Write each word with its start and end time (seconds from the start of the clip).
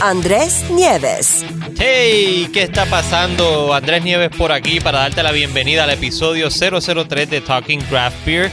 Andrés 0.00 0.68
Nieves. 0.70 1.44
Hey, 1.78 2.48
¿qué 2.52 2.62
está 2.62 2.84
pasando? 2.84 3.72
Andrés 3.72 4.04
Nieves 4.04 4.30
por 4.36 4.52
aquí 4.52 4.78
para 4.78 4.98
darte 4.98 5.22
la 5.22 5.32
bienvenida 5.32 5.84
al 5.84 5.90
episodio 5.90 6.48
003 6.50 7.30
de 7.30 7.40
Talking 7.40 7.80
Craft 7.80 8.26
Beer. 8.26 8.50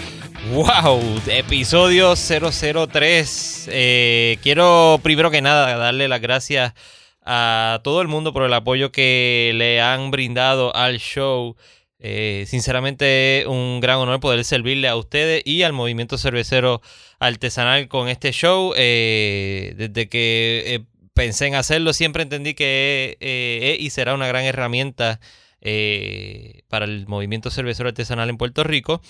¡Wow! 0.53 1.01
Episodio 1.27 2.15
003. 2.15 3.69
Eh, 3.71 4.37
quiero 4.41 5.01
primero 5.03 5.31
que 5.31 5.41
nada 5.41 5.75
darle 5.75 6.07
las 6.07 6.21
gracias 6.21 6.73
a 7.25 7.81
todo 7.83 8.01
el 8.01 8.07
mundo 8.07 8.31
por 8.31 8.43
el 8.43 8.53
apoyo 8.53 8.93
que 8.93 9.51
le 9.55 9.81
han 9.81 10.11
brindado 10.11 10.73
al 10.73 10.99
show. 10.99 11.57
Eh, 11.99 12.45
sinceramente, 12.47 13.45
un 13.47 13.81
gran 13.81 13.97
honor 13.97 14.21
poder 14.21 14.43
servirle 14.45 14.87
a 14.87 14.95
ustedes 14.95 15.41
y 15.45 15.63
al 15.63 15.73
movimiento 15.73 16.17
cervecero 16.17 16.81
artesanal 17.19 17.89
con 17.89 18.07
este 18.07 18.31
show. 18.31 18.73
Eh, 18.77 19.73
desde 19.77 20.07
que 20.07 20.85
pensé 21.13 21.47
en 21.47 21.55
hacerlo, 21.55 21.93
siempre 21.93 22.23
entendí 22.23 22.53
que 22.53 23.77
y 23.79 23.89
será 23.89 24.13
una 24.13 24.27
gran 24.27 24.45
herramienta 24.45 25.19
para 26.67 26.85
el 26.85 27.07
movimiento 27.07 27.49
cervecero 27.49 27.89
artesanal 27.89 28.29
en 28.29 28.37
Puerto 28.37 28.63
Rico. 28.63 29.01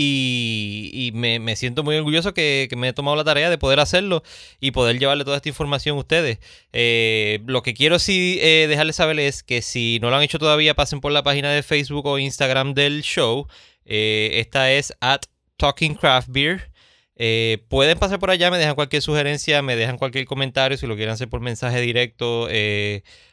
Y, 0.00 1.10
me, 1.14 1.56
siento 1.56 1.82
muy 1.82 1.96
orgulloso 1.96 2.32
que, 2.32 2.68
me 2.76 2.88
he 2.88 2.92
tomado 2.92 3.16
la 3.16 3.24
tarea 3.24 3.50
de 3.50 3.58
poder 3.58 3.80
hacerlo 3.80 4.22
y 4.60 4.70
poder 4.70 4.98
llevarle 4.98 5.24
toda 5.24 5.36
esta 5.36 5.48
información 5.48 5.96
a 5.96 6.00
ustedes. 6.00 6.38
Eh, 6.72 7.40
lo 7.46 7.62
que 7.62 7.74
quiero 7.74 7.98
sí 7.98 8.38
eh, 8.40 8.66
dejarles 8.68 8.96
saber 8.96 9.18
es 9.18 9.42
que 9.42 9.60
si 9.60 9.98
no 10.00 10.10
lo 10.10 10.16
han 10.16 10.22
hecho 10.22 10.38
todavía, 10.38 10.74
pasen 10.74 11.00
por 11.00 11.10
la 11.12 11.24
página 11.24 11.50
de 11.50 11.62
Facebook 11.64 12.06
o 12.06 12.18
Instagram 12.18 12.74
del 12.74 13.02
show. 13.02 13.48
Eh, 13.84 14.30
esta 14.34 14.70
es 14.72 14.92
at 15.00 15.22
Talking 15.56 15.94
Craft 15.94 16.28
Beer. 16.30 16.70
Pueden 17.68 17.98
pasar 17.98 18.18
por 18.18 18.30
allá, 18.30 18.50
me 18.50 18.58
dejan 18.58 18.74
cualquier 18.74 19.02
sugerencia, 19.02 19.62
me 19.62 19.76
dejan 19.76 19.98
cualquier 19.98 20.24
comentario, 20.24 20.78
si 20.78 20.86
lo 20.86 20.96
quieren 20.96 21.14
hacer 21.14 21.28
por 21.28 21.40
mensaje 21.40 21.80
directo 21.80 22.48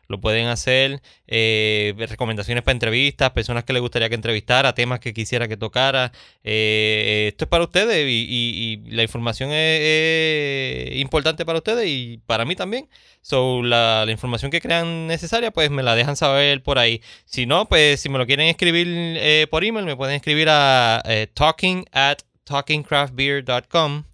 lo 0.08 0.20
pueden 0.20 0.48
hacer. 0.48 1.02
Eh, 1.28 1.94
recomendaciones 1.98 2.64
para 2.64 2.74
entrevistas, 2.74 3.32
personas 3.32 3.64
que 3.64 3.74
les 3.74 3.82
gustaría 3.82 4.10
que 4.10 4.16
entrevistara, 4.16 4.74
temas 4.74 5.00
que 5.00 5.14
quisiera 5.14 5.48
que 5.48 5.58
tocara. 5.58 6.12
Eh, 6.44 7.28
esto 7.30 7.46
es 7.46 7.50
para 7.50 7.64
ustedes 7.64 8.06
y, 8.08 8.82
la 8.88 9.04
información 9.04 9.50
es, 9.52 10.96
importante 10.98 11.46
para 11.46 11.60
ustedes 11.60 11.88
y 11.88 12.20
para 12.26 12.46
mí 12.46 12.56
también. 12.56 12.88
So, 13.22 13.64
la, 13.64 14.06
información 14.10 14.52
que 14.52 14.62
crean 14.62 15.08
necesaria, 15.08 15.52
pues 15.52 15.72
me 15.72 15.84
la 15.84 15.96
dejan 15.96 16.16
saber 16.16 16.62
por 16.62 16.78
ahí. 16.80 17.02
Si 17.26 17.46
no, 17.46 17.66
pues 17.68 18.00
si 18.00 18.10
me 18.10 18.18
lo 18.18 18.26
quieren 18.26 18.48
escribir 18.48 18.88
eh, 18.90 19.48
por 19.50 19.64
email, 19.64 19.86
me 19.86 19.96
pueden 19.96 20.16
escribir 20.16 20.48
a 20.50 21.02
talking 21.34 21.86
at 21.92 22.20
talkingcraftbeer.com. 22.46 24.06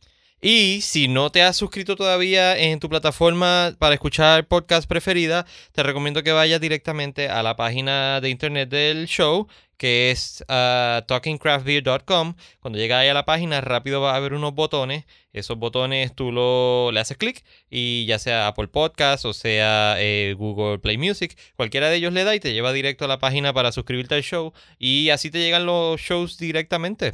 Y 0.43 0.81
si 0.81 1.07
no 1.07 1.31
te 1.31 1.43
has 1.43 1.55
suscrito 1.55 1.95
todavía 1.95 2.57
en 2.57 2.79
tu 2.79 2.89
plataforma 2.89 3.75
para 3.77 3.93
escuchar 3.93 4.47
podcast 4.47 4.89
preferida, 4.89 5.45
te 5.71 5.83
recomiendo 5.83 6.23
que 6.23 6.31
vayas 6.31 6.59
directamente 6.59 7.29
a 7.29 7.43
la 7.43 7.55
página 7.55 8.19
de 8.21 8.31
internet 8.31 8.67
del 8.67 9.05
show, 9.05 9.47
que 9.77 10.09
es 10.09 10.43
uh, 10.49 11.05
talkingcraftbeer.com. 11.05 12.33
Cuando 12.59 12.79
llegas 12.79 13.01
ahí 13.01 13.09
a 13.09 13.13
la 13.13 13.25
página, 13.25 13.61
rápido 13.61 14.01
va 14.01 14.13
a 14.13 14.15
haber 14.15 14.33
unos 14.33 14.55
botones. 14.55 15.05
Esos 15.31 15.59
botones 15.59 16.15
tú 16.15 16.31
lo, 16.31 16.91
le 16.91 16.99
haces 16.99 17.17
clic 17.17 17.43
y 17.69 18.05
ya 18.07 18.17
sea 18.17 18.47
Apple 18.47 18.67
Podcast 18.67 19.25
o 19.25 19.33
sea 19.33 19.95
eh, 19.99 20.33
Google 20.35 20.79
Play 20.79 20.97
Music, 20.97 21.37
cualquiera 21.55 21.89
de 21.89 21.97
ellos 21.97 22.13
le 22.13 22.23
da 22.23 22.35
y 22.35 22.39
te 22.39 22.51
lleva 22.51 22.73
directo 22.73 23.05
a 23.05 23.07
la 23.07 23.19
página 23.19 23.53
para 23.53 23.71
suscribirte 23.71 24.15
al 24.15 24.23
show. 24.23 24.53
Y 24.79 25.09
así 25.09 25.29
te 25.29 25.39
llegan 25.39 25.67
los 25.67 26.01
shows 26.01 26.39
directamente. 26.39 27.13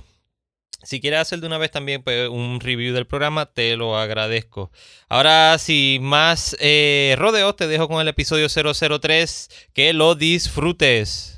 Si 0.83 1.01
quieres 1.01 1.19
hacer 1.19 1.39
de 1.39 1.47
una 1.47 1.57
vez 1.57 1.72
también 1.72 2.03
pues, 2.03 2.29
un 2.29 2.59
review 2.59 2.94
del 2.94 3.07
programa, 3.07 3.47
te 3.47 3.75
lo 3.75 3.97
agradezco. 3.97 4.72
Ahora, 5.09 5.57
sin 5.57 6.03
más 6.03 6.55
eh, 6.59 7.16
rodeos, 7.17 7.55
te 7.55 7.67
dejo 7.67 7.88
con 7.88 8.00
el 8.00 8.07
episodio 8.07 8.47
003. 8.47 9.50
Que 9.73 9.94
lo 9.94 10.16
disfrutes. 10.16 11.38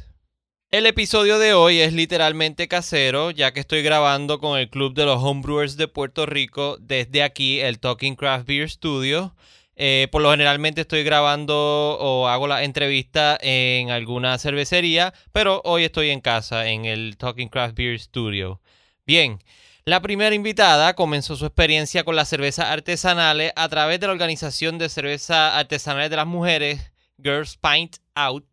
El 0.71 0.85
episodio 0.85 1.39
de 1.39 1.53
hoy 1.53 1.79
es 1.79 1.93
literalmente 1.93 2.67
casero, 2.67 3.31
ya 3.31 3.53
que 3.53 3.59
estoy 3.59 3.81
grabando 3.81 4.39
con 4.39 4.59
el 4.59 4.69
Club 4.69 4.93
de 4.93 5.05
los 5.05 5.23
Homebrewers 5.23 5.77
de 5.77 5.87
Puerto 5.87 6.27
Rico 6.27 6.77
desde 6.79 7.23
aquí, 7.23 7.59
el 7.59 7.79
Talking 7.79 8.15
Craft 8.15 8.45
Beer 8.45 8.69
Studio. 8.69 9.35
Eh, 9.75 10.09
por 10.11 10.21
lo 10.21 10.29
generalmente 10.29 10.81
estoy 10.81 11.03
grabando 11.03 11.55
o 11.99 12.27
hago 12.27 12.47
la 12.47 12.63
entrevista 12.63 13.35
en 13.41 13.89
alguna 13.89 14.37
cervecería, 14.37 15.13
pero 15.31 15.61
hoy 15.63 15.85
estoy 15.85 16.09
en 16.11 16.21
casa, 16.21 16.69
en 16.69 16.85
el 16.85 17.17
Talking 17.17 17.47
Craft 17.47 17.75
Beer 17.75 17.99
Studio. 17.99 18.61
Bien, 19.09 19.39
la 19.85 20.03
primera 20.03 20.35
invitada 20.35 20.93
comenzó 20.93 21.35
su 21.35 21.47
experiencia 21.47 22.03
con 22.03 22.15
las 22.15 22.29
cervezas 22.29 22.67
artesanales 22.67 23.51
a 23.55 23.67
través 23.67 23.99
de 23.99 24.05
la 24.05 24.13
organización 24.13 24.77
de 24.77 24.87
cervezas 24.87 25.55
artesanales 25.55 26.11
de 26.11 26.15
las 26.15 26.27
mujeres, 26.27 26.91
Girls 27.17 27.57
Pint 27.57 27.95
Out. 28.13 28.45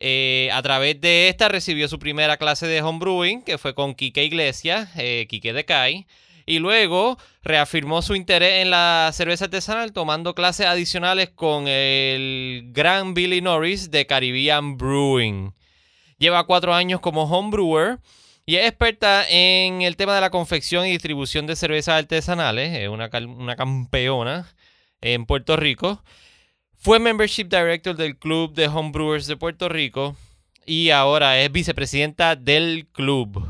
Eh, 0.00 0.48
a 0.54 0.62
través 0.62 0.98
de 1.02 1.28
esta 1.28 1.50
recibió 1.50 1.86
su 1.86 1.98
primera 1.98 2.38
clase 2.38 2.66
de 2.66 2.80
homebrewing, 2.80 3.42
que 3.42 3.58
fue 3.58 3.74
con 3.74 3.94
Kike 3.94 4.24
Iglesias, 4.24 4.88
eh, 4.96 5.26
Kike 5.28 5.52
de 5.52 5.66
Kai. 5.66 6.06
Y 6.46 6.60
luego 6.60 7.18
reafirmó 7.42 8.00
su 8.00 8.14
interés 8.14 8.62
en 8.62 8.70
la 8.70 9.10
cerveza 9.12 9.44
artesanal 9.44 9.92
tomando 9.92 10.34
clases 10.34 10.64
adicionales 10.64 11.28
con 11.28 11.68
el 11.68 12.70
gran 12.72 13.12
Billy 13.12 13.42
Norris 13.42 13.90
de 13.90 14.06
Caribbean 14.06 14.78
Brewing. 14.78 15.52
Lleva 16.16 16.46
cuatro 16.46 16.72
años 16.72 17.00
como 17.00 17.24
homebrewer 17.24 17.98
y 18.46 18.56
es 18.56 18.66
experta 18.66 19.26
en 19.28 19.82
el 19.82 19.96
tema 19.96 20.14
de 20.14 20.20
la 20.20 20.30
confección 20.30 20.86
y 20.86 20.90
distribución 20.90 21.46
de 21.46 21.56
cervezas 21.56 21.98
artesanales. 21.98 22.76
Es 22.76 22.88
una, 22.88 23.10
una 23.26 23.56
campeona 23.56 24.46
en 25.00 25.24
Puerto 25.24 25.56
Rico. 25.56 26.02
Fue 26.76 26.98
Membership 26.98 27.44
Director 27.44 27.96
del 27.96 28.18
Club 28.18 28.54
de 28.54 28.68
Homebrewers 28.68 29.26
de 29.26 29.38
Puerto 29.38 29.70
Rico. 29.70 30.14
Y 30.66 30.90
ahora 30.90 31.40
es 31.40 31.50
vicepresidenta 31.50 32.36
del 32.36 32.86
club. 32.92 33.46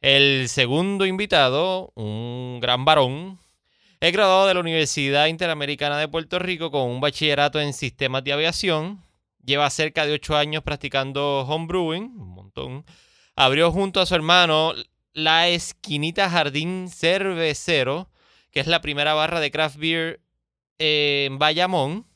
El 0.00 0.48
segundo 0.48 1.06
invitado, 1.06 1.92
un 1.96 2.58
gran 2.60 2.84
varón, 2.84 3.38
es 3.98 4.12
graduado 4.12 4.46
de 4.46 4.54
la 4.54 4.60
Universidad 4.60 5.26
Interamericana 5.26 5.98
de 5.98 6.08
Puerto 6.08 6.38
Rico 6.38 6.70
con 6.70 6.88
un 6.88 7.00
bachillerato 7.00 7.60
en 7.60 7.72
sistemas 7.72 8.22
de 8.24 8.32
aviación. 8.32 9.04
Lleva 9.44 9.68
cerca 9.70 10.06
de 10.06 10.14
ocho 10.14 10.36
años 10.36 10.62
practicando 10.62 11.40
homebrewing, 11.40 12.04
un 12.16 12.28
montón 12.28 12.84
abrió 13.40 13.72
junto 13.72 14.02
a 14.02 14.06
su 14.06 14.14
hermano 14.14 14.74
la 15.14 15.48
Esquinita 15.48 16.28
Jardín 16.28 16.90
Cervecero, 16.90 18.10
que 18.50 18.60
es 18.60 18.66
la 18.66 18.82
primera 18.82 19.14
barra 19.14 19.40
de 19.40 19.50
craft 19.50 19.76
beer 19.78 20.20
en 20.78 21.38
Bayamón. 21.38 22.06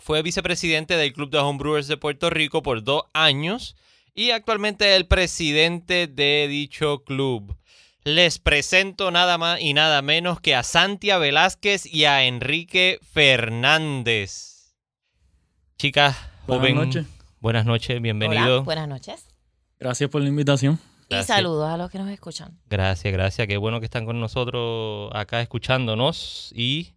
Fue 0.00 0.20
vicepresidente 0.20 0.98
del 0.98 1.14
Club 1.14 1.30
de 1.30 1.38
Homebrewers 1.38 1.88
de 1.88 1.96
Puerto 1.96 2.28
Rico 2.28 2.62
por 2.62 2.84
dos 2.84 3.04
años 3.14 3.74
y 4.14 4.32
actualmente 4.32 4.90
es 4.90 4.96
el 4.98 5.06
presidente 5.06 6.08
de 6.08 6.46
dicho 6.46 7.04
club. 7.04 7.56
Les 8.02 8.38
presento 8.38 9.10
nada 9.10 9.38
más 9.38 9.62
y 9.62 9.72
nada 9.72 10.02
menos 10.02 10.42
que 10.42 10.54
a 10.54 10.62
Santia 10.62 11.16
Velázquez 11.16 11.86
y 11.86 12.04
a 12.04 12.24
Enrique 12.24 12.98
Fernández. 13.12 14.74
Chicas, 15.78 16.18
buenas 16.46 16.74
noches. 16.74 17.06
Buenas 17.40 17.64
noches, 17.64 18.02
bienvenido. 18.02 18.62
buenas 18.62 18.88
noches. 18.88 19.33
Gracias 19.84 20.08
por 20.08 20.22
la 20.22 20.28
invitación. 20.28 20.80
Y 21.10 21.22
saludos 21.24 21.68
a 21.68 21.76
los 21.76 21.90
que 21.90 21.98
nos 21.98 22.08
escuchan. 22.08 22.58
Gracias, 22.70 23.12
gracias. 23.12 23.46
Qué 23.46 23.58
bueno 23.58 23.80
que 23.80 23.84
están 23.84 24.06
con 24.06 24.18
nosotros 24.18 25.10
acá 25.12 25.42
escuchándonos 25.42 26.54
y 26.56 26.94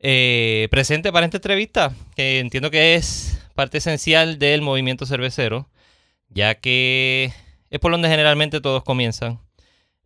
eh, 0.00 0.68
presente 0.70 1.12
para 1.12 1.24
esta 1.24 1.38
entrevista, 1.38 1.94
que 2.14 2.40
entiendo 2.40 2.70
que 2.70 2.94
es 2.94 3.42
parte 3.54 3.78
esencial 3.78 4.38
del 4.38 4.60
movimiento 4.60 5.06
cervecero, 5.06 5.70
ya 6.28 6.56
que 6.56 7.32
es 7.70 7.80
por 7.80 7.90
donde 7.90 8.10
generalmente 8.10 8.60
todos 8.60 8.84
comienzan. 8.84 9.40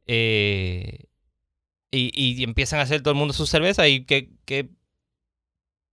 Eh, 0.06 1.06
y, 1.90 2.44
empiezan 2.44 2.78
a 2.78 2.82
hacer 2.82 3.02
todo 3.02 3.10
el 3.10 3.18
mundo 3.18 3.34
su 3.34 3.44
cerveza 3.44 3.88
y 3.88 4.04
que 4.04 4.68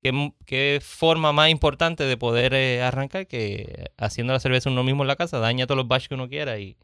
¿Qué, 0.01 0.79
forma 0.81 1.31
más 1.31 1.49
importante 1.49 2.05
de 2.05 2.17
poder 2.17 2.55
eh, 2.55 2.81
arrancar 2.81 3.27
que 3.27 3.91
haciendo 3.97 4.33
la 4.33 4.39
cerveza 4.39 4.71
uno 4.71 4.83
mismo 4.83 5.03
en 5.03 5.07
la 5.07 5.15
casa? 5.15 5.37
Daña 5.37 5.67
todos 5.67 5.77
los 5.77 5.87
batches 5.87 6.09
que 6.09 6.15
uno 6.15 6.27
quiera 6.27 6.57
y, 6.57 6.75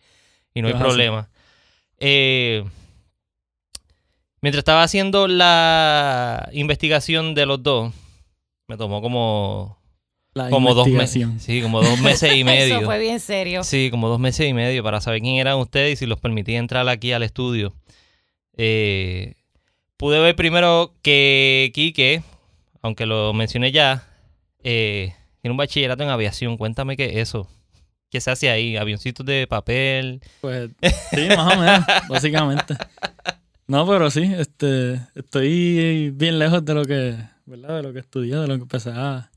no 0.53 0.67
hay 0.67 0.75
problema. 0.75 1.29
Eh, 1.97 2.63
mientras 4.41 4.59
estaba 4.59 4.83
haciendo 4.83 5.27
la 5.27 6.47
investigación 6.53 7.33
de 7.33 7.45
los 7.47 7.63
dos, 7.63 7.91
Me 8.67 8.77
tomó 8.77 9.01
como, 9.01 9.79
La 10.33 10.49
como 10.51 10.75
dos 10.75 10.87
meses. 10.87 11.27
Sí, 11.39 11.61
como 11.61 11.81
dos 11.81 11.99
meses 11.99 12.35
y 12.35 12.43
medio. 12.43 12.77
Eso 12.77 12.85
fue 12.85 12.99
bien 12.99 13.19
serio. 13.19 13.63
Sí, 13.63 13.89
como 13.89 14.09
dos 14.09 14.19
meses 14.19 14.47
y 14.47 14.53
medio 14.53 14.83
para 14.83 15.01
saber 15.01 15.21
quién 15.21 15.37
eran 15.37 15.57
ustedes 15.57 15.93
y 15.93 15.95
si 15.95 16.05
los 16.05 16.19
permitía 16.19 16.59
entrar 16.59 16.87
aquí 16.87 17.13
al 17.13 17.23
estudio. 17.23 17.73
Eh, 18.57 19.33
pude 19.95 20.19
ver 20.19 20.35
primero 20.35 20.93
que 21.01 21.71
Quique, 21.73 22.21
aunque 22.88 23.06
lo 23.06 23.34
mencioné 23.34 23.72
ya, 23.72 24.04
eh, 24.63 25.13
tiene 25.42 25.51
un 25.51 25.57
bachillerato 25.57 26.04
en 26.04 26.10
aviación. 26.10 26.57
Cuéntame 26.57 26.98
qué 26.98 27.06
es 27.06 27.30
eso. 27.30 27.48
¿Qué 28.10 28.22
se 28.22 28.31
hace 28.31 28.50
ahí? 28.50 28.78
¿Avioncitos 28.78 29.25
de 29.25 29.45
papel? 29.48 30.22
Pues 30.42 30.72
sí, 31.12 31.28
más 31.28 31.56
o 31.56 31.60
menos, 31.60 31.86
básicamente. 32.10 32.75
No, 33.68 33.86
pero 33.86 34.10
sí, 34.10 34.34
este, 34.38 35.01
estoy 35.13 36.12
bien 36.12 36.39
lejos 36.39 36.63
de 36.63 36.74
lo 36.74 36.86
que, 36.86 37.18
¿verdad? 37.45 37.75
De 37.78 37.84
lo 37.84 37.94
que 37.94 38.00
estudié, 38.00 38.36
de 38.36 38.48
lo 38.48 38.56
que 38.56 38.63
empecé 38.63 38.92
a... 38.92 39.30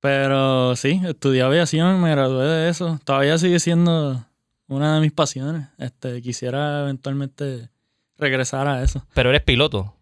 Pero 0.00 0.76
sí, 0.76 1.00
estudié 1.04 1.42
aviación, 1.42 2.00
me 2.00 2.10
gradué 2.10 2.46
de 2.46 2.68
eso. 2.68 3.00
Todavía 3.04 3.36
sigue 3.38 3.58
siendo 3.58 4.24
una 4.68 4.94
de 4.94 5.00
mis 5.00 5.12
pasiones. 5.12 5.66
Este, 5.78 6.22
quisiera 6.22 6.82
eventualmente 6.82 7.70
regresar 8.16 8.68
a 8.68 8.82
eso. 8.82 9.04
Pero 9.14 9.30
eres 9.30 9.42
piloto. 9.42 9.97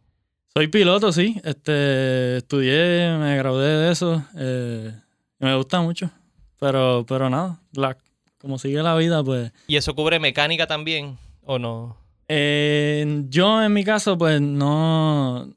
Soy 0.56 0.68
piloto, 0.68 1.12
sí. 1.12 1.38
Este, 1.44 2.38
estudié, 2.38 3.14
me 3.18 3.36
gradué 3.36 3.66
de 3.66 3.92
eso. 3.92 4.24
eh, 4.38 4.90
me 5.38 5.54
gusta 5.54 5.82
mucho. 5.82 6.10
Pero, 6.58 7.04
pero 7.06 7.28
nada, 7.28 7.60
la- 7.74 7.98
como 8.38 8.58
sigue 8.58 8.82
la 8.82 8.96
vida, 8.96 9.22
pues... 9.22 9.52
¿Y 9.66 9.76
eso 9.76 9.94
cubre 9.94 10.18
mecánica 10.18 10.66
también? 10.66 11.18
¿O 11.44 11.58
no? 11.58 11.98
Eh, 12.28 13.24
yo 13.28 13.62
en 13.62 13.70
mi 13.74 13.84
caso, 13.84 14.16
pues 14.16 14.40
no 14.40 15.54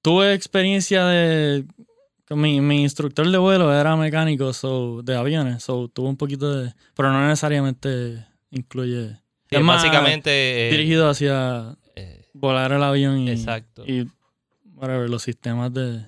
tuve 0.00 0.32
experiencia 0.32 1.04
de. 1.04 1.66
Mi, 2.30 2.62
mi 2.62 2.80
instructor 2.80 3.30
de 3.30 3.36
vuelo 3.36 3.70
era 3.78 3.94
mecánico 3.96 4.54
so, 4.54 5.02
de 5.02 5.14
aviones, 5.14 5.62
so 5.62 5.88
tuve 5.88 6.08
un 6.08 6.16
poquito 6.16 6.56
de. 6.56 6.72
Pero 6.96 7.12
no 7.12 7.20
necesariamente 7.28 8.24
incluye. 8.50 9.10
Sí, 9.50 9.56
es 9.56 9.60
más 9.60 9.82
básicamente... 9.82 10.68
eh, 10.68 10.70
dirigido 10.70 11.10
hacia 11.10 11.76
eh, 11.96 12.24
volar 12.32 12.72
el 12.72 12.82
avión 12.82 13.18
y. 13.18 13.30
Exacto. 13.30 13.84
Y 13.86 14.08
whatever, 14.82 15.08
los 15.08 15.22
sistemas 15.22 15.72
de. 15.72 16.06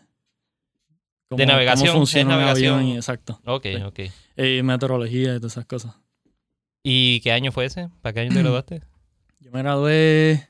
cómo- 1.28 1.38
De 1.38 1.46
navegación, 1.46 1.88
Cómo 1.88 2.00
funciona 2.00 2.34
es 2.34 2.38
navegación. 2.38 2.74
avión 2.78 2.88
y- 2.90 2.96
exacto. 2.96 3.40
ok, 3.46 3.62
Sí. 3.64 3.82
ok. 3.82 4.00
Y 4.36 4.62
meteorología 4.62 5.34
y 5.34 5.38
todas 5.38 5.52
esas 5.52 5.66
cosas. 5.66 5.94
¿Y 6.82 7.20
qué 7.20 7.32
año 7.32 7.52
fue 7.52 7.64
ese? 7.66 7.88
¿Para 8.02 8.12
qué 8.12 8.20
año 8.20 8.32
te 8.32 8.38
graduaste? 8.42 8.82
Yo 9.40 9.50
me 9.52 9.62
gradué 9.62 10.48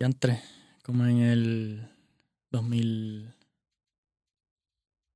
antes, 0.00 0.40
como 0.82 1.06
en 1.06 1.20
el 1.20 1.88
2000, 2.50 3.32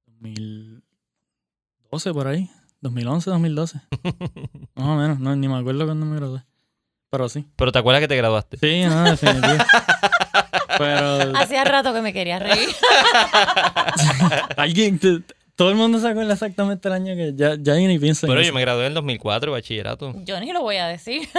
2012 0.07 2.13
por 2.15 2.27
ahí, 2.27 2.51
2011, 2.81 3.29
2012, 3.31 3.81
más 4.75 4.87
o 4.87 4.97
menos, 4.97 5.21
no, 5.21 5.37
ni 5.37 5.47
me 5.49 5.57
acuerdo 5.59 5.85
cuándo 5.85 6.07
me 6.07 6.17
gradué, 6.17 6.43
pero 7.11 7.29
sí. 7.29 7.45
Pero 7.57 7.71
¿te 7.73 7.79
acuerdas 7.79 8.01
que 8.01 8.09
te 8.09 8.17
graduaste? 8.17 8.57
Sí, 8.57 8.85
no, 8.89 9.05
definitivo. 9.05 9.55
pero 10.79 11.33
Hacía 11.37 11.65
rato 11.65 11.93
que 11.93 12.01
me 12.01 12.13
quería 12.13 12.39
reír. 12.39 12.69
alguien, 14.57 14.99
te- 14.99 15.23
todo 15.57 15.71
el 15.71 15.77
mundo 15.77 15.99
se 15.99 16.09
acuerda 16.09 16.33
exactamente 16.35 16.87
el 16.89 16.95
año 16.95 17.15
que 17.17 17.33
ya, 17.35 17.57
ya 17.59 17.75
ni 17.75 17.99
pienso 17.99 18.27
en 18.27 18.31
Pero 18.31 18.41
eso. 18.41 18.49
yo 18.51 18.55
me 18.55 18.61
gradué 18.61 18.83
en 18.83 18.89
el 18.89 18.95
2004, 18.95 19.51
bachillerato. 19.53 20.15
Yo 20.25 20.39
ni 20.41 20.53
lo 20.53 20.61
voy 20.63 20.77
a 20.77 20.87
decir. 20.87 21.29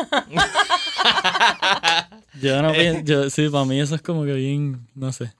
Yo 2.41 2.61
no 2.61 2.71
pienso, 2.73 3.01
yo- 3.03 3.29
sí, 3.29 3.49
para 3.49 3.65
mí 3.65 3.79
eso 3.79 3.95
es 3.95 4.01
como 4.01 4.23
que 4.25 4.33
bien, 4.33 4.87
no 4.95 5.11
sé. 5.11 5.33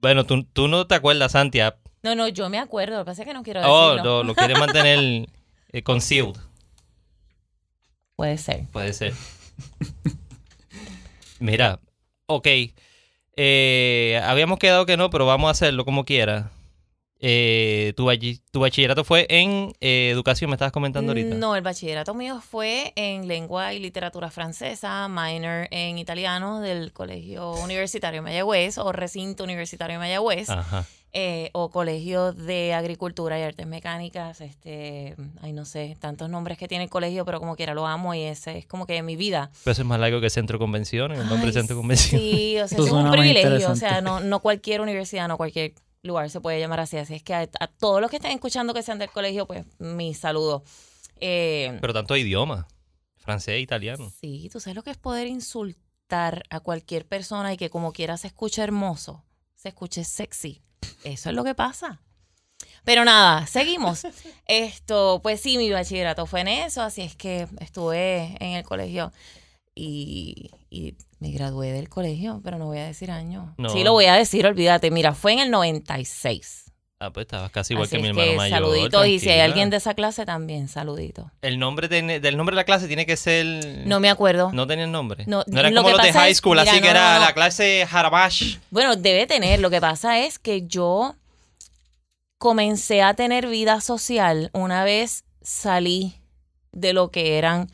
Bueno, 0.00 0.24
tú, 0.24 0.44
tú 0.44 0.68
no 0.68 0.86
te 0.86 0.94
acuerdas, 0.96 1.32
Santi. 1.32 1.60
ah, 1.60 1.76
No, 2.02 2.14
no, 2.14 2.28
yo 2.28 2.48
me 2.48 2.58
acuerdo. 2.58 2.96
Lo 2.98 3.04
que 3.04 3.06
pasa 3.10 3.22
es 3.22 3.28
que 3.28 3.34
no 3.34 3.42
quiero 3.42 3.60
Oh, 3.64 3.90
decirlo. 3.92 4.18
lo, 4.18 4.24
lo 4.24 4.34
quieres 4.34 4.58
mantener 4.58 5.28
eh, 5.72 5.82
concealed. 5.82 6.36
Puede 8.16 8.36
ser. 8.38 8.66
Puede 8.72 8.92
ser. 8.92 9.14
Mira, 11.38 11.78
ok. 12.26 12.46
Eh, 13.36 14.20
habíamos 14.24 14.58
quedado 14.58 14.86
que 14.86 14.96
no, 14.96 15.10
pero 15.10 15.26
vamos 15.26 15.48
a 15.48 15.52
hacerlo 15.52 15.84
como 15.84 16.04
quiera. 16.04 16.50
Eh, 17.24 17.92
tu, 17.96 18.08
tu 18.50 18.60
bachillerato 18.60 19.04
fue 19.04 19.26
en 19.28 19.72
eh, 19.80 20.10
educación, 20.10 20.50
me 20.50 20.56
estabas 20.56 20.72
comentando 20.72 21.12
ahorita. 21.12 21.36
No, 21.36 21.54
el 21.54 21.62
bachillerato 21.62 22.14
mío 22.14 22.40
fue 22.40 22.92
en 22.96 23.28
lengua 23.28 23.72
y 23.74 23.78
literatura 23.78 24.28
francesa, 24.28 25.06
minor 25.08 25.68
en 25.70 25.98
italiano 25.98 26.60
del 26.60 26.92
Colegio 26.92 27.52
Universitario 27.52 28.24
Mayagüez 28.24 28.76
o 28.78 28.90
Recinto 28.90 29.44
Universitario 29.44 30.00
Mayagüez. 30.00 30.50
Ajá. 30.50 30.84
Eh, 31.14 31.50
o 31.52 31.70
Colegio 31.70 32.32
de 32.32 32.72
Agricultura 32.72 33.38
y 33.38 33.42
Artes 33.42 33.66
Mecánicas, 33.66 34.40
este, 34.40 35.14
ay 35.42 35.52
no 35.52 35.64
sé, 35.66 35.96
tantos 36.00 36.30
nombres 36.30 36.56
que 36.56 36.68
tiene 36.68 36.84
el 36.84 36.90
colegio, 36.90 37.24
pero 37.26 37.38
como 37.38 37.54
quiera 37.54 37.74
lo 37.74 37.86
amo 37.86 38.14
y 38.14 38.22
ese 38.22 38.58
es 38.58 38.66
como 38.66 38.86
que 38.86 39.02
mi 39.02 39.16
vida. 39.16 39.50
Pero 39.62 39.72
eso 39.72 39.82
es 39.82 39.88
más 39.88 40.00
largo 40.00 40.20
que 40.20 40.30
Centro 40.30 40.56
de 40.56 40.60
Convenciones, 40.60 41.18
el 41.18 41.28
nombre 41.28 41.48
Ay, 41.48 41.52
Centro 41.52 41.76
de 41.76 41.80
Convenciones. 41.82 42.30
Sí, 42.30 42.58
o 42.58 42.68
sea, 42.68 42.78
es 42.78 42.90
un 42.90 43.10
privilegio, 43.10 43.70
o 43.70 43.76
sea, 43.76 44.00
no, 44.00 44.20
no 44.20 44.40
cualquier 44.40 44.80
universidad, 44.80 45.28
no 45.28 45.36
cualquier 45.36 45.74
lugar 46.02 46.30
se 46.30 46.40
puede 46.40 46.58
llamar 46.58 46.80
así, 46.80 46.96
así 46.96 47.14
es 47.14 47.22
que 47.22 47.34
a, 47.34 47.48
a 47.60 47.66
todos 47.66 48.00
los 48.00 48.10
que 48.10 48.16
estén 48.16 48.32
escuchando 48.32 48.72
que 48.72 48.82
sean 48.82 48.98
del 48.98 49.10
colegio, 49.10 49.46
pues 49.46 49.66
mi 49.78 50.14
saludo. 50.14 50.64
Eh, 51.20 51.76
Pero 51.80 51.92
tanto 51.92 52.16
idioma, 52.16 52.66
francés 53.18 53.54
e 53.54 53.60
italiano. 53.60 54.10
Sí, 54.20 54.48
tú 54.50 54.60
sabes 54.60 54.76
lo 54.76 54.82
que 54.82 54.90
es 54.90 54.96
poder 54.96 55.28
insultar 55.28 56.42
a 56.50 56.60
cualquier 56.60 57.06
persona 57.06 57.52
y 57.52 57.56
que 57.56 57.70
como 57.70 57.92
quiera 57.92 58.16
se 58.16 58.26
escuche 58.28 58.62
hermoso, 58.62 59.24
se 59.54 59.68
escuche 59.68 60.04
sexy. 60.04 60.62
Eso 61.04 61.30
es 61.30 61.36
lo 61.36 61.44
que 61.44 61.54
pasa. 61.54 62.00
Pero 62.84 63.04
nada, 63.04 63.46
seguimos. 63.46 64.06
Esto, 64.46 65.20
pues 65.22 65.40
sí, 65.40 65.58
mi 65.58 65.70
bachillerato 65.70 66.26
fue 66.26 66.40
en 66.40 66.48
eso, 66.48 66.82
así 66.82 67.02
es 67.02 67.16
que 67.16 67.46
estuve 67.60 68.36
en 68.40 68.52
el 68.52 68.64
colegio 68.64 69.12
y, 69.74 70.50
y 70.70 70.96
me 71.20 71.30
gradué 71.30 71.72
del 71.72 71.88
colegio, 71.88 72.40
pero 72.42 72.58
no 72.58 72.66
voy 72.66 72.78
a 72.78 72.86
decir 72.86 73.10
año. 73.10 73.54
No. 73.58 73.68
Sí, 73.68 73.84
lo 73.84 73.92
voy 73.92 74.06
a 74.06 74.14
decir, 74.14 74.46
olvídate. 74.46 74.90
Mira, 74.90 75.14
fue 75.14 75.32
en 75.32 75.38
el 75.38 75.50
96. 75.50 76.71
Ah, 77.04 77.10
pues 77.10 77.24
estabas 77.24 77.50
casi 77.50 77.72
igual 77.74 77.86
Así 77.86 77.96
que 77.96 78.02
mi 78.02 78.08
hermano 78.10 78.34
mayor. 78.34 78.58
saludito. 78.58 79.04
Y 79.04 79.18
si 79.18 79.28
hay 79.28 79.40
alguien 79.40 79.70
de 79.70 79.78
esa 79.78 79.94
clase, 79.94 80.24
también 80.24 80.68
saludito. 80.68 81.30
El 81.42 81.58
nombre 81.58 81.88
tiene- 81.88 82.20
del 82.20 82.36
nombre 82.36 82.54
de 82.54 82.58
la 82.60 82.64
clase 82.64 82.86
tiene 82.86 83.06
que 83.06 83.16
ser... 83.16 83.44
No 83.86 83.98
me 83.98 84.08
acuerdo. 84.08 84.52
No 84.52 84.66
tenía 84.68 84.84
el 84.84 84.92
nombre. 84.92 85.24
No, 85.26 85.38
lo 85.46 85.62
como 85.62 85.88
que 85.88 85.92
los 85.94 86.02
de 86.02 86.12
high 86.12 86.30
es- 86.30 86.38
school, 86.38 86.58
mira, 86.58 86.70
así 86.70 86.80
que 86.80 86.88
era 86.88 87.14
no. 87.18 87.24
la 87.24 87.32
clase 87.34 87.86
Harabash. 87.90 88.58
Bueno, 88.70 88.94
debe 88.94 89.26
tener. 89.26 89.58
Lo 89.58 89.68
que 89.70 89.80
pasa 89.80 90.20
es 90.20 90.38
que 90.38 90.62
yo 90.66 91.16
comencé 92.38 93.02
a 93.02 93.14
tener 93.14 93.46
vida 93.48 93.80
social 93.80 94.50
una 94.52 94.84
vez 94.84 95.24
salí 95.42 96.14
de 96.72 96.92
lo 96.92 97.10
que 97.10 97.38
eran 97.38 97.70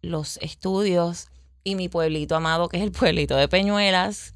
los 0.00 0.36
estudios 0.38 1.28
y 1.64 1.74
mi 1.76 1.88
pueblito 1.88 2.34
amado, 2.36 2.68
que 2.68 2.76
es 2.78 2.82
el 2.82 2.92
pueblito 2.92 3.36
de 3.36 3.48
Peñuelas. 3.48 4.31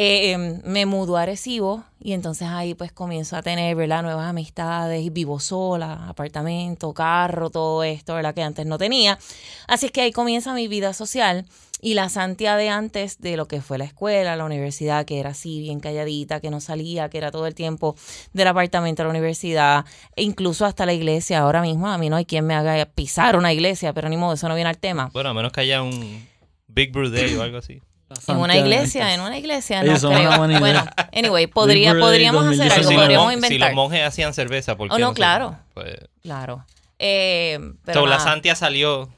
Eh, 0.00 0.30
em, 0.30 0.60
me 0.64 0.86
mudó 0.86 1.16
a 1.16 1.22
Arecibo 1.22 1.82
y 2.00 2.12
entonces 2.12 2.46
ahí 2.46 2.74
pues 2.74 2.92
comienzo 2.92 3.34
a 3.36 3.42
tener, 3.42 3.74
¿verdad? 3.74 4.04
Nuevas 4.04 4.28
amistades 4.28 5.02
y 5.04 5.10
vivo 5.10 5.40
sola, 5.40 6.06
apartamento, 6.08 6.94
carro, 6.94 7.50
todo 7.50 7.82
esto, 7.82 8.14
¿verdad? 8.14 8.32
Que 8.32 8.42
antes 8.44 8.64
no 8.64 8.78
tenía. 8.78 9.18
Así 9.66 9.86
es 9.86 9.92
que 9.92 10.02
ahí 10.02 10.12
comienza 10.12 10.54
mi 10.54 10.68
vida 10.68 10.92
social 10.92 11.46
y 11.82 11.94
la 11.94 12.08
Santia 12.10 12.54
de 12.54 12.68
antes 12.68 13.20
de 13.20 13.36
lo 13.36 13.48
que 13.48 13.60
fue 13.60 13.76
la 13.76 13.86
escuela, 13.86 14.36
la 14.36 14.44
universidad, 14.44 15.04
que 15.04 15.18
era 15.18 15.30
así 15.30 15.58
bien 15.58 15.80
calladita, 15.80 16.38
que 16.38 16.50
no 16.50 16.60
salía, 16.60 17.08
que 17.08 17.18
era 17.18 17.32
todo 17.32 17.48
el 17.48 17.56
tiempo 17.56 17.96
del 18.32 18.46
apartamento 18.46 19.02
a 19.02 19.06
la 19.06 19.10
universidad, 19.10 19.84
e 20.14 20.22
incluso 20.22 20.64
hasta 20.64 20.86
la 20.86 20.92
iglesia. 20.92 21.40
Ahora 21.40 21.60
mismo 21.60 21.88
a 21.88 21.98
mí 21.98 22.08
no 22.08 22.14
hay 22.14 22.24
quien 22.24 22.46
me 22.46 22.54
haga 22.54 22.86
pisar 22.86 23.36
una 23.36 23.52
iglesia, 23.52 23.92
pero 23.92 24.08
ni 24.08 24.16
modo, 24.16 24.34
eso 24.34 24.48
no 24.48 24.54
viene 24.54 24.70
al 24.70 24.78
tema. 24.78 25.10
Bueno, 25.12 25.30
a 25.30 25.34
menos 25.34 25.50
que 25.50 25.62
haya 25.62 25.82
un 25.82 26.24
Big 26.68 26.92
Day 26.92 27.34
o 27.34 27.42
algo 27.42 27.58
así. 27.58 27.80
En 28.28 28.36
una 28.36 28.56
iglesia, 28.56 29.14
en 29.14 29.20
una 29.20 29.36
iglesia, 29.38 29.82
no 29.82 29.98
creo. 29.98 30.40
una. 30.42 30.58
Bueno, 30.60 30.84
anyway, 31.12 31.46
podría, 31.46 31.92
podríamos 31.98 32.44
hacer 32.46 32.68
2019. 32.68 32.74
algo, 32.74 32.88
si, 32.88 32.94
los 32.94 33.02
podríamos 33.02 33.24
mon- 33.26 33.32
si 33.32 33.46
inventar. 33.46 33.68
los 33.70 33.76
monjes 33.76 34.02
hacían 34.04 34.34
cerveza, 34.34 34.76
¿por 34.76 34.88
qué 34.88 34.94
Oh, 34.94 34.98
no, 34.98 35.12
claro. 35.14 35.58
Pues, 35.74 35.94
Claro. 36.22 36.64
Eh, 36.98 37.58
pero 37.84 38.00
so, 38.00 38.06
la. 38.06 38.18
Santia 38.18 38.54
salió 38.54 39.08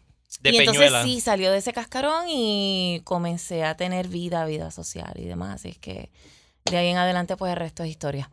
de 0.40 0.50
y 0.50 0.56
entonces 0.58 0.92
sí, 1.04 1.20
salió 1.20 1.50
de 1.52 1.58
ese 1.58 1.72
cascarón 1.72 2.26
y 2.28 3.00
comencé 3.04 3.64
a 3.64 3.76
tener 3.76 4.08
vida, 4.08 4.44
vida 4.44 4.70
social 4.70 5.12
y 5.16 5.24
demás. 5.24 5.54
Así 5.56 5.68
es 5.70 5.78
que 5.78 6.10
de 6.64 6.76
ahí 6.76 6.88
en 6.88 6.96
adelante, 6.98 7.36
pues 7.36 7.52
el 7.52 7.58
resto 7.58 7.82
es 7.84 7.90
historia. 7.90 8.30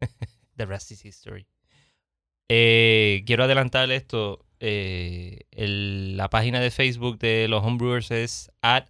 The 0.56 0.64
rest 0.66 0.90
is 0.92 1.04
history. 1.04 1.46
Eh, 2.48 3.24
quiero 3.26 3.44
adelantar 3.44 3.90
esto. 3.90 4.42
eh, 4.58 5.40
el- 5.50 6.16
la 6.16 6.30
página 6.30 6.60
de 6.60 6.70
Facebook 6.70 7.18
de 7.18 7.46
los 7.46 7.62
homebrewers 7.62 8.10
es 8.10 8.50
at 8.62 8.86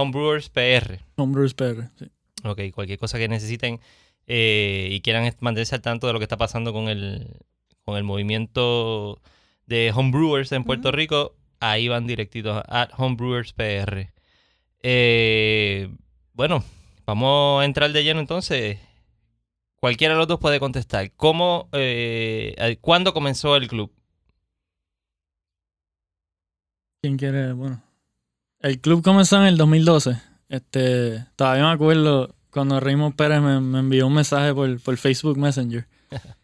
homebrewers.pr. 0.00 1.00
Homebrews 1.16 1.54
PR, 1.54 1.90
sí. 1.98 2.10
Ok, 2.44 2.60
cualquier 2.72 2.98
cosa 2.98 3.18
que 3.18 3.28
necesiten 3.28 3.80
eh, 4.26 4.88
y 4.90 5.00
quieran 5.00 5.34
mantenerse 5.40 5.74
al 5.74 5.82
tanto 5.82 6.06
de 6.06 6.12
lo 6.12 6.18
que 6.18 6.24
está 6.24 6.36
pasando 6.36 6.72
con 6.72 6.88
el, 6.88 7.36
con 7.84 7.96
el 7.96 8.04
movimiento 8.04 9.20
de 9.66 9.92
homebrewers 9.94 10.52
en 10.52 10.64
Puerto. 10.64 10.92
Rico, 10.92 11.34
ahí 11.60 11.88
van 11.88 12.06
directitos 12.06 12.62
a 12.66 12.88
homebrewers.pr. 12.96 14.12
Eh, 14.82 15.90
bueno, 16.32 16.62
vamos 17.06 17.62
a 17.62 17.64
entrar 17.64 17.90
de 17.92 18.04
lleno 18.04 18.20
entonces. 18.20 18.78
Cualquiera 19.80 20.14
de 20.14 20.18
los 20.18 20.28
dos 20.28 20.40
puede 20.40 20.60
contestar. 20.60 21.12
¿Cómo, 21.12 21.68
eh, 21.72 22.78
¿Cuándo 22.80 23.14
comenzó 23.14 23.56
el 23.56 23.68
club? 23.68 23.92
¿Quién 27.00 27.16
quiere? 27.16 27.52
Bueno. 27.52 27.87
El 28.60 28.80
club 28.80 29.02
comenzó 29.02 29.36
en 29.36 29.46
el 29.46 29.56
2012. 29.56 30.20
Este, 30.48 31.26
todavía 31.36 31.64
me 31.64 31.72
acuerdo 31.72 32.34
cuando 32.50 32.80
Raymond 32.80 33.14
Pérez 33.14 33.40
me, 33.40 33.60
me 33.60 33.80
envió 33.80 34.06
un 34.06 34.14
mensaje 34.14 34.52
por, 34.54 34.80
por 34.80 34.96
Facebook 34.96 35.38
Messenger. 35.38 35.86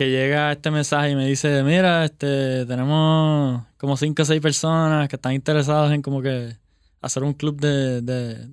que 0.00 0.10
llega 0.10 0.50
este 0.50 0.70
mensaje 0.70 1.10
y 1.10 1.14
me 1.14 1.26
dice, 1.26 1.62
mira, 1.62 2.06
este, 2.06 2.64
tenemos 2.64 3.62
como 3.76 3.98
cinco 3.98 4.22
o 4.22 4.24
seis 4.24 4.40
personas 4.40 5.08
que 5.10 5.16
están 5.16 5.34
interesadas 5.34 5.92
en 5.92 6.00
como 6.00 6.22
que 6.22 6.56
hacer 7.02 7.22
un 7.22 7.34
club 7.34 7.60
de, 7.60 8.00
de... 8.00 8.48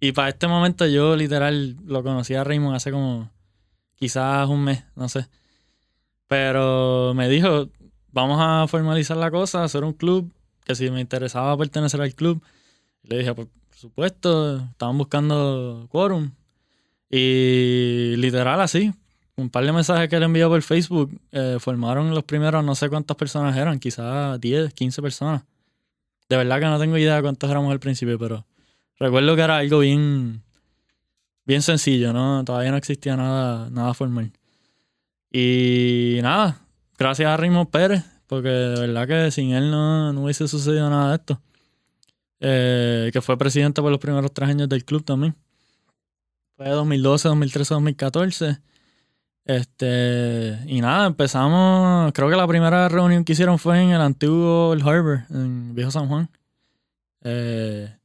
Y 0.00 0.12
para 0.12 0.28
este 0.28 0.46
momento 0.46 0.86
yo 0.86 1.16
literal 1.16 1.76
lo 1.86 2.02
conocí 2.02 2.34
a 2.34 2.44
Raymond 2.44 2.76
hace 2.76 2.90
como 2.90 3.30
quizás 3.94 4.46
un 4.48 4.64
mes, 4.64 4.84
no 4.94 5.08
sé. 5.08 5.26
Pero 6.28 7.14
me 7.14 7.30
dijo, 7.30 7.70
vamos 8.12 8.38
a 8.38 8.66
formalizar 8.68 9.16
la 9.16 9.30
cosa, 9.30 9.64
hacer 9.64 9.82
un 9.82 9.94
club, 9.94 10.30
que 10.66 10.74
si 10.74 10.90
me 10.90 11.00
interesaba 11.00 11.56
pertenecer 11.56 12.00
al 12.02 12.14
club. 12.14 12.42
Le 13.04 13.18
dije, 13.18 13.34
por 13.34 13.48
supuesto, 13.70 14.58
estaban 14.58 14.98
buscando 14.98 15.86
quórum. 15.90 16.32
Y 17.08 18.14
literal 18.16 18.60
así, 18.60 18.92
un 19.36 19.48
par 19.48 19.64
de 19.64 19.72
mensajes 19.72 20.08
que 20.08 20.18
le 20.18 20.24
envió 20.24 20.48
por 20.48 20.60
Facebook, 20.60 21.16
eh, 21.30 21.58
formaron 21.60 22.10
los 22.10 22.24
primeros, 22.24 22.64
no 22.64 22.74
sé 22.74 22.88
cuántas 22.88 23.16
personas 23.16 23.56
eran, 23.56 23.78
quizás 23.78 24.40
10, 24.40 24.74
15 24.74 25.02
personas. 25.02 25.44
De 26.28 26.36
verdad 26.36 26.58
que 26.58 26.66
no 26.66 26.80
tengo 26.80 26.98
idea 26.98 27.14
de 27.14 27.22
cuántos 27.22 27.48
éramos 27.48 27.70
al 27.70 27.78
principio, 27.78 28.18
pero 28.18 28.44
recuerdo 28.98 29.36
que 29.36 29.42
era 29.42 29.58
algo 29.58 29.78
bien, 29.78 30.42
bien 31.44 31.62
sencillo, 31.62 32.12
¿no? 32.12 32.44
Todavía 32.44 32.72
no 32.72 32.76
existía 32.76 33.16
nada, 33.16 33.70
nada 33.70 33.94
formal. 33.94 34.32
Y 35.30 36.18
nada, 36.22 36.58
gracias 36.98 37.28
a 37.28 37.36
Raymond 37.36 37.70
Pérez, 37.70 38.02
porque 38.26 38.48
de 38.48 38.80
verdad 38.86 39.06
que 39.06 39.30
sin 39.30 39.52
él 39.52 39.70
no, 39.70 40.12
no 40.12 40.24
hubiese 40.24 40.48
sucedido 40.48 40.88
nada 40.90 41.10
de 41.10 41.16
esto. 41.16 41.40
Eh, 42.40 43.10
que 43.12 43.22
fue 43.22 43.38
presidente 43.38 43.80
por 43.80 43.90
los 43.90 44.00
primeros 44.00 44.32
tres 44.32 44.48
años 44.50 44.68
del 44.68 44.84
club 44.84 45.04
también. 45.04 45.34
Fue 46.56 46.68
2012, 46.68 47.28
2013, 47.28 47.74
2014. 47.74 48.58
Este, 49.44 50.58
y 50.66 50.80
nada, 50.80 51.06
empezamos. 51.06 52.12
Creo 52.12 52.28
que 52.28 52.36
la 52.36 52.46
primera 52.46 52.88
reunión 52.88 53.24
que 53.24 53.32
hicieron 53.32 53.58
fue 53.58 53.80
en 53.80 53.90
el 53.90 54.00
antiguo 54.00 54.72
el 54.72 54.82
Harbor, 54.82 55.24
en 55.30 55.74
Viejo 55.74 55.90
San 55.90 56.08
Juan. 56.08 56.28
Eh, 57.22 57.96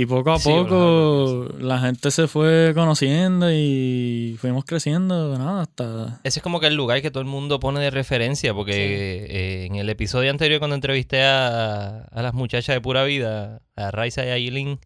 y 0.00 0.06
poco 0.06 0.32
a 0.32 0.38
Sí, 0.38 0.48
poco 0.48 1.48
la 1.58 1.80
gente 1.80 2.10
se 2.10 2.28
fue 2.28 2.72
conociendo 2.74 3.50
y 3.52 4.36
fuimos 4.40 4.64
creciendo, 4.64 5.36
nada, 5.36 5.62
hasta. 5.62 6.20
Ese 6.24 6.38
es 6.38 6.42
como 6.42 6.60
que 6.60 6.68
el 6.68 6.74
lugar 6.74 7.02
que 7.02 7.10
todo 7.10 7.20
el 7.20 7.28
mundo 7.28 7.58
pone 7.58 7.80
de 7.80 7.90
referencia, 7.90 8.54
porque 8.54 9.26
eh, 9.28 9.64
en 9.66 9.74
el 9.76 9.88
episodio 9.88 10.30
anterior 10.30 10.60
cuando 10.60 10.76
entrevisté 10.76 11.22
a, 11.24 12.02
a 12.04 12.22
las 12.22 12.32
muchachas 12.34 12.76
de 12.76 12.80
Pura 12.80 13.02
Vida, 13.04 13.60
a 13.74 13.90
Raisa 13.90 14.24
y 14.24 14.28
a 14.28 14.36
Eileen, 14.36 14.78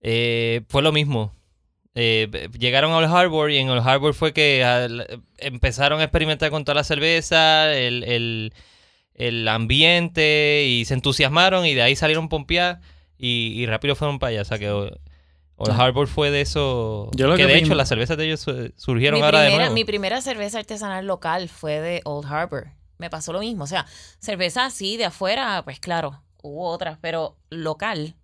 eh, 0.00 0.62
fue 0.68 0.82
lo 0.82 0.92
mismo. 0.92 1.32
Eh, 1.94 2.48
llegaron 2.58 2.92
a 2.92 2.98
Old 2.98 3.12
Harbor 3.12 3.50
y 3.50 3.56
en 3.58 3.70
Old 3.70 3.84
Harbor 3.84 4.14
fue 4.14 4.32
que 4.32 4.62
al- 4.62 5.20
empezaron 5.38 6.00
a 6.00 6.04
experimentar 6.04 6.50
con 6.50 6.64
toda 6.64 6.76
la 6.76 6.84
cerveza, 6.84 7.74
el, 7.76 8.04
el- 8.04 8.52
el 9.14 9.48
ambiente 9.48 10.64
y 10.68 10.84
se 10.84 10.94
entusiasmaron 10.94 11.66
y 11.66 11.74
de 11.74 11.82
ahí 11.82 11.96
salieron 11.96 12.28
pompear 12.28 12.80
y, 13.18 13.52
y 13.60 13.66
rápido 13.66 13.94
fueron 13.96 14.18
para 14.18 14.30
allá. 14.30 14.42
O 14.42 14.44
sea 14.44 14.58
que 14.58 14.70
Old 14.70 14.98
Ah. 15.58 15.76
Harbor 15.76 16.06
fue 16.06 16.30
de 16.30 16.40
eso. 16.40 17.10
Yo 17.16 17.26
lo 17.26 17.34
que 17.36 17.42
que 17.42 17.48
de 17.52 17.58
hecho 17.58 17.74
las 17.74 17.88
cervezas 17.88 18.16
de 18.16 18.26
ellos 18.26 18.40
su- 18.40 18.72
surgieron 18.76 19.18
mi 19.18 19.24
ahora 19.24 19.40
de 19.40 19.46
primera, 19.46 19.64
nuevo. 19.64 19.74
mi 19.74 19.84
primera 19.84 20.20
cerveza 20.20 20.58
artesanal 20.60 21.04
local 21.06 21.48
fue 21.48 21.80
de 21.80 22.00
Old 22.04 22.26
Harbor. 22.32 22.68
Me 22.98 23.10
pasó 23.10 23.32
lo 23.32 23.40
mismo. 23.40 23.64
O 23.64 23.66
sea, 23.66 23.84
cerveza 24.20 24.64
así 24.66 24.96
de 24.96 25.06
afuera, 25.06 25.62
pues 25.64 25.80
claro, 25.80 26.22
hubo 26.42 26.68
otras, 26.68 26.98
pero 27.00 27.36
local 27.50 28.14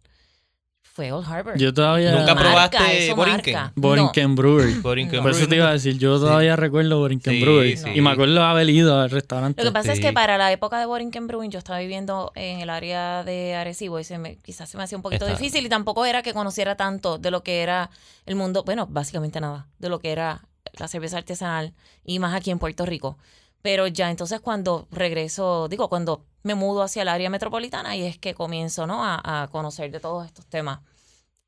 fue 0.95 1.11
Old 1.11 1.27
Harbor. 1.29 1.59
Yo 1.59 1.75
todavía. 1.75 2.13
Nunca 2.13 2.35
Marca, 2.37 2.51
probaste 2.79 3.15
Borinquen? 3.15 3.55
marca. 3.55 3.73
Borinquen 3.75 4.35
Brewery. 4.37 4.75
Borinquen 4.75 5.23
Por 5.23 5.33
eso 5.33 5.49
te 5.49 5.57
iba 5.57 5.69
a 5.69 5.73
decir, 5.73 5.99
yo 5.99 6.21
todavía 6.21 6.55
recuerdo 6.55 6.99
Borinquen 7.01 7.33
Sí, 7.35 7.43
Brewery. 7.43 7.77
sí. 7.77 7.91
Y 7.97 8.01
me 8.01 8.11
acuerdo 8.11 8.41
haber 8.45 8.71
ido 8.71 9.01
al 9.01 9.11
restaurante. 9.11 9.61
Lo 9.65 9.71
que 9.71 9.75
pasa 9.75 9.93
es 9.93 9.99
que 9.99 10.13
para 10.13 10.39
la 10.39 10.53
época 10.53 10.79
de 10.79 10.87
Borinquen 10.87 11.27
Brewing 11.27 11.51
yo 11.51 11.59
estaba 11.59 11.81
viviendo 11.81 12.31
en 12.37 12.61
el 12.61 12.71
área 12.71 13.25
de 13.25 13.57
Arecibo 13.57 13.99
y 13.99 14.05
se 14.05 14.19
me, 14.19 14.37
quizás 14.37 14.69
se 14.71 14.77
me 14.77 14.85
hacía 14.85 14.97
un 14.97 15.03
poquito 15.03 15.27
Está. 15.27 15.37
difícil 15.37 15.67
y 15.67 15.69
tampoco 15.69 16.05
era 16.07 16.23
que 16.23 16.33
conociera 16.33 16.77
tanto 16.77 17.19
de 17.19 17.33
lo 17.33 17.43
que 17.43 17.63
era 17.63 17.91
el 18.25 18.37
mundo, 18.37 18.63
bueno, 18.65 18.87
básicamente 18.89 19.41
nada, 19.41 19.67
de 19.81 19.89
lo 19.89 19.99
que 19.99 20.13
era 20.13 20.43
la 20.79 20.87
cerveza 20.87 21.19
artesanal 21.19 21.73
y 22.05 22.21
más 22.21 22.35
aquí 22.35 22.53
en 22.53 22.61
Puerto 22.61 22.87
Rico. 22.87 23.19
Pero 23.65 23.87
ya 23.87 24.11
entonces 24.11 24.41
cuando 24.41 24.87
regreso, 24.91 25.69
digo, 25.69 25.89
cuando 25.89 26.27
me 26.43 26.55
mudo 26.55 26.83
hacia 26.83 27.01
el 27.01 27.09
área 27.09 27.31
metropolitana 27.31 27.97
y 27.97 28.03
es 28.03 28.19
que 28.19 28.35
comienzo, 28.35 28.87
¿no? 28.87 29.03
A, 29.03 29.23
a 29.25 29.49
conocer 29.49 29.91
de 29.91 30.01
todos 30.01 30.27
estos 30.27 30.45
temas 30.45 30.81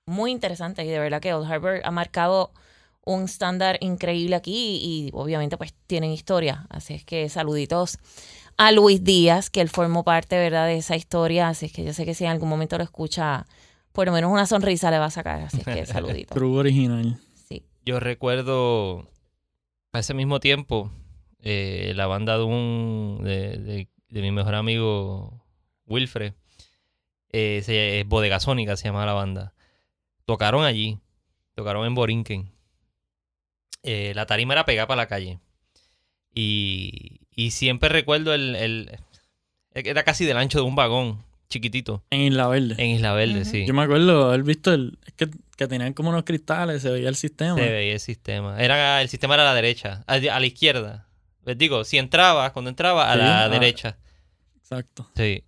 muy 0.07 0.31
interesantes 0.31 0.87
y 0.87 0.89
de 0.89 0.99
verdad 0.99 1.21
que 1.21 1.35
Old 1.35 1.45
Harbor 1.45 1.83
ha 1.85 1.91
marcado 1.91 2.53
un 3.05 3.25
estándar 3.25 3.77
increíble 3.83 4.35
aquí 4.35 4.79
y, 4.83 5.11
obviamente 5.13 5.59
pues 5.59 5.75
tienen 5.87 6.11
historia. 6.11 6.65
Así 6.71 6.95
es 6.95 7.05
que 7.05 7.29
saluditos 7.29 7.99
a 8.57 8.73
Luis 8.73 9.05
Díaz, 9.05 9.51
que 9.51 9.61
él 9.61 9.69
formó 9.69 10.03
parte, 10.03 10.39
¿verdad?, 10.39 10.69
de 10.69 10.79
esa 10.79 10.97
historia. 10.97 11.49
Así 11.49 11.67
es 11.67 11.73
que 11.75 11.85
yo 11.85 11.93
sé 11.93 12.07
que 12.07 12.15
si 12.15 12.25
en 12.25 12.31
algún 12.31 12.49
momento 12.49 12.79
lo 12.79 12.85
escucha, 12.85 13.47
por 13.93 14.07
lo 14.07 14.13
menos 14.13 14.33
una 14.33 14.47
sonrisa 14.47 14.91
le 14.91 14.99
va 14.99 15.05
a 15.05 15.11
sacar. 15.11 15.43
Así 15.43 15.59
es 15.59 15.65
que 15.65 15.85
saluditos. 15.93 16.35
Brew 16.35 16.55
original. 16.55 17.21
Sí. 17.47 17.63
Yo 17.85 18.01
recuerdo 18.01 19.07
a 19.93 19.99
ese 19.99 20.15
mismo 20.15 20.41
tiempo 20.41 20.91
eh, 21.49 21.93
la 21.95 22.07
banda 22.09 22.37
de 22.39 22.43
un 22.45 23.21
de, 23.23 23.57
de- 23.59 23.89
de 24.09 24.21
mi 24.23 24.33
mejor 24.33 24.55
amigo 24.57 25.45
Wilfred, 25.87 26.33
eh, 27.31 27.61
se, 27.65 28.01
es 28.01 28.09
Bodegasónica 28.09 28.77
se 28.77 28.85
llama 28.89 29.07
la 29.07 29.13
banda. 29.13 29.53
Tocaron 30.25 30.65
allí, 30.65 30.99
tocaron 31.55 31.87
en 31.87 31.95
Borinquen. 31.95 32.51
Eh, 33.83 34.13
la 34.17 34.27
tarima 34.27 34.55
era 34.55 34.65
pegada 34.65 34.89
para 34.89 35.03
la 35.03 35.07
calle. 35.09 35.39
Y, 36.35 37.21
y 37.35 37.51
siempre 37.53 37.89
recuerdo 37.89 38.35
el, 38.35 38.57
el- 38.57 38.99
Era 39.73 40.03
casi 40.05 40.25
del 40.25 40.37
ancho 40.37 40.59
de 40.59 40.65
un 40.65 40.75
vagón, 40.75 41.23
chiquitito, 41.49 42.03
En 42.11 42.21
Isla 42.23 42.49
Verde. 42.49 42.75
en 42.79 42.91
Isla 42.91 43.13
Verde, 43.13 43.45
sí. 43.45 43.67
Yo 43.67 43.75
me 43.75 43.83
acuerdo 43.83 44.27
haber 44.29 44.43
visto 44.43 44.73
el. 44.73 44.99
Es 45.07 45.13
que, 45.15 45.29
que 45.57 45.67
tenían 45.69 45.93
como 45.95 46.11
unos 46.11 46.25
cristales, 46.25 46.83
se 46.83 46.91
veía 46.91 47.09
el 47.09 47.17
sistema. 47.17 47.57
Se 47.57 47.71
veía 47.71 47.93
el 47.95 48.01
sistema. 48.01 48.61
Era, 48.63 49.01
el 49.03 49.09
sistema 49.09 49.35
era 49.35 49.43
a 49.45 49.47
la 49.47 49.55
derecha, 49.55 50.05
a, 50.07 50.15
a 50.15 50.41
la 50.41 50.47
izquierda. 50.47 51.06
Les 51.47 51.57
digo, 51.57 51.85
si 51.85 51.97
entrabas, 51.97 52.53
cuando 52.53 52.69
entraba, 52.69 53.11
a 53.11 53.15
Sí, 53.15 53.19
la 53.21 53.45
ah. 53.45 53.49
derecha. 53.49 53.97
Exacto. 54.59 55.09
Sí. 55.17 55.43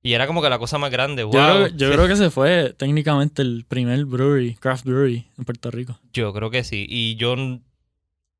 Y 0.00 0.12
era 0.14 0.26
como 0.26 0.40
que 0.40 0.48
la 0.48 0.58
cosa 0.58 0.78
más 0.78 0.90
grande. 0.90 1.22
Yo, 1.22 1.28
Wow. 1.28 1.32
creo, 1.32 1.66
yo 1.68 1.90
creo 1.92 2.06
que 2.06 2.12
ese 2.14 2.30
fue 2.30 2.72
técnicamente 2.72 3.42
el 3.42 3.64
primer 3.68 4.04
brewery, 4.06 4.54
craft 4.54 4.84
brewery 4.86 5.26
en 5.36 5.44
Puerto 5.44 5.70
Rico. 5.70 5.98
Yo 6.12 6.32
creo 6.32 6.50
que 6.50 6.62
sí. 6.64 6.86
Y 6.88 7.16
yo 7.16 7.34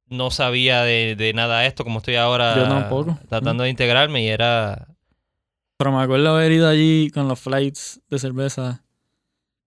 no 0.06 0.30
sabía 0.30 0.82
de, 0.84 1.16
de 1.18 1.32
nada 1.34 1.60
de 1.60 1.66
esto, 1.66 1.84
como 1.84 1.98
estoy 1.98 2.14
ahora 2.14 2.54
Yo 2.56 2.68
tampoco. 2.68 3.18
tratando 3.28 3.64
de 3.64 3.70
integrarme. 3.70 4.22
Y 4.24 4.28
era. 4.28 4.86
Pero 5.76 5.92
me 5.92 6.02
acuerdo 6.02 6.34
haber 6.34 6.52
ido 6.52 6.68
allí 6.68 7.10
con 7.10 7.28
los 7.28 7.38
flights 7.40 8.00
de 8.08 8.18
cerveza 8.18 8.82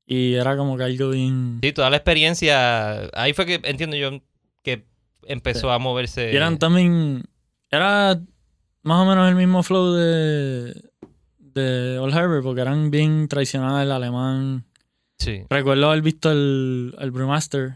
y 0.06 0.34
era 0.34 0.58
como 0.58 0.76
que 0.76 0.84
algo 0.84 1.10
bien... 1.12 1.60
Sí, 1.62 1.72
toda 1.72 1.90
la 1.90 1.96
experiencia. 1.98 3.10
Ahí 3.14 3.32
fue 3.34 3.46
que 3.46 3.62
entiendo 3.64 3.96
yo 3.96 4.20
que 4.64 4.86
empezó 5.24 5.68
Sí. 5.70 5.74
a 5.74 5.78
moverse. 5.80 6.32
Y 6.32 6.36
eran 6.36 6.58
también... 6.60 7.24
Era 7.70 8.20
más 8.84 8.98
o 9.00 9.06
menos 9.06 9.30
el 9.30 9.36
mismo 9.36 9.64
flow 9.64 9.94
de, 9.94 10.90
de 11.38 11.98
Old 12.00 12.14
Harbor 12.14 12.44
porque 12.44 12.62
eran 12.62 12.92
bien 12.92 13.28
tradicional, 13.28 13.92
alemán. 13.92 14.66
Sí. 15.20 15.44
Recuerdo 15.50 15.88
haber 15.90 16.02
visto 16.02 16.32
el, 16.32 16.96
el 17.00 17.12
Brewmaster 17.12 17.76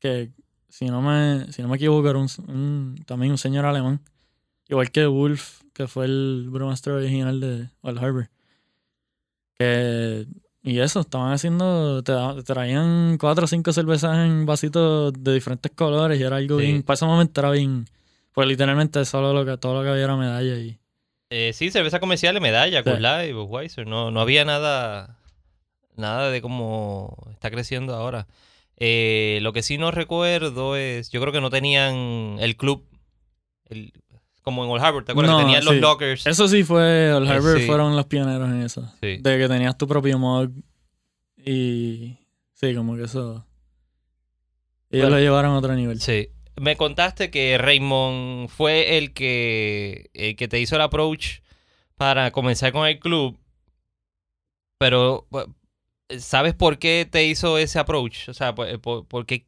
que 0.00 0.30
si 0.68 0.86
no 0.86 1.02
me, 1.02 1.52
si 1.52 1.60
no 1.62 1.68
me 1.68 1.76
equivoco 1.76 2.08
era 2.08 2.18
un, 2.18 2.28
un- 2.48 3.02
también 3.06 3.32
un 3.32 3.38
señor 3.38 3.66
alemán. 3.66 4.00
Igual 4.68 4.90
que 4.90 5.04
Wolf, 5.06 5.60
que 5.74 5.86
fue 5.88 6.06
el 6.06 6.46
Brewmaster 6.50 6.94
original 6.94 7.38
de 7.40 7.68
Old 7.82 7.98
Harbor. 7.98 8.30
Que, 9.58 10.26
y 10.62 10.80
eso, 10.80 11.00
estaban 11.00 11.32
haciendo, 11.32 12.02
te, 12.02 12.12
traían 12.44 13.16
cuatro 13.18 13.44
o 13.44 13.48
cinco 13.48 13.72
cervezas 13.72 14.18
en 14.18 14.44
vasitos 14.46 15.12
de 15.16 15.34
diferentes 15.34 15.72
colores 15.74 16.20
y 16.20 16.22
era 16.22 16.36
algo 16.36 16.58
Sí. 16.58 16.66
bien, 16.66 16.82
para 16.82 16.94
ese 16.94 17.06
momento 17.06 17.40
era 17.40 17.50
bien, 17.50 17.86
pues 18.32 18.46
literalmente 18.48 19.04
solo 19.04 19.32
lo 19.32 19.44
que, 19.44 19.56
todo 19.58 19.74
lo 19.74 19.82
que 19.82 19.88
había 19.90 20.04
era 20.04 20.16
medalla 20.16 20.56
y 20.58 20.78
Eh, 21.30 21.52
sí, 21.54 21.70
cerveza 21.70 22.00
comercial 22.00 22.36
y 22.36 22.40
medalla, 22.40 22.78
Sí. 22.78 22.84
Coors 22.84 23.00
Light, 23.00 23.34
Budweiser. 23.34 23.86
No, 23.86 24.10
no 24.10 24.20
había 24.20 24.44
nada, 24.44 25.16
nada 25.96 26.30
de 26.30 26.42
cómo 26.42 27.16
está 27.30 27.50
creciendo 27.50 27.94
ahora. 27.94 28.26
Eh, 28.76 29.38
lo 29.42 29.52
que 29.52 29.62
sí 29.62 29.78
no 29.78 29.90
recuerdo 29.92 30.74
es, 30.76 31.10
yo 31.10 31.20
creo 31.20 31.32
que 31.32 31.40
no 31.40 31.50
tenían 31.50 32.36
el 32.40 32.56
club, 32.56 32.84
el- 33.68 33.92
como 34.42 34.64
en 34.64 34.70
Old 34.70 34.82
Harbor, 34.82 35.04
¿te 35.04 35.12
acuerdas? 35.12 35.32
No, 35.32 35.38
que 35.38 35.44
tenían 35.44 35.64
los 35.64 35.76
lockers. 35.76 36.26
Eso 36.26 36.48
sí 36.48 36.64
fue, 36.64 37.12
Old 37.12 37.28
Eh, 37.28 37.32
Harbor 37.32 37.58
sí. 37.60 37.66
fueron 37.66 37.96
los 37.96 38.06
pioneros 38.06 38.48
en 38.48 38.62
eso. 38.62 38.86
Sí. 39.00 39.18
De 39.18 39.38
que 39.38 39.48
tenías 39.48 39.76
tu 39.78 39.86
propio 39.86 40.18
mug 40.18 40.50
y 41.36 42.16
sí, 42.54 42.74
como 42.74 42.96
que 42.96 43.04
eso 43.04 43.46
Ellos 44.90 45.04
Bueno. 45.04 45.16
lo 45.16 45.22
llevaron 45.22 45.52
a 45.52 45.58
otro 45.58 45.74
nivel. 45.76 46.00
Sí. 46.00 46.28
Me 46.60 46.76
contaste 46.76 47.30
que 47.30 47.56
Raymond 47.58 48.48
fue 48.48 48.98
el 48.98 49.12
que, 49.14 50.10
el 50.14 50.34
que 50.36 50.48
te 50.48 50.58
hizo 50.60 50.74
el 50.76 50.82
approach 50.82 51.38
para 51.96 52.30
comenzar 52.32 52.72
con 52.72 52.86
el 52.86 52.98
club. 52.98 53.38
Pero, 54.78 55.26
bu- 55.30 55.54
¿sabes 56.18 56.54
por 56.54 56.78
qué 56.78 57.06
te 57.10 57.24
hizo 57.26 57.56
ese 57.58 57.78
approach? 57.78 58.28
O 58.28 58.34
sea, 58.34 58.54
¿por, 58.54 58.80
por- 58.80 59.06
por 59.06 59.26
qué 59.26 59.46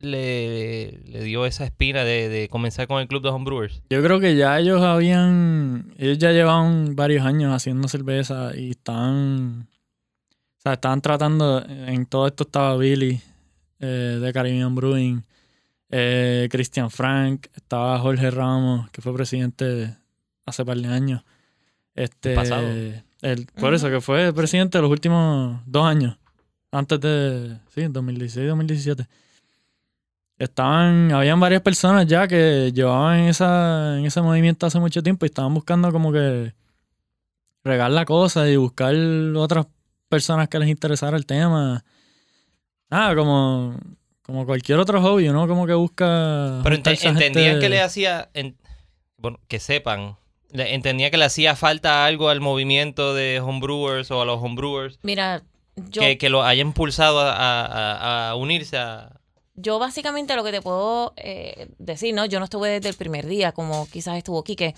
le, 0.00 1.00
le 1.06 1.22
dio 1.24 1.44
esa 1.46 1.64
espina 1.64 2.04
de, 2.04 2.28
de 2.28 2.48
comenzar 2.48 2.86
con 2.86 3.00
el 3.00 3.08
club 3.08 3.22
de 3.22 3.30
Homebrewers? 3.30 3.82
Yo 3.90 4.02
creo 4.02 4.20
que 4.20 4.36
ya 4.36 4.58
ellos 4.58 4.82
habían, 4.82 5.92
ellos 5.98 6.18
ya 6.18 6.32
llevaban 6.32 6.94
varios 6.96 7.24
años 7.26 7.52
haciendo 7.54 7.88
cerveza 7.88 8.52
y 8.56 8.70
estaban, 8.70 9.66
o 10.58 10.60
sea, 10.62 10.74
estaban 10.74 11.00
tratando, 11.00 11.64
en 11.68 12.06
todo 12.06 12.26
esto 12.26 12.44
estaba 12.44 12.76
Billy 12.76 13.20
eh, 13.80 14.18
de 14.20 14.32
Caribbean 14.32 14.74
Brewing, 14.74 15.22
eh, 15.90 16.48
Christian 16.50 16.90
Frank, 16.90 17.46
estaba 17.56 17.98
Jorge 17.98 18.30
Ramos, 18.30 18.88
que 18.90 19.02
fue 19.02 19.12
presidente 19.14 19.96
hace 20.46 20.64
par 20.64 20.76
de 20.78 20.88
años. 20.88 21.22
Este, 21.94 22.34
Pasado. 22.34 22.68
el- 23.22 23.46
por 23.60 23.74
eso 23.74 23.90
que 23.90 24.00
fue 24.00 24.32
presidente 24.32 24.78
de 24.78 24.82
los 24.82 24.90
últimos 24.92 25.60
dos 25.66 25.84
años, 25.84 26.16
antes 26.70 27.00
de, 27.00 27.56
sí, 27.74 27.80
2016-2017. 27.82 29.06
Estaban, 30.38 31.10
habían 31.12 31.40
varias 31.40 31.62
personas 31.62 32.06
ya 32.06 32.28
que 32.28 32.70
llevaban 32.72 33.20
esa, 33.20 33.98
en 33.98 34.06
ese 34.06 34.20
movimiento 34.22 34.66
hace 34.66 34.78
mucho 34.78 35.02
tiempo 35.02 35.26
y 35.26 35.28
estaban 35.28 35.52
buscando 35.52 35.90
como 35.90 36.12
que 36.12 36.52
regar 37.64 37.90
la 37.90 38.04
cosa 38.04 38.48
y 38.48 38.56
buscar 38.56 38.94
otras 39.36 39.66
personas 40.08 40.48
que 40.48 40.58
les 40.60 40.68
interesara 40.68 41.16
el 41.16 41.26
tema. 41.26 41.84
Nada, 42.88 43.16
como, 43.16 43.74
como 44.22 44.46
cualquier 44.46 44.78
otro 44.78 45.02
hobby, 45.02 45.28
¿no? 45.28 45.48
Como 45.48 45.66
que 45.66 45.74
busca. 45.74 46.60
Pero 46.62 46.76
a 46.76 46.78
entendían 46.78 47.16
gente- 47.16 47.58
que 47.58 47.68
le 47.68 47.80
hacía, 47.80 48.30
en- 48.32 48.56
bueno, 49.16 49.40
que 49.48 49.58
sepan, 49.58 50.16
entendía 50.52 51.10
que 51.10 51.18
le 51.18 51.24
hacía 51.24 51.56
falta 51.56 52.06
algo 52.06 52.28
al 52.28 52.40
movimiento 52.40 53.12
de 53.12 53.40
Homebrewers 53.40 54.10
o 54.12 54.22
a 54.22 54.24
los 54.24 54.40
Homebrewers. 54.40 55.00
Mira, 55.02 55.42
yo, 55.90 56.00
que, 56.00 56.16
que 56.16 56.30
lo 56.30 56.44
haya 56.44 56.62
impulsado 56.62 57.20
a, 57.20 57.32
a- 57.32 57.66
a- 57.66 58.30
a 58.30 58.34
unirse 58.36 58.78
a... 58.78 59.17
yo 59.60 59.78
básicamente 59.78 60.36
lo 60.36 60.44
que 60.44 60.52
te 60.52 60.62
puedo 60.62 61.12
eh, 61.16 61.68
decir, 61.78 62.14
¿no? 62.14 62.24
Yo 62.26 62.38
no 62.38 62.44
estuve 62.44 62.70
desde 62.70 62.90
el 62.90 62.94
primer 62.94 63.26
día, 63.26 63.52
como 63.52 63.88
quizás 63.88 64.16
estuvo 64.16 64.44
Quique, 64.44 64.74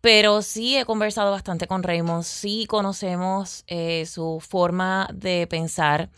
pero 0.00 0.42
sí 0.42 0.76
he 0.76 0.84
conversado 0.84 1.32
bastante 1.32 1.66
con 1.66 1.82
Raymond, 1.82 2.22
sí 2.22 2.66
conocemos 2.66 3.64
eh, 3.66 4.06
su 4.06 4.40
forma 4.40 5.08
de 5.12 5.46
pensar. 5.48 6.10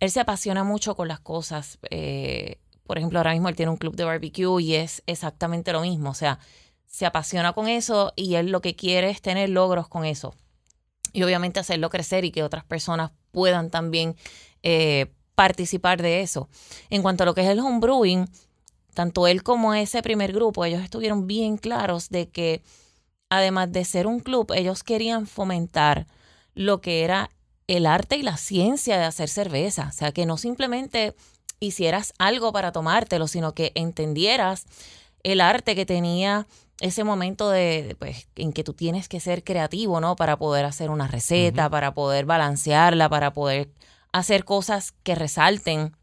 Él 0.00 0.10
se 0.10 0.20
apasiona 0.20 0.64
mucho 0.64 0.96
con 0.96 1.08
las 1.08 1.20
cosas. 1.20 1.78
eh, 1.90 2.58
por 2.86 2.98
ejemplo, 2.98 3.18
ahora 3.18 3.32
mismo 3.32 3.48
él 3.48 3.56
tiene 3.56 3.70
un 3.70 3.78
club 3.78 3.96
de 3.96 4.04
barbecue 4.04 4.60
y 4.62 4.74
es 4.74 5.02
exactamente 5.06 5.72
lo 5.72 5.80
mismo. 5.80 6.10
O 6.10 6.14
sea, 6.14 6.38
se 6.86 7.06
apasiona 7.06 7.52
con 7.52 7.68
eso 7.68 8.12
y 8.16 8.34
él 8.34 8.50
lo 8.50 8.60
que 8.60 8.76
quiere 8.76 9.10
es 9.10 9.22
tener 9.22 9.48
logros 9.48 9.88
con 9.88 10.04
eso. 10.04 10.34
Y 11.12 11.22
obviamente 11.22 11.60
hacerlo 11.60 11.90
crecer 11.90 12.24
y 12.24 12.32
que 12.32 12.42
otras 12.42 12.64
personas 12.64 13.12
puedan 13.30 13.70
también 13.70 14.16
participar 15.34 16.00
de 16.02 16.22
eso. 16.22 16.48
En 16.90 17.02
cuanto 17.02 17.22
a 17.22 17.26
lo 17.26 17.34
que 17.34 17.42
es 17.42 17.48
el 17.48 17.60
homebrewing, 17.60 18.28
tanto 18.94 19.26
él 19.26 19.42
como 19.42 19.74
ese 19.74 20.02
primer 20.02 20.32
grupo, 20.32 20.64
ellos 20.64 20.82
estuvieron 20.82 21.26
bien 21.26 21.56
claros 21.56 22.10
de 22.10 22.28
que 22.28 22.62
además 23.28 23.72
de 23.72 23.84
ser 23.84 24.06
un 24.06 24.20
club, 24.20 24.52
ellos 24.54 24.82
querían 24.82 25.26
fomentar 25.26 26.06
lo 26.54 26.80
que 26.80 27.02
era 27.02 27.30
el 27.66 27.86
arte 27.86 28.16
y 28.16 28.22
la 28.22 28.36
ciencia 28.36 28.98
de 28.98 29.04
hacer 29.04 29.28
cerveza. 29.28 29.88
O 29.88 29.92
sea, 29.92 30.12
que 30.12 30.26
no 30.26 30.36
simplemente 30.36 31.14
hicieras 31.60 32.12
algo 32.18 32.52
para 32.52 32.72
tomártelo, 32.72 33.26
sino 33.26 33.54
que 33.54 33.72
entendieras 33.74 34.66
el 35.22 35.40
arte 35.40 35.74
que 35.74 35.86
tenía 35.86 36.46
ese 36.80 37.04
momento 37.04 37.50
de, 37.50 37.96
pues, 37.98 38.28
en 38.36 38.52
que 38.52 38.64
tú 38.64 38.74
tienes 38.74 39.08
que 39.08 39.20
ser 39.20 39.42
creativo, 39.44 40.00
¿no? 40.00 40.16
Para 40.16 40.36
poder 40.36 40.64
hacer 40.64 40.90
una 40.90 41.08
receta, 41.08 41.70
para 41.70 41.94
poder 41.94 42.26
balancearla, 42.26 43.08
para 43.08 43.32
poder 43.32 43.70
hacer 44.14 44.44
cosas 44.44 44.92
que 45.02 45.16
resalten. 45.16 45.96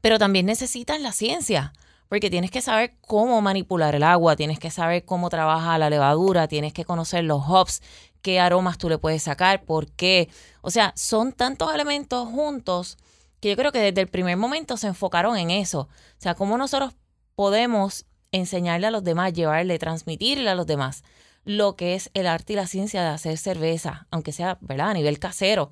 Pero 0.00 0.18
también 0.18 0.46
necesitas 0.46 0.98
la 1.02 1.12
ciencia, 1.12 1.74
porque 2.08 2.30
tienes 2.30 2.50
que 2.50 2.62
saber 2.62 2.96
cómo 3.02 3.42
manipular 3.42 3.94
el 3.94 4.04
agua, 4.04 4.36
tienes 4.36 4.58
que 4.58 4.70
saber 4.70 5.04
cómo 5.04 5.28
trabaja 5.28 5.76
la 5.76 5.90
levadura, 5.90 6.48
tienes 6.48 6.72
que 6.72 6.86
conocer 6.86 7.24
los 7.24 7.42
hops, 7.46 7.82
qué 8.22 8.40
aromas 8.40 8.78
tú 8.78 8.88
le 8.88 8.96
puedes 8.96 9.22
sacar, 9.22 9.64
por 9.64 9.92
qué. 9.92 10.30
O 10.62 10.70
sea, 10.70 10.94
son 10.96 11.34
tantos 11.34 11.74
elementos 11.74 12.26
juntos 12.26 12.96
que 13.38 13.50
yo 13.50 13.56
creo 13.56 13.70
que 13.70 13.80
desde 13.80 14.00
el 14.00 14.08
primer 14.08 14.38
momento 14.38 14.78
se 14.78 14.86
enfocaron 14.86 15.36
en 15.36 15.50
eso. 15.50 15.80
O 15.80 15.88
sea, 16.22 16.34
cómo 16.34 16.56
nosotros 16.56 16.94
podemos 17.34 18.06
enseñarle 18.32 18.86
a 18.86 18.90
los 18.90 19.04
demás, 19.04 19.34
llevarle, 19.34 19.78
transmitirle 19.78 20.48
a 20.48 20.54
los 20.54 20.66
demás 20.66 21.04
lo 21.44 21.76
que 21.76 21.94
es 21.94 22.10
el 22.14 22.26
arte 22.26 22.54
y 22.54 22.56
la 22.56 22.66
ciencia 22.66 23.02
de 23.02 23.08
hacer 23.08 23.36
cerveza, 23.36 24.06
aunque 24.10 24.32
sea, 24.32 24.56
¿verdad? 24.62 24.90
A 24.90 24.94
nivel 24.94 25.18
casero. 25.18 25.70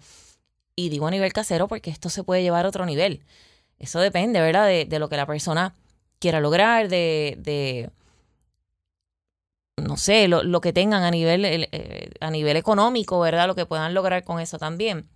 Y 0.78 0.90
digo 0.90 1.08
a 1.08 1.10
nivel 1.10 1.32
casero 1.32 1.66
porque 1.66 1.90
esto 1.90 2.08
se 2.08 2.22
puede 2.22 2.42
llevar 2.42 2.64
a 2.64 2.68
otro 2.68 2.86
nivel. 2.86 3.24
Eso 3.80 3.98
depende, 3.98 4.40
¿verdad? 4.40 4.64
De, 4.68 4.84
de 4.84 5.00
lo 5.00 5.08
que 5.08 5.16
la 5.16 5.26
persona 5.26 5.74
quiera 6.20 6.38
lograr, 6.38 6.88
de, 6.88 7.34
de 7.40 7.90
no 9.76 9.96
sé, 9.96 10.28
lo, 10.28 10.44
lo 10.44 10.60
que 10.60 10.72
tengan 10.72 11.02
a 11.02 11.10
nivel, 11.10 11.44
eh, 11.44 12.10
a 12.20 12.30
nivel 12.30 12.56
económico, 12.56 13.18
¿verdad? 13.18 13.48
Lo 13.48 13.56
que 13.56 13.66
puedan 13.66 13.92
lograr 13.92 14.22
con 14.22 14.38
eso 14.38 14.56
también. 14.56 15.08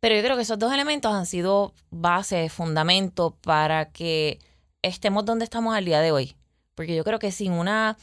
Pero 0.00 0.16
yo 0.16 0.22
creo 0.22 0.34
que 0.34 0.42
esos 0.42 0.58
dos 0.58 0.72
elementos 0.72 1.14
han 1.14 1.26
sido 1.26 1.72
base, 1.90 2.48
fundamento 2.48 3.36
para 3.40 3.92
que 3.92 4.40
estemos 4.82 5.24
donde 5.24 5.44
estamos 5.44 5.76
al 5.76 5.84
día 5.84 6.00
de 6.00 6.10
hoy. 6.10 6.34
Porque 6.74 6.96
yo 6.96 7.04
creo 7.04 7.20
que 7.20 7.30
sin 7.30 7.52
una, 7.52 7.96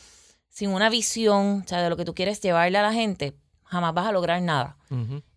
sin 0.48 0.70
una 0.70 0.90
visión, 0.90 1.64
o 1.66 1.68
sea, 1.68 1.82
de 1.82 1.90
lo 1.90 1.98
que 1.98 2.06
tú 2.06 2.16
quieres 2.16 2.40
llevarle 2.40 2.78
a 2.78 2.82
la 2.82 2.94
gente, 2.94 3.36
jamás 3.66 3.94
vas 3.94 4.08
a 4.08 4.14
lograr 4.14 4.42
nada. 4.42 4.78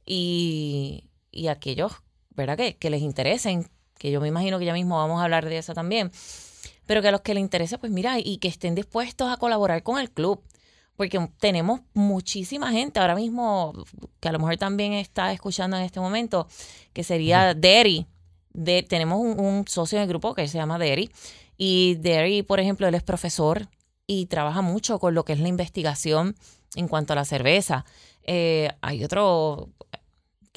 Y, 0.07 1.08
y 1.31 1.49
aquellos, 1.49 1.93
¿verdad? 2.31 2.57
Que, 2.57 2.77
que 2.77 2.91
les 2.91 3.03
interesen, 3.03 3.71
que 3.99 4.11
yo 4.11 4.21
me 4.21 4.29
imagino 4.29 4.59
que 4.59 4.64
ya 4.64 4.73
mismo 4.73 4.97
vamos 4.97 5.21
a 5.21 5.25
hablar 5.25 5.49
de 5.49 5.59
eso 5.59 5.75
también, 5.75 6.11
pero 6.87 7.03
que 7.03 7.09
a 7.09 7.12
los 7.12 7.21
que 7.21 7.35
les 7.35 7.43
interese, 7.43 7.79
pues 7.79 7.93
mira, 7.93 8.19
y 8.19 8.38
que 8.38 8.49
estén 8.49 8.75
dispuestos 8.75 9.31
a 9.31 9.37
colaborar 9.37 9.83
con 9.83 9.99
el 9.99 10.11
club. 10.11 10.43
Porque 10.97 11.21
tenemos 11.38 11.81
muchísima 11.95 12.73
gente 12.73 12.99
ahora 12.99 13.14
mismo, 13.14 13.73
que 14.19 14.29
a 14.29 14.33
lo 14.33 14.41
mejor 14.41 14.57
también 14.57 14.95
está 14.95 15.33
escuchando 15.33 15.77
en 15.77 15.85
este 15.85 16.01
momento, 16.01 16.49
que 16.93 17.05
sería 17.05 17.55
Derry. 17.55 18.07
De, 18.53 18.83
tenemos 18.83 19.21
un, 19.21 19.38
un 19.38 19.69
socio 19.69 19.99
en 19.99 20.03
el 20.03 20.09
grupo 20.09 20.35
que 20.35 20.49
se 20.49 20.59
llama 20.59 20.79
Derry. 20.79 21.11
Y 21.57 21.97
Derry, 21.97 22.43
por 22.43 22.59
ejemplo, 22.59 22.88
él 22.88 22.95
es 22.95 23.05
profesor 23.05 23.69
y 24.07 24.27
trabaja 24.27 24.62
mucho 24.62 24.99
con 24.99 25.14
lo 25.14 25.25
que 25.25 25.35
es 25.35 25.41
la 25.41 25.49
investigación 25.49 26.35
en 26.75 26.88
cuanto 26.88 27.12
a 27.12 27.17
la 27.17 27.25
cerveza. 27.25 27.85
Eh, 28.25 28.71
hay 28.81 29.05
otro, 29.05 29.69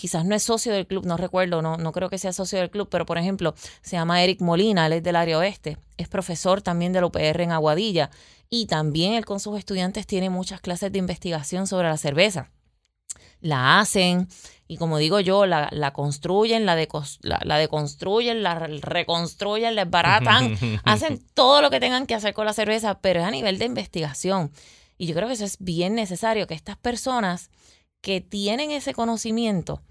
quizás 0.02 0.26
no 0.26 0.34
es 0.34 0.42
socio 0.42 0.74
del 0.74 0.88
club, 0.88 1.06
no 1.06 1.16
recuerdo, 1.16 1.62
no, 1.62 1.78
no 1.78 1.92
creo 1.92 2.10
que 2.10 2.18
sea 2.18 2.34
socio 2.34 2.58
del 2.58 2.72
club, 2.72 2.88
pero 2.90 3.06
por 3.06 3.20
ejemplo, 3.20 3.54
se 3.84 3.98
llama 3.98 4.24
Eric 4.24 4.42
Molina, 4.42 4.88
él 4.88 4.94
es 4.94 5.04
del 5.04 5.16
área 5.16 5.38
oeste, 5.38 5.78
es 5.98 6.08
profesor 6.08 6.64
también 6.64 6.92
de 6.92 7.02
la 7.02 7.06
UPR 7.06 7.42
en 7.44 7.52
Aguadilla 7.52 8.10
y 8.50 8.66
también 8.66 9.14
él 9.14 9.26
con 9.26 9.40
sus 9.40 9.60
estudiantes 9.60 10.08
tiene 10.08 10.32
muchas 10.32 10.60
clases 10.60 10.92
de 10.92 10.98
investigación 10.98 11.68
sobre 11.68 11.88
la 11.88 11.98
cerveza. 11.98 12.50
La 13.42 13.80
hacen 13.80 14.28
y 14.68 14.78
como 14.78 14.98
digo 14.98 15.20
yo, 15.20 15.46
la, 15.46 15.68
la 15.72 15.94
construyen, 15.94 16.66
la, 16.66 16.76
decos- 16.76 17.20
la, 17.22 17.40
la 17.44 17.58
deconstruyen, 17.58 18.42
la 18.42 18.56
re- 18.56 18.80
reconstruyen, 18.82 19.76
la 19.76 19.84
desbaratan, 19.86 20.58
hacen 20.86 21.24
todo 21.36 21.62
lo 21.62 21.70
que 21.70 21.80
tengan 21.80 22.08
que 22.08 22.16
hacer 22.16 22.34
con 22.34 22.46
la 22.48 22.54
cerveza, 22.54 23.00
pero 23.02 23.20
es 23.20 23.26
a 23.28 23.32
nivel 23.32 23.60
de 23.60 23.66
investigación. 23.66 24.52
Y 24.98 25.06
yo 25.06 25.14
creo 25.14 25.28
que 25.28 25.34
eso 25.36 25.46
es 25.46 25.58
bien 25.60 25.94
necesario, 25.94 26.48
que 26.48 26.54
estas 26.56 26.78
personas 26.78 27.52
que 28.02 28.20
tienen 28.22 28.72
ese 28.72 28.94
conocimiento 28.96 29.82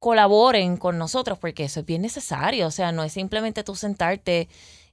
colaboren 0.00 0.78
con 0.78 0.98
nosotros, 0.98 1.38
porque 1.38 1.64
eso 1.64 1.80
es 1.80 1.86
bien 1.86 2.02
necesario. 2.02 2.66
O 2.66 2.70
sea, 2.72 2.90
no 2.90 3.04
es 3.04 3.12
simplemente 3.12 3.62
tú 3.62 3.76
sentarte 3.76 4.48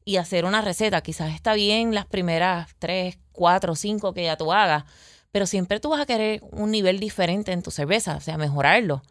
y 0.06 0.17
hacer 0.17 0.46
una 0.46 0.62
receta. 0.62 1.02
Quizás 1.02 1.34
está 1.34 1.54
bien 1.54 1.96
las 1.96 2.06
primeras 2.06 2.70
tres, 2.78 3.17
cuatro, 3.32 3.76
cinco 3.76 4.13
que 4.13 4.26
ya 4.26 4.38
tú 4.38 4.54
hagas, 4.54 4.84
pero 5.32 5.48
siempre 5.48 5.80
tú 5.80 5.89
vas 5.89 6.02
a 6.02 6.06
querer 6.06 6.41
un 6.52 6.72
nivel 6.72 7.00
diferente 7.00 7.52
en 7.54 7.63
tu 7.63 7.72
cerveza, 7.72 8.17
o 8.17 8.22
sea, 8.22 8.38
mejorarlo. 8.38 9.02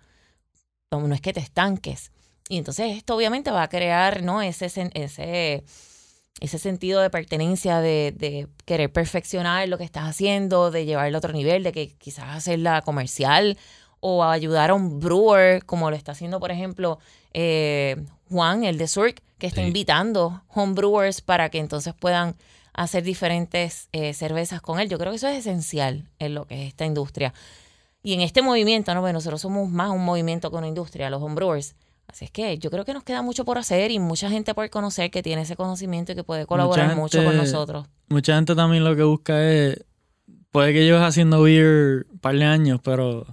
No, 0.90 1.12
es 1.12 1.20
que 1.20 1.32
te 1.32 1.40
estanques. 1.40 2.12
Y 2.48 2.58
entonces 2.58 2.96
esto 2.96 3.16
obviamente 3.16 3.50
va 3.50 3.62
a 3.64 3.68
crear, 3.68 4.22
¿no? 4.22 4.40
Ese, 4.40 4.66
ese, 4.66 5.64
ese 6.40 6.58
sentido 6.58 7.00
de 7.00 7.10
pertenencia, 7.10 7.80
de, 7.80 8.12
de 8.16 8.48
querer 8.64 8.92
perfeccionar 8.92 9.68
lo 9.68 9.78
que 9.78 9.84
estás 9.84 10.04
haciendo, 10.04 10.70
de 10.70 10.84
llevarlo 10.84 11.16
a 11.16 11.18
otro 11.18 11.32
nivel, 11.32 11.62
de 11.62 11.72
que 11.72 11.88
quizás 11.96 12.36
hacerla 12.36 12.82
comercial 12.82 13.58
o 14.00 14.22
ayudar 14.24 14.70
a 14.70 14.74
un 14.74 15.00
brewer, 15.00 15.64
como 15.64 15.90
lo 15.90 15.96
está 15.96 16.12
haciendo, 16.12 16.38
por 16.40 16.50
ejemplo, 16.50 16.98
eh, 17.34 17.96
Juan, 18.30 18.64
el 18.64 18.78
de 18.78 18.88
Surk, 18.88 19.22
que 19.38 19.46
está 19.46 19.60
Sí. 19.62 19.66
invitando 19.68 20.42
homebrewers 20.54 21.20
para 21.20 21.48
que 21.50 21.58
entonces 21.58 21.94
puedan 21.94 22.34
hacer 22.72 23.02
diferentes 23.02 23.88
eh, 23.92 24.12
cervezas 24.14 24.60
con 24.60 24.78
él. 24.80 24.88
Yo 24.88 24.98
creo 24.98 25.10
que 25.12 25.16
eso 25.16 25.28
es 25.28 25.38
esencial 25.38 26.08
en 26.18 26.34
lo 26.34 26.46
que 26.46 26.62
es 26.62 26.68
esta 26.68 26.84
industria. 26.84 27.32
Y 28.02 28.12
en 28.14 28.20
este 28.20 28.42
movimiento, 28.42 28.94
¿no? 28.94 29.00
Bueno, 29.00 29.16
nosotros 29.18 29.40
somos 29.40 29.68
más 29.68 29.90
un 29.90 30.04
movimiento 30.04 30.50
que 30.50 30.56
una 30.56 30.68
industria, 30.68 31.10
los 31.10 31.22
homebrewers. 31.22 31.74
Así 32.06 32.24
es 32.26 32.30
que 32.30 32.56
yo 32.58 32.70
creo 32.70 32.84
que 32.84 32.94
nos 32.94 33.02
queda 33.02 33.20
mucho 33.22 33.44
por 33.44 33.58
hacer 33.58 33.90
y 33.90 33.98
mucha 33.98 34.30
gente 34.30 34.54
por 34.54 34.68
conocer 34.70 35.10
que 35.10 35.22
tiene 35.22 35.42
ese 35.42 35.56
conocimiento 35.56 36.12
y 36.12 36.14
que 36.14 36.22
puede 36.22 36.46
colaborar 36.46 36.94
mucho 36.94 37.24
con 37.24 37.36
nosotros. 37.36 37.86
Mucha 38.08 38.36
gente 38.36 38.54
también 38.54 38.84
lo 38.84 38.94
que 38.94 39.02
busca 39.02 39.42
es. 39.42 39.84
Puede 40.52 40.72
que 40.72 40.84
lleves 40.84 41.02
haciendo 41.02 41.42
beer 41.42 42.06
un 42.10 42.18
par 42.20 42.36
de 42.36 42.44
años, 42.44 42.80
pero 42.82 43.26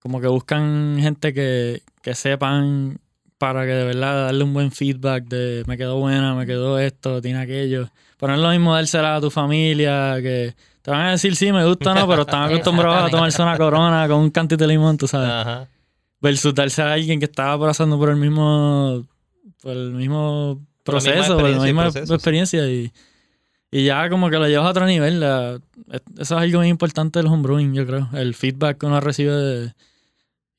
como 0.00 0.20
que 0.20 0.26
buscan 0.26 0.96
gente 1.00 1.32
que, 1.32 1.82
que 2.02 2.14
sepan 2.14 2.98
para 3.38 3.62
que 3.64 3.72
de 3.72 3.84
verdad 3.84 4.26
darle 4.26 4.44
un 4.44 4.52
buen 4.52 4.70
feedback 4.70 5.24
de 5.24 5.62
me 5.66 5.78
quedó 5.78 5.98
buena, 5.98 6.34
me 6.34 6.46
quedó 6.46 6.78
esto, 6.78 7.22
tiene 7.22 7.38
aquello. 7.40 7.88
Pero 8.18 8.32
no 8.32 8.38
es 8.38 8.42
lo 8.44 8.50
mismo 8.50 8.74
dársela 8.74 9.16
a 9.16 9.20
tu 9.20 9.30
familia, 9.30 10.16
que 10.20 10.54
te 10.82 10.90
van 10.90 11.06
a 11.06 11.10
decir 11.12 11.34
sí, 11.36 11.50
me 11.52 11.64
gusta 11.64 11.92
o 11.92 11.94
no, 11.94 12.06
pero 12.08 12.22
están 12.22 12.42
acostumbrados 12.44 13.04
a 13.08 13.10
tomarse 13.10 13.40
una 13.42 13.56
corona 13.56 14.06
con 14.08 14.18
un 14.18 14.30
cantito 14.30 14.64
de 14.64 14.68
limón, 14.72 14.98
tú 14.98 15.06
sabes. 15.08 15.30
Ajá. 15.30 15.68
Versus 16.20 16.54
darse 16.54 16.82
a 16.82 16.92
alguien 16.92 17.18
que 17.18 17.24
estaba 17.24 17.58
pasando 17.66 17.98
por 17.98 18.10
el 18.10 18.16
mismo, 18.16 19.06
por 19.62 19.72
el 19.72 19.92
mismo 19.92 20.60
Por 20.84 20.96
la 20.96 21.00
misma 21.00 21.12
proceso, 21.14 21.38
por 21.38 21.48
la 21.48 21.62
misma 21.62 21.86
experiencia 21.88 22.66
y, 22.68 22.92
y 23.70 23.84
ya 23.86 24.10
como 24.10 24.28
que 24.28 24.36
lo 24.36 24.46
llevas 24.48 24.66
a 24.66 24.70
otro 24.70 24.84
nivel. 24.86 25.20
la- 25.20 25.58
eso 25.90 26.02
es 26.18 26.42
algo 26.42 26.58
muy 26.58 26.68
importante 26.68 27.18
del 27.20 27.28
homebrewing, 27.28 27.72
yo 27.72 27.86
creo. 27.86 28.10
El 28.12 28.34
feedback 28.34 28.76
que 28.78 28.86
uno 28.86 29.00
recibe 29.00 29.32
de, 29.32 29.72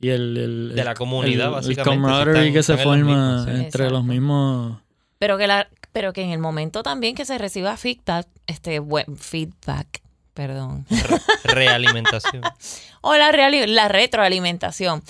y 0.01 0.09
el, 0.09 0.37
el- 0.37 0.75
De 0.75 0.83
la 0.83 0.91
el- 0.91 0.97
comunidad, 0.97 1.47
el- 1.47 1.51
básicamente, 1.53 1.81
El 1.81 2.01
camaraderie 2.01 2.41
están- 2.49 2.53
que 2.53 2.63
se 2.63 2.71
en 2.73 2.77
los 2.77 2.83
forma 2.83 3.05
mismos, 3.05 3.45
sí. 3.45 3.51
entre 3.51 3.83
los 3.85 3.91
Exacto. 3.91 4.03
mismos. 4.03 4.81
Pero 5.19 5.37
que 5.37 5.47
la, 5.47 5.69
pero 5.91 6.13
que 6.13 6.23
en 6.23 6.31
el 6.31 6.39
momento 6.39 6.83
también 6.83 7.15
que 7.15 7.25
se 7.25 7.37
reciba 7.37 7.77
feedback, 7.77 8.27
este 8.47 8.79
buen 8.79 9.17
feedback, 9.17 10.01
perdón. 10.33 10.85
Re- 10.89 11.53
realimentación. 11.53 12.41
o 13.01 13.15
la, 13.15 13.31
reali- 13.31 13.67
la 13.67 13.87
retroalimentación, 13.87 15.03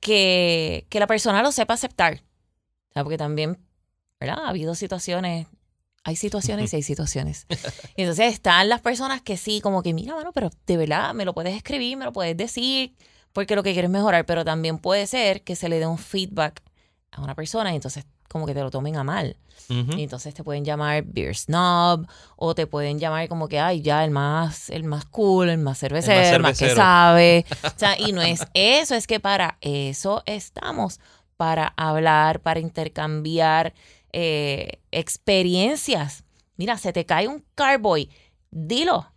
que, 0.00 0.86
que 0.88 1.00
la 1.00 1.06
persona 1.06 1.42
lo 1.42 1.52
sepa 1.52 1.74
aceptar. 1.74 2.22
O 2.90 2.92
sea, 2.92 3.02
porque 3.02 3.18
también, 3.18 3.58
¿verdad? 4.20 4.38
Ha 4.44 4.48
habido 4.50 4.74
situaciones, 4.74 5.46
hay 6.04 6.16
situaciones 6.16 6.72
y 6.72 6.76
hay 6.76 6.82
situaciones. 6.82 7.46
Y 7.96 8.02
entonces 8.02 8.32
están 8.32 8.68
las 8.68 8.80
personas 8.80 9.20
que 9.22 9.36
sí, 9.36 9.60
como 9.60 9.82
que, 9.82 9.92
mira, 9.94 10.14
mano, 10.14 10.32
pero 10.32 10.50
de 10.66 10.76
verdad 10.76 11.12
me 11.14 11.24
lo 11.24 11.34
puedes 11.34 11.56
escribir, 11.56 11.96
me 11.96 12.04
lo 12.04 12.12
puedes 12.12 12.36
decir, 12.36 12.94
porque 13.36 13.54
lo 13.54 13.62
que 13.62 13.74
quieres 13.74 13.90
mejorar, 13.90 14.24
pero 14.24 14.46
también 14.46 14.78
puede 14.78 15.06
ser 15.06 15.42
que 15.42 15.56
se 15.56 15.68
le 15.68 15.78
dé 15.78 15.86
un 15.86 15.98
feedback 15.98 16.62
a 17.10 17.20
una 17.20 17.34
persona 17.34 17.70
y 17.70 17.74
entonces 17.76 18.06
como 18.30 18.46
que 18.46 18.54
te 18.54 18.62
lo 18.62 18.70
tomen 18.70 18.96
a 18.96 19.04
mal. 19.04 19.36
Y 19.68 20.02
entonces 20.04 20.32
te 20.32 20.42
pueden 20.42 20.64
llamar 20.64 21.02
beer 21.04 21.36
snob 21.36 22.06
o 22.36 22.54
te 22.54 22.66
pueden 22.66 22.98
llamar 22.98 23.28
como 23.28 23.46
que, 23.46 23.60
ay, 23.60 23.82
ya 23.82 24.02
el 24.06 24.10
más, 24.10 24.70
el 24.70 24.84
más 24.84 25.04
cool, 25.04 25.50
el 25.50 25.58
más 25.58 25.78
cervecero, 25.78 26.36
el 26.36 26.40
más, 26.40 26.58
que 26.58 26.74
sabe. 26.74 27.44
O 27.62 27.78
sea, 27.78 28.00
y 28.00 28.12
no 28.12 28.22
es 28.22 28.40
eso, 28.54 28.94
es 28.94 29.06
que 29.06 29.20
para 29.20 29.58
eso 29.60 30.22
estamos, 30.24 30.98
para 31.36 31.74
hablar, 31.76 32.40
para 32.40 32.58
intercambiar 32.58 33.74
eh, 34.14 34.80
experiencias. 34.92 36.24
Mira, 36.56 36.78
se 36.78 36.94
te 36.94 37.04
cae 37.04 37.28
un 37.28 37.44
carboy, 37.54 38.08
dilo. 38.50 39.12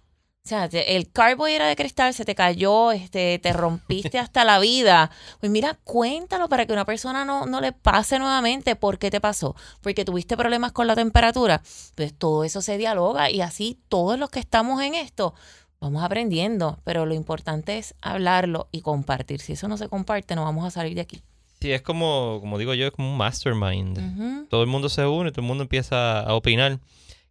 O 0.49 0.57
sea, 0.57 0.65
el 0.65 1.12
carboy 1.12 1.53
era 1.53 1.67
de 1.67 1.75
cristal, 1.75 2.12
se 2.15 2.25
te 2.25 2.33
cayó, 2.33 2.91
este, 2.91 3.38
te 3.38 3.53
rompiste 3.53 4.17
hasta 4.19 4.43
la 4.43 4.57
vida. 4.57 5.12
Pues 5.39 5.51
mira, 5.51 5.77
cuéntalo 5.83 6.49
para 6.49 6.65
que 6.65 6.73
una 6.73 6.85
persona 6.85 7.23
no, 7.23 7.45
no 7.45 7.62
le 7.62 7.71
pase 7.71 8.17
nuevamente. 8.17 8.75
¿Por 8.75 8.97
qué 8.97 9.12
te 9.12 9.21
pasó? 9.21 9.55
Porque 9.81 10.05
tuviste 10.05 10.35
problemas 10.35 10.71
con 10.71 10.88
la 10.88 10.95
temperatura. 10.95 11.62
Pues 11.93 12.15
todo 12.15 12.43
eso 12.43 12.63
se 12.63 12.79
dialoga 12.79 13.29
y 13.29 13.41
así 13.41 13.77
todos 13.89 14.17
los 14.17 14.31
que 14.31 14.39
estamos 14.39 14.81
en 14.81 14.95
esto 14.95 15.35
vamos 15.79 16.03
aprendiendo. 16.03 16.79
Pero 16.83 17.05
lo 17.05 17.13
importante 17.13 17.77
es 17.77 17.93
hablarlo 18.01 18.69
y 18.71 18.81
compartir. 18.81 19.41
Si 19.41 19.53
eso 19.53 19.67
no 19.67 19.77
se 19.77 19.88
comparte, 19.88 20.35
no 20.35 20.45
vamos 20.45 20.65
a 20.65 20.71
salir 20.71 20.95
de 20.95 21.01
aquí. 21.01 21.21
Sí, 21.62 21.71
es 21.73 21.83
como, 21.83 22.39
como 22.39 22.57
digo 22.57 22.73
yo, 22.73 22.88
es 22.88 22.91
como 22.91 23.12
un 23.12 23.17
mastermind. 23.17 24.47
Todo 24.49 24.63
el 24.63 24.67
mundo 24.67 24.89
se 24.89 25.05
une, 25.05 25.29
todo 25.31 25.41
el 25.41 25.47
mundo 25.47 25.62
empieza 25.62 26.21
a 26.21 26.33
opinar. 26.33 26.79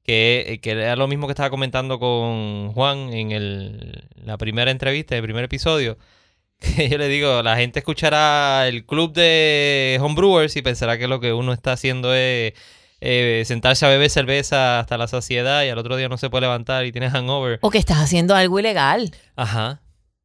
Que, 0.08 0.58
que 0.62 0.70
era 0.70 0.96
lo 0.96 1.06
mismo 1.06 1.26
que 1.26 1.32
estaba 1.32 1.50
comentando 1.50 1.98
con 1.98 2.72
Juan 2.72 3.12
en 3.12 3.30
el, 3.30 4.08
la 4.24 4.38
primera 4.38 4.70
entrevista, 4.70 5.14
el 5.14 5.22
primer 5.22 5.44
episodio. 5.44 5.98
Que 6.58 6.88
yo 6.88 6.96
le 6.96 7.08
digo, 7.08 7.42
la 7.42 7.56
gente 7.56 7.80
escuchará 7.80 8.66
el 8.68 8.86
club 8.86 9.12
de 9.12 9.98
homebrewers 10.00 10.56
y 10.56 10.62
pensará 10.62 10.96
que 10.96 11.08
lo 11.08 11.20
que 11.20 11.34
uno 11.34 11.52
está 11.52 11.72
haciendo 11.72 12.14
es 12.14 12.54
eh, 13.02 13.42
sentarse 13.44 13.84
a 13.84 13.90
beber 13.90 14.08
cerveza 14.08 14.80
hasta 14.80 14.96
la 14.96 15.08
saciedad 15.08 15.62
y 15.64 15.68
al 15.68 15.76
otro 15.76 15.98
día 15.98 16.08
no 16.08 16.16
se 16.16 16.30
puede 16.30 16.40
levantar 16.46 16.86
y 16.86 16.90
tiene 16.90 17.10
hangover. 17.12 17.58
O 17.60 17.68
que 17.68 17.76
estás 17.76 17.98
haciendo 17.98 18.34
algo 18.34 18.58
ilegal. 18.58 19.10
Ajá, 19.36 19.82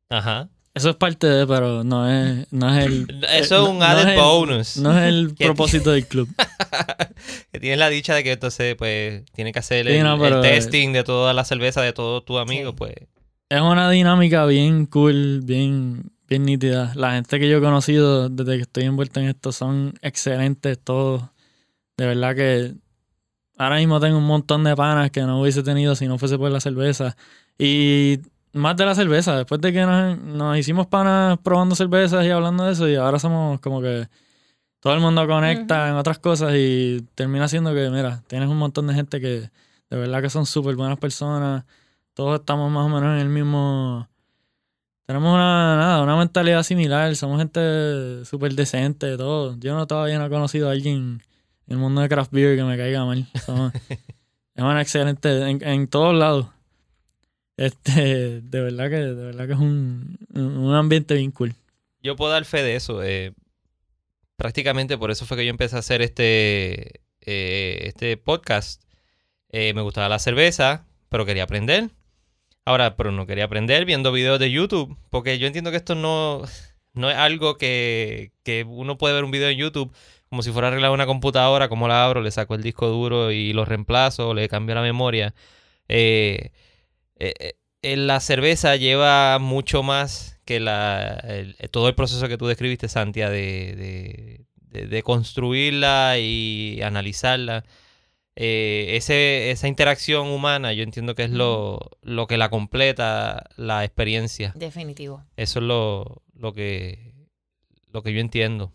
ajá. 0.10 0.48
Eso 0.76 0.90
es 0.90 0.96
parte 0.96 1.28
de, 1.28 1.46
pero 1.46 1.84
no 1.84 2.10
es, 2.10 2.48
no 2.52 2.76
es 2.76 2.86
el. 2.86 3.24
Eso 3.24 3.28
eh, 3.28 3.40
es 3.40 3.52
un 3.52 3.78
no- 3.78 3.80
no 3.80 3.86
added 3.86 4.08
el- 4.10 4.20
bonus. 4.20 4.78
No 4.78 4.98
es 4.98 5.08
el 5.08 5.36
propósito 5.40 5.92
del 5.92 6.08
club. 6.08 6.28
que 7.52 7.60
tienes 7.60 7.78
la 7.78 7.90
dicha 7.90 8.16
de 8.16 8.24
que 8.24 8.32
entonces 8.32 8.76
pues 8.76 9.24
tiene 9.34 9.52
que 9.52 9.60
hacer 9.60 9.86
Sí, 9.86 9.94
el, 9.94 10.04
no, 10.04 10.16
el 10.16 10.20
pero, 10.22 10.44
eh, 10.44 10.50
testing 10.50 10.92
de 10.94 11.04
toda 11.04 11.34
la 11.34 11.46
cerveza 11.46 11.82
de 11.82 11.94
todos 11.94 12.26
tus 12.26 12.40
amigos, 12.40 12.72
Sí. 12.74 12.78
pues 12.78 12.94
Es 13.50 13.62
una 13.62 13.90
dinámica 13.92 14.46
bien 14.48 14.88
cool, 14.88 15.42
bien, 15.44 16.12
bien 16.28 16.46
nítida. 16.46 16.92
La 16.96 17.12
gente 17.14 17.40
que 17.40 17.48
yo 17.48 17.58
he 17.58 17.62
conocido 17.62 18.30
desde 18.30 18.56
que 18.56 18.62
estoy 18.64 18.86
envuelto 18.86 19.20
en 19.20 19.28
esto 19.30 19.52
son 19.52 19.94
excelentes 20.02 20.80
todos. 20.84 21.22
De 21.98 22.08
verdad 22.08 22.36
que 22.36 22.74
ahora 23.60 23.76
mismo 23.76 24.00
tengo 24.00 24.18
un 24.18 24.26
montón 24.26 24.64
de 24.64 24.76
panas 24.76 25.12
que 25.12 25.22
no 25.22 25.40
hubiese 25.40 25.62
tenido 25.62 25.96
si 25.96 26.08
no 26.08 26.18
fuese 26.18 26.40
por 26.40 26.50
la 26.50 26.60
cerveza. 26.60 27.16
Y 27.60 28.18
más 28.54 28.76
de 28.78 28.86
la 28.86 28.96
cerveza, 28.96 29.36
después 29.38 29.60
de 29.62 29.74
que 29.74 29.82
nos, 29.86 30.18
nos 30.20 30.58
hicimos 30.58 30.88
panas 30.88 31.38
probando 31.44 31.76
cervezas 31.76 32.26
y 32.26 32.30
hablando 32.30 32.64
de 32.66 32.74
eso, 32.74 32.88
y 32.88 32.96
ahora 32.96 33.20
somos 33.20 33.60
como 33.60 33.82
que 33.82 34.08
todo 34.80 34.94
el 34.94 35.00
mundo 35.00 35.26
conecta 35.28 35.90
en 35.90 35.96
otras 35.96 36.20
cosas 36.20 36.54
y 36.56 37.06
termina 37.16 37.48
siendo 37.48 37.74
que, 37.74 37.90
mira, 37.90 38.24
tienes 38.28 38.50
un 38.50 38.58
montón 38.58 38.88
de 38.88 38.94
gente 38.94 39.20
que 39.22 39.50
de 39.90 39.98
verdad 39.98 40.22
que 40.22 40.30
son 40.30 40.46
súper 40.46 40.76
buenas 40.76 40.98
personas. 41.00 41.64
Todos 42.14 42.40
estamos 42.40 42.72
más 42.72 42.86
o 42.86 42.90
menos 42.90 43.14
en 43.16 43.20
el 43.22 43.30
mismo... 43.30 44.08
Tenemos 45.06 45.34
una, 45.34 45.76
nada, 45.78 46.02
una 46.04 46.16
mentalidad 46.16 46.64
similar, 46.64 47.14
somos 47.16 47.38
gente 47.40 48.24
súper 48.26 48.54
decente, 48.56 49.18
todo. 49.18 49.56
Yo 49.60 49.76
no 49.76 49.86
todavía 49.86 50.18
no 50.18 50.26
he 50.26 50.30
conocido 50.30 50.70
a 50.70 50.72
alguien 50.72 51.22
en 51.68 51.74
el 51.74 51.78
mundo 51.78 52.02
de 52.02 52.08
craft 52.10 52.32
beer 52.32 52.56
que 52.58 52.64
me 52.64 52.78
caiga 52.78 53.04
mal. 53.06 53.28
Somos- 53.46 53.74
es 53.90 54.64
una 54.64 54.82
excelente 54.82 55.50
en, 55.50 55.62
en 55.62 55.88
todos 55.88 56.16
lados. 56.16 56.48
Este, 57.58 58.42
de 58.42 58.62
verdad 58.62 58.90
que, 58.90 58.96
de 58.98 59.14
verdad 59.26 59.48
que 59.48 59.54
es 59.54 59.60
un, 59.60 60.18
un 60.34 60.74
ambiente 60.74 61.14
bien 61.16 61.32
cool. 61.32 61.54
yo 62.02 62.16
puedo 62.16 62.32
dar 62.32 62.46
fe 62.46 62.64
de 62.64 62.76
eso. 62.76 63.04
eh, 63.04 63.34
prácticamente 64.36 64.98
por 64.98 65.12
eso 65.12 65.26
fue 65.26 65.38
que 65.38 65.46
yo 65.46 65.52
empecé 65.52 65.76
a 65.76 65.80
hacer 65.80 66.02
este, 66.02 67.02
eh, 67.22 67.80
este 67.84 68.18
podcast. 68.18 68.82
Eh, 69.50 69.74
me 69.74 69.82
gustaba 69.82 70.10
la 70.10 70.20
cerveza, 70.20 70.86
pero 71.10 71.26
quería 71.26 71.44
aprender. 71.44 71.90
Ahora, 72.66 72.96
pero 72.96 73.12
no 73.12 73.26
quería 73.28 73.46
aprender 73.46 73.86
viendo 73.86 74.12
videos 74.12 74.40
de 74.40 74.50
YouTube, 74.52 74.98
porque 75.10 75.38
yo 75.38 75.48
entiendo 75.48 75.70
que 75.72 75.78
esto 75.78 75.96
no, 75.96 76.42
no 76.94 77.10
es 77.12 77.18
algo 77.18 77.58
que, 77.58 78.32
que 78.44 78.64
uno 78.64 78.98
puede 78.98 79.14
ver 79.14 79.24
un 79.26 79.32
video 79.32 79.50
en 79.50 79.58
YouTube 79.58 79.94
como 80.30 80.42
si 80.42 80.52
fuera 80.52 80.70
arreglar 80.70 80.92
una 80.92 81.06
computadora, 81.06 81.70
como 81.70 81.88
la 81.88 82.04
abro, 82.06 82.22
le 82.22 82.32
saco 82.32 82.56
el 82.56 82.64
disco 82.64 82.88
duro 82.88 83.32
y 83.32 83.54
lo 83.54 83.66
reemplazo, 83.66 84.34
le 84.34 84.50
cambio 84.50 84.74
la 84.74 84.82
memoria. 84.82 85.36
Eh, 85.88 86.50
eh, 87.20 87.34
eh, 87.40 87.54
eh, 87.82 87.98
la 87.98 88.20
cerveza 88.20 88.76
lleva 88.76 89.40
mucho 89.40 89.84
más 89.84 90.40
que 90.46 90.60
la, 90.60 91.20
el- 91.28 91.56
eh, 91.60 91.68
todo 91.68 91.88
el 91.88 91.96
proceso 91.96 92.28
que 92.28 92.38
tú 92.38 92.48
describiste, 92.48 92.88
Santia, 92.90 93.30
de, 93.30 93.76
de, 93.76 94.46
de- 94.80 94.88
de 94.88 95.04
construirla 95.04 96.18
y 96.20 96.82
analizarla. 96.82 97.64
Eh, 98.36 98.96
ese, 98.98 99.52
esa 99.52 99.68
interacción 99.68 100.28
humana, 100.30 100.74
yo 100.74 100.82
entiendo 100.84 101.14
que 101.14 101.24
es 101.26 101.30
lo, 101.30 101.80
lo 102.02 102.26
que 102.26 102.38
la 102.38 102.50
completa 102.50 103.44
la 103.58 103.84
experiencia. 103.86 104.54
Definitivo. 104.56 105.24
Eso 105.38 105.60
es 105.60 105.66
lo, 105.66 106.24
lo 106.34 106.52
que 106.54 107.14
lo 107.92 108.02
que 108.02 108.12
yo 108.12 108.20
entiendo. 108.20 108.74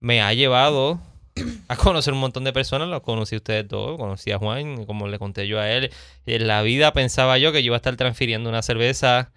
Me 0.00 0.20
ha 0.22 0.34
llevado 0.34 1.00
a 1.68 1.76
conocer 1.76 2.12
un 2.12 2.20
montón 2.20 2.44
de 2.44 2.52
personas, 2.52 2.88
los 2.88 3.02
conocí 3.02 3.34
a 3.34 3.38
ustedes 3.38 3.66
dos, 3.68 3.96
conocí 3.98 4.30
a 4.30 4.38
Juan, 4.38 4.86
como 4.86 5.08
le 5.08 5.18
conté 5.18 5.46
yo 5.46 5.60
a 5.60 5.70
él. 5.70 5.90
En 6.26 6.46
la 6.46 6.62
vida 6.62 6.92
pensaba 6.92 7.38
yo 7.38 7.52
que 7.52 7.62
yo 7.62 7.66
iba 7.66 7.76
a 7.76 7.78
estar 7.78 7.96
transfiriendo 7.96 8.48
una 8.48 8.62
cerveza 8.62 9.32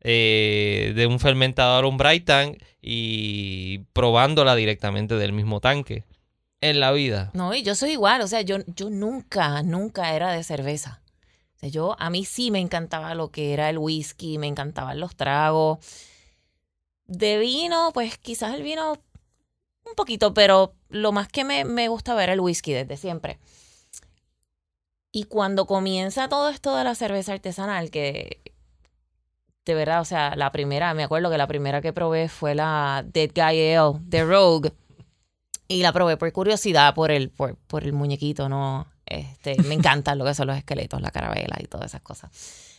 eh, 0.00 0.92
de 0.96 1.06
un 1.06 1.20
fermentador 1.20 1.84
a 1.84 1.88
un 1.88 1.96
bright 1.96 2.24
tank 2.24 2.62
y 2.80 3.78
probándola 3.92 4.54
directamente 4.56 5.14
del 5.16 5.32
mismo 5.32 5.60
tanque. 5.60 6.04
En 6.60 6.78
la 6.78 6.92
vida. 6.92 7.30
No, 7.34 7.52
y 7.54 7.64
yo 7.64 7.74
soy 7.74 7.90
igual, 7.90 8.20
o 8.20 8.28
sea, 8.28 8.42
yo, 8.42 8.58
yo 8.76 8.88
nunca, 8.88 9.64
nunca 9.64 10.14
era 10.14 10.30
de 10.30 10.44
cerveza. 10.44 11.02
Yo, 11.60 11.96
a 11.98 12.08
mí 12.08 12.24
sí 12.24 12.50
me 12.50 12.60
encantaba 12.60 13.14
lo 13.14 13.30
que 13.30 13.52
era 13.52 13.68
el 13.68 13.78
whisky, 13.78 14.38
me 14.38 14.46
encantaban 14.46 14.98
los 14.98 15.16
tragos. 15.16 15.78
De 17.06 17.38
vino, 17.38 17.90
pues 17.92 18.16
quizás 18.18 18.54
el 18.54 18.62
vino 18.62 18.98
un 19.84 19.94
poquito, 19.94 20.34
pero 20.34 20.74
lo 20.88 21.12
más 21.12 21.28
que 21.28 21.44
me, 21.44 21.64
me 21.64 21.88
gustaba 21.88 22.22
era 22.22 22.32
el 22.32 22.40
whisky 22.40 22.72
desde 22.72 22.96
siempre. 22.96 23.38
Y 25.10 25.24
cuando 25.24 25.66
comienza 25.66 26.28
todo 26.28 26.48
esto 26.48 26.74
de 26.76 26.84
la 26.84 26.94
cerveza 26.94 27.34
artesanal, 27.34 27.90
que 27.90 28.40
de 29.64 29.74
verdad, 29.74 30.00
o 30.00 30.04
sea, 30.04 30.34
la 30.36 30.50
primera, 30.50 30.92
me 30.94 31.04
acuerdo 31.04 31.30
que 31.30 31.38
la 31.38 31.46
primera 31.46 31.80
que 31.80 31.92
probé 31.92 32.28
fue 32.28 32.54
la 32.54 33.04
Dead 33.06 33.30
Guy 33.34 33.74
Ale 33.74 33.98
de 34.00 34.24
Rogue. 34.24 34.72
Y 35.68 35.82
la 35.82 35.92
probé 35.92 36.16
por 36.16 36.30
curiosidad, 36.32 36.94
por 36.94 37.10
el, 37.10 37.30
por, 37.30 37.56
por 37.56 37.84
el 37.84 37.92
muñequito, 37.92 38.48
¿no? 38.48 38.86
Este, 39.06 39.60
me 39.62 39.74
encantan 39.74 40.18
lo 40.18 40.24
que 40.24 40.34
son 40.34 40.48
los 40.48 40.56
esqueletos, 40.56 41.00
la 41.00 41.10
carabela 41.10 41.56
y 41.60 41.66
todas 41.66 41.86
esas 41.86 42.02
cosas. 42.02 42.30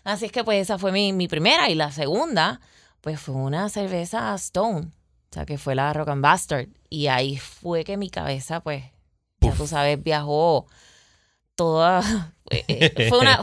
Así 0.03 0.25
es 0.25 0.31
que 0.31 0.43
pues 0.43 0.61
esa 0.61 0.77
fue 0.77 0.91
mi, 0.91 1.13
mi 1.13 1.27
primera. 1.27 1.69
Y 1.69 1.75
la 1.75 1.91
segunda, 1.91 2.59
pues 3.01 3.19
fue 3.19 3.35
una 3.35 3.69
cerveza 3.69 4.33
Stone. 4.35 4.89
O 5.33 5.35
sea, 5.35 5.45
que 5.47 5.57
fue 5.57 5.73
la 5.73 5.91
Rock 5.93 6.09
and 6.09 6.21
Bastard. 6.21 6.67
Y 6.91 7.07
ahí 7.07 7.37
fue 7.37 7.83
que 7.83 7.97
mi 7.97 8.11
cabeza, 8.11 8.59
pues, 8.59 8.83
ya 9.41 9.51
tú 9.53 9.65
sabes, 9.65 10.01
viajó 10.03 10.67
toda... 11.55 12.01
eh, 12.51 13.07
fue 13.09 13.17
una... 13.19 13.39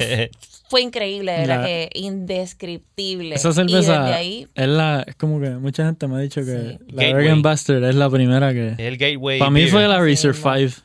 Fue 0.69 0.83
increíble, 0.83 1.33
era 1.43 1.69
eh, 1.69 1.91
indescriptible. 1.95 3.35
Esa 3.35 3.49
y 3.49 3.53
cerveza 3.55 4.03
desde 4.05 4.15
ahí, 4.15 4.47
es 4.55 4.69
la, 4.69 5.03
es 5.05 5.17
como 5.17 5.41
que 5.41 5.51
mucha 5.51 5.85
gente 5.85 6.07
me 6.07 6.15
ha 6.15 6.19
dicho 6.21 6.43
que 6.45 6.79
Sí. 6.79 6.79
la 6.93 7.03
Gateway. 7.03 7.13
Oregon 7.13 7.43
Bastard 7.43 7.83
es 7.87 7.95
la 7.97 8.09
primera 8.09 8.53
que. 8.53 8.69
Es 8.69 8.79
el 8.79 8.97
gateway. 8.97 9.41
Para 9.41 9.51
mí 9.51 9.63
beer. 9.63 9.73
fue 9.73 9.89
la 9.89 9.97
Sí, 9.97 10.03
Reserve 10.03 10.39
no. 10.39 10.69
5. 10.69 10.83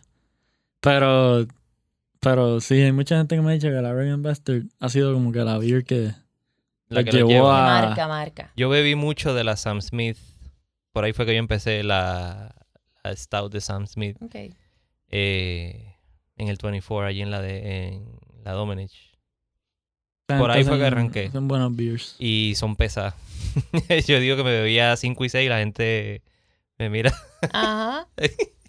Pero, 0.80 1.46
pero 2.20 2.62
sí, 2.62 2.82
hay 2.82 2.92
mucha 2.94 3.16
gente 3.18 3.36
que 3.36 3.42
me 3.44 3.52
ha 3.52 3.54
dicho 3.54 3.68
que 3.68 3.76
la 3.76 3.90
Oregon 3.92 4.24
Bastard 4.24 4.64
ha 4.80 4.90
sido 4.90 5.14
como 5.14 5.32
que 5.32 5.40
la 5.44 5.60
beer 5.60 5.84
que 5.84 6.14
la 6.90 7.02
la 7.02 7.04
que 7.04 7.12
llevó 7.12 7.30
lleva. 7.30 7.80
a- 7.80 7.86
marca, 7.86 8.08
marca. 8.08 8.52
Yo 8.58 8.70
bebí 8.70 8.96
mucho 8.96 9.36
de 9.36 9.44
la 9.44 9.56
Sam 9.56 9.82
Smith. 9.84 10.18
Por 10.96 11.04
ahí 11.04 11.12
fue 11.12 11.26
que 11.26 11.34
yo 11.34 11.40
empecé 11.40 11.84
la, 11.84 12.56
la 13.04 13.14
Stout 13.18 13.52
de 13.52 13.60
Sam 13.60 13.86
Smith. 13.86 14.16
Eh, 15.10 15.94
en 16.38 16.48
el 16.48 16.56
24, 16.56 17.06
allí 17.10 17.22
en 17.22 17.32
la 17.32 17.42
de 17.42 17.88
en 17.90 18.06
la 18.46 18.54
Domenech. 18.54 18.94
esta 20.22 20.38
Por 20.40 20.52
ahí 20.52 20.64
fue 20.64 20.78
que 20.78 20.86
arranqué. 20.86 21.30
Son 21.32 21.50
buenas 21.50 21.76
beers. 21.76 22.16
Y 22.18 22.54
son 22.56 22.78
pesadas. 22.78 23.14
yo 24.08 24.22
digo 24.22 24.38
que 24.38 24.46
me 24.46 24.52
bebía 24.52 24.96
5 24.96 25.26
y 25.26 25.28
6 25.28 25.46
y 25.46 25.50
la 25.50 25.58
gente 25.58 26.22
me 26.80 26.90
mira. 26.90 27.14
Ajá. 27.52 28.08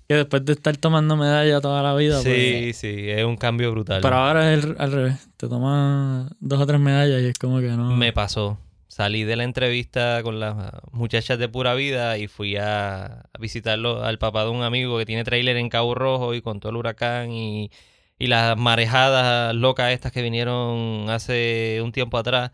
Que 0.09 0.15
después 0.15 0.45
de 0.45 0.53
estar 0.53 0.77
tomando 0.77 1.17
medalla 1.17 1.61
toda 1.61 1.83
la 1.83 1.93
vida, 1.95 2.21
pues, 2.23 2.25
Sí, 2.25 2.73
sí, 2.75 3.11
es 3.11 3.25
un 3.25 3.37
cambio 3.37 3.73
brutal. 3.73 4.01
Pero 4.03 4.15
ahora 4.17 4.53
es 4.55 4.65
el- 4.65 4.77
al 4.79 4.93
revés. 4.93 5.29
Te 5.37 5.49
tomas 5.49 6.31
dos 6.39 6.61
o 6.61 6.67
tres 6.67 6.79
medallas 6.81 7.23
y 7.23 7.27
es 7.27 7.39
como 7.39 7.59
que 7.61 7.69
no. 7.71 7.95
Me 7.97 8.13
pasó. 8.13 8.57
Salí 8.97 9.25
de 9.25 9.37
la 9.37 9.45
entrevista 9.45 10.23
con 10.23 10.41
las 10.41 10.57
muchachas 10.91 11.39
de 11.39 11.51
pura 11.51 11.75
vida 11.75 12.17
y 12.17 12.29
fui 12.29 12.57
a, 12.57 13.05
a 13.05 13.39
visitarlo 13.39 14.03
al 14.03 14.19
papá 14.19 14.45
de 14.45 14.49
un 14.49 14.63
amigo 14.63 14.97
que 14.97 15.05
tiene 15.05 15.23
trailer 15.23 15.59
en 15.59 15.69
Cabo 15.69 15.95
Rojo 15.95 16.33
y 16.33 16.41
con 16.41 16.61
todo 16.61 16.71
el 16.71 16.77
huracán 16.77 17.31
y, 17.31 17.71
y 18.19 18.29
las 18.29 18.57
marejadas 18.57 19.55
locas 19.55 19.93
estas 19.93 20.13
que 20.13 20.23
vinieron 20.23 21.11
hace 21.11 21.81
un 21.85 21.93
tiempo 21.93 22.17
atrás. 22.17 22.53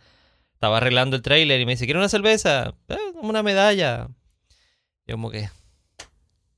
Estaba 0.55 0.79
arreglando 0.79 1.15
el 1.15 1.23
trailer 1.23 1.61
y 1.61 1.65
me 1.65 1.73
dice, 1.75 1.85
¿quiere 1.85 2.01
una 2.01 2.09
cerveza? 2.09 2.75
"Eh, 2.89 2.97
como 3.15 3.31
una 3.31 3.45
medalla. 3.45 4.09
Yo 5.07 5.15
como 5.15 5.31
que, 5.31 5.49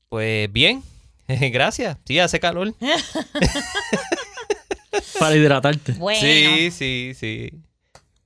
pues 0.08 0.50
bien, 0.50 0.82
gracias. 1.28 1.98
Sí, 2.06 2.18
hace 2.18 2.40
calor. 2.40 2.72
Para 5.20 5.36
hidratarte. 5.36 5.92
Bueno. 5.92 6.20
Sí, 6.20 6.70
sí, 6.70 7.12
sí. 7.14 7.50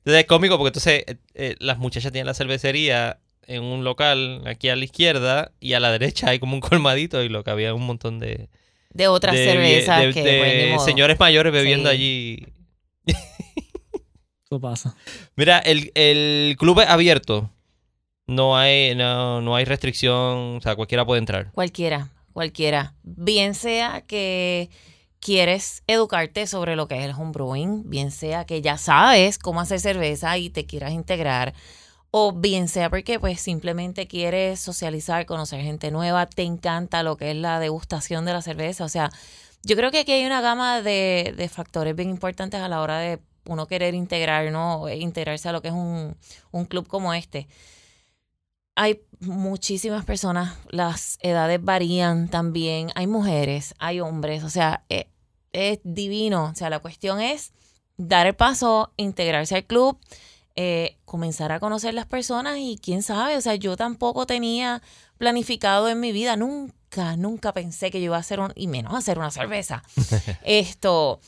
Entonces 0.08 0.20
es 0.22 0.26
cómico 0.26 0.56
porque 0.56 0.68
entonces 0.68 1.04
eh, 1.06 1.16
eh, 1.34 1.56
las 1.58 1.76
muchachas 1.76 2.12
tienen 2.12 2.24
la 2.24 2.32
cervecería 2.32 3.18
en 3.46 3.62
un 3.62 3.84
local 3.84 4.42
aquí 4.46 4.70
a 4.70 4.76
la 4.76 4.82
izquierda 4.86 5.52
y 5.60 5.74
a 5.74 5.80
la 5.80 5.92
derecha 5.92 6.30
hay 6.30 6.38
como 6.38 6.54
un 6.54 6.60
colmadito 6.60 7.22
y 7.22 7.28
lo 7.28 7.44
que 7.44 7.50
había 7.50 7.74
un 7.74 7.84
montón 7.84 8.18
de, 8.18 8.48
De 8.88 9.06
otras 9.08 9.34
de- 9.34 9.44
cervezas 9.44 10.00
de- 10.06 10.12
que 10.14 10.22
de 10.22 10.70
pues, 10.74 10.82
señores 10.86 11.20
mayores 11.20 11.52
bebiendo 11.52 11.90
Sí. 11.90 11.94
allí. 11.94 12.46
Eso 14.44 14.60
pasa. 14.60 14.96
Mira, 15.36 15.58
el, 15.58 15.92
el 15.94 16.56
club 16.58 16.80
es 16.80 16.88
abierto. 16.88 17.50
No 18.26 18.56
hay, 18.56 18.94
no, 18.94 19.42
no 19.42 19.56
hay 19.56 19.66
restricción, 19.66 20.56
o 20.56 20.60
sea, 20.62 20.74
cualquiera 20.74 21.04
puede 21.04 21.18
entrar. 21.18 21.50
Cualquiera, 21.52 22.08
cualquiera. 22.32 22.94
Bien 23.02 23.54
sea 23.54 24.02
que 24.06 24.70
quieres 25.20 25.82
educarte 25.86 26.46
sobre 26.46 26.76
lo 26.76 26.88
que 26.88 26.98
es 26.98 27.04
el 27.04 27.12
homebrewing, 27.12 27.88
bien 27.88 28.10
sea 28.10 28.44
que 28.44 28.62
ya 28.62 28.78
sabes 28.78 29.38
cómo 29.38 29.60
hacer 29.60 29.80
cerveza 29.80 30.36
y 30.38 30.50
te 30.50 30.66
quieras 30.66 30.92
integrar, 30.92 31.54
o 32.10 32.32
bien 32.32 32.68
sea 32.68 32.90
porque 32.90 33.20
pues 33.20 33.40
simplemente 33.40 34.06
quieres 34.06 34.60
socializar, 34.60 35.26
conocer 35.26 35.60
gente 35.60 35.90
nueva, 35.90 36.26
te 36.26 36.42
encanta 36.42 37.02
lo 37.02 37.16
que 37.16 37.30
es 37.32 37.36
la 37.36 37.60
degustación 37.60 38.24
de 38.24 38.32
la 38.32 38.42
cerveza. 38.42 38.84
O 38.84 38.88
sea, 38.88 39.10
yo 39.64 39.76
creo 39.76 39.90
que 39.90 40.00
aquí 40.00 40.12
hay 40.12 40.24
una 40.24 40.40
gama 40.40 40.82
de, 40.82 41.34
de 41.36 41.48
factores 41.48 41.94
bien 41.94 42.10
importantes 42.10 42.60
a 42.60 42.68
la 42.68 42.80
hora 42.80 42.98
de 42.98 43.20
uno 43.44 43.66
querer 43.66 43.94
integrar, 43.94 44.50
¿no? 44.52 44.88
Integrarse 44.88 45.48
a 45.48 45.52
lo 45.52 45.62
que 45.62 45.68
es 45.68 45.74
un, 45.74 46.16
un 46.50 46.64
club 46.66 46.86
como 46.86 47.12
este 47.14 47.48
hay 48.78 49.02
muchísimas 49.18 50.04
personas, 50.04 50.56
las 50.70 51.18
edades 51.20 51.60
varían 51.60 52.28
también, 52.28 52.92
hay 52.94 53.08
mujeres, 53.08 53.74
hay 53.80 53.98
hombres, 53.98 54.44
o 54.44 54.50
sea, 54.50 54.84
eh, 54.88 55.08
es, 55.52 55.80
divino, 55.82 56.44
o 56.52 56.54
sea, 56.54 56.70
la 56.70 56.78
cuestión 56.78 57.20
es 57.20 57.52
dar 57.96 58.28
el 58.28 58.36
paso, 58.36 58.92
integrarse 58.96 59.56
al 59.56 59.64
club, 59.64 59.98
eh, 60.54 60.96
comenzar 61.04 61.50
a 61.50 61.58
conocer 61.58 61.92
las 61.92 62.06
personas 62.06 62.58
y 62.60 62.78
quién 62.80 63.02
sabe, 63.02 63.36
o 63.36 63.40
sea, 63.40 63.56
yo 63.56 63.76
tampoco 63.76 64.26
tenía 64.26 64.80
planificado 65.16 65.88
en 65.88 65.98
mi 65.98 66.12
vida, 66.12 66.36
nunca, 66.36 67.16
nunca 67.16 67.52
pensé 67.52 67.90
que 67.90 67.98
yo 67.98 68.04
iba 68.04 68.16
a 68.16 68.20
hacer 68.20 68.38
un, 68.38 68.52
y 68.54 68.68
menos 68.68 68.94
hacer 68.94 69.18
una 69.18 69.32
cerveza. 69.32 69.82
Esto, 70.44 71.18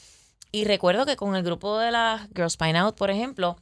y 0.52 0.66
recuerdo 0.66 1.04
que 1.04 1.16
con 1.16 1.34
el 1.34 1.42
grupo 1.42 1.78
de 1.78 1.90
las 1.90 2.28
Girls 2.32 2.56
Pine 2.56 2.78
Out, 2.78 2.94
por 2.94 3.10
ejemplo, 3.10 3.56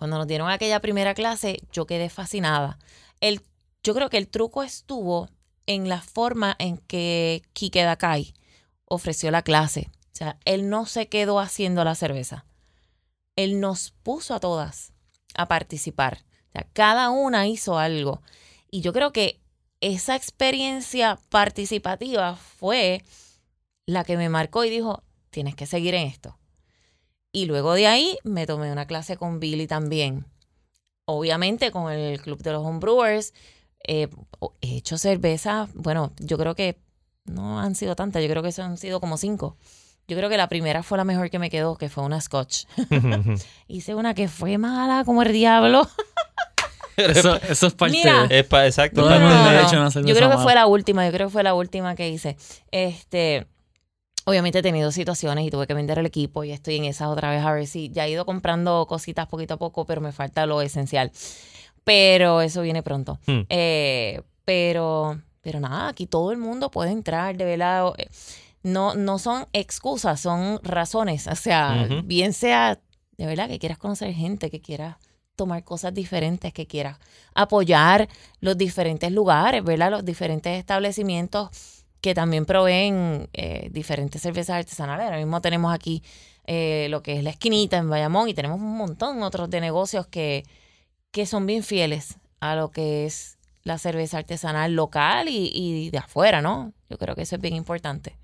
cuando 0.00 0.16
nos 0.16 0.26
dieron 0.26 0.48
aquella 0.48 0.80
primera 0.80 1.12
clase, 1.12 1.58
yo 1.72 1.84
quedé 1.84 2.08
fascinada. 2.08 2.78
El, 3.20 3.42
yo 3.82 3.94
creo 3.94 4.08
que 4.08 4.16
el 4.16 4.28
truco 4.28 4.62
estuvo 4.62 5.28
en 5.66 5.90
la 5.90 6.00
forma 6.00 6.56
en 6.58 6.78
que 6.78 7.42
Kike 7.52 7.82
Dakai 7.82 8.32
ofreció 8.86 9.30
la 9.30 9.42
clase. 9.42 9.90
O 10.06 10.16
sea, 10.16 10.38
él 10.46 10.70
no 10.70 10.86
se 10.86 11.10
quedó 11.10 11.38
haciendo 11.38 11.84
la 11.84 11.94
cerveza. 11.94 12.46
Él 13.36 13.60
nos 13.60 13.90
puso 13.90 14.34
a 14.34 14.40
todas 14.40 14.94
a 15.34 15.48
participar. 15.48 16.24
O 16.48 16.52
sea, 16.52 16.66
cada 16.72 17.10
una 17.10 17.46
hizo 17.46 17.78
algo. 17.78 18.22
Y 18.70 18.80
yo 18.80 18.94
creo 18.94 19.12
que 19.12 19.38
esa 19.82 20.16
experiencia 20.16 21.18
participativa 21.28 22.36
fue 22.36 23.04
la 23.84 24.04
que 24.04 24.16
me 24.16 24.30
marcó 24.30 24.64
y 24.64 24.70
dijo, 24.70 25.02
tienes 25.28 25.54
que 25.56 25.66
seguir 25.66 25.94
en 25.94 26.06
esto. 26.06 26.39
Y 27.32 27.46
luego 27.46 27.74
de 27.74 27.86
ahí 27.86 28.18
me 28.24 28.46
tomé 28.46 28.72
una 28.72 28.86
clase 28.86 29.16
con 29.16 29.38
Billy 29.40 29.66
también. 29.66 30.26
Obviamente 31.04 31.70
con 31.70 31.90
el 31.92 32.20
Club 32.20 32.42
de 32.42 32.52
los 32.52 32.64
Homebrewers 32.64 33.32
eh, 33.86 34.08
he 34.60 34.76
hecho 34.76 34.98
cerveza, 34.98 35.68
bueno, 35.74 36.12
yo 36.18 36.38
creo 36.38 36.54
que 36.54 36.78
no 37.24 37.60
han 37.60 37.74
sido 37.74 37.96
tantas, 37.96 38.22
yo 38.22 38.28
creo 38.28 38.42
que 38.42 38.48
eso 38.50 38.62
han 38.62 38.76
sido 38.76 39.00
como 39.00 39.16
cinco. 39.16 39.56
Yo 40.08 40.16
creo 40.16 40.28
que 40.28 40.36
la 40.36 40.48
primera 40.48 40.82
fue 40.82 40.98
la 40.98 41.04
mejor 41.04 41.30
que 41.30 41.38
me 41.38 41.50
quedó, 41.50 41.76
que 41.76 41.88
fue 41.88 42.02
una 42.04 42.20
Scotch. 42.20 42.64
Hice 43.68 43.94
una 43.94 44.14
que 44.14 44.28
fue 44.28 44.58
mala 44.58 45.04
como 45.04 45.22
el 45.22 45.32
diablo. 45.32 45.88
Eso, 46.96 47.36
eso 47.48 47.68
es 47.68 47.72
parte 47.72 47.96
Mira. 47.96 48.26
de. 48.26 48.40
es 48.40 48.46
pa- 48.46 48.66
exacto. 48.66 49.00
Yo 49.00 49.06
creo 49.08 49.18
que 50.28 50.34
mala. 50.34 50.42
fue 50.42 50.54
la 50.54 50.66
última, 50.66 51.06
yo 51.06 51.12
creo 51.12 51.28
que 51.28 51.32
fue 51.32 51.42
la 51.42 51.54
última 51.54 51.94
que 51.94 52.10
hice. 52.10 52.36
Este, 52.72 53.46
obviamente 54.24 54.58
he 54.58 54.62
tenido 54.62 54.92
situaciones 54.92 55.46
y 55.46 55.50
tuve 55.50 55.66
que 55.66 55.74
vender 55.74 55.98
el 55.98 56.06
equipo 56.06 56.44
y 56.44 56.52
estoy 56.52 56.76
en 56.76 56.84
esa 56.84 57.08
otra 57.08 57.30
vez 57.30 57.44
a 57.44 57.52
ver 57.52 57.66
si 57.66 57.90
ya 57.90 58.06
he 58.06 58.10
ido 58.10 58.24
comprando 58.26 58.86
cositas 58.86 59.26
poquito 59.26 59.54
a 59.54 59.56
poco, 59.58 59.84
pero 59.86 60.00
me 60.00 60.12
falta 60.12 60.46
lo 60.46 60.62
esencial. 60.62 61.10
Pero 61.84 62.40
eso 62.42 62.62
viene 62.62 62.82
pronto. 62.82 63.18
Hmm. 63.26 63.40
Eh, 63.48 64.22
pero, 64.44 65.20
pero 65.40 65.60
nada, 65.60 65.88
aquí 65.88 66.06
todo 66.06 66.32
el 66.32 66.38
mundo 66.38 66.70
puede 66.70 66.90
entrar, 66.90 67.36
de 67.36 67.44
verdad. 67.44 67.92
eh, 67.98 68.08
No, 68.62 68.94
no 68.94 69.18
son 69.18 69.46
excusas, 69.52 70.20
son 70.20 70.60
razones. 70.62 71.26
O 71.26 71.34
sea, 71.34 71.88
bien 72.04 72.32
sea 72.32 72.78
de 73.16 73.26
verdad 73.26 73.48
que 73.48 73.58
quieras 73.58 73.76
conocer 73.76 74.14
gente, 74.14 74.50
que 74.50 74.62
quieras 74.62 74.96
tomar 75.36 75.62
cosas 75.62 75.92
diferentes, 75.92 76.54
que 76.54 76.66
quieras 76.66 76.98
apoyar 77.34 78.08
los 78.40 78.56
diferentes 78.56 79.12
lugares, 79.12 79.62
¿verdad? 79.62 79.90
Los 79.90 80.04
diferentes 80.06 80.58
establecimientos 80.58 81.79
que 82.00 82.14
también 82.14 82.46
proveen 82.46 83.28
eh, 83.32 83.68
diferentes 83.70 84.22
cervezas 84.22 84.56
artesanales. 84.56 85.04
Ahora 85.04 85.18
mismo 85.18 85.40
tenemos 85.40 85.72
aquí 85.72 86.02
eh, 86.46 86.88
lo 86.90 87.02
que 87.02 87.18
es 87.18 87.24
la 87.24 87.30
esquinita 87.30 87.76
en 87.76 87.90
Bayamón 87.90 88.28
y 88.28 88.34
tenemos 88.34 88.60
un 88.60 88.76
montón 88.76 89.22
otros 89.22 89.50
de 89.50 89.60
negocios 89.60 90.06
que, 90.06 90.44
que 91.10 91.26
son 91.26 91.46
bien 91.46 91.62
fieles 91.62 92.18
a 92.40 92.54
lo 92.56 92.70
que 92.70 93.06
es 93.06 93.38
la 93.62 93.78
cerveza 93.78 94.18
artesanal 94.18 94.74
local 94.74 95.28
y, 95.28 95.50
y 95.54 95.90
de 95.90 95.98
afuera, 95.98 96.40
¿no? 96.40 96.72
Yo 96.88 96.96
creo 96.98 97.14
que 97.14 97.22
eso 97.22 97.36
es 97.36 97.40
bien 97.42 97.54
importante. 97.54 98.16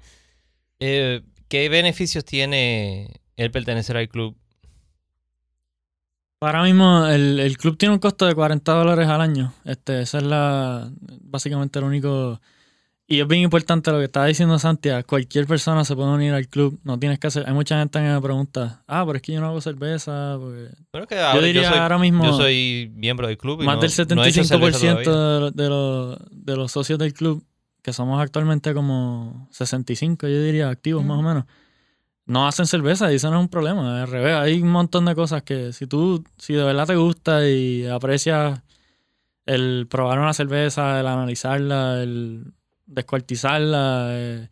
Eh, 0.80 1.22
¿Qué 1.48 1.68
beneficios 1.68 2.24
tiene 2.24 3.20
el 3.36 3.50
pertenecer 3.50 3.96
al 3.96 4.08
club? 4.08 4.36
Ahora 6.40 6.62
mismo 6.62 7.06
el, 7.06 7.40
el 7.40 7.56
club 7.56 7.78
tiene 7.78 7.94
un 7.94 7.98
costo 7.98 8.26
de 8.26 8.34
40 8.34 8.72
dólares 8.72 9.08
al 9.08 9.20
año. 9.20 9.54
Este, 9.64 10.02
esa 10.02 10.18
es 10.18 10.24
la 10.24 10.90
básicamente 11.22 11.80
lo 11.80 11.86
único. 11.86 12.40
Y 13.08 13.20
es 13.20 13.28
bien 13.28 13.42
importante 13.42 13.92
lo 13.92 13.98
que 13.98 14.04
estaba 14.06 14.26
diciendo 14.26 14.58
Santiago. 14.58 15.06
Cualquier 15.06 15.46
persona 15.46 15.84
se 15.84 15.94
puede 15.94 16.08
unir 16.10 16.32
al 16.34 16.48
club. 16.48 16.80
No 16.82 16.98
tienes 16.98 17.20
que 17.20 17.28
hacer. 17.28 17.44
Hay 17.46 17.54
mucha 17.54 17.78
gente 17.78 18.00
que 18.00 18.04
me 18.04 18.20
pregunta, 18.20 18.82
ah, 18.88 19.04
pero 19.06 19.16
es 19.16 19.22
que 19.22 19.32
yo 19.32 19.40
no 19.40 19.46
hago 19.46 19.60
cerveza. 19.60 20.36
porque-". 20.40 21.06
Que 21.08 21.14
Yo 21.14 21.26
ahora 21.26 21.46
diría 21.46 21.68
soy, 21.70 21.78
ahora 21.78 21.98
mismo 21.98 22.24
yo 22.24 22.32
soy 22.36 22.90
miembro 22.96 23.28
del 23.28 23.38
club. 23.38 23.62
Y 23.62 23.64
más 23.66 23.76
no- 23.76 23.80
del 23.82 24.16
no 24.16 24.24
he 24.24 24.32
75% 24.32 25.50
de, 25.52 25.62
de 25.62 25.68
los, 25.68 26.18
de 26.32 26.56
los 26.56 26.72
socios 26.72 26.98
del 26.98 27.14
club 27.14 27.44
que 27.80 27.92
somos 27.92 28.20
actualmente 28.20 28.74
como 28.74 29.46
65, 29.52 30.26
yo 30.26 30.42
diría, 30.42 30.68
activos 30.68 31.04
más 31.04 31.20
o 31.20 31.22
menos, 31.22 31.44
no 32.24 32.48
hacen 32.48 32.66
cerveza 32.66 33.12
y 33.12 33.14
eso 33.14 33.30
no 33.30 33.36
es 33.36 33.42
un 33.42 33.48
problema. 33.48 34.02
Al 34.02 34.08
revés, 34.08 34.34
hay 34.34 34.60
un 34.60 34.70
montón 34.70 35.04
de 35.04 35.14
cosas 35.14 35.44
que 35.44 35.72
si 35.72 35.86
tú, 35.86 36.24
si 36.38 36.54
de 36.54 36.64
verdad 36.64 36.88
te 36.88 36.96
gusta 36.96 37.48
y 37.48 37.86
aprecias 37.86 38.60
el 39.44 39.86
probar 39.88 40.18
una 40.18 40.32
cerveza, 40.32 40.98
el 40.98 41.06
analizarla, 41.06 42.02
el 42.02 42.52
descuartizarla, 42.86 44.08
eh, 44.10 44.48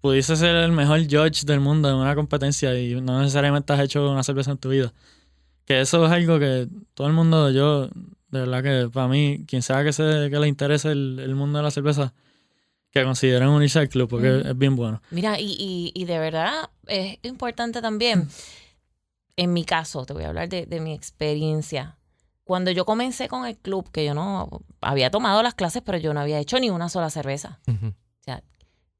pudiese 0.00 0.36
ser 0.36 0.56
el 0.56 0.72
mejor 0.72 1.00
judge 1.02 1.44
del 1.44 1.60
mundo 1.60 1.88
en 1.88 1.96
una 1.96 2.14
competencia 2.14 2.78
y 2.78 3.00
no 3.00 3.20
necesariamente 3.20 3.72
has 3.72 3.80
hecho 3.80 4.10
una 4.10 4.22
cerveza 4.22 4.52
en 4.52 4.58
tu 4.58 4.70
vida. 4.70 4.92
Que 5.64 5.80
eso 5.80 6.04
es 6.06 6.12
algo 6.12 6.38
que 6.38 6.68
todo 6.94 7.06
el 7.06 7.12
mundo, 7.12 7.50
yo, 7.50 7.88
de 7.88 8.40
verdad 8.40 8.62
que 8.62 8.88
para 8.90 9.08
mí, 9.08 9.44
quien 9.46 9.62
sea 9.62 9.82
que, 9.82 9.92
se, 9.92 10.28
que 10.30 10.38
le 10.38 10.48
interese 10.48 10.92
el, 10.92 11.34
mundo 11.34 11.58
de 11.58 11.64
la 11.64 11.70
cerveza, 11.70 12.14
que 12.90 13.02
consideren 13.02 13.48
unirse 13.48 13.80
al 13.80 13.88
club 13.88 14.08
porque 14.08 14.42
es 14.44 14.56
bien 14.56 14.76
bueno. 14.76 15.02
Mira, 15.10 15.38
y, 15.38 15.92
y, 15.92 16.04
de 16.04 16.18
verdad 16.18 16.70
es 16.86 17.18
importante 17.24 17.82
también, 17.82 18.28
en 19.36 19.52
mi 19.52 19.64
caso, 19.64 20.06
te 20.06 20.12
voy 20.12 20.22
a 20.22 20.28
hablar 20.28 20.48
de, 20.48 20.66
de 20.66 20.80
mi 20.80 20.94
experiencia. 20.94 21.95
Cuando 22.46 22.70
yo 22.70 22.84
comencé 22.86 23.26
con 23.26 23.44
el 23.44 23.58
club, 23.58 23.90
que 23.90 24.04
yo 24.04 24.14
no 24.14 24.48
había 24.80 25.10
tomado 25.10 25.42
las 25.42 25.54
clases, 25.54 25.82
pero 25.84 25.98
yo 25.98 26.14
no 26.14 26.20
había 26.20 26.38
hecho 26.38 26.60
ni 26.60 26.70
una 26.70 26.88
sola 26.88 27.10
cerveza. 27.10 27.58
O 27.66 27.92
sea, 28.20 28.44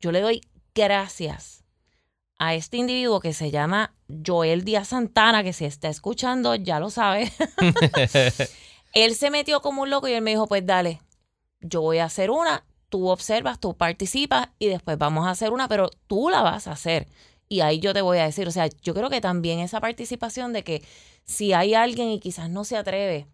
yo 0.01 0.11
le 0.11 0.21
doy 0.21 0.41
gracias 0.75 1.63
a 2.41 2.55
este 2.55 2.77
individuo 2.77 3.21
que 3.21 3.33
se 3.33 3.53
llama 3.53 3.95
Joel 4.27 4.65
Díaz 4.65 4.89
Santana, 4.89 5.45
que 5.45 5.53
si 5.53 5.65
está 5.65 5.89
escuchando 5.89 6.57
ya 6.57 6.81
lo 6.81 6.91
sabe. 6.91 7.33
él 8.95 9.15
se 9.15 9.31
metió 9.31 9.61
como 9.61 9.83
un 9.83 9.91
loco 9.91 10.09
y 10.09 10.15
él 10.15 10.23
me 10.23 10.33
dijo, 10.33 10.49
pues 10.49 10.67
dale, 10.67 11.01
yo 11.61 11.83
voy 11.83 11.99
a 11.99 12.07
hacer 12.07 12.33
una, 12.33 12.65
tú 12.89 13.07
observas, 13.11 13.61
tú 13.61 13.77
participas 13.77 14.49
y 14.59 14.67
después 14.67 14.99
vamos 14.99 15.25
a 15.25 15.31
hacer 15.31 15.53
una, 15.53 15.69
pero 15.69 15.89
tú 16.09 16.31
la 16.31 16.43
vas 16.43 16.67
a 16.67 16.73
hacer. 16.73 17.07
Y 17.49 17.61
ahí 17.61 17.79
yo 17.79 17.95
te 17.95 18.03
voy 18.03 18.19
a 18.19 18.25
decir, 18.25 18.49
o 18.49 18.51
sea, 18.51 18.67
yo 18.83 18.93
creo 18.93 19.09
que 19.09 19.21
también 19.21 19.61
esa 19.61 19.81
participación 19.81 20.53
de 20.53 20.65
que 20.65 20.83
si 21.25 21.53
hay 21.53 21.75
alguien 21.75 22.09
y 22.09 22.19
quizás 22.19 22.51
no 22.51 22.65
se 22.65 22.77
atreve 22.77 23.29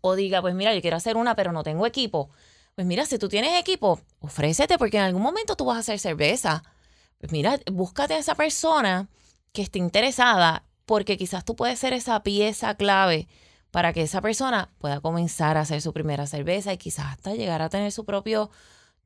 o 0.00 0.14
diga, 0.14 0.40
pues 0.40 0.54
mira, 0.54 0.74
yo 0.74 0.80
quiero 0.80 0.96
hacer 0.96 1.16
una, 1.16 1.34
pero 1.34 1.52
no 1.52 1.62
tengo 1.62 1.86
equipo. 1.86 2.30
Pues 2.74 2.86
mira, 2.86 3.06
si 3.06 3.18
tú 3.18 3.28
tienes 3.28 3.58
equipo, 3.58 4.00
ofrécete 4.20 4.78
porque 4.78 4.98
en 4.98 5.02
algún 5.04 5.22
momento 5.22 5.56
tú 5.56 5.64
vas 5.64 5.76
a 5.76 5.80
hacer 5.80 5.98
cerveza. 5.98 6.62
Pues 7.18 7.32
mira, 7.32 7.58
búscate 7.72 8.14
a 8.14 8.18
esa 8.18 8.34
persona 8.34 9.08
que 9.52 9.62
esté 9.62 9.78
interesada 9.78 10.64
porque 10.86 11.16
quizás 11.16 11.44
tú 11.44 11.56
puedes 11.56 11.78
ser 11.78 11.92
esa 11.92 12.22
pieza 12.22 12.74
clave 12.74 13.28
para 13.70 13.92
que 13.92 14.02
esa 14.02 14.20
persona 14.20 14.70
pueda 14.78 15.00
comenzar 15.00 15.56
a 15.56 15.62
hacer 15.62 15.82
su 15.82 15.92
primera 15.92 16.26
cerveza 16.26 16.72
y 16.72 16.78
quizás 16.78 17.06
hasta 17.06 17.34
llegar 17.34 17.62
a 17.62 17.68
tener 17.68 17.92
su 17.92 18.04
propio, 18.04 18.50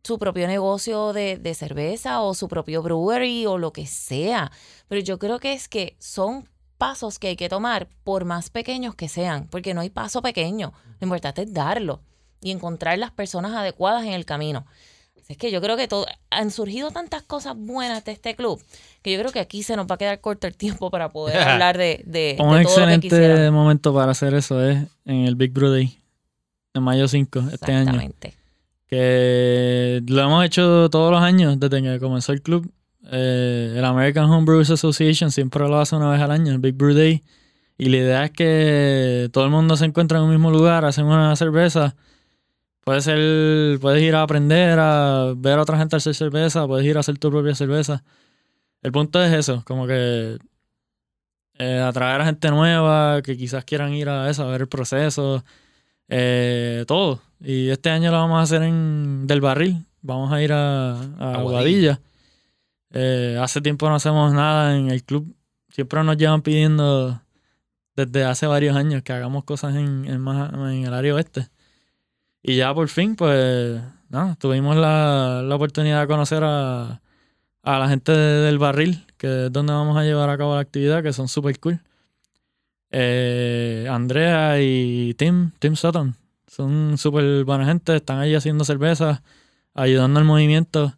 su 0.05 0.18
propio 0.18 0.46
negocio 0.46 1.12
de, 1.12 1.38
de 1.38 1.55
cerveza 1.55 2.20
o 2.20 2.35
su 2.35 2.48
propio 2.48 2.83
brewery 2.83 3.46
o 3.46 3.59
lo 3.59 3.72
que 3.72 3.87
sea. 3.87 4.52
Pero 4.88 5.00
yo 5.00 5.18
creo 5.18 5.40
que 5.40 5.55
es 5.55 5.68
que 5.68 5.96
son 5.98 6.48
pasos 6.83 7.21
que 7.21 7.29
hay 7.29 7.37
que 7.37 7.49
tomar 7.49 7.87
por 8.03 8.25
más 8.25 8.51
pequeños 8.51 8.97
que 8.97 9.09
sean, 9.09 9.47
porque 9.47 9.73
no 9.73 9.83
hay 9.83 9.90
paso 9.90 10.21
pequeño. 10.21 10.73
Lo 10.99 11.05
importante 11.05 11.42
es 11.42 11.55
darlo 11.55 12.01
y 12.40 12.51
encontrar 12.51 12.99
las 12.99 13.12
personas 13.12 13.53
adecuadas 13.53 14.03
en 14.03 14.14
el 14.14 14.25
camino. 14.25 14.66
Es 15.29 15.37
que 15.37 15.53
yo 15.53 15.61
creo 15.61 15.77
que 15.77 15.87
todo, 15.87 16.07
han 16.31 16.51
surgido 16.51 16.90
tantas 16.90 17.23
cosas 17.23 17.55
buenas 17.57 18.05
de 18.05 18.11
este 18.11 18.35
club 18.35 18.61
que 19.01 19.12
yo 19.12 19.21
creo 19.21 19.31
que 19.31 19.38
aquí 19.38 19.62
se 19.62 19.77
nos 19.77 19.87
va 19.87 19.95
a 19.95 19.99
quedar 19.99 20.21
corto 20.21 20.49
el 20.49 20.57
tiempo 20.57 20.90
para 20.90 21.12
poder 21.12 21.37
hablar 21.49 21.79
de, 21.79 22.03
de, 22.05 22.37
Un 22.40 22.59
excelente 22.59 23.49
momento 23.53 23.95
para 23.95 24.11
hacer 24.11 24.35
eso 24.35 24.61
es 24.68 24.85
en 25.05 25.27
el 25.27 25.37
Big 25.37 25.53
Brew 25.53 25.71
Day, 25.71 25.97
en 26.75 26.83
mayo 26.83 27.07
5, 27.07 27.45
este 27.53 27.71
año. 27.71 27.92
Exactamente. 27.92 28.35
Que 28.88 30.03
lo 30.09 30.21
hemos 30.21 30.45
hecho 30.45 30.90
todos 30.90 31.12
los 31.12 31.23
años 31.23 31.61
desde 31.61 31.81
que 31.81 32.01
comenzó 32.01 32.33
el 32.33 32.42
club. 32.42 32.68
Eh, 33.11 33.75
el 33.77 33.85
American 33.85 34.31
Homebrewers 34.31 34.71
Association 34.71 35.31
siempre 35.31 35.67
lo 35.67 35.79
hace 35.79 35.97
una 35.97 36.11
vez 36.11 36.21
al 36.21 36.31
año, 36.31 36.53
el 36.53 36.59
Big 36.59 36.75
Brew 36.75 36.95
Day. 36.95 37.23
Y 37.79 37.88
la 37.88 37.97
idea 37.97 38.25
es 38.27 38.31
que 38.31 39.29
todo 39.33 39.45
el 39.45 39.51
mundo 39.51 39.77
se 39.77 39.85
encuentra 39.85 40.19
en 40.19 40.25
un 40.25 40.31
mismo 40.31 40.51
lugar, 40.51 40.85
hacen 40.85 41.07
una 41.07 41.35
cerveza 41.37 41.97
Puede 42.85 43.01
ser, 43.01 43.79
puedes 43.81 44.03
ir 44.03 44.15
a 44.17 44.23
aprender 44.23 44.79
a 44.81 45.35
ver 45.37 45.59
a 45.59 45.62
otra 45.62 45.79
gente 45.79 45.95
hacer 45.95 46.15
cerveza, 46.15 46.67
puedes 46.67 46.85
ir 46.85 46.97
a 46.97 47.01
hacer 47.01 47.17
tu 47.17 47.31
propia 47.31 47.55
cerveza. 47.55 48.03
El 48.83 48.91
punto 48.91 49.23
es 49.23 49.33
eso, 49.33 49.62
como 49.65 49.87
que 49.87 50.38
eh, 51.59 51.79
atraer 51.79 52.21
a 52.23 52.25
gente 52.25 52.51
nueva 52.51 53.23
que 53.23 53.37
quizás 53.37 53.65
quieran 53.65 53.95
ir 53.95 54.09
a 54.09 54.29
eso, 54.29 54.43
a 54.43 54.51
ver 54.51 54.62
el 54.62 54.69
proceso, 54.69 55.45
eh, 56.09 56.85
todo. 56.88 57.21
Y 57.41 57.69
este 57.69 57.91
año 57.91 58.11
lo 58.11 58.17
vamos 58.17 58.38
a 58.38 58.43
hacer 58.43 58.62
en 58.62 59.29
Del 59.29 59.41
Barril, 59.41 59.87
vamos 60.01 60.33
a 60.33 60.43
ir 60.43 60.53
a, 60.53 60.95
a 61.21 61.35
Aguadilla. 61.38 62.01
Eh, 62.92 63.38
hace 63.40 63.61
tiempo 63.61 63.88
no 63.88 63.94
hacemos 63.94 64.33
nada 64.35 64.76
en 64.76 64.90
el 64.90 65.02
club, 65.02 65.35
siempre 65.70 66.05
nos 66.05 66.16
llevan 66.18 66.42
pidiendo 66.42 67.22
desde 67.96 68.24
hace 68.24 68.46
varios 68.46 68.76
años 68.76 69.02
que 69.02 69.12
hagamos 69.12 69.44
cosas 69.44 69.74
en, 69.74 70.05
en, 70.07 70.26
en 70.26 70.87
el 70.87 70.94
área 70.94 71.14
oeste. 71.14 71.48
Y 72.42 72.57
ya 72.57 72.74
por 72.74 72.88
fin, 72.88 73.16
pues, 73.16 73.81
no, 74.11 74.37
tuvimos 74.38 74.76
la, 74.76 75.44
oportunidad 75.52 76.02
de 76.02 76.07
conocer 76.07 76.42
a, 76.44 77.00
la 77.62 77.88
gente 77.88 78.12
del 78.12 78.59
barril, 78.59 79.07
que 79.16 79.46
es 79.46 79.52
donde 79.52 79.72
vamos 79.72 79.96
a 79.96 80.02
llevar 80.02 80.28
a 80.28 80.37
cabo 80.37 80.55
la 80.55 80.61
actividad, 80.61 81.02
que 81.02 81.12
son 81.12 81.28
super 81.28 81.59
cool. 81.61 81.81
Eh, 82.90 83.87
Andrea 83.90 84.61
y 84.61 85.14
Tim, 85.14 85.52
Tim 85.59 85.76
Sutton, 85.76 86.14
son 86.46 86.98
súper 86.98 87.44
buena 87.44 87.64
gente, 87.64 87.96
están 87.96 88.18
ahí 88.18 88.35
haciendo 88.35 88.64
cerveza, 88.64 89.22
ayudando 89.72 90.20
al 90.20 90.26
movimiento 90.26 90.94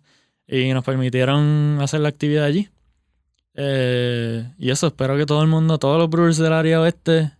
y 0.46 0.72
nos 0.72 0.84
permitieron 0.84 1.78
hacer 1.80 2.00
la 2.00 2.08
actividad 2.08 2.44
allí. 2.44 2.68
Eh, 3.54 4.50
y 4.58 4.70
eso, 4.70 4.88
espero 4.88 5.16
que 5.16 5.26
todo 5.26 5.42
el 5.42 5.48
mundo, 5.48 5.78
todos 5.78 5.98
los 5.98 6.10
brewers 6.10 6.38
del 6.38 6.52
área 6.52 6.80
oeste 6.80 7.32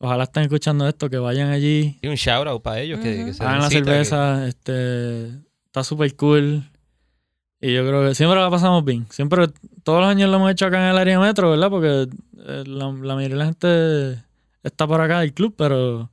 Ojalá 0.00 0.24
estén 0.24 0.44
escuchando 0.44 0.86
esto, 0.86 1.10
que 1.10 1.18
vayan 1.18 1.50
allí. 1.50 1.98
Y 2.02 2.06
un 2.06 2.14
shout 2.14 2.46
out 2.46 2.62
para 2.62 2.80
ellos. 2.80 3.00
que, 3.00 3.32
Hagan 3.40 3.60
la 3.60 3.68
cerveza. 3.68 4.46
Este, 4.46 5.28
está 5.66 5.82
súper 5.82 6.14
cool. 6.14 6.70
Y 7.60 7.74
yo 7.74 7.84
creo 7.84 8.06
que 8.06 8.14
siempre 8.14 8.38
la 8.38 8.48
pasamos 8.48 8.84
bien. 8.84 9.06
Siempre, 9.10 9.48
todos 9.82 10.00
los 10.00 10.08
años 10.08 10.30
lo 10.30 10.36
hemos 10.36 10.52
hecho 10.52 10.66
acá 10.66 10.84
en 10.84 10.90
el 10.90 10.98
área 10.98 11.18
metro, 11.18 11.50
¿verdad? 11.50 11.70
Porque 11.70 12.08
eh, 12.46 12.64
la, 12.64 12.90
mayoría 12.90 13.28
de 13.28 13.34
la 13.34 13.44
gente 13.46 14.24
está 14.62 14.86
por 14.86 15.00
acá 15.00 15.20
del 15.20 15.34
club, 15.34 15.54
pero. 15.56 16.12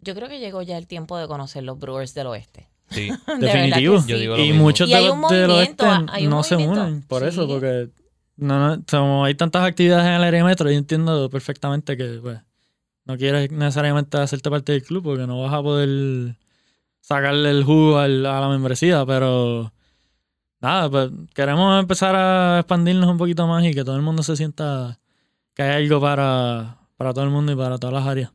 Yo 0.00 0.14
creo 0.14 0.28
que 0.28 0.38
llegó 0.38 0.60
ya 0.60 0.76
el 0.76 0.86
tiempo 0.86 1.16
de 1.16 1.26
conocer 1.26 1.62
los 1.62 1.78
Brewers 1.78 2.12
del 2.12 2.26
Oeste. 2.26 2.68
Sí, 2.90 3.10
definitivo. 3.40 4.04
y 4.38 4.52
muchos 4.52 4.88
de 4.88 5.02
los 5.02 5.30
del 5.30 5.50
oeste 5.50 5.86
no 6.28 6.42
se 6.42 6.56
unen 6.56 7.02
por 7.02 7.24
eso, 7.24 7.46
porque 7.48 7.88
no, 8.36 8.76
no, 8.76 9.24
hay 9.24 9.34
tantas 9.34 9.64
actividades 9.64 10.06
en 10.06 10.12
el 10.14 10.24
área 10.24 10.44
metro. 10.44 10.70
Yo 10.70 10.76
entiendo 10.76 11.28
perfectamente 11.30 11.96
que, 11.96 12.18
pues, 12.22 12.38
no 13.04 13.16
quieres 13.16 13.50
necesariamente 13.50 14.18
hacerte 14.18 14.50
parte 14.50 14.72
del 14.72 14.82
club 14.82 15.04
porque 15.04 15.26
no 15.26 15.40
vas 15.42 15.54
a 15.54 15.62
poder 15.62 16.36
sacarle 17.00 17.50
el 17.50 17.64
jugo 17.64 17.98
a 17.98 18.08
la 18.08 18.48
membresía, 18.48 19.06
pero 19.06 19.72
nada, 20.60 20.90
pues 20.90 21.10
queremos 21.34 21.80
empezar 21.80 22.16
a 22.16 22.58
expandirnos 22.58 23.08
un 23.08 23.16
poquito 23.16 23.46
más 23.46 23.64
y 23.64 23.72
que 23.72 23.84
todo 23.84 23.96
el 23.96 24.02
mundo 24.02 24.22
se 24.22 24.36
sienta 24.36 24.98
que 25.54 25.62
hay 25.62 25.84
algo 25.84 26.00
para, 26.00 26.78
para 26.96 27.14
todo 27.14 27.24
el 27.24 27.30
mundo 27.30 27.52
y 27.52 27.56
para 27.56 27.78
todas 27.78 27.94
las 27.94 28.06
áreas. 28.06 28.32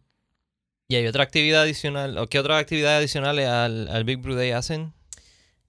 ¿Y 0.92 0.96
hay 0.98 1.08
otra 1.08 1.24
actividad 1.24 1.62
adicional? 1.62 2.18
¿O 2.18 2.28
qué 2.28 2.38
otras 2.38 2.60
actividades 2.60 3.00
adicionales 3.00 3.48
al, 3.48 3.88
al 3.88 4.04
Big 4.04 4.18
Brew 4.18 4.36
Day 4.36 4.52
hacen? 4.52 4.92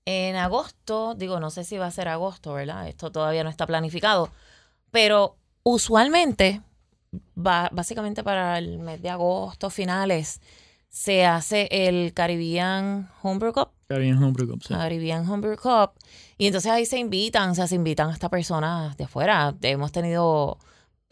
En 0.05 0.35
agosto, 0.35 1.15
digo, 1.15 1.39
no 1.39 1.51
sé 1.51 1.63
si 1.63 1.79
va 1.79 1.87
a 1.87 1.93
ser 1.93 2.09
agosto, 2.09 2.55
¿verdad? 2.55 2.89
Esto 2.89 3.13
todavía 3.13 3.45
no 3.45 3.51
está 3.51 3.65
planificado, 3.65 4.33
pero 4.91 5.37
usualmente 5.63 6.61
básicamente 7.37 8.25
para 8.25 8.59
el 8.59 8.81
mes 8.81 9.01
de 9.01 9.11
agosto, 9.11 9.71
finales, 9.71 10.41
se 10.89 11.25
hace 11.25 11.69
el 11.71 12.13
Caribbean 12.15 13.09
Homebrew 13.23 13.53
Cup. 13.53 13.68
Caribbean 13.87 14.20
Homebrew 14.20 14.49
Cup, 14.49 14.64
sí. 14.64 14.75
Caribbean 14.75 15.31
Homebrew 15.31 15.57
Cup. 15.57 15.93
Y 16.37 16.49
entonces 16.49 16.73
ahí 16.73 16.85
se 16.85 16.99
invitan, 16.99 17.51
o 17.51 17.55
sea, 17.55 17.68
se 17.68 17.77
invitan 17.77 18.11
hasta 18.11 18.29
personas 18.29 18.97
de 18.97 19.05
afuera. 19.05 19.55
Hemos 19.62 19.93
tenido 19.93 20.59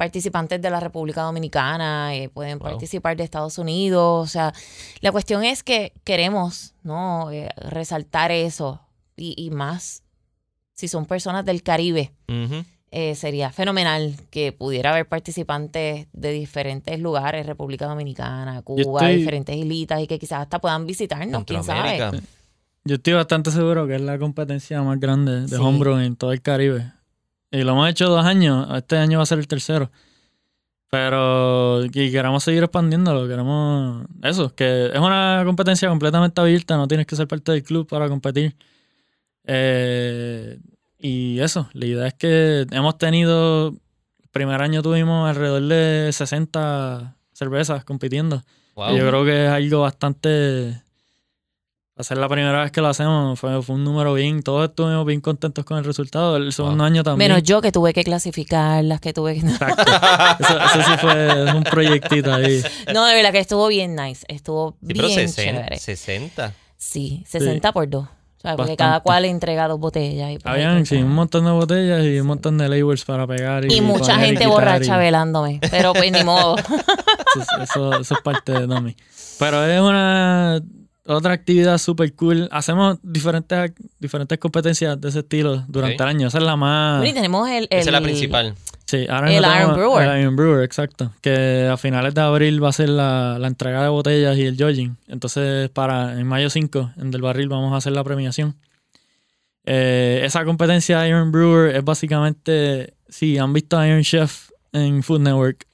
participantes 0.00 0.62
de 0.62 0.70
la 0.70 0.80
República 0.80 1.20
Dominicana, 1.20 2.16
eh, 2.16 2.30
pueden 2.30 2.58
participar 2.58 3.18
de 3.18 3.24
Estados 3.24 3.58
Unidos. 3.58 4.24
O 4.24 4.26
sea, 4.26 4.50
la 5.02 5.12
cuestión 5.12 5.44
es 5.44 5.62
que 5.62 5.92
queremos, 6.04 6.74
¿no? 6.82 7.30
Eh, 7.30 7.50
resaltar 7.68 8.32
eso. 8.32 8.80
Y, 9.14 9.50
más 9.50 10.02
si 10.72 10.88
son 10.88 11.04
personas 11.04 11.44
del 11.44 11.62
Caribe. 11.62 12.14
Eh, 12.90 13.14
sería 13.14 13.52
fenomenal 13.52 14.16
que 14.30 14.52
pudiera 14.52 14.92
haber 14.92 15.06
participantes 15.06 16.06
de 16.14 16.32
diferentes 16.32 16.98
lugares, 16.98 17.44
República 17.44 17.84
Dominicana, 17.84 18.62
Cuba, 18.62 19.06
diferentes 19.08 19.54
islitas 19.54 20.00
y 20.00 20.06
que 20.06 20.18
quizás 20.18 20.40
hasta 20.40 20.62
puedan 20.62 20.86
visitarnos, 20.86 21.44
quién 21.44 21.62
sabe. 21.62 22.22
Yo 22.84 22.94
estoy 22.94 23.12
bastante 23.12 23.50
seguro 23.50 23.86
que 23.86 23.96
es 23.96 24.00
la 24.00 24.18
competencia 24.18 24.80
más 24.82 24.98
grande 24.98 25.46
de 25.46 25.58
hombro 25.58 26.00
en 26.00 26.16
todo 26.16 26.32
el 26.32 26.40
Caribe. 26.40 26.90
Y 27.50 27.62
lo 27.62 27.72
hemos 27.72 27.88
hecho 27.88 28.08
dos 28.08 28.24
años, 28.24 28.68
este 28.76 28.96
año 28.96 29.18
va 29.18 29.24
a 29.24 29.26
ser 29.26 29.38
el 29.38 29.48
tercero. 29.48 29.90
Pero 30.90 31.84
y 31.84 31.90
queremos 31.90 32.42
seguir 32.42 32.64
expandiéndolo, 32.64 33.28
queremos 33.28 34.06
eso, 34.22 34.54
que 34.54 34.86
es 34.86 34.98
una 34.98 35.42
competencia 35.44 35.88
completamente 35.88 36.40
abierta, 36.40 36.76
no 36.76 36.88
tienes 36.88 37.06
que 37.06 37.14
ser 37.14 37.28
parte 37.28 37.52
del 37.52 37.62
club 37.62 37.86
para 37.86 38.08
competir. 38.08 38.56
Eh, 39.44 40.58
y 40.98 41.38
eso, 41.40 41.68
la 41.72 41.86
idea 41.86 42.06
es 42.08 42.14
que 42.14 42.66
hemos 42.72 42.98
tenido, 42.98 43.68
el 43.68 44.28
primer 44.32 44.60
año 44.60 44.82
tuvimos 44.82 45.28
alrededor 45.28 45.62
de 45.62 46.10
60 46.12 47.16
cervezas 47.32 47.84
compitiendo. 47.84 48.42
Wow. 48.74 48.94
Y 48.94 48.98
Yo 48.98 49.08
creo 49.08 49.24
que 49.24 49.46
es 49.46 49.50
algo 49.50 49.80
bastante... 49.82 50.82
Hacer 52.00 52.18
la 52.18 52.28
primera 52.28 52.62
vez 52.62 52.72
que 52.72 52.80
lo 52.80 52.88
hacemos 52.88 53.38
fue, 53.38 53.62
fue 53.62 53.74
un 53.76 53.84
número 53.84 54.14
bien, 54.14 54.42
todos 54.42 54.68
estuvimos 54.68 55.04
bien 55.06 55.20
contentos 55.20 55.64
con 55.64 55.78
el 55.78 55.84
resultado. 55.84 56.36
El 56.36 56.52
segundo 56.52 56.82
año 56.84 57.02
también. 57.04 57.30
Menos 57.30 57.42
yo 57.42 57.60
que 57.60 57.70
tuve 57.72 57.92
que 57.92 58.02
clasificarlas, 58.04 59.00
que 59.00 59.12
tuve 59.12 59.34
que... 59.34 59.40
Exacto. 59.46 59.82
Eso, 60.40 60.58
eso 60.58 60.82
sí 60.90 60.96
fue 60.98 61.52
un 61.54 61.62
proyectito 61.64 62.32
ahí. 62.32 62.62
No, 62.94 63.04
de 63.06 63.14
verdad 63.14 63.32
que 63.32 63.38
estuvo 63.40 63.68
bien 63.68 63.94
nice. 63.94 64.24
Estuvo 64.28 64.76
Sí, 64.86 64.94
pero 64.94 65.06
bien 65.08 65.28
60. 65.28 65.52
chévere. 65.58 65.78
60. 65.78 66.54
Sí, 66.76 67.22
60 67.28 67.72
por 67.72 67.88
dos. 67.88 68.04
O 68.06 68.40
sea, 68.40 68.56
porque 68.56 68.74
cada 68.74 69.00
cual 69.00 69.26
entrega 69.26 69.68
dos 69.68 69.78
botellas. 69.78 70.30
Y, 70.30 70.38
pues, 70.38 70.46
Habían 70.54 70.78
que- 70.80 70.86
sí, 70.86 70.96
un 70.96 71.12
montón 71.14 71.44
de 71.44 71.50
botellas 71.50 72.02
y 72.04 72.18
un 72.18 72.26
montón 72.26 72.56
de 72.56 72.68
labels 72.70 73.04
para 73.04 73.26
pegar. 73.26 73.66
Y, 73.70 73.74
y 73.74 73.80
mucha 73.82 74.14
y 74.16 74.24
gente 74.26 74.46
borracha 74.46 74.96
y- 74.96 74.98
velándome. 74.98 75.60
Pero 75.70 75.92
pues 75.92 76.10
ni 76.10 76.24
modo. 76.24 76.56
Eso, 77.36 77.62
eso- 77.62 78.00
eso 78.00 78.14
es 78.14 78.20
parte 78.22 78.52
de 78.52 78.66
Domi. 78.66 78.96
Pero 79.38 79.64
es 79.66 79.80
una 79.80 80.60
otra 81.06 81.32
actividad 81.32 81.78
súper 81.78 82.12
cool. 82.14 82.48
Hacemos 82.52 82.98
diferentes, 83.02 83.72
diferentes 83.98 84.38
competencias 84.38 85.00
de 85.00 85.08
ese 85.08 85.20
estilo 85.20 85.64
durante 85.68 86.02
el 86.02 86.08
año. 86.08 86.28
Esa 86.28 86.38
es 86.38 86.44
la 86.44 86.56
más. 86.56 86.98
Bueno, 86.98 87.10
y 87.10 87.14
tenemos 87.14 87.48
el, 87.48 87.64
el- 87.70 87.78
Esa 87.80 87.88
es 87.90 87.92
la 87.92 88.00
principal. 88.00 88.54
Sí, 88.86 89.06
ahora 89.08 89.30
el 89.32 89.44
Iron 89.44 89.74
Brewer. 89.76 90.08
El 90.08 90.20
Iron 90.20 90.36
Brewer, 90.36 90.64
exacto. 90.64 91.12
Que 91.20 91.68
a 91.72 91.76
finales 91.76 92.12
de 92.14 92.20
abril 92.22 92.62
va 92.62 92.70
a 92.70 92.72
ser 92.72 92.88
la, 92.88 93.38
la 93.38 93.46
entrega 93.46 93.82
de 93.84 93.88
botellas 93.88 94.36
y 94.36 94.42
el 94.46 94.56
judging. 94.56 94.96
Entonces, 95.06 95.70
para 95.70 96.18
en 96.18 96.26
mayo 96.26 96.50
5, 96.50 96.92
en 96.96 97.10
Del 97.12 97.22
Barril, 97.22 97.48
vamos 97.48 97.72
a 97.72 97.76
hacer 97.76 97.92
la 97.92 98.02
premiación. 98.02 98.56
Eh, 99.64 100.22
esa 100.24 100.44
competencia 100.44 101.06
Iron 101.06 101.30
Brewer 101.30 101.76
es 101.76 101.84
básicamente, 101.84 102.94
si 103.08 103.38
han 103.38 103.52
visto 103.52 103.84
Iron 103.84 104.02
Chef 104.02 104.50
en 104.72 105.02
Food 105.02 105.20
Network, 105.20 105.66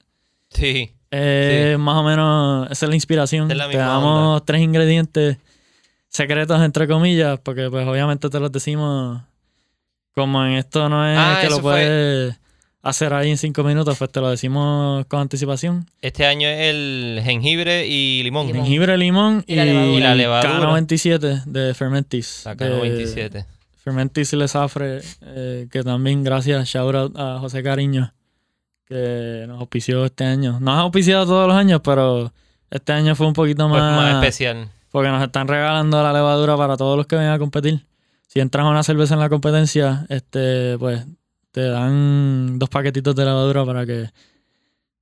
Sí. 0.49 0.93
Eh, 1.11 1.75
más 1.79 1.95
o 1.97 2.03
menos 2.03 2.69
esa 2.71 2.85
es 2.85 2.89
la 2.89 2.95
inspiración. 2.95 3.49
Es 3.51 3.57
la 3.57 3.69
te 3.69 3.77
damos 3.77 4.35
onda. 4.35 4.45
tres 4.45 4.61
ingredientes 4.61 5.37
secretos, 6.09 6.61
entre 6.61 6.87
comillas, 6.87 7.39
porque 7.41 7.69
pues 7.69 7.87
obviamente 7.87 8.29
te 8.29 8.39
los 8.39 8.51
decimos 8.51 9.21
como 10.13 10.43
en 10.45 10.53
esto 10.53 10.89
no 10.89 11.07
es 11.07 11.17
Ah, 11.19 11.39
que 11.41 11.49
lo 11.49 11.59
fue- 11.59 11.73
puedes 11.73 12.35
hacer 12.81 13.13
ahí 13.13 13.29
en 13.29 13.37
cinco 13.37 13.63
minutos, 13.63 13.97
pues 13.97 14.11
te 14.11 14.19
lo 14.21 14.29
decimos 14.29 15.05
con 15.07 15.19
anticipación. 15.19 15.85
Este 16.01 16.25
año 16.25 16.47
es 16.47 16.69
el 16.69 17.21
jengibre 17.23 17.85
y 17.85 18.23
limón. 18.23 18.47
Limón. 18.47 18.63
Jengibre, 18.63 18.97
limón 18.97 19.43
y, 19.45 19.53
Y 19.53 19.55
la 19.57 19.65
levadura. 19.65 19.97
Y 19.97 19.99
la 20.01 20.15
levadura. 20.15 20.59
K97 20.59 21.43
de 21.45 21.73
Fermentis. 21.73 22.43
La 22.45 22.55
de 22.55 22.65
K97. 22.65 23.45
Fermentis 23.83 24.33
Le 24.33 24.47
Safre, 24.47 25.01
eh, 25.21 25.67
que 25.71 25.83
también 25.83 26.23
gracias, 26.23 26.67
shout 26.67 26.95
out 26.95 27.13
a 27.17 27.37
José 27.39 27.61
Cariño, 27.63 28.13
que 28.87 29.45
nos 29.47 29.59
auspició 29.59 30.05
este 30.05 30.23
año. 30.23 30.59
Nos 30.59 30.75
ha 30.75 30.79
auspiciado 30.81 31.25
todos 31.25 31.47
los 31.47 31.55
años, 31.57 31.81
pero 31.83 32.31
este 32.69 32.93
año 32.93 33.15
fue 33.15 33.27
un 33.27 33.33
poquito 33.33 33.67
Pues 33.69 33.81
más, 33.81 33.95
más 33.95 34.13
especial. 34.15 34.69
porque 34.91 35.09
nos 35.09 35.21
están 35.23 35.47
regalando 35.47 36.01
la 36.01 36.13
levadura 36.13 36.55
para 36.57 36.77
todos 36.77 36.95
los 36.97 37.05
que 37.07 37.15
vengan 37.15 37.33
a 37.33 37.39
competir. 37.39 37.85
Si 38.27 38.39
entras 38.39 38.65
a 38.65 38.69
una 38.69 38.83
cerveza 38.83 39.13
en 39.15 39.19
la 39.19 39.29
competencia, 39.29 40.05
este, 40.09 40.77
pues 40.77 41.05
te 41.51 41.61
dan 41.67 42.59
dos 42.59 42.69
paquetitos 42.69 43.15
de 43.15 43.25
levadura 43.25 43.65
para 43.65 43.85
que 43.85 44.09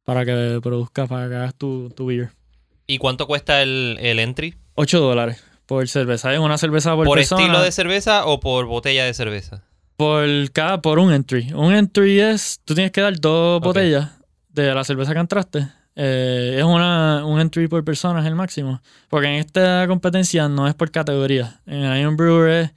para 0.04 0.24
que 0.24 0.60
produzcas, 0.62 1.10
para 1.10 1.28
que 1.28 1.36
hagas 1.36 1.56
tu, 1.56 1.90
tu 1.90 2.06
beer. 2.06 2.30
¿Y 2.86 3.00
cuánto 3.00 3.26
cuesta 3.26 3.64
el, 3.64 3.98
el 4.00 4.20
entry? 4.20 4.54
8 4.76 5.00
dólares 5.00 5.44
por 5.66 5.88
cerveza. 5.88 6.32
Es 6.32 6.40
una 6.40 6.60
cerveza 6.60 6.94
por, 6.96 7.08
¿Por 7.08 7.18
persona. 7.18 7.42
estilo 7.42 7.62
de 7.64 7.72
cerveza 7.72 8.26
o 8.28 8.40
por 8.40 8.68
botella 8.68 9.04
de 9.06 9.14
cerveza? 9.16 9.64
Por 9.98 10.52
cada, 10.52 10.82
por 10.82 11.00
un 11.00 11.14
entry. 11.14 11.54
Un 11.54 11.74
entry 11.74 12.20
es, 12.20 12.60
tú 12.66 12.76
tienes 12.76 12.91
que 12.91 13.02
dar 13.02 13.18
dos 13.20 13.62
botellas 13.62 14.12
de 14.50 14.74
la 14.74 14.84
cerveza 14.84 15.14
que 15.14 15.20
entraste. 15.20 15.68
Eh, 15.96 16.56
es 16.58 16.64
una, 16.64 17.26
un 17.26 17.39
entry 17.39 17.68
por 17.68 17.84
persona, 17.86 18.20
es 18.20 18.26
el 18.26 18.36
máximo. 18.36 18.82
Porque 19.10 19.28
en 19.28 19.36
esta 19.36 19.88
competencia 19.88 20.50
no 20.50 20.68
es 20.68 20.74
por 20.76 20.91
categoría. 20.91 21.62
En 21.66 21.96
Iron 21.98 22.18
Brewer 22.18 22.50
es, 22.50 22.72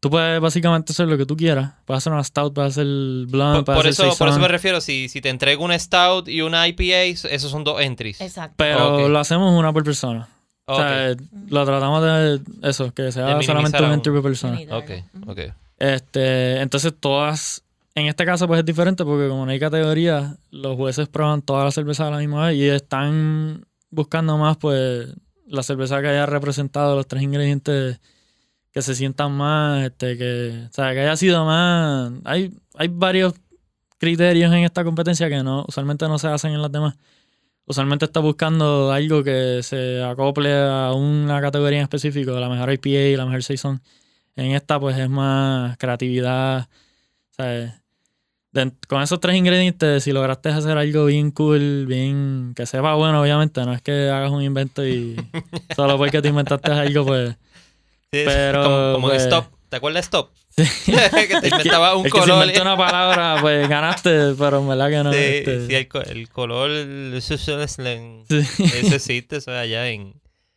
tú 0.00 0.08
puedes 0.08 0.40
básicamente 0.40 0.92
hacer 0.92 1.08
lo 1.08 1.18
que 1.18 1.26
tú 1.26 1.36
quieras. 1.36 1.72
Puedes 1.84 1.98
hacer 1.98 2.12
una 2.14 2.24
stout, 2.24 2.54
puedes 2.54 2.72
hacer 2.72 2.86
blonde, 2.86 3.62
Por, 3.62 3.64
puedes 3.64 3.82
por 3.82 3.86
hacer 3.90 4.06
eso, 4.06 4.18
por 4.18 4.28
eso 4.28 4.38
me 4.38 4.48
refiero, 4.48 4.80
si, 4.80 5.10
si 5.10 5.20
te 5.20 5.28
entrego 5.28 5.62
una 5.64 5.78
stout 5.78 6.28
y 6.28 6.40
una 6.40 6.66
IPA, 6.66 7.28
esos 7.28 7.50
son 7.50 7.64
dos 7.64 7.82
entries. 7.82 8.20
Exacto. 8.22 8.54
Pero 8.56 9.08
lo 9.08 9.18
hacemos 9.18 9.52
una 9.58 9.72
por 9.72 9.84
persona. 9.84 10.28
Ok, 10.64 10.78
O 10.78 10.82
sea, 10.82 11.14
lo 11.50 11.64
tratamos 11.66 12.02
de 12.02 12.40
eso, 12.62 12.94
que 12.94 13.12
sea 13.12 13.42
solamente 13.42 13.82
un 13.82 13.92
entry 13.92 14.12
por 14.12 14.22
persona. 14.22 14.58
ok, 14.70 14.90
ok. 15.26 15.40
Este, 15.82 16.60
entonces 16.60 16.94
todas, 17.00 17.64
en 17.96 18.06
este 18.06 18.24
caso 18.24 18.46
pues 18.46 18.60
es 18.60 18.64
diferente 18.64 19.04
porque 19.04 19.28
como 19.28 19.44
no 19.44 19.50
hay 19.50 19.58
categoría, 19.58 20.36
los 20.52 20.76
jueces 20.76 21.08
prueban 21.08 21.42
todas 21.42 21.64
las 21.64 21.74
cervezas 21.74 22.06
a 22.06 22.10
la 22.12 22.18
misma 22.18 22.46
vez 22.46 22.56
y 22.56 22.68
están 22.68 23.66
buscando 23.90 24.38
más 24.38 24.58
pues 24.58 25.12
la 25.44 25.64
cerveza 25.64 26.00
que 26.00 26.06
haya 26.06 26.24
representado 26.24 26.94
los 26.94 27.08
tres 27.08 27.24
ingredientes 27.24 28.00
que 28.70 28.80
se 28.80 28.94
sientan 28.94 29.32
más, 29.32 29.84
este, 29.84 30.16
que, 30.16 30.66
o 30.70 30.72
sea, 30.72 30.92
que 30.92 31.00
haya 31.00 31.16
sido 31.16 31.44
más, 31.44 32.12
hay, 32.26 32.54
hay 32.76 32.86
varios 32.86 33.34
criterios 33.98 34.52
en 34.52 34.62
esta 34.62 34.84
competencia 34.84 35.28
que 35.28 35.42
no, 35.42 35.64
usualmente 35.66 36.06
no 36.06 36.16
se 36.20 36.28
hacen 36.28 36.52
en 36.52 36.62
las 36.62 36.70
demás. 36.70 36.94
Usualmente 37.66 38.04
está 38.04 38.20
buscando 38.20 38.92
algo 38.92 39.24
que 39.24 39.60
se 39.64 40.00
acople 40.04 40.54
a 40.54 40.92
una 40.92 41.40
categoría 41.40 41.80
en 41.80 41.84
específico, 41.84 42.38
la 42.38 42.48
mejor 42.48 42.72
IPA 42.72 43.18
la 43.18 43.26
mejor 43.26 43.42
Saison. 43.42 43.82
En 44.36 44.52
esta, 44.52 44.80
pues, 44.80 44.96
es 44.98 45.08
más 45.08 45.76
creatividad. 45.78 46.68
¿sabes? 47.36 47.72
De- 48.52 48.72
con 48.86 49.02
esos 49.02 49.18
tres 49.20 49.36
ingredientes, 49.36 50.04
si 50.04 50.12
lograste 50.12 50.50
hacer 50.50 50.76
algo 50.76 51.06
bien 51.06 51.30
cool, 51.30 51.86
bien. 51.86 52.52
que 52.54 52.66
sepa 52.66 52.94
bueno, 52.94 53.22
obviamente, 53.22 53.64
no 53.64 53.72
es 53.72 53.80
que 53.82 54.10
hagas 54.10 54.30
un 54.30 54.42
invento 54.42 54.86
y 54.86 55.16
solo 55.76 55.96
porque 55.96 56.20
te 56.20 56.28
inventaste 56.28 56.70
algo, 56.70 57.06
pues. 57.06 57.30
Sí, 58.12 58.22
Pero, 58.26 58.62
como, 58.62 58.92
como 58.94 59.08
pues- 59.08 59.22
Stop. 59.22 59.46
¿Te 59.70 59.76
acuerdas 59.76 60.02
de 60.02 60.18
Stop? 60.18 60.30
que 60.54 61.40
te 61.40 61.48
inventaba 61.48 61.96
un 61.96 62.04
el 62.04 62.12
que 62.12 62.18
color. 62.18 62.42
inventó 62.42 62.60
una 62.60 62.76
palabra, 62.76 63.38
pues 63.40 63.66
ganaste, 63.70 64.34
pero 64.38 64.58
en 64.60 64.68
verdad 64.68 64.90
que 64.90 65.02
no. 65.02 65.12
Sí, 65.14 65.18
este, 65.18 65.66
sí, 65.66 65.74
el, 65.74 66.16
el 66.18 66.28
color. 66.28 66.70
Eso 66.70 67.38
sí. 67.38 67.52
existe, 68.94 69.36
eso 69.38 69.50
es 69.50 69.56
allá 69.58 69.88
en. 69.88 70.12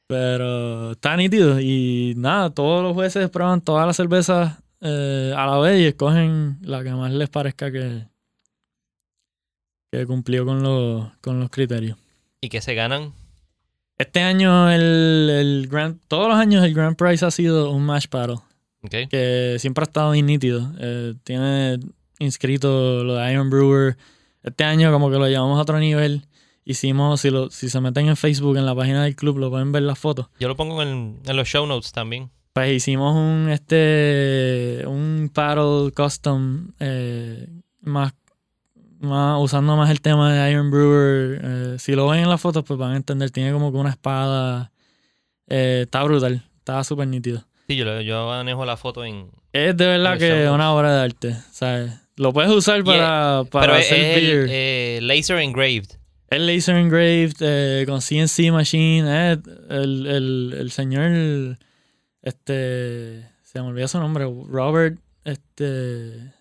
Pero 0.08 0.91
está 0.91 1.18
nítido. 1.18 1.60
Y 1.60 2.14
nada, 2.18 2.49
todos 2.49 2.84
los 2.84 2.93
jueces 2.93 3.30
prueban 3.30 3.62
todas 3.62 3.88
las 3.88 3.95
cervezas 3.95 4.60
eh, 4.82 5.34
a 5.36 5.45
la 5.45 5.58
vez 5.60 5.82
y 5.82 5.86
escogen 5.86 6.58
la 6.62 6.84
que 6.84 6.91
más 6.91 7.12
les 7.12 7.30
parezca 7.30 7.72
que, 7.72 8.06
que 9.91 10.06
cumplió 10.06 10.45
con 10.45 10.62
los, 10.62 11.12
con 11.22 11.39
los 11.39 11.49
criterios. 11.49 11.97
Y 12.41 12.49
que 12.49 12.62
se 12.62 12.76
ganan. 12.76 13.14
Este 13.97 14.22
año 14.22 14.70
el, 14.70 15.30
el 15.30 15.68
Grand, 15.70 15.99
todos 16.08 16.28
los 16.28 16.38
años 16.38 16.64
el 16.66 16.74
Grand 16.74 16.97
Prize 16.97 17.26
ha 17.26 17.32
sido 17.32 17.72
un 17.72 17.86
match 17.86 18.10
battle, 18.12 18.39
que 19.10 19.56
siempre 19.58 19.84
ha 19.84 19.88
estado 19.88 20.12
bien 20.12 20.26
nítido. 20.26 20.70
Eh, 20.80 21.16
tiene 21.24 21.80
inscrito 22.20 23.03
lo 23.03 23.16
de 23.16 23.32
Iron 23.32 23.49
Brewer. 23.49 23.95
Este 24.43 24.66
año 24.66 24.91
como 24.91 25.10
que 25.10 25.18
lo 25.18 25.28
llevamos 25.28 25.58
a 25.58 25.62
otro 25.62 25.80
nivel. 25.80 26.26
Hicimos, 26.68 27.22
si, 27.22 27.30
lo, 27.30 27.51
si 27.51 27.70
se 27.70 27.80
meten 27.80 28.07
en 28.07 28.18
Facebook, 28.18 28.57
en 28.57 28.66
la 28.66 28.74
página 28.74 29.03
del 29.03 29.16
club, 29.16 29.38
lo 29.38 29.51
pueden 29.51 29.72
ver 29.72 29.84
las 29.84 29.99
fotos. 29.99 30.28
Yo 30.39 30.47
lo 30.47 30.55
pongo 30.55 30.82
en, 30.82 31.20
en 31.24 31.36
los 31.36 31.47
show 31.47 31.66
notes 31.68 31.91
también. 31.91 32.32
Pues 32.53 32.72
hicimos 32.72 33.16
un 33.16 33.49
este 33.49 34.84
un 34.88 35.30
paddle 35.34 35.91
custom 35.91 36.72
eh, 36.80 37.47
más, 37.82 38.13
más 38.99 39.41
usando 39.41 39.76
más 39.76 39.89
el 39.91 40.01
tema 40.01 40.34
de 40.34 40.51
Iron 40.51 40.72
Brewer. 40.72 41.41
Eh, 41.43 41.76
si 41.80 41.91
lo 41.93 42.07
ven 42.07 42.22
en 42.22 42.30
las 42.30 42.41
fotos, 42.41 42.63
pues 42.66 42.80
van 42.80 42.93
a 42.93 42.95
entender. 42.95 43.30
Tiene 43.30 43.51
como 43.51 43.72
que 43.72 43.78
una 43.78 43.89
espada. 43.89 44.72
Eh, 45.47 45.82
está 45.84 46.01
brutal. 46.03 46.49
Está 46.59 46.84
súper 46.84 47.07
nítido. 47.09 47.43
Sí, 47.68 47.76
yo, 47.76 48.01
yo 48.01 48.26
manejo 48.28 48.66
la 48.66 48.78
foto 48.78 49.03
en. 49.05 49.30
Es 49.53 49.76
de 49.78 49.86
verdad 49.86 50.18
que 50.18 50.45
es 50.45 50.49
una 50.49 50.74
obra 50.74 50.95
de 50.95 51.01
arte. 51.03 51.36
¿sabes? 51.51 51.91
Lo 52.16 52.32
puedes 52.32 52.51
usar 52.51 52.84
para, 52.86 53.43
para 53.51 53.68
Pero 53.68 53.78
hacer 53.80 53.99
es 53.99 54.16
beer. 54.16 54.39
el 54.39 54.49
eh, 54.49 54.99
laser 55.01 55.38
engraved. 55.39 55.88
Es 56.36 56.41
laser 56.41 56.75
engraved 56.75 57.36
eh, 57.39 57.86
con 57.88 58.01
CNC 58.01 58.51
machine. 58.51 59.05
eh, 59.07 59.38
el, 59.69 60.05
el, 60.05 60.55
el 60.59 60.71
señor. 60.71 61.57
Este. 62.21 63.25
Se 63.41 63.61
me 63.61 63.67
olvidó 63.67 63.88
su 63.88 63.99
nombre. 63.99 64.25
Robert. 64.25 64.99
Este. 65.23 66.33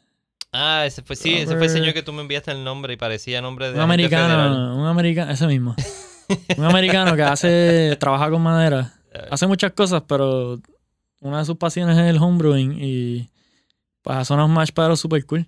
Ah, 0.51 0.85
ese 0.85 1.03
fue, 1.03 1.15
sí, 1.15 1.35
ese 1.35 1.57
fue 1.57 1.67
el 1.67 1.71
señor 1.71 1.95
que 1.95 2.03
tú 2.03 2.13
me 2.13 2.23
enviaste 2.23 2.51
el 2.51 2.65
nombre 2.65 2.95
y 2.95 2.97
parecía 2.97 3.41
nombre 3.41 3.69
de 3.69 3.75
Un 3.75 3.83
americano. 3.83 4.77
Un 4.77 4.87
americano. 4.87 5.31
Ese 5.31 5.47
mismo. 5.47 5.77
un 6.59 6.65
americano 6.65 7.15
que 7.15 7.23
hace. 7.23 7.97
Trabaja 8.01 8.31
con 8.31 8.43
madera. 8.43 8.95
Hace 9.31 9.47
muchas 9.47 9.73
cosas, 9.73 10.03
pero. 10.09 10.59
Una 11.21 11.39
de 11.39 11.45
sus 11.45 11.57
pasiones 11.57 11.97
es 11.97 12.11
el 12.11 12.19
homebrewing. 12.19 12.79
Y. 12.81 13.31
Pues 14.03 14.17
hace 14.17 14.35
unos 14.35 14.51
mash 14.51 14.71
paddles 14.73 14.99
super 14.99 15.25
cool. 15.25 15.47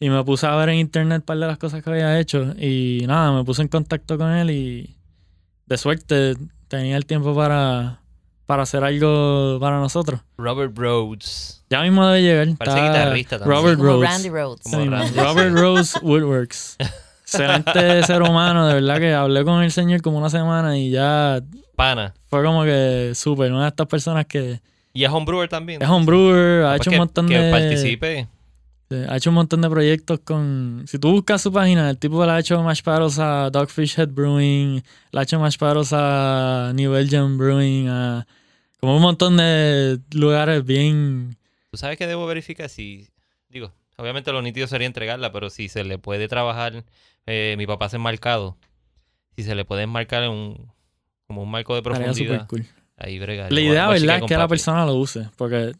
Y 0.00 0.08
me 0.08 0.24
puse 0.24 0.46
a 0.46 0.56
ver 0.56 0.70
en 0.70 0.76
internet 0.78 1.18
un 1.20 1.26
par 1.26 1.38
de 1.38 1.46
las 1.46 1.58
cosas 1.58 1.82
que 1.84 1.90
había 1.90 2.18
hecho. 2.18 2.54
Y 2.58 3.04
nada, 3.06 3.32
me 3.32 3.44
puse 3.44 3.60
en 3.62 3.68
contacto 3.68 4.16
con 4.16 4.30
él 4.30 4.50
y 4.50 4.96
de 5.66 5.76
suerte 5.78 6.34
tenía 6.68 6.96
el 6.96 7.04
tiempo 7.06 7.34
para 7.34 7.98
para 8.46 8.64
hacer 8.64 8.82
algo 8.82 9.58
para 9.60 9.78
nosotros. 9.78 10.20
Robert 10.36 10.76
Rhodes. 10.76 11.62
Ya 11.70 11.82
mismo 11.82 12.04
debe 12.06 12.22
llegar. 12.22 12.48
Parece 12.56 12.78
Está 12.78 12.88
guitarrista 12.88 13.38
también. 13.38 13.58
Robert 13.58 13.78
Como 13.78 13.90
Rhodes. 13.92 14.10
Randy 14.10 14.28
Rhodes. 14.30 14.60
Como 14.64 14.82
Sí, 14.82 14.88
Randy, 14.88 15.20
Robert. 15.20 15.54
Rose 15.56 15.98
Woodworks. 16.02 16.76
Excelente 17.22 18.02
ser 18.02 18.22
humano, 18.22 18.66
de 18.66 18.74
verdad 18.74 18.98
que 18.98 19.14
hablé 19.14 19.44
con 19.44 19.62
el 19.62 19.70
señor 19.70 20.02
como 20.02 20.18
una 20.18 20.30
semana 20.30 20.76
y 20.76 20.90
ya 20.90 21.40
Pana. 21.76 22.12
fue 22.28 22.42
como 22.42 22.64
que 22.64 23.12
súper. 23.14 23.52
Una 23.52 23.62
de 23.64 23.68
estas 23.68 23.86
personas 23.86 24.26
que 24.26 24.60
Y 24.92 25.04
es 25.04 25.10
homebrewer 25.10 25.48
también. 25.48 25.80
es 25.80 25.88
homebrewer, 25.88 26.64
ha 26.64 26.70
Pues 26.70 26.80
hecho 26.80 26.90
que, 26.90 26.96
un 26.96 27.00
montón 27.00 27.28
que 27.28 27.38
de. 27.38 27.50
participe. 27.52 28.28
Ha 28.90 29.16
hecho 29.16 29.30
un 29.30 29.34
montón 29.34 29.60
de 29.60 29.70
proyectos 29.70 30.20
con. 30.20 30.84
Si 30.88 30.98
tú 30.98 31.12
buscas 31.12 31.40
su 31.40 31.52
página, 31.52 31.90
el 31.90 31.98
tipo 31.98 32.24
le 32.26 32.32
ha 32.32 32.40
hecho 32.40 32.60
mash 32.62 32.82
paddles 32.82 33.20
a 33.20 33.48
Dogfish 33.50 33.98
Head 33.98 34.08
Brewing, 34.08 34.82
le 35.12 35.20
ha 35.20 35.22
hecho 35.22 35.38
mash 35.38 35.56
paddles 35.58 35.90
a 35.92 36.72
New 36.74 36.90
Belgium 36.90 37.38
Brewing, 37.38 37.88
a. 37.88 38.26
Como 38.80 38.96
un 38.96 39.02
montón 39.02 39.36
de 39.36 40.00
lugares 40.12 40.64
bien. 40.64 41.36
Tú 41.70 41.76
sabes 41.76 41.98
que 41.98 42.06
debo 42.08 42.26
verificar 42.26 42.68
si. 42.68 43.08
Digo, 43.48 43.72
obviamente 43.96 44.32
lo 44.32 44.42
nítido 44.42 44.66
sería 44.66 44.88
entregarla, 44.88 45.30
pero 45.30 45.50
si 45.50 45.68
se 45.68 45.84
le 45.84 45.98
puede 45.98 46.26
trabajar. 46.26 46.84
eh, 47.26 47.54
mi 47.58 47.66
papá 47.66 47.86
hace 47.86 47.98
marcado. 47.98 48.56
Si 49.36 49.44
se 49.44 49.54
le 49.54 49.64
puede 49.64 49.82
enmarcar 49.82 50.24
en 50.24 50.30
un. 50.30 50.72
Como 51.28 51.44
un 51.44 51.50
marco 51.50 51.76
de 51.76 51.82
profundidad. 51.82 52.48
cool. 52.48 52.66
Ahí 52.96 53.20
brega. 53.20 53.48
La 53.50 53.60
idea, 53.60 53.88
¿verdad? 53.88 54.18
Es 54.18 54.24
que 54.24 54.36
la 54.36 54.48
persona 54.48 54.84
lo 54.84 54.94
use. 54.96 55.30
Porque 55.36 55.74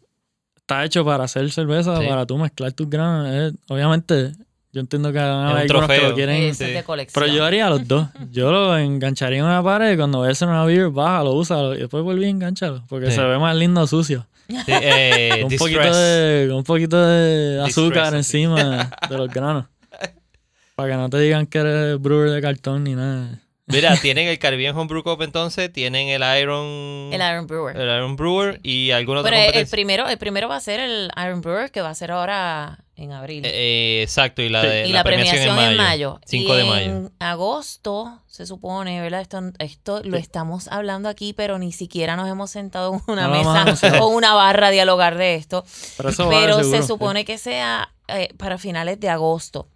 está 0.61 0.85
hecho 0.85 1.03
para 1.05 1.25
hacer 1.25 1.49
cerveza, 1.51 1.97
Sí. 2.01 2.07
para 2.07 2.25
tú 2.25 2.37
mezclar 2.37 2.71
tus 2.73 2.89
granos. 2.89 3.27
Es- 3.29 3.53
obviamente, 3.69 4.31
yo 4.71 4.79
entiendo 4.81 5.11
que 5.11 5.19
van 5.19 5.27
a 5.29 5.33
Es 5.33 5.51
un 5.51 5.57
haber 5.57 5.71
algunos 5.71 5.89
que 5.89 6.07
lo 6.09 6.15
quieren. 6.15 6.55
Sí. 6.55 6.65
de 6.65 6.83
colección. 6.83 7.23
Pero 7.23 7.33
yo 7.35 7.43
haría 7.45 7.69
los 7.69 7.87
dos. 7.87 8.07
Yo 8.31 8.51
lo 8.51 8.77
engancharía 8.77 9.39
en 9.39 9.45
una 9.45 9.61
pared 9.61 9.93
y 9.93 9.97
cuando 9.97 10.21
ves 10.21 10.41
en 10.41 10.49
una 10.49 10.63
beer, 10.65 10.89
bájalo, 10.89 11.33
úsalo 11.33 11.75
y 11.75 11.79
después 11.79 12.03
volví 12.03 12.25
a 12.25 12.29
engancharlo. 12.29 12.83
Porque 12.87 13.07
Sí. 13.09 13.17
se 13.17 13.21
ve 13.23 13.37
más 13.37 13.55
lindo 13.55 13.85
sucio. 13.87 14.25
Sí, 14.47 14.55
eh, 14.67 15.41
un, 15.43 15.49
distress. 15.49 15.59
poquito 15.77 15.95
de, 15.97 16.45
con 16.49 16.57
un 16.57 16.63
poquito 16.63 17.05
de 17.05 17.61
azúcar 17.63 18.03
Distress, 18.13 18.27
sí. 18.27 18.37
encima 18.43 18.91
de 19.09 19.17
los 19.17 19.29
granos. 19.29 19.65
Para 20.75 20.89
que 20.91 20.97
no 20.97 21.09
te 21.09 21.19
digan 21.19 21.45
que 21.47 21.57
eres 21.59 22.01
brewer 22.01 22.31
de 22.31 22.41
cartón 22.41 22.83
ni 22.85 22.95
nada. 22.95 23.39
Mira, 23.71 23.95
tienen 23.97 24.27
el 24.27 24.39
Caribbean 24.39 24.75
Homebrew 24.77 25.03
Cup 25.03 25.21
entonces, 25.21 25.71
tienen 25.71 26.07
el 26.09 26.21
Iron. 26.39 27.09
El 27.11 27.21
Iron 27.21 27.47
Brewer. 27.47 27.75
el 27.75 27.87
Iron 27.87 28.15
Brewer 28.15 28.59
y 28.63 28.91
alguna 28.91 29.21
otra 29.21 29.31
Pero 29.31 29.51
el, 29.51 29.57
el 29.59 29.67
primero, 29.67 30.07
el 30.07 30.17
primero 30.17 30.47
va 30.49 30.57
a 30.57 30.59
ser 30.61 30.79
el 30.79 31.11
Iron 31.17 31.41
Brewer, 31.41 31.71
que 31.71 31.81
va 31.81 31.89
a 31.89 31.95
ser 31.95 32.11
ahora 32.11 32.79
en 32.95 33.11
abril. 33.11 33.45
Eh, 33.45 33.51
eh, 33.51 34.03
exacto, 34.03 34.41
y 34.41 34.49
la, 34.49 34.61
Sí. 34.61 34.67
de, 34.67 34.87
y 34.87 34.91
la, 34.91 35.03
premiación, 35.03 35.57
en 35.57 35.71
en 35.71 35.77
mayo. 35.77 36.19
5 36.25 36.53
y 36.53 36.57
de 36.57 36.63
mayo. 36.65 36.85
En 36.91 37.11
agosto, 37.19 38.21
se 38.27 38.45
supone, 38.45 39.01
¿verdad? 39.01 39.21
Esto, 39.21 39.41
esto 39.59 40.01
lo 40.03 40.17
estamos 40.17 40.67
hablando 40.67 41.09
aquí, 41.09 41.33
pero 41.33 41.57
ni 41.57 41.71
siquiera 41.71 42.15
nos 42.15 42.29
hemos 42.29 42.51
sentado 42.51 42.93
en 42.93 43.01
una 43.07 43.27
No 43.27 43.33
mesa 43.33 43.99
o 44.01 44.07
una 44.07 44.33
barra 44.33 44.67
a 44.67 44.71
dialogar 44.71 45.17
de 45.17 45.35
esto. 45.35 45.65
Pero 45.97 46.63
se 46.63 46.83
supone 46.83 47.25
que 47.25 47.37
sea 47.37 47.91
eh, 48.07 48.29
para 48.37 48.57
finales 48.57 48.99
de 48.99 49.09
agosto. 49.09 49.67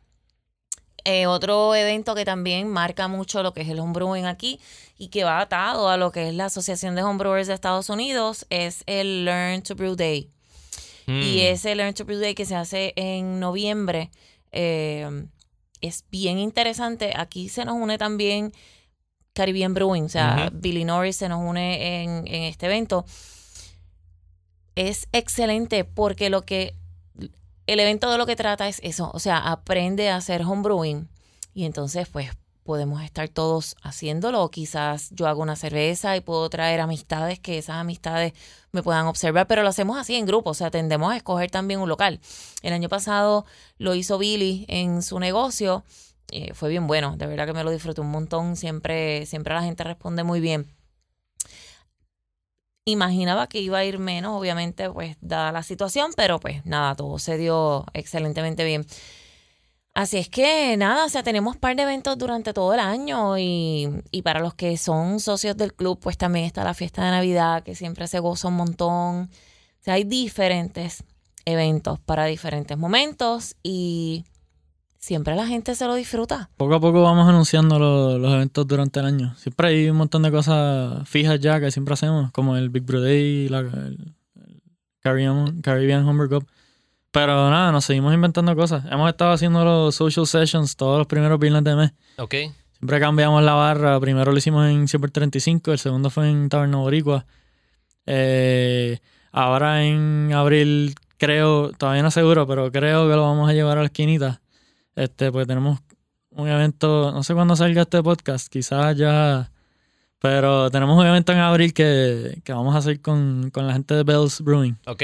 Eh, 1.07 1.27
otro 1.27 1.75
evento 1.75 2.15
que 2.15 2.25
también 2.25 2.67
marca 2.67 3.07
mucho 3.07 3.43
lo 3.43 3.53
que 3.53 3.61
es 3.61 3.69
el 3.69 3.79
homebrewing 3.79 4.25
aquí 4.25 4.59
y 4.97 5.09
que 5.09 5.23
va 5.23 5.39
atado 5.39 5.87
a 5.87 5.97
lo 5.97 6.11
que 6.11 6.29
es 6.29 6.33
la 6.33 6.45
Asociación 6.45 6.95
de 6.95 7.03
Homebrewers 7.03 7.47
de 7.47 7.53
Estados 7.53 7.89
Unidos 7.89 8.47
es 8.49 8.83
el 8.87 9.23
Learn 9.23 9.61
to 9.61 9.75
Brew 9.75 9.95
Day. 9.95 10.31
Y 11.07 11.11
Mm. 11.11 11.39
ese 11.53 11.75
Learn 11.75 11.93
to 11.93 12.05
Brew 12.05 12.17
Day 12.19 12.33
que 12.33 12.45
se 12.45 12.55
hace 12.55 12.93
en 12.95 13.39
noviembre 13.39 14.09
eh, 14.51 15.27
es 15.81 16.05
bien 16.09 16.39
interesante. 16.39 17.13
Aquí 17.15 17.49
se 17.49 17.65
nos 17.65 17.75
une 17.75 17.99
también 17.99 18.51
Caribbean 19.33 19.73
Brewing, 19.75 20.05
o 20.05 20.09
sea. 20.09 20.49
Billy 20.53 20.85
Norris 20.85 21.17
se 21.17 21.29
nos 21.29 21.41
une 21.47 22.03
en, 22.03 22.25
en 22.25 22.43
este 22.43 22.65
evento. 22.65 23.05
Es 24.75 25.07
excelente 25.11 25.83
porque 25.85 26.29
lo 26.29 26.45
que 26.45 26.73
el 27.67 27.79
evento 27.79 28.11
de 28.11 28.17
lo 28.17 28.25
que 28.25 28.35
trata 28.35 28.67
es 28.67 28.79
eso, 28.83 29.11
o 29.13 29.19
sea, 29.19 29.37
aprende 29.37 30.09
a 30.09 30.17
hacer 30.17 30.43
homebrewing 30.43 31.09
y 31.53 31.65
entonces 31.65 32.07
pues 32.09 32.29
podemos 32.63 33.03
estar 33.03 33.29
todos 33.29 33.75
haciéndolo. 33.83 34.49
Quizás 34.49 35.09
yo 35.11 35.27
hago 35.27 35.41
una 35.41 35.55
cerveza 35.55 36.17
y 36.17 36.21
puedo 36.21 36.49
traer 36.49 36.81
amistades 36.81 37.39
que 37.39 37.59
esas 37.59 37.75
amistades 37.77 38.33
me 38.71 38.81
puedan 38.81 39.05
observar, 39.05 39.47
pero 39.47 39.61
lo 39.61 39.69
hacemos 39.69 39.97
así 39.97 40.15
en 40.15 40.25
grupo, 40.25 40.49
o 40.49 40.53
sea, 40.53 40.71
tendemos 40.71 41.13
a 41.13 41.17
escoger 41.17 41.51
también 41.51 41.79
un 41.79 41.87
local. 41.87 42.19
El 42.63 42.73
año 42.73 42.89
pasado 42.89 43.45
lo 43.77 43.93
hizo 43.95 44.17
Billy 44.17 44.65
en 44.67 45.03
su 45.03 45.19
negocio, 45.19 45.83
eh, 46.31 46.53
fue 46.55 46.69
bien 46.69 46.87
bueno, 46.87 47.15
de 47.17 47.27
verdad 47.27 47.45
que 47.45 47.53
me 47.53 47.63
lo 47.63 47.69
disfruté 47.71 48.01
un 48.01 48.09
montón, 48.09 48.55
siempre, 48.55 49.25
siempre 49.27 49.53
la 49.53 49.61
gente 49.61 49.83
responde 49.83 50.23
muy 50.23 50.39
bien. 50.39 50.74
Imaginaba 52.87 53.47
que 53.47 53.59
iba 53.61 53.79
a 53.79 53.85
ir 53.85 53.97
menos, 53.97 54.39
obviamente, 54.39 54.91
pues 54.91 55.17
dada 55.19 55.51
la 55.51 55.63
situación, 55.63 56.11
pero 56.15 56.39
pues 56.39 56.63
nada, 56.65 56.95
todo 56.95 57.17
se 57.17 57.37
dio 57.37 57.85
excelentemente 57.93 58.63
bien. 58.63 58.85
Así 59.95 60.17
es 60.17 60.29
que 60.29 60.75
nada, 60.77 61.05
o 61.05 61.09
sea, 61.09 61.23
tenemos 61.23 61.55
par 61.57 61.75
de 61.75 61.83
eventos 61.83 62.17
durante 62.17 62.53
todo 62.53 62.73
el 62.73 62.79
año 62.81 63.37
y, 63.39 63.89
y 64.11 64.21
para 64.23 64.41
los 64.41 64.53
que 64.53 64.77
son 64.77 65.19
socios 65.19 65.55
del 65.57 65.73
club, 65.73 65.99
pues 65.99 66.17
también 66.17 66.45
está 66.45 66.63
la 66.63 66.73
fiesta 66.73 67.03
de 67.03 67.11
Navidad, 67.11 67.63
que 67.63 67.75
siempre 67.75 68.07
se 68.07 68.19
goza 68.19 68.49
un 68.49 68.55
montón. 68.55 69.23
O 69.23 69.83
sea, 69.83 69.95
hay 69.95 70.03
diferentes 70.03 71.03
eventos 71.45 71.99
para 71.99 72.25
diferentes 72.25 72.77
momentos 72.77 73.55
y 73.63 74.25
siempre 75.05 75.35
la 75.35 75.45
gente 75.45 75.75
se 75.75 75.85
lo 75.85 75.93
disfruta. 75.93 76.49
Poco 76.57 76.73
a 76.75 76.79
poco 76.79 77.03
vamos 77.03 77.29
anunciando 77.29 77.77
lo- 77.77 78.17
los 78.17 78.33
eventos 78.33 78.65
durante 78.67 78.99
el 78.99 79.05
año. 79.05 79.35
Siempre 79.37 79.67
hay 79.67 79.89
un 79.89 79.97
montón 79.97 80.23
de 80.23 80.31
cosas 80.31 81.07
fijas 81.07 81.39
ya 81.39 81.59
que 81.59 81.69
siempre 81.69 81.93
hacemos, 81.93 82.31
como 82.31 82.57
el 82.57 82.69
Big 82.69 82.83
Brew 82.83 83.01
Day, 83.01 83.47
la, 83.49 83.59
el, 83.59 83.67
el 83.67 84.61
Caribbean, 85.01 85.61
Caribbean 85.61 86.07
Homebrew 86.07 86.39
Cup. 86.39 86.47
Pero 87.11 87.49
nada, 87.51 87.71
nos 87.71 87.85
seguimos 87.85 88.13
inventando 88.13 88.55
cosas. 88.55 88.83
Hemos 88.91 89.07
estado 89.09 89.31
haciendo 89.31 89.63
los 89.63 89.93
social 89.95 90.25
sessions 90.25 90.75
todos 90.75 90.97
los 90.97 91.07
primeros 91.07 91.39
viernes 91.39 91.63
de 91.63 91.75
mes. 91.75 91.91
Ok. 92.17 92.33
Siempre 92.77 92.99
cambiamos 92.99 93.41
la 93.43 93.53
barra. 93.53 93.99
Primero 93.99 94.31
lo 94.31 94.37
hicimos 94.37 94.67
en 94.67 94.85
35, 94.87 95.71
el 95.71 95.79
segundo 95.79 96.09
fue 96.09 96.29
en 96.29 96.49
Taberna 96.49 96.77
Boricua. 96.77 97.25
Eh, 98.05 98.99
ahora 99.31 99.83
en 99.85 100.31
abril, 100.33 100.95
creo, 101.17 101.71
todavía 101.71 102.03
no 102.03 102.11
seguro, 102.11 102.45
pero 102.47 102.71
creo 102.71 103.07
que 103.07 103.15
lo 103.15 103.21
vamos 103.21 103.49
a 103.49 103.53
llevar 103.53 103.77
a 103.77 103.81
la 103.81 103.85
esquinita. 103.87 104.41
Este, 104.95 105.31
pues 105.31 105.47
tenemos 105.47 105.79
un 106.31 106.47
evento, 106.47 107.11
no 107.11 107.23
sé 107.23 107.33
cuándo 107.33 107.55
salga 107.55 107.83
este 107.83 108.01
podcast, 108.01 108.47
quizás 108.47 108.95
ya. 108.97 109.51
Pero 110.19 110.71
tenemos 110.71 110.97
un 110.97 111.05
evento 111.05 111.33
en 111.33 111.39
abril 111.39 111.73
que, 111.73 112.41
que 112.43 112.53
vamos 112.53 112.73
a 112.75 112.79
hacer 112.79 113.01
con, 113.01 113.51
con 113.51 113.67
la 113.67 113.73
gente 113.73 113.93
de 113.93 114.03
Bells 114.03 114.41
Brewing. 114.41 114.77
Ok. 114.87 115.03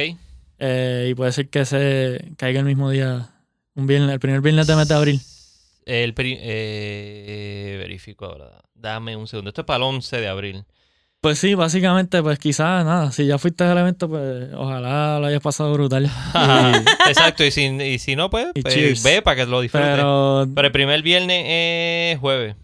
Eh, 0.59 1.07
y 1.09 1.15
puede 1.15 1.31
ser 1.31 1.49
que 1.49 1.65
se 1.65 2.33
caiga 2.37 2.59
el 2.59 2.65
mismo 2.65 2.89
día, 2.89 3.29
un 3.75 3.87
viernes, 3.87 4.11
el 4.11 4.19
primer 4.19 4.41
viernes 4.41 4.67
de 4.67 4.75
mes 4.75 4.87
de 4.87 4.95
abril. 4.95 5.21
El 5.85 6.13
eh, 6.17 7.77
verifico 7.79 8.25
ahora. 8.25 8.61
Dame 8.75 9.15
un 9.15 9.27
segundo. 9.27 9.49
Esto 9.49 9.61
es 9.61 9.65
para 9.65 9.77
el 9.77 9.83
11 9.83 10.17
de 10.17 10.27
abril. 10.27 10.65
Pues 11.21 11.37
sí, 11.37 11.53
básicamente, 11.53 12.19
pues 12.23 12.39
quizás 12.39 12.83
nada, 12.83 13.11
si 13.11 13.27
ya 13.27 13.37
fuiste 13.37 13.63
al 13.63 13.77
evento, 13.77 14.09
pues 14.09 14.49
ojalá 14.55 15.19
lo 15.19 15.27
hayas 15.27 15.39
pasado 15.41 15.71
brutal. 15.71 16.05
Y- 16.33 17.09
Exacto. 17.09 17.43
Y 17.43 17.51
si, 17.51 17.65
y 17.65 17.99
si 17.99 18.15
no, 18.15 18.31
pues, 18.31 18.47
Y 18.55 18.63
pues, 18.63 19.03
ve 19.03 19.21
para 19.21 19.35
que 19.35 19.45
lo 19.45 19.61
disfrutes. 19.61 19.87
Pero, 19.91 20.47
pero 20.55 20.65
el 20.65 20.71
primer 20.71 21.03
viernes 21.03 21.43
es 22.15 22.19
jueves. 22.19 22.55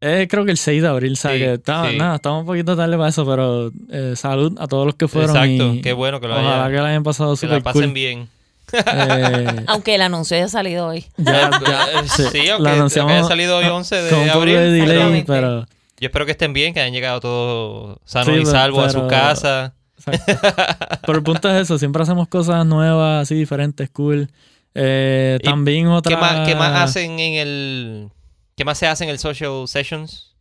eh, 0.00 0.26
creo 0.28 0.44
que 0.44 0.50
el 0.50 0.56
6 0.58 0.82
de 0.82 0.88
abril, 0.88 1.16
¿sabes? 1.16 1.38
Sí, 1.38 1.44
que 1.44 1.52
está- 1.54 1.88
sí. 1.88 1.96
nada, 1.98 2.16
estamos 2.16 2.40
un 2.40 2.46
poquito 2.46 2.76
tarde 2.76 2.96
para 2.96 3.10
eso, 3.10 3.24
pero 3.24 3.70
eh, 3.92 4.14
salud 4.16 4.58
a 4.58 4.66
todos 4.66 4.86
los 4.86 4.96
que 4.96 5.06
fueron. 5.06 5.30
Exacto. 5.36 5.74
y 5.74 5.80
Qué 5.80 5.92
bueno 5.92 6.20
que 6.20 6.26
lo 6.26 6.34
Ojalá 6.34 6.64
hayan, 6.64 6.72
que 6.72 6.82
la 6.82 6.88
hayan 6.88 7.02
pasado 7.04 7.36
que 7.36 7.46
la 7.46 7.58
súper 7.58 7.62
pasen 7.62 7.82
cool. 7.82 7.92
bien. 7.92 8.28
Eh, 8.72 9.46
Aunque 9.68 9.94
el 9.94 10.02
anuncio 10.02 10.36
haya 10.36 10.48
salido 10.48 10.88
hoy. 10.88 11.04
ya, 11.16 11.48
ya, 11.64 12.02
sí, 12.08 12.24
sí, 12.32 12.46
lo 12.48 12.54
aunque, 12.54 12.70
anunciamos 12.70 13.12
aunque 13.12 13.12
haya 13.20 13.28
salido 13.28 13.56
hoy 13.58 13.66
11 13.66 13.94
de 14.02 14.10
con 14.10 14.18
un 14.18 14.26
poco 14.26 14.38
abril. 14.40 14.56
de 14.56 14.70
delay, 14.72 15.24
pero 15.24 15.66
Yo 16.00 16.06
espero 16.06 16.24
que 16.26 16.32
estén 16.32 16.52
bien, 16.52 16.72
que 16.74 16.80
hayan 16.80 16.92
llegado 16.94 17.20
todos 17.20 17.98
sanos 18.04 18.26
Sí, 18.28 18.32
y 18.32 18.36
pero- 18.38 18.50
salvos 18.50 18.86
a 18.86 18.90
su 18.90 19.06
casa. 19.06 19.74
Pero 21.06 21.18
el 21.18 21.22
punto 21.22 21.50
es 21.50 21.60
eso, 21.60 21.78
siempre 21.78 22.02
hacemos 22.02 22.26
cosas 22.26 22.64
nuevas, 22.64 23.22
así 23.24 23.34
diferentes, 23.34 23.90
cool. 23.90 24.30
Eh, 24.74 25.36
¿Y 25.38 25.44
también 25.44 25.88
otra... 25.88 26.14
¿Qué 26.16 26.20
más, 26.20 26.48
¿Qué 26.48 26.54
más 26.54 26.80
hacen 26.80 27.18
en 27.20 27.34
el. 27.34 28.08
¿Qué 28.56 28.64
más 28.64 28.78
se 28.78 28.86
hace 28.86 29.04
en 29.04 29.10
el 29.10 29.18
social 29.18 29.68
sessions? 29.68 30.34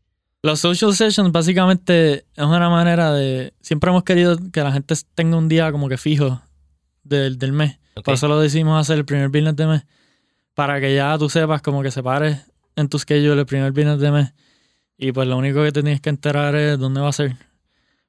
Los 0.43 0.61
social 0.61 0.95
sessions 0.95 1.33
básicamente 1.33 2.25
es 2.35 2.43
una 2.45 2.69
manera 2.69 3.11
de... 3.11 3.53
Siempre 3.59 3.89
hemos 3.89 4.03
querido 4.05 4.37
que 4.53 4.61
la 4.61 4.71
gente 4.71 4.95
tenga 5.13 5.35
un 5.35 5.49
día 5.49 5.69
como 5.73 5.89
que 5.89 5.97
fijo 5.97 6.41
del, 7.03 7.37
del 7.37 7.51
mes. 7.51 7.79
Por 8.05 8.13
eso 8.13 8.29
lo 8.29 8.39
decimos 8.39 8.79
hacer 8.79 8.97
el 8.97 9.03
primer 9.03 9.27
viernes 9.27 9.57
de 9.57 9.65
mes. 9.67 9.83
Para 10.53 10.79
que 10.79 10.95
ya 10.95 11.17
tú 11.17 11.27
sepas 11.29 11.61
como 11.61 11.83
que 11.83 11.91
separes 11.91 12.37
en 12.77 12.87
tu 12.87 12.97
schedule 12.97 13.41
el 13.41 13.45
primer 13.45 13.73
viernes 13.73 13.99
de 13.99 14.11
mes. 14.11 14.33
Y 14.99 15.11
pues 15.13 15.27
lo 15.27 15.37
único 15.37 15.63
que 15.63 15.71
te 15.71 15.81
tienes 15.81 16.01
que 16.01 16.09
enterar 16.09 16.53
es 16.55 16.77
dónde 16.77 16.99
va 17.01 17.07
a 17.09 17.13
ser. 17.13 17.35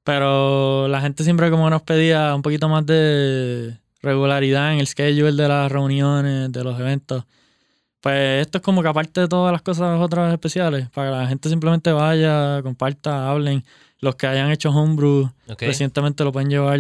Pero 0.05 0.89
la 0.89 1.01
gente 1.01 1.25
siempre 1.25 1.51
como 1.51 1.69
nos 1.71 1.83
pedía 1.83 2.35
un 2.35 2.43
poquito 2.43 2.69
más 2.69 2.85
de 2.87 3.79
regularidad 4.03 4.73
en 4.73 4.81
el 4.81 4.87
schedule 4.87 5.33
de 5.41 5.49
las 5.49 5.71
reuniones, 5.71 6.51
de 6.51 6.65
los 6.65 6.79
eventos. 6.81 7.25
Pues 8.01 8.47
esto 8.47 8.59
es 8.59 8.65
como 8.65 8.83
que 8.83 8.89
aparte 8.89 9.21
de 9.21 9.29
todas 9.29 9.53
las 9.53 9.61
cosas 9.63 10.01
otras 10.01 10.33
especiales, 10.33 10.89
para 10.91 11.11
que 11.11 11.17
la 11.19 11.27
gente 11.29 11.49
simplemente 11.51 11.93
vaya, 11.93 12.63
comparta, 12.63 13.31
hablen. 13.31 13.63
los 14.01 14.17
que 14.17 14.27
hayan 14.27 14.51
hecho 14.51 14.71
homebrew 14.71 15.31
Ok. 15.49 15.61
recientemente 15.61 16.25
lo 16.25 16.33
pueden 16.33 16.49
llevar, 16.49 16.79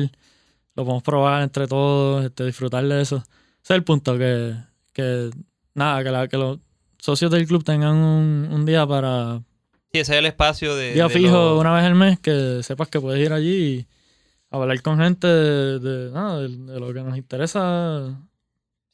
lo 0.74 0.84
podemos 0.84 1.02
probar 1.02 1.42
entre 1.42 1.66
todos, 1.66 2.24
este, 2.24 2.46
disfrutar 2.46 2.82
de 2.86 3.02
eso. 3.02 3.16
Ese 3.16 3.26
es 3.62 3.70
el 3.72 3.84
punto, 3.84 4.16
que, 4.16 4.54
que 4.94 5.28
nada, 5.74 6.02
que, 6.02 6.10
la- 6.10 6.28
que 6.28 6.38
los 6.38 6.58
socios 6.98 7.30
del 7.30 7.46
club 7.46 7.62
tengan 7.62 7.94
un, 7.96 8.48
un 8.50 8.64
día 8.64 8.86
para, 8.86 9.42
Sí, 9.92 9.98
ese 10.00 10.12
es 10.12 10.18
el 10.18 10.26
espacio 10.26 10.74
de. 10.76 10.94
día 10.94 11.04
de 11.04 11.10
fijo 11.10 11.32
los- 11.32 11.60
una 11.60 11.72
vez 11.74 11.84
al 11.84 11.94
mes, 11.94 12.18
que 12.20 12.62
sepas 12.62 12.88
que 12.88 13.00
puedes 13.00 13.24
ir 13.24 13.32
allí 13.32 13.56
y 13.56 13.86
hablar 14.50 14.80
con 14.82 14.98
gente 14.98 15.26
de, 15.26 15.78
de, 15.80 16.10
nada, 16.12 16.40
de, 16.40 16.48
de 16.48 16.80
lo 16.80 16.92
que 16.94 17.00
nos 17.02 17.16
interesa. 17.16 18.16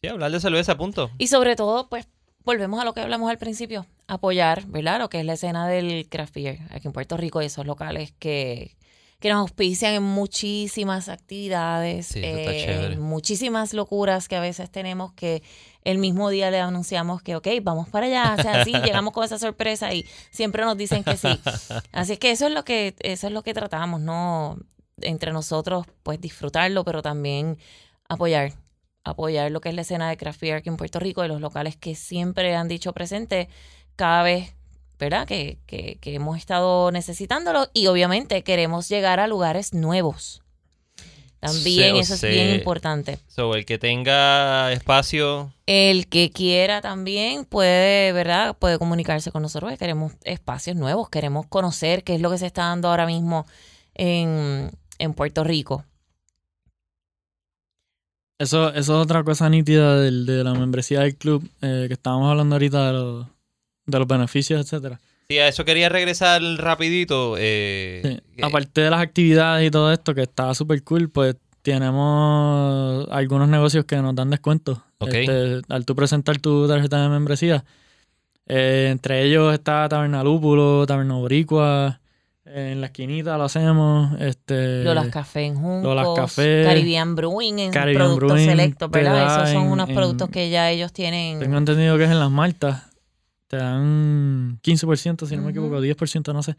Sí, 0.03 0.09
hablar 0.09 0.31
de 0.31 0.41
cerveza, 0.41 0.77
punto. 0.77 1.11
Y 1.19 1.27
sobre 1.27 1.57
todo, 1.57 1.89
pues, 1.89 2.07
volvemos 2.45 2.81
a 2.81 2.85
lo 2.85 2.93
que 2.95 3.01
hablamos 3.01 3.31
al 3.31 3.39
principio, 3.39 3.87
apoyar, 4.07 4.65
¿verdad? 4.67 4.99
Lo 5.01 5.09
que 5.11 5.21
es 5.21 5.27
la 5.27 5.35
escena 5.35 5.67
del 5.69 6.09
craft 6.09 6.35
beer 6.35 6.59
aquí 6.71 6.87
en 6.87 6.93
Puerto 6.93 7.17
Rico 7.17 7.43
y 7.43 7.47
esos 7.47 7.67
locales 7.67 8.13
que, 8.19 8.77
que 9.19 9.31
nos 9.31 9.41
auspician 9.41 9.95
en 9.95 10.03
muchísimas 10.03 11.09
actividades, 11.09 12.07
Sí, 12.07 12.21
eso 12.23 12.39
está 12.39 12.53
eh, 12.55 12.65
chévere. 12.65 12.95
en 12.95 13.01
muchísimas 13.01 13.75
locuras 13.75 14.29
que 14.29 14.37
a 14.37 14.41
veces 14.41 14.71
tenemos 14.71 15.13
que 15.15 15.43
el 15.87 15.99
mismo 15.99 16.31
día 16.31 16.51
le 16.51 16.59
anunciamos 16.59 17.23
que, 17.23 17.37
ok, 17.37 17.47
vamos 17.63 17.89
para 17.89 18.07
allá, 18.07 18.35
o 18.37 18.43
sea, 18.43 18.61
así 18.61 18.73
llegamos 18.85 19.15
con 19.15 19.25
esa 19.25 19.39
sorpresa 19.39 19.95
y 19.95 20.05
siempre 20.31 20.65
nos 20.65 20.77
dicen 20.77 21.05
que 21.05 21.17
sí. 21.17 21.29
Así 21.93 22.15
es 22.15 22.19
que 22.19 22.33
eso 22.33 22.49
es 22.49 22.53
lo 22.53 22.65
que, 22.65 22.97
eso 22.99 23.29
es 23.29 23.33
lo 23.33 23.43
que 23.45 23.55
tratamos, 23.55 24.01
¿no? 24.01 24.59
Entre 25.01 25.33
nosotros, 25.33 25.87
pues 26.03 26.21
disfrutarlo, 26.21 26.85
pero 26.85 27.03
también 27.03 27.57
apoyar 28.09 28.53
apoyar 29.05 29.53
lo 29.53 29.61
que 29.61 29.69
es 29.69 29.75
la 29.77 29.83
escena 29.83 30.11
de 30.11 30.17
craft 30.17 30.41
beer 30.41 30.57
aquí 30.57 30.69
en 30.69 30.77
Puerto 30.77 30.99
Rico 30.99 31.25
y 31.25 31.29
los 31.29 31.41
locales 31.41 31.77
que 31.77 31.95
siempre 31.95 32.57
han 32.57 32.67
dicho 32.67 32.93
presente 32.93 33.49
cada 33.95 34.25
vez, 34.25 34.57
¿verdad? 34.99 35.29
Que, 35.29 35.61
que, 35.67 35.99
que 36.01 36.15
hemos 36.15 36.37
estado 36.37 36.91
necesitándolo 36.91 37.69
y 37.73 37.87
obviamente 37.87 38.43
queremos 38.43 38.89
llegar 38.89 39.21
a 39.21 39.29
lugares 39.29 39.73
nuevos. 39.73 40.43
También 41.41 41.97
eso 41.97 42.15
es 42.15 42.23
bien 42.23 42.55
importante. 42.55 43.19
So, 43.29 43.55
el 43.55 43.65
que 43.67 43.79
tenga 43.79 44.73
espacio. 44.73 45.53
El 45.67 46.09
que 46.09 46.31
quiera 46.31 46.81
también 46.81 47.45
puede, 47.45 48.13
¿verdad? 48.13 48.57
Puede 48.59 48.79
comunicarse 48.79 49.31
con 49.31 49.43
nosotros. 49.43 49.71
que 49.73 49.79
Queremos 49.79 50.13
espacios 50.25 50.77
nuevos, 50.77 51.09
queremos 51.09 51.47
conocer 51.47 52.05
qué 52.05 52.15
es 52.15 52.21
lo 52.21 52.31
que 52.31 52.39
se 52.39 52.47
está 52.47 52.63
dando 52.63 52.89
ahora 52.89 53.07
mismo 53.07 53.47
en, 53.95 54.71
en 54.99 55.15
Puerto 55.15 55.45
Rico. 55.45 55.85
Eso, 58.39 58.69
eso 58.69 58.79
es 58.79 58.91
otra 58.91 59.25
cosa 59.25 59.49
nítida 59.49 59.99
del, 59.99 60.27
de 60.27 60.45
la 60.45 60.53
membresía 60.53 61.01
del 61.01 61.17
club, 61.17 61.49
eh, 61.63 61.87
que 61.89 61.95
estábamos 61.95 62.31
hablando 62.31 62.55
ahorita 62.55 62.87
de 62.89 62.93
los, 62.93 63.27
de 63.87 63.99
los 63.99 64.07
beneficios, 64.07 64.61
etcétera. 64.61 65.01
Sí, 65.29 65.39
a 65.39 65.49
eso 65.49 65.65
quería 65.65 65.89
regresar 65.89 66.41
rapidito. 66.59 67.35
eh, 67.39 68.01
Sí. 68.05 68.21
que- 68.37 68.45
Aparte 68.45 68.81
de 68.83 68.91
las 68.91 69.01
actividades 69.01 69.67
y 69.67 69.71
todo 69.71 69.93
esto, 69.93 70.15
que 70.15 70.23
está 70.23 70.55
súper 70.55 70.83
cool, 70.85 71.09
pues 71.11 71.37
tenemos 71.63 73.09
algunos 73.11 73.49
negocios 73.49 73.85
que 73.85 73.97
nos 73.97 74.15
dan 74.15 74.31
descuentos. 74.31 74.79
Ok. 74.99 75.13
Este, 75.15 75.63
al 75.69 75.85
tú 75.85 75.95
presentar 75.97 76.39
tu 76.39 76.69
tarjeta 76.69 77.03
de 77.03 77.09
membresía. 77.09 77.65
Eh, 78.49 78.89
entre 78.93 79.25
ellos 79.25 79.53
está 79.53 79.89
Taberna 79.89 80.23
Lúpulo, 80.23 80.87
Taberna 80.87 81.15
Boricua, 81.15 82.01
eh, 82.45 82.71
en 82.73 82.81
la 82.81 82.87
esquinita 82.87 83.37
lo 83.37 83.45
hacemos. 83.45 84.19
Este, 84.21 84.85
Lolas 84.85 85.09
Café 85.09 85.47
en 85.47 85.57
Juncos, 85.57 85.83
Lolas 85.83 86.07
Café, 86.15 86.63
Caribbean 86.65 87.17
Brewing 87.17 87.59
en 87.59 87.71
Caribbean 87.73 88.07
productos 88.07 88.33
Brewing 88.39 88.51
selectos, 88.51 88.91
¿verdad? 88.93 89.13
da 89.27 89.37
Esos 89.43 89.51
son 89.55 89.65
en- 89.65 89.73
unos 89.73 89.89
en- 89.89 89.95
productos 89.97 90.29
que 90.31 90.49
ya 90.51 90.71
ellos 90.71 90.93
tienen. 90.93 91.41
Tengo 91.41 91.59
entendido 91.59 91.99
que 91.99 92.05
es 92.05 92.11
en 92.11 92.21
las 92.21 92.31
Maltas. 92.31 92.85
Te 93.49 93.57
dan 93.59 94.59
15%, 94.63 95.27
si 95.27 95.37
no 95.37 95.43
me 95.43 95.49
Ujú. 95.49 95.51
equivoco, 95.51 95.81
10%, 95.81 96.33
no 96.33 96.43
sé. 96.43 96.57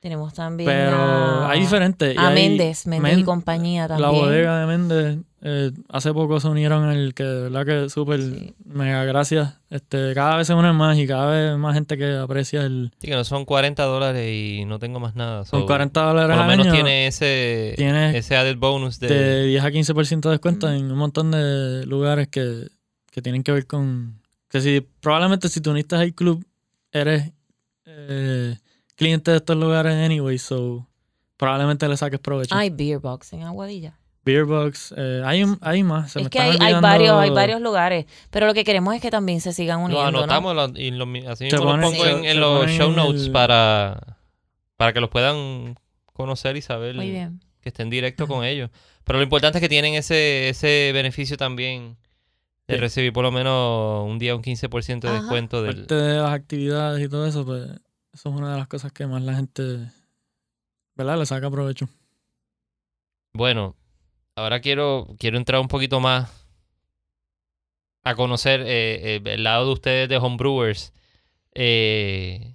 Tenemos 0.00 0.34
también 0.34 0.68
Pero 0.68 0.96
a, 0.98 1.50
hay 1.50 1.60
diferentes. 1.60 2.16
a 2.18 2.28
hay- 2.28 2.34
Méndez, 2.34 2.86
Méndez 2.86 3.18
y 3.18 3.22
compañía 3.24 3.88
también. 3.88 4.02
La 4.02 4.10
bodega 4.18 4.58
de 4.60 4.66
Méndez, 4.66 5.18
eh, 5.40 5.70
hace 5.88 6.12
poco 6.12 6.40
se 6.40 6.48
unieron 6.48 6.90
el 6.90 7.14
que, 7.14 7.22
de 7.24 7.40
verdad 7.48 7.64
que 7.64 7.88
súper 7.88 8.20
Sí. 8.20 8.54
mega 8.66 9.04
gracias. 9.04 9.54
Este, 9.70 10.12
cada 10.12 10.36
vez 10.36 10.46
se 10.46 10.52
unen 10.52 10.74
más 10.76 10.98
y 10.98 11.06
cada 11.06 11.30
vez 11.30 11.56
más 11.58 11.72
gente 11.74 11.96
que 11.96 12.16
aprecia 12.18 12.62
el. 12.66 12.92
sí, 12.98 13.06
que 13.08 13.14
no 13.14 13.24
son 13.24 13.46
40 13.46 13.82
dólares 13.84 14.30
y 14.30 14.66
no 14.66 14.78
tengo 14.78 15.00
más 15.00 15.14
nada. 15.14 15.44
Con 15.44 15.60
So, 15.60 15.66
40 15.66 16.02
dólares 16.02 16.36
Por 16.36 16.44
lo 16.44 16.50
menos 16.50 16.66
año, 16.66 16.74
tiene 16.74 17.06
ese, 17.06 17.72
tiene 17.76 18.16
ese 18.18 18.36
added 18.36 18.58
bonus 18.58 19.00
de. 19.00 19.08
de 19.08 19.46
10 19.46 19.64
a 19.64 19.70
15% 19.70 20.28
de 20.28 20.34
descuento 20.34 20.66
Ujú. 20.66 20.74
en 20.76 20.90
un 20.92 20.98
montón 20.98 21.30
de 21.30 21.86
lugares 21.86 22.28
que, 22.28 22.68
que 23.10 23.22
tienen 23.22 23.42
que 23.42 23.52
ver 23.52 23.66
con. 23.66 24.20
Que 24.54 24.60
si 24.60 24.80
probablemente 25.00 25.48
si 25.48 25.60
te 25.60 25.68
uniste 25.68 25.96
al 25.96 26.14
club, 26.14 26.46
eres 26.92 27.32
eh, 27.86 28.56
cliente 28.94 29.32
de 29.32 29.38
estos 29.38 29.56
lugares 29.56 29.94
anyway, 29.94 30.38
so 30.38 30.86
probablemente 31.36 31.88
le 31.88 31.96
saques 31.96 32.20
provecho. 32.20 32.54
Hay 32.54 32.70
Beer 32.70 33.00
Box 33.00 33.32
en 33.32 33.42
Aguadilla. 33.42 33.98
Beerbox, 34.24 34.94
eh, 34.96 35.22
hay, 35.24 35.44
hay 35.60 35.82
más. 35.82 36.12
Se 36.12 36.20
me 36.20 36.26
es 36.26 36.30
que 36.30 36.38
están 36.38 36.62
hay, 36.62 36.80
varios, 36.80 37.16
hay 37.16 37.30
varios 37.30 37.60
lugares. 37.60 38.06
Pero 38.30 38.46
lo 38.46 38.54
que 38.54 38.62
queremos 38.62 38.94
es 38.94 39.02
que 39.02 39.10
también 39.10 39.40
se 39.40 39.52
sigan 39.52 39.80
Lo 39.80 39.86
uniendo, 39.86 40.12
¿no? 40.12 40.18
anotamos 40.18 40.54
lo- 40.54 40.80
y 40.80 40.92
lo- 40.92 41.30
así 41.30 41.44
mismo 41.46 41.58
pongo 41.64 42.06
en, 42.06 42.38
los 42.40 42.70
show 42.70 42.92
notes 42.92 43.24
el- 43.26 43.32
para, 43.32 44.18
para 44.76 44.92
que 44.92 45.00
los 45.00 45.10
puedan 45.10 45.74
conocer 46.12 46.56
y 46.56 46.62
saber 46.62 46.94
Muy 46.94 47.10
bien. 47.10 47.40
que 47.60 47.70
estén 47.70 47.90
directo 47.90 48.28
con 48.28 48.44
ellos. 48.44 48.70
Pero 49.02 49.18
lo 49.18 49.24
importante 49.24 49.58
es 49.58 49.60
que 49.60 49.68
tienen 49.68 49.94
ese, 49.94 50.48
ese 50.48 50.92
beneficio 50.94 51.36
también 51.36 51.96
Sí. 52.68 52.76
recibir 52.76 53.12
por 53.12 53.24
lo 53.24 53.30
menos 53.30 54.06
un 54.08 54.18
día 54.18 54.34
un 54.34 54.42
15% 54.42 55.00
de 55.00 55.08
Ajá. 55.08 55.18
descuento 55.18 55.62
del... 55.62 55.72
Aparte 55.72 55.94
de 55.94 56.16
las 56.16 56.32
actividades 56.32 57.04
y 57.04 57.08
todo 57.08 57.26
eso, 57.26 57.44
pues 57.44 57.68
eso 58.12 58.28
es 58.28 58.34
una 58.34 58.52
de 58.52 58.58
las 58.58 58.68
cosas 58.68 58.92
que 58.92 59.06
más 59.06 59.22
la 59.22 59.34
gente, 59.34 59.90
¿verdad? 60.94 61.18
Le 61.18 61.26
saca 61.26 61.50
provecho. 61.50 61.88
Bueno, 63.34 63.76
ahora 64.36 64.60
quiero, 64.60 65.08
quiero 65.18 65.36
entrar 65.36 65.60
un 65.60 65.68
poquito 65.68 66.00
más 66.00 66.46
a 68.04 68.14
conocer 68.14 68.60
eh, 68.60 69.16
eh, 69.16 69.20
el 69.24 69.42
lado 69.44 69.66
de 69.66 69.72
ustedes 69.72 70.08
de 70.08 70.16
homebrewers. 70.18 70.92
Eh, 71.54 72.54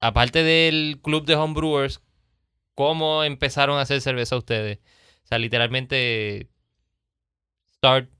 aparte 0.00 0.42
del 0.42 1.00
club 1.02 1.26
de 1.26 1.34
homebrewers, 1.34 2.00
¿cómo 2.74 3.24
empezaron 3.24 3.78
a 3.78 3.82
hacer 3.82 4.00
cerveza 4.00 4.36
ustedes? 4.36 4.78
O 5.24 5.26
sea, 5.26 5.38
literalmente 5.38 6.48
start 7.74 8.10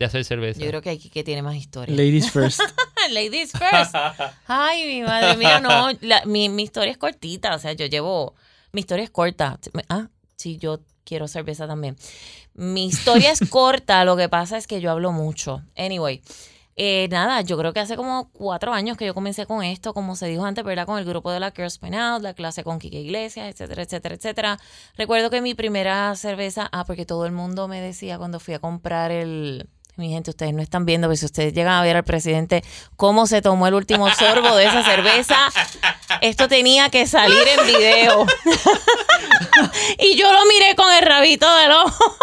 de 0.00 0.06
hacer 0.06 0.24
cerveza. 0.24 0.58
Yo 0.60 0.66
creo 0.66 0.82
que 0.82 0.90
aquí 0.90 1.10
que 1.10 1.22
tiene 1.22 1.42
más 1.42 1.54
historia. 1.54 1.94
Ladies 1.94 2.30
first. 2.32 2.60
Ladies 3.12 3.52
first. 3.52 3.94
Ay, 4.46 4.86
mi 4.86 5.02
madre 5.02 5.36
mía, 5.36 5.60
no. 5.60 5.90
La- 6.00 6.24
mi, 6.24 6.48
mi 6.48 6.64
historia 6.64 6.90
es 6.90 6.98
cortita. 6.98 7.54
O 7.54 7.58
sea, 7.58 7.72
yo 7.74 7.86
llevo. 7.86 8.34
Mi 8.72 8.80
historia 8.80 9.04
es 9.04 9.10
corta. 9.10 9.58
Ah, 9.88 10.08
sí, 10.36 10.56
yo 10.58 10.80
quiero 11.04 11.28
cerveza 11.28 11.66
también. 11.68 11.96
Mi 12.54 12.86
historia 12.86 13.30
es 13.30 13.40
corta. 13.50 14.04
Lo 14.04 14.16
que 14.16 14.28
pasa 14.28 14.56
es 14.56 14.66
que 14.66 14.80
yo 14.80 14.90
hablo 14.90 15.12
mucho. 15.12 15.62
Anyway. 15.76 16.22
eh, 16.76 17.08
nada, 17.10 17.42
yo 17.42 17.58
creo 17.58 17.74
que 17.74 17.80
hace 17.80 17.94
como 17.96 18.30
cuatro 18.30 18.72
años 18.72 18.96
que 18.96 19.04
yo 19.04 19.12
comencé 19.12 19.44
con 19.44 19.62
esto, 19.62 19.92
como 19.92 20.16
se 20.16 20.28
dijo 20.28 20.46
antes, 20.46 20.64
¿verdad? 20.64 20.86
Con 20.86 20.98
el 20.98 21.04
grupo 21.04 21.30
de 21.30 21.40
la 21.40 21.50
Girls 21.50 21.76
Point 21.76 21.94
Out, 21.96 22.22
la 22.22 22.32
clase 22.32 22.64
con 22.64 22.78
Kike 22.78 23.00
Iglesias, 23.00 23.48
etcétera, 23.50 23.82
etcétera, 23.82 24.14
etcétera. 24.14 24.58
Recuerdo 24.96 25.28
que 25.28 25.42
mi 25.42 25.54
primera 25.54 26.14
cerveza, 26.16 26.70
ah, 26.72 26.84
porque 26.86 27.04
todo 27.04 27.26
el 27.26 27.32
mundo 27.32 27.68
me 27.68 27.82
decía 27.82 28.16
cuando 28.16 28.40
fui 28.40 28.54
a 28.54 28.60
comprar 28.60 29.10
el, 29.10 29.68
mi 30.00 30.10
gente, 30.10 30.30
ustedes 30.30 30.52
no 30.52 30.62
están 30.62 30.84
viendo, 30.86 31.06
pero 31.08 31.16
si 31.16 31.26
ustedes 31.26 31.52
llegan 31.52 31.74
a 31.74 31.82
ver 31.82 31.96
al 31.96 32.04
presidente 32.04 32.64
cómo 32.96 33.26
se 33.26 33.42
tomó 33.42 33.66
el 33.68 33.74
último 33.74 34.08
sorbo 34.14 34.56
de 34.56 34.64
esa 34.66 34.82
cerveza, 34.82 35.36
esto 36.20 36.48
tenía 36.48 36.88
que 36.90 37.06
salir 37.06 37.42
en 37.58 37.66
video. 37.66 38.26
y 39.98 40.16
yo 40.16 40.32
lo 40.32 40.44
miré 40.46 40.74
con 40.76 40.92
el 40.92 41.02
rabito 41.02 41.54
del 41.56 41.72
ojo. 41.72 42.16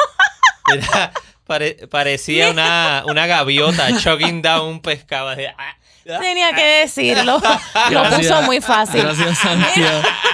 Era- 0.74 1.14
pare- 1.46 1.88
parecía 1.90 2.50
una, 2.52 3.04
una 3.08 3.26
gaviota 3.28 3.98
choking 4.00 4.42
down 4.42 4.68
un 4.68 4.82
pescado. 4.82 5.30
ah, 5.30 5.78
Tenía 6.20 6.54
que 6.54 6.82
decirlo. 6.82 7.42
Lo 7.92 8.10
puso 8.10 8.42
muy 8.44 8.62
fácil. 8.62 9.02
Gracias, 9.02 9.38
Santi, 9.38 9.82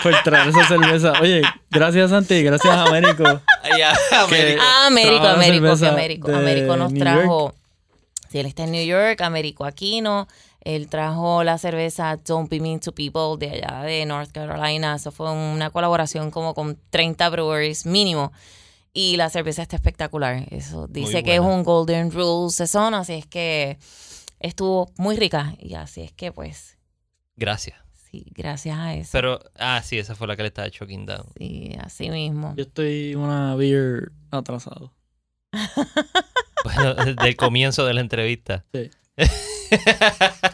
por 0.02 0.24
traer 0.24 0.50
esa 0.50 0.68
cerveza. 0.68 1.14
Oye, 1.22 1.42
gracias, 1.72 2.10
Santi, 2.12 2.44
gracias 2.44 2.74
a 2.74 2.84
Américo. 2.84 3.24
ay, 3.64 3.82
ah, 3.82 4.24
Américo. 4.24 4.62
Ah, 4.62 4.88
Américo, 4.88 5.28
Américo, 5.28 5.78
que 5.78 5.86
Américo. 5.88 6.32
Américo 6.32 6.78
nos 6.78 6.92
New 6.92 7.02
trajo. 7.02 7.54
Sí, 8.30 8.40
él 8.40 8.46
está 8.46 8.64
en 8.64 8.72
New 8.72 8.86
York, 8.86 9.22
Américo 9.22 9.66
Aquino. 9.66 10.28
Él 10.62 10.88
trajo 10.88 11.44
la 11.44 11.58
cerveza 11.58 12.18
Don't 12.26 12.50
Be 12.50 12.60
Mean 12.60 12.80
to 12.80 12.94
People 12.94 13.38
de 13.38 13.52
allá 13.52 13.84
de 13.84 14.06
North 14.06 14.32
Carolina. 14.32 14.96
Eso 14.96 15.12
fue 15.12 15.30
una 15.32 15.70
colaboración 15.72 16.32
como 16.32 16.54
con 16.54 16.80
30 16.90 17.30
breweries 17.30 17.86
mínimo. 17.86 18.32
Y 18.94 19.18
la 19.18 19.30
cerveza 19.30 19.64
está 19.64 19.76
espectacular. 19.76 20.46
Eso 20.52 20.88
dice 20.88 21.24
que 21.24 21.36
es 21.36 21.42
un 21.42 21.64
Golden 21.64 22.12
Rule 22.12 22.50
Saison, 22.50 22.94
así 22.94 23.14
es 23.14 23.26
que 23.26 23.78
estuvo 24.44 24.92
muy 24.98 25.16
rica. 25.18 25.56
Y 25.58 25.74
así 25.74 26.02
es 26.02 26.12
que, 26.12 26.32
pues, 26.32 26.78
Gracias. 27.36 27.78
sí, 28.12 28.26
gracias 28.36 28.78
a 28.78 28.94
eso. 28.94 29.10
Pero, 29.12 29.40
ah, 29.58 29.82
sí, 29.84 29.98
esa 29.98 30.14
fue 30.14 30.28
la 30.28 30.36
que 30.36 30.44
le 30.44 30.50
estaba 30.50 30.70
choking 30.70 31.08
down. 31.08 31.26
Sí, 31.38 31.76
así 31.82 32.10
mismo. 32.12 32.54
Yo 32.56 32.64
estoy 32.64 33.16
una 33.16 33.56
beer 33.56 34.12
atrasado. 34.30 34.94
Bueno, 36.64 36.94
desde 36.94 37.28
el 37.28 37.36
comienzo 37.36 37.86
de 37.86 37.94
la 37.94 38.00
entrevista. 38.00 38.64
Sí. 38.74 38.90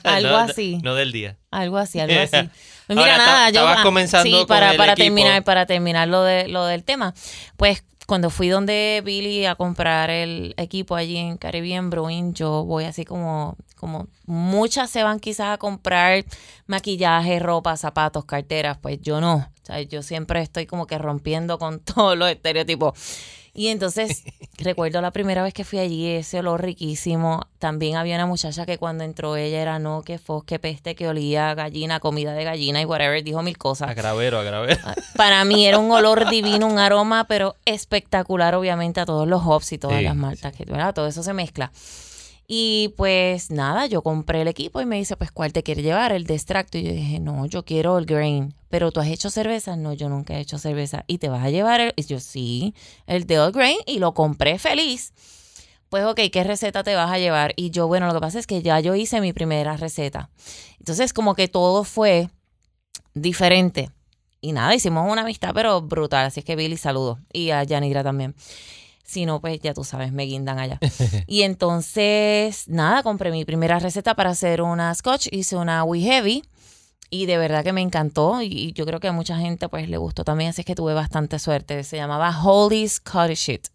Algo 0.03 0.29
No, 0.31 0.37
así. 0.37 0.79
No 0.81 0.95
del 0.95 1.11
día. 1.11 1.37
Algo 1.51 1.77
así, 1.77 1.99
algo 1.99 2.19
así. 2.19 2.49
Pues 2.87 2.97
mira, 2.97 3.11
Ahora, 3.11 3.17
nada, 3.23 3.49
yo 3.51 3.59
estabas 3.59 3.77
ah, 3.81 3.83
comenzando 3.83 4.23
sí, 4.25 4.31
con 4.31 4.47
para, 4.47 4.71
el 4.71 4.77
para 4.77 4.93
equipo. 4.93 5.03
terminar, 5.05 5.43
para 5.43 5.65
terminar 5.67 6.07
lo 6.07 6.23
de 6.23 6.47
lo 6.47 6.65
del 6.65 6.83
tema. 6.83 7.13
Pues 7.55 7.83
cuando 8.07 8.31
fui 8.31 8.47
donde 8.49 9.03
Billy 9.05 9.45
a 9.45 9.53
comprar 9.53 10.09
el 10.09 10.55
equipo 10.57 10.95
allí 10.95 11.15
en 11.17 11.37
Caribbean 11.37 11.91
Brewing, 11.91 12.33
yo 12.33 12.63
voy 12.65 12.85
así 12.85 13.05
como, 13.05 13.55
como 13.79 14.07
muchas 14.25 14.89
se 14.91 15.01
van 15.03 15.19
quizás 15.19 15.53
a 15.53 15.57
comprar 15.57 16.25
maquillaje, 16.67 17.39
ropa, 17.39 17.75
zapatos, 17.77 18.25
carteras, 18.25 18.77
pues 18.77 18.99
yo 19.01 19.19
no. 19.21 19.35
O 19.37 19.65
sea, 19.65 19.81
yo 19.81 20.03
siempre 20.03 20.41
estoy 20.41 20.65
como 20.65 20.85
que 20.85 20.97
rompiendo 20.97 21.57
con 21.57 21.79
todos 21.79 22.17
los 22.17 22.29
estereotipos. 22.29 22.93
Y 23.51 23.69
entonces 23.69 24.23
recuerdo 24.59 25.01
la 25.01 25.11
primera 25.11 25.41
vez 25.41 25.53
que 25.53 25.63
fui 25.63 25.79
allí, 25.79 26.07
ese 26.07 26.39
olor 26.39 26.61
riquísimo. 26.61 27.41
También 27.57 27.97
había 27.97 28.15
una 28.15 28.27
muchacha 28.27 28.65
que 28.65 28.77
cuando 28.77 29.03
entró 29.03 29.35
ella 29.35 29.59
era 29.61 29.79
no, 29.79 30.03
que 30.03 30.17
fos, 30.19 30.43
que 30.43 30.59
peste, 30.59 30.95
que 30.95 31.07
olía 31.07 31.49
a 31.49 31.55
gallina, 31.55 31.99
comida 31.99 32.33
de 32.33 32.43
gallina 32.43 32.79
y 32.81 32.85
whatever, 32.85 33.23
dijo 33.23 33.41
mil 33.41 33.57
cosas. 33.57 33.89
A 33.89 33.93
gravero, 33.95 34.39
a 34.39 34.43
gravero. 34.43 34.79
Para 35.15 35.43
mí 35.45 35.65
era 35.65 35.79
un 35.79 35.91
olor 35.91 36.29
divino, 36.29 36.67
un 36.67 36.77
aroma, 36.77 37.25
pero 37.25 37.55
espectacular, 37.65 38.53
obviamente, 38.55 39.01
a 39.01 39.05
todos 39.05 39.27
los 39.27 39.41
hops 39.43 39.73
y 39.73 39.77
todas 39.77 39.97
Sí, 39.97 40.03
las 40.03 40.15
maltas, 40.15 40.53
que 40.53 40.65
¿verdad? 40.65 40.93
todo 40.93 41.07
eso 41.07 41.23
se 41.23 41.33
mezcla. 41.33 41.71
Y 42.51 42.95
pues 42.97 43.51
nada, 43.51 43.85
yo 43.85 44.01
compré 44.01 44.41
el 44.41 44.47
equipo 44.47 44.81
y 44.81 44.85
me 44.87 44.95
dice, 44.95 45.15
pues, 45.15 45.31
¿cuál 45.31 45.53
te 45.53 45.61
quiere 45.61 45.83
llevar? 45.83 46.11
El 46.11 46.23
de 46.23 46.33
extracto. 46.33 46.79
Y 46.79 46.83
yo 46.83 46.91
dije, 46.91 47.19
no, 47.19 47.45
yo 47.45 47.63
quiero 47.63 47.99
el 47.99 48.07
grain. 48.07 48.55
Pero 48.69 48.91
tú 48.91 48.99
has 48.99 49.07
hecho 49.07 49.29
cerveza. 49.29 49.75
No, 49.75 49.93
yo 49.93 50.09
nunca 50.09 50.33
he 50.33 50.39
hecho 50.39 50.57
cerveza. 50.57 51.03
¿Y 51.05 51.19
te 51.19 51.29
vas 51.29 51.45
a 51.45 51.51
llevar 51.51 51.79
el? 51.79 51.93
Y 51.95 52.05
yo, 52.05 52.19
sí, 52.19 52.73
el 53.05 53.27
de 53.27 53.39
all 53.39 53.51
grain. 53.51 53.77
Y 53.85 53.99
lo 53.99 54.15
compré 54.15 54.57
feliz. 54.57 55.13
Pues, 55.89 56.03
ok, 56.05 56.21
¿qué 56.33 56.43
receta 56.43 56.81
te 56.81 56.95
vas 56.95 57.11
a 57.11 57.19
llevar? 57.19 57.53
Y 57.55 57.69
yo, 57.69 57.87
bueno, 57.87 58.07
lo 58.07 58.15
que 58.15 58.19
pasa 58.19 58.39
es 58.39 58.47
que 58.47 58.63
ya 58.63 58.79
yo 58.79 58.95
hice 58.95 59.21
mi 59.21 59.31
primera 59.31 59.77
receta. 59.77 60.31
Entonces, 60.79 61.13
como 61.13 61.35
que 61.35 61.49
todo 61.49 61.83
fue 61.83 62.31
diferente. 63.13 63.91
Y 64.41 64.53
nada, 64.53 64.73
hicimos 64.73 65.07
una 65.07 65.21
amistad, 65.21 65.51
pero 65.53 65.81
brutal. 65.83 66.25
Así 66.25 66.39
es 66.39 66.47
que 66.47 66.55
Billy, 66.55 66.77
saludo. 66.77 67.19
Y 67.31 67.51
a 67.51 67.63
Yanira 67.63 68.03
también. 68.03 68.33
Si 69.09 69.25
no, 69.25 69.41
pues 69.41 69.59
ya 69.59 69.73
tú 69.73 69.83
sabes, 69.83 70.11
me 70.11 70.25
guindan 70.25 70.59
allá. 70.59 70.77
y 71.25 71.41
entonces, 71.41 72.67
nada, 72.67 73.01
compré 73.01 73.31
mi 73.31 73.43
primera 73.43 73.79
receta 73.79 74.13
para 74.13 74.29
hacer 74.29 74.61
una 74.61 74.93
scotch. 74.93 75.27
Hice 75.31 75.55
una 75.55 75.83
We 75.83 76.01
Heavy. 76.01 76.43
Y 77.09 77.25
de 77.25 77.39
verdad 77.39 77.63
que 77.63 77.73
me 77.73 77.81
encantó. 77.81 78.39
Y 78.43 78.71
yo 78.73 78.85
creo 78.85 78.99
que 78.99 79.07
a 79.07 79.11
mucha 79.11 79.35
gente 79.39 79.67
pues 79.67 79.89
le 79.89 79.97
gustó 79.97 80.23
también. 80.23 80.51
Así 80.51 80.61
es 80.61 80.65
que 80.67 80.75
tuve 80.75 80.93
bastante 80.93 81.39
suerte. 81.39 81.83
Se 81.83 81.97
llamaba 81.97 82.39
Holy 82.43 82.87
Scottish 82.87 83.39
Shit. 83.39 83.67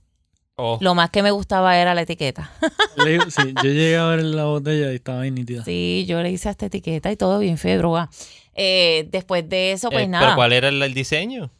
Oh, 0.55 0.79
Lo 0.81 0.95
más 0.95 1.11
que 1.11 1.25
me 1.25 1.33
gustaba 1.33 1.77
era 1.79 1.95
la 1.95 2.03
etiqueta. 2.03 2.53
Sí, 3.05 3.53
yo 3.57 3.71
llegué 3.71 3.97
a 3.97 4.05
ver 4.07 4.23
la 4.23 4.45
botella 4.45 4.93
y 4.93 4.95
estaba 4.95 5.23
bien 5.23 5.35
nítida. 5.35 5.65
Sí, 5.65 6.05
yo 6.07 6.23
le 6.23 6.31
hice 6.31 6.49
esta 6.49 6.67
etiqueta 6.67 7.11
y 7.11 7.17
todo 7.17 7.41
bien 7.41 7.59
feo, 7.59 7.77
droga. 7.79 8.09
Eh, 8.55 9.09
después 9.11 9.49
de 9.49 9.73
eso, 9.73 9.91
pues 9.91 10.05
eh, 10.05 10.09
nada. 10.09 10.27
¿Pero 10.27 10.37
cuál 10.37 10.53
era 10.53 10.69
el, 10.69 10.81
el 10.81 10.95
diseño? 10.95 11.51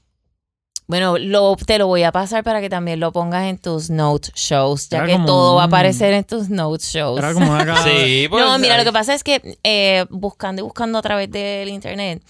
Bueno, 0.87 1.17
lo, 1.17 1.57
te 1.57 1.79
lo 1.79 1.87
voy 1.87 2.03
a 2.03 2.13
pasar 2.13 2.45
para 2.45 2.61
que 2.61 2.69
también 2.69 3.01
lo 3.01 3.11
pongas 3.11 3.45
en 3.45 3.57
tus 3.57 3.89
note 3.89 4.31
shows, 4.35 4.91
ya 4.91 4.99
Era 4.99 5.07
que 5.07 5.19
todo 5.25 5.57
va 5.57 5.63
a 5.63 5.67
aparecer 5.67 6.13
en 6.13 6.25
tus 6.25 6.51
note 6.51 6.85
shows. 6.85 7.19
Era 7.19 7.33
como 7.33 7.53
una. 7.53 7.77
Sí, 7.85 8.27
pues, 8.29 8.45
no, 8.45 8.59
mira, 8.59 8.77
lo 8.77 8.85
que 8.85 8.93
pasa 8.93 9.15
es 9.15 9.25
que 9.25 9.59
eh, 9.63 10.05
buscando 10.11 10.61
y 10.61 10.63
buscando 10.63 10.99
a 10.99 11.03
través 11.03 11.31
del 11.31 11.71
internet, 11.71 12.23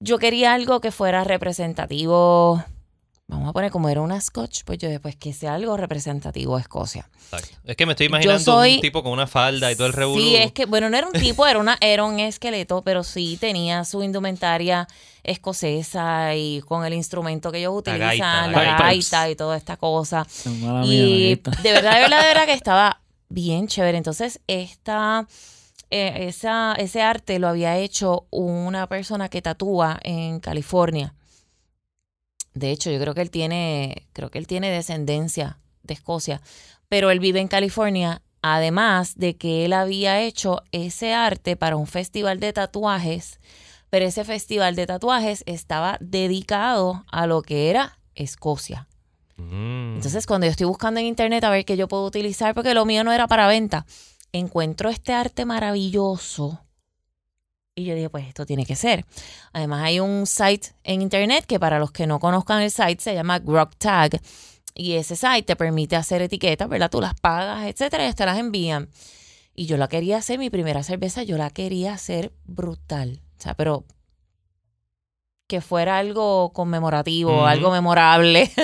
yo 0.00 0.18
quería 0.18 0.54
algo 0.54 0.80
que 0.80 0.90
fuera 0.90 1.22
representativo. 1.22 2.64
Vamos 3.30 3.50
a 3.50 3.52
poner 3.52 3.70
como 3.70 3.90
era 3.90 4.00
una 4.00 4.18
scotch, 4.20 4.62
pues 4.64 4.78
yo 4.78 4.88
después 4.88 5.14
que 5.14 5.34
sea 5.34 5.54
algo 5.54 5.76
representativo 5.76 6.56
de 6.56 6.62
Escocia. 6.62 7.08
exacto. 7.30 7.58
Es 7.64 7.76
que 7.76 7.84
me 7.84 7.92
estoy 7.92 8.06
imaginando 8.06 8.40
soy- 8.42 8.76
un 8.76 8.80
tipo 8.80 9.02
con 9.02 9.12
una 9.12 9.26
falda 9.26 9.70
y 9.70 9.76
todo 9.76 9.86
el 9.86 9.92
revolú. 9.92 10.22
Sí, 10.22 10.36
es 10.36 10.52
que, 10.52 10.64
bueno, 10.64 10.88
no 10.88 10.96
era 10.96 11.06
un 11.06 11.12
tipo, 11.12 11.46
era, 11.46 11.58
una, 11.58 11.76
era 11.82 12.04
un 12.04 12.18
esqueleto, 12.20 12.80
pero 12.80 13.04
sí 13.04 13.36
tenía 13.38 13.84
su 13.84 14.02
indumentaria 14.02 14.88
escocesa 15.22 16.34
y 16.34 16.62
con 16.62 16.84
el 16.86 16.94
instrumento 16.94 17.52
que 17.52 17.58
ellos 17.58 17.74
utilizan, 17.76 18.06
gaita, 18.08 18.46
la 18.46 18.64
la 18.64 18.78
gaita, 18.78 19.30
y 19.30 19.36
toda 19.36 19.56
esta 19.58 19.76
cosa. 19.76 20.26
Mala 20.62 20.84
y 20.86 21.36
de 21.36 21.72
verdad, 21.72 21.92
de 21.92 22.00
verdad, 22.00 22.20
de 22.22 22.28
verdad 22.28 22.46
que 22.46 22.52
estaba 22.54 23.00
bien 23.28 23.68
chévere. 23.68 23.98
Entonces, 23.98 24.40
esta, 24.46 25.26
eh, 25.90 26.26
esa, 26.28 26.74
ese 26.78 27.02
arte 27.02 27.38
lo 27.38 27.48
había 27.48 27.76
hecho 27.76 28.24
una 28.30 28.86
persona 28.88 29.28
que 29.28 29.42
tatúa 29.42 29.98
en 30.02 30.40
California. 30.40 31.12
De 32.58 32.70
hecho, 32.70 32.90
yo 32.90 33.00
creo 33.00 33.14
que 33.14 33.20
él 33.20 33.30
tiene, 33.30 34.06
creo 34.12 34.30
que 34.30 34.38
él 34.38 34.46
tiene 34.46 34.70
descendencia 34.70 35.58
de 35.82 35.94
Escocia, 35.94 36.40
pero 36.88 37.10
él 37.10 37.20
vive 37.20 37.40
en 37.40 37.48
California. 37.48 38.22
Además 38.40 39.16
de 39.16 39.36
que 39.36 39.64
él 39.64 39.72
había 39.72 40.20
hecho 40.20 40.62
ese 40.70 41.12
arte 41.12 41.56
para 41.56 41.74
un 41.74 41.88
festival 41.88 42.38
de 42.38 42.52
tatuajes, 42.52 43.40
pero 43.90 44.04
ese 44.04 44.24
festival 44.24 44.76
de 44.76 44.86
tatuajes 44.86 45.42
estaba 45.46 45.98
dedicado 46.00 47.04
a 47.10 47.26
lo 47.26 47.42
que 47.42 47.68
era 47.68 47.98
Escocia. 48.14 48.86
Mm. 49.36 49.96
Entonces, 49.96 50.26
cuando 50.26 50.46
yo 50.46 50.50
estoy 50.50 50.66
buscando 50.66 51.00
en 51.00 51.06
internet 51.06 51.42
a 51.44 51.50
ver 51.50 51.64
qué 51.64 51.76
yo 51.76 51.88
puedo 51.88 52.04
utilizar, 52.04 52.54
porque 52.54 52.74
lo 52.74 52.84
mío 52.84 53.02
no 53.02 53.12
era 53.12 53.26
para 53.26 53.48
venta, 53.48 53.86
encuentro 54.32 54.88
este 54.88 55.12
arte 55.12 55.44
maravilloso. 55.44 56.60
Y 57.78 57.84
yo 57.84 57.94
dije, 57.94 58.10
pues 58.10 58.26
esto 58.26 58.44
tiene 58.44 58.66
que 58.66 58.74
ser. 58.74 59.04
Además, 59.52 59.84
hay 59.84 60.00
un 60.00 60.26
site 60.26 60.70
en 60.82 61.00
internet 61.00 61.44
que 61.46 61.60
para 61.60 61.78
los 61.78 61.92
que 61.92 62.08
no 62.08 62.18
conozcan 62.18 62.60
el 62.60 62.72
site 62.72 62.98
se 62.98 63.14
llama 63.14 63.38
Grok 63.38 63.76
Tag. 63.76 64.20
Y 64.74 64.94
ese 64.94 65.14
site 65.14 65.42
te 65.42 65.54
permite 65.54 65.94
hacer 65.94 66.20
etiquetas, 66.20 66.68
¿verdad? 66.68 66.90
Tú 66.90 67.00
las 67.00 67.14
pagas, 67.14 67.66
etcétera, 67.66 68.08
y 68.08 68.12
te 68.12 68.26
las 68.26 68.36
envían. 68.36 68.88
Y 69.54 69.66
yo 69.66 69.76
la 69.76 69.86
quería 69.86 70.16
hacer, 70.16 70.40
mi 70.40 70.50
primera 70.50 70.82
cerveza, 70.82 71.22
yo 71.22 71.36
la 71.36 71.50
quería 71.50 71.92
hacer 71.92 72.32
brutal. 72.46 73.20
O 73.38 73.42
sea, 73.42 73.54
pero 73.54 73.84
que 75.46 75.60
fuera 75.60 75.98
algo 75.98 76.52
conmemorativo, 76.52 77.46
algo 77.46 77.70
memorable. 77.70 78.50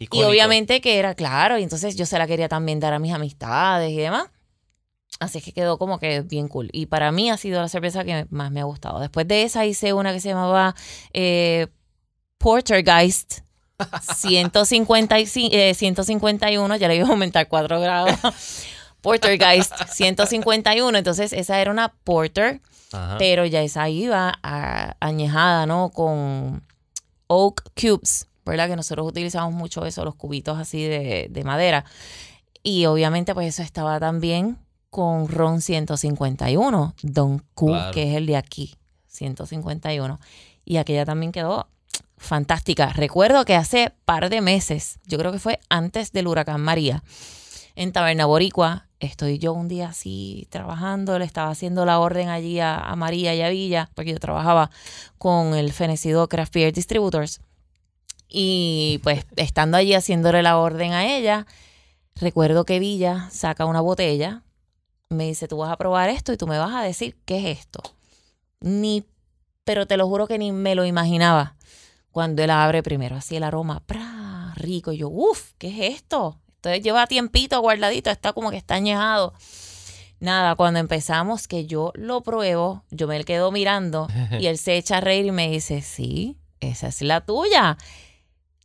Y 0.00 0.22
obviamente 0.22 0.80
que 0.80 1.00
era 1.00 1.16
claro, 1.16 1.58
y 1.58 1.64
entonces 1.64 1.96
yo 1.96 2.06
se 2.06 2.18
la 2.18 2.28
quería 2.28 2.48
también 2.48 2.78
dar 2.78 2.92
a 2.92 3.00
mis 3.00 3.12
amistades 3.12 3.90
y 3.90 3.96
demás. 3.96 4.28
Así 5.20 5.40
que 5.40 5.52
quedó 5.52 5.78
como 5.78 5.98
que 5.98 6.20
bien 6.22 6.46
cool. 6.48 6.68
Y 6.72 6.86
para 6.86 7.10
mí 7.10 7.28
ha 7.30 7.36
sido 7.36 7.60
la 7.60 7.68
cerveza 7.68 8.04
que 8.04 8.26
más 8.30 8.50
me 8.52 8.60
ha 8.60 8.64
gustado. 8.64 9.00
Después 9.00 9.26
de 9.26 9.42
esa 9.42 9.66
hice 9.66 9.92
una 9.92 10.12
que 10.12 10.20
se 10.20 10.28
llamaba 10.28 10.74
eh, 11.12 11.66
Portergeist 12.38 13.40
155, 14.16 15.48
eh, 15.52 15.74
151, 15.74 16.76
ya 16.76 16.88
le 16.88 16.96
iba 16.96 17.06
a 17.06 17.10
aumentar 17.10 17.48
4 17.48 17.80
grados. 17.80 18.14
Portergeist 19.00 19.72
151, 19.92 20.98
entonces 20.98 21.32
esa 21.32 21.60
era 21.60 21.70
una 21.70 21.88
porter, 22.04 22.60
Ajá. 22.92 23.16
pero 23.18 23.46
ya 23.46 23.62
esa 23.62 23.88
iba 23.88 24.38
a- 24.42 24.96
añejada, 25.00 25.66
¿no? 25.66 25.90
Con 25.90 26.64
oak 27.28 27.62
cubes, 27.80 28.26
¿verdad? 28.44 28.68
Que 28.68 28.76
nosotros 28.76 29.06
utilizamos 29.06 29.52
mucho 29.54 29.86
eso, 29.86 30.04
los 30.04 30.16
cubitos 30.16 30.58
así 30.58 30.82
de, 30.84 31.28
de 31.30 31.44
madera. 31.44 31.84
Y 32.64 32.86
obviamente 32.86 33.34
pues 33.34 33.46
eso 33.48 33.62
estaba 33.62 34.00
también 34.00 34.58
con 34.90 35.28
ron 35.28 35.60
151, 35.60 36.94
Don 37.02 37.38
Q, 37.54 37.66
Claro. 37.66 37.92
que 37.92 38.10
es 38.10 38.16
el 38.16 38.26
de 38.26 38.36
aquí, 38.36 38.74
151. 39.06 40.18
Y 40.64 40.76
aquella 40.76 41.04
también 41.04 41.32
quedó 41.32 41.68
fantástica. 42.16 42.92
Recuerdo 42.92 43.44
que 43.44 43.54
hace 43.54 43.92
par 44.04 44.28
de 44.30 44.40
meses, 44.40 44.98
yo 45.06 45.18
creo 45.18 45.32
que 45.32 45.38
fue 45.38 45.60
antes 45.68 46.12
del 46.12 46.26
huracán 46.26 46.60
María, 46.60 47.02
en 47.76 47.92
Taberna 47.92 48.26
Boricua, 48.26 48.88
estoy 48.98 49.38
yo 49.38 49.52
un 49.52 49.68
día 49.68 49.90
así 49.90 50.48
trabajando, 50.50 51.18
le 51.18 51.24
estaba 51.24 51.50
haciendo 51.50 51.84
la 51.84 52.00
orden 52.00 52.28
allí 52.28 52.58
a, 52.58 52.76
a 52.80 52.96
María 52.96 53.34
y 53.36 53.42
a 53.42 53.48
Villa, 53.50 53.90
porque 53.94 54.10
yo 54.12 54.18
trabajaba 54.18 54.70
con 55.16 55.54
el 55.54 55.72
fenecido 55.72 56.28
Craft 56.28 56.54
Beer 56.54 56.72
Distributors. 56.72 57.40
Y 58.28 59.00
pues 59.04 59.24
estando 59.36 59.76
allí 59.76 59.94
haciéndole 59.94 60.42
la 60.42 60.58
orden 60.58 60.92
a 60.92 61.06
ella, 61.06 61.46
recuerdo 62.16 62.64
que 62.64 62.80
Villa 62.80 63.28
saca 63.30 63.64
una 63.64 63.80
botella, 63.80 64.42
me 65.10 65.24
dice, 65.26 65.48
tú 65.48 65.56
vas 65.58 65.70
a 65.70 65.76
probar 65.76 66.10
esto 66.10 66.32
y 66.32 66.36
tú 66.36 66.46
me 66.46 66.58
vas 66.58 66.74
a 66.74 66.82
decir 66.82 67.16
qué 67.24 67.38
es 67.50 67.58
esto. 67.60 67.80
Ni, 68.60 69.04
pero 69.64 69.86
te 69.86 69.96
lo 69.96 70.06
juro 70.06 70.26
que 70.26 70.38
ni 70.38 70.52
me 70.52 70.74
lo 70.74 70.84
imaginaba 70.84 71.56
cuando 72.10 72.42
él 72.42 72.50
abre 72.50 72.82
primero, 72.82 73.16
así 73.16 73.36
el 73.36 73.42
aroma, 73.44 73.80
¡pra! 73.86 74.52
rico. 74.56 74.92
Y 74.92 74.98
yo, 74.98 75.08
uff, 75.08 75.52
¿qué 75.58 75.68
es 75.68 75.94
esto? 75.96 76.38
Entonces 76.56 76.82
lleva 76.82 77.06
tiempito 77.06 77.60
guardadito, 77.60 78.10
está 78.10 78.32
como 78.32 78.50
que 78.50 78.56
está 78.56 78.74
añejado. 78.74 79.32
Nada, 80.20 80.56
cuando 80.56 80.80
empezamos, 80.80 81.46
que 81.46 81.64
yo 81.66 81.92
lo 81.94 82.22
pruebo, 82.22 82.82
yo 82.90 83.06
me 83.06 83.22
quedo 83.24 83.52
mirando 83.52 84.08
y 84.40 84.46
él 84.46 84.58
se 84.58 84.76
echa 84.76 84.96
a 84.96 85.00
reír 85.00 85.26
y 85.26 85.30
me 85.30 85.48
dice, 85.48 85.80
sí, 85.80 86.36
esa 86.58 86.88
es 86.88 87.00
la 87.02 87.20
tuya. 87.24 87.78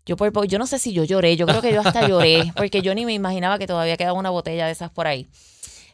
Yo, 0.06 0.18
por, 0.18 0.34
po- 0.34 0.46
yo 0.46 0.58
no 0.58 0.66
sé 0.68 0.80
si 0.80 0.92
yo 0.94 1.04
lloré, 1.04 1.38
yo 1.38 1.46
creo 1.46 1.62
que 1.62 1.72
yo 1.72 1.82
hasta 1.82 2.08
lloré, 2.08 2.52
porque 2.58 2.82
yo 2.82 2.96
ni 2.96 3.06
me 3.06 3.14
imaginaba 3.14 3.60
que 3.60 3.68
todavía 3.68 3.96
quedaba 3.98 4.18
una 4.18 4.32
botella 4.32 4.66
de 4.66 4.72
esas 4.72 4.90
por 4.90 5.06
ahí. 5.06 5.30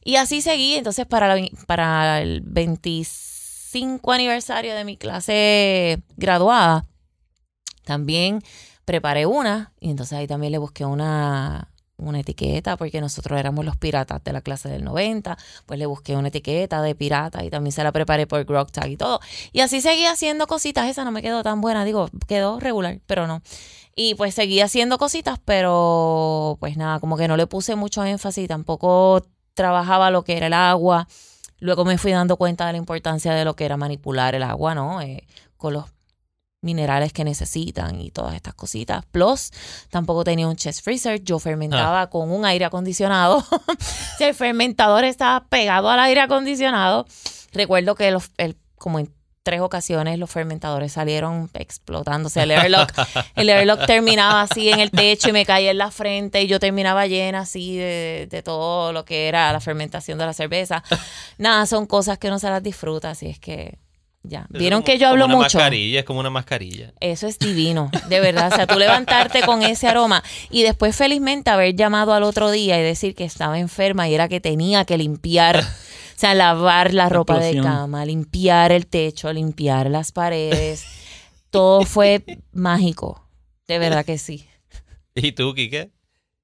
Y 0.04 0.16
así 0.16 0.42
seguí, 0.42 0.76
entonces 0.76 1.06
para, 1.06 1.36
la 1.36 1.48
para 1.68 2.22
el 2.22 2.42
25 2.42 4.12
aniversario 4.12 4.76
de 4.76 4.86
mi 4.86 4.98
clase 4.98 6.02
graduada, 6.18 6.86
también 7.84 8.42
preparé 8.86 9.26
una 9.26 9.74
y 9.80 9.92
entonces 9.92 10.18
ahí 10.18 10.28
también 10.28 10.52
le 10.52 10.58
busqué 10.58 10.86
una 10.86 11.70
una 12.00 12.20
etiqueta, 12.20 12.78
porque 12.78 13.02
nosotros 13.02 13.40
éramos 13.40 13.66
los 13.66 13.78
piratas 13.78 14.24
de 14.24 14.34
la 14.34 14.42
clase 14.42 14.70
del 14.70 14.84
90, 14.84 15.38
pues 15.66 15.80
le 15.80 15.86
busqué 15.86 16.16
una 16.16 16.30
etiqueta 16.30 16.82
de 16.82 16.96
pirata 16.96 17.44
y 17.44 17.50
también 17.50 17.72
se 17.72 17.84
la 17.84 17.92
preparé 17.92 18.28
por 18.28 18.44
Grog 18.46 18.72
Tag 18.72 18.90
y 18.90 18.98
todo. 18.98 19.20
Y 19.52 19.62
así 19.62 19.82
seguí 19.82 20.06
haciendo 20.06 20.48
cositas, 20.48 20.88
esa 20.88 21.04
no 21.04 21.12
me 21.12 21.22
quedó 21.22 21.44
tan 21.44 21.62
buena, 21.62 21.86
digo, 21.86 22.10
quedó 22.28 22.60
regular, 22.60 23.00
pero 23.06 23.28
no. 23.28 23.42
Y 23.96 24.16
pues 24.16 24.34
seguí 24.34 24.62
haciendo 24.62 24.98
cositas, 24.98 25.40
pero 25.44 26.58
pues 26.60 26.78
nada, 26.78 27.00
como 27.00 27.18
que 27.18 27.28
no 27.28 27.38
le 27.38 27.48
puse 27.48 27.76
mucho 27.76 28.04
énfasis, 28.04 28.48
tampoco 28.48 29.24
trabajaba 29.54 30.12
lo 30.12 30.24
que 30.24 30.38
era 30.38 30.48
el 30.48 30.54
agua. 30.54 31.08
Luego 31.60 31.86
me 31.86 31.98
fui 31.98 32.12
dando 32.12 32.38
cuenta 32.38 32.66
de 32.68 32.74
la 32.74 32.78
importancia 32.78 33.34
de 33.34 33.46
lo 33.46 33.56
que 33.56 33.66
era 33.66 33.78
manipular 33.78 34.36
el 34.36 34.44
agua, 34.44 34.76
¿no? 34.76 35.02
Eh, 35.02 35.28
con 35.58 35.74
los 35.74 35.86
minerales 36.62 37.14
que 37.14 37.24
necesitan 37.24 38.00
y 38.02 38.12
todas 38.12 38.36
estas 38.36 38.54
cositas. 38.54 39.06
Plus, 39.06 39.52
tampoco 39.90 40.24
tenía 40.24 40.48
un 40.48 40.56
chest 40.56 40.84
freezer. 40.84 41.22
Yo 41.24 41.40
fermentaba 41.40 42.10
con 42.10 42.32
un 42.32 42.46
aire 42.46 42.66
acondicionado. 42.66 43.44
el 44.20 44.34
fermentador 44.34 45.04
estaba 45.04 45.46
pegado 45.46 45.90
al 45.90 46.00
aire 46.00 46.22
acondicionado, 46.22 47.06
recuerdo 47.54 47.96
que 47.96 48.12
los, 48.12 48.32
el, 48.38 48.58
como 48.76 49.00
en 49.00 49.14
tres 49.44 49.62
ocasiones 49.62 50.20
los 50.20 50.30
fermentadores 50.30 50.92
salieron 50.92 51.50
explotándose. 51.54 52.44
El 52.44 52.52
airlock, 52.52 52.92
el 53.36 53.50
airlock 53.50 53.86
terminaba 53.86 54.42
así 54.42 54.70
en 54.70 54.80
el 54.80 54.92
techo 54.92 55.30
y 55.30 55.32
me 55.32 55.46
caía 55.46 55.72
en 55.72 55.78
la 55.78 55.92
frente 55.92 56.42
y 56.42 56.48
yo 56.48 56.60
terminaba 56.60 57.08
llena 57.08 57.40
así 57.40 57.78
de, 57.78 58.28
de 58.30 58.44
todo 58.44 58.94
lo 58.94 59.06
que 59.06 59.28
era 59.28 59.52
la 59.52 59.60
fermentación 59.60 60.18
de 60.18 60.26
la 60.26 60.34
cerveza. 60.34 60.84
Nada, 61.38 61.66
son 61.66 61.86
cosas 61.86 62.18
que 62.18 62.28
uno 62.28 62.40
se 62.40 62.50
las 62.50 62.62
disfruta, 62.64 63.12
así 63.12 63.28
es 63.28 63.40
que 63.40 63.78
ya. 64.24 64.48
Vieron 64.50 64.84
que 64.84 64.98
yo 64.98 65.08
hablo 65.08 65.26
como 65.26 65.38
una 65.38 65.46
mucho. 65.46 65.58
mascarilla, 65.58 66.00
es 66.00 66.06
como 66.06 66.20
una 66.20 66.30
mascarilla. 66.30 66.94
Eso 67.00 67.26
es 67.26 67.40
divino, 67.40 67.90
de 68.10 68.20
verdad. 68.20 68.52
O 68.52 68.56
sea, 68.56 68.68
tú 68.68 68.78
levantarte 68.78 69.42
con 69.42 69.64
ese 69.64 69.88
aroma 69.88 70.24
y 70.50 70.64
después 70.64 70.96
felizmente 70.96 71.50
haber 71.50 71.76
llamado 71.76 72.14
al 72.14 72.24
otro 72.24 72.52
día 72.52 72.78
y 72.78 72.84
decir 72.84 73.16
que 73.16 73.24
estaba 73.24 73.60
enferma 73.60 74.10
y 74.10 74.16
era 74.16 74.28
que 74.28 74.42
tenía 74.42 74.84
que 74.84 74.98
limpiar, 74.98 75.64
sea, 76.20 76.36
lavar 76.36 76.94
la 76.94 77.10
ropa 77.10 77.40
de 77.40 77.60
cama, 77.62 78.06
limpiar 78.06 78.72
el 78.72 78.88
techo, 78.88 79.32
limpiar 79.34 79.90
las 79.90 80.12
paredes. 80.12 80.86
Todo 81.50 81.84
fue 81.84 82.24
mágico, 82.52 83.24
de 83.68 83.80
verdad 83.80 84.06
que 84.06 84.18
sí. 84.18 84.46
¿Y 85.16 85.32
tú, 85.32 85.54
Kike? 85.54 85.92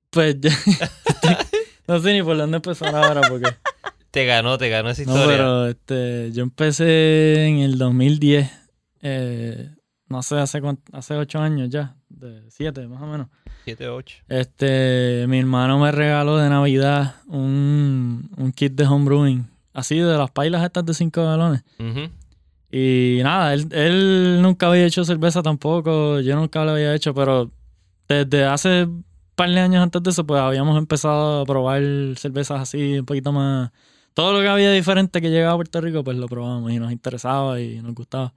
Pues 0.10 0.38
no 1.88 2.00
sé 2.00 2.14
ni 2.14 2.24
por 2.24 2.38
dónde 2.38 2.58
empezar 2.58 2.96
ahora 2.96 3.22
porque... 3.30 3.50
Te 4.12 4.26
ganó, 4.26 4.58
te 4.58 4.70
ganó 4.70 4.90
esa 4.92 5.04
No, 5.04 5.12
historia. 5.14 5.36
pero 5.38 5.68
este, 5.68 6.32
yo 6.32 6.44
empecé 6.44 7.48
en 7.48 7.58
el 7.60 7.78
2010. 7.78 8.50
eh, 9.02 9.72
no 10.08 10.24
sé, 10.24 10.38
hace, 10.40 10.62
cuán- 10.62 10.80
hace 10.94 11.16
ocho 11.16 11.40
años 11.40 11.70
ya. 11.70 11.98
De 12.08 12.50
siete, 12.50 12.88
más 12.88 13.02
o 13.02 13.08
menos. 13.08 13.28
7, 13.66 13.90
8. 13.90 14.18
Este, 14.30 15.26
mi 15.28 15.40
hermano 15.40 15.80
me 15.80 15.92
regaló 15.92 16.38
de 16.38 16.48
Navidad 16.50 17.16
un, 17.28 18.30
un 18.38 18.52
kit 18.54 18.72
de 18.74 18.86
homebrewing. 18.86 19.50
Así 19.76 19.98
de 19.98 20.18
las 20.18 20.32
pailas 20.32 20.64
estas 20.64 20.86
de 20.86 20.94
5 20.94 21.24
galones. 21.24 21.64
Y 22.72 23.20
nada, 23.24 23.54
él, 23.54 23.68
él 23.72 24.42
nunca 24.42 24.68
había 24.68 24.86
hecho 24.86 25.04
cerveza 25.06 25.44
tampoco. 25.44 26.22
Yo 26.22 26.36
nunca 26.36 26.64
lo 26.64 26.72
había 26.72 26.96
hecho, 26.96 27.14
pero 27.14 27.52
desde 28.08 28.46
hace 28.46 28.86
un 28.86 29.06
par 29.36 29.50
de 29.50 29.60
años 29.60 29.84
antes 29.84 30.02
de 30.02 30.10
eso, 30.10 30.26
pues 30.26 30.42
habíamos 30.42 30.78
empezado 30.78 31.42
a 31.42 31.46
probar 31.46 31.82
cervezas 32.16 32.62
así, 32.62 33.00
un 33.00 33.06
poquito 33.06 33.32
más. 33.32 33.72
Todo 34.14 34.32
lo 34.32 34.40
que 34.40 34.48
había 34.48 34.72
diferente 34.72 35.22
que 35.22 35.30
llegaba 35.30 35.54
a 35.54 35.58
Puerto 35.58 35.82
Rico, 35.82 36.04
pues 36.04 36.18
lo 36.18 36.28
probamos 36.28 36.72
y 36.72 36.80
nos 36.80 36.92
interesaba 36.92 37.60
y 37.60 37.82
nos 37.82 37.94
gustaba. 37.94 38.34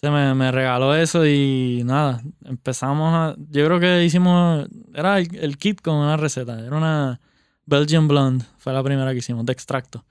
Se 0.00 0.10
me, 0.10 0.34
me 0.34 0.50
regaló 0.50 0.94
eso 0.96 1.24
y 1.26 1.82
nada, 1.84 2.22
empezamos 2.44 3.14
a. 3.14 3.36
Yo 3.50 3.66
creo 3.66 3.78
que 3.78 4.04
hicimos. 4.04 4.66
Era 4.94 5.18
el, 5.18 5.28
el 5.36 5.58
kit 5.58 5.80
con 5.80 5.94
una 5.94 6.16
receta. 6.16 6.58
Era 6.58 6.76
una 6.76 7.20
Belgian 7.66 8.08
Blonde. 8.08 8.44
Fue 8.58 8.72
la 8.72 8.82
primera 8.82 9.12
que 9.12 9.18
hicimos, 9.18 9.46
de 9.46 9.52
extracto. 9.52 10.04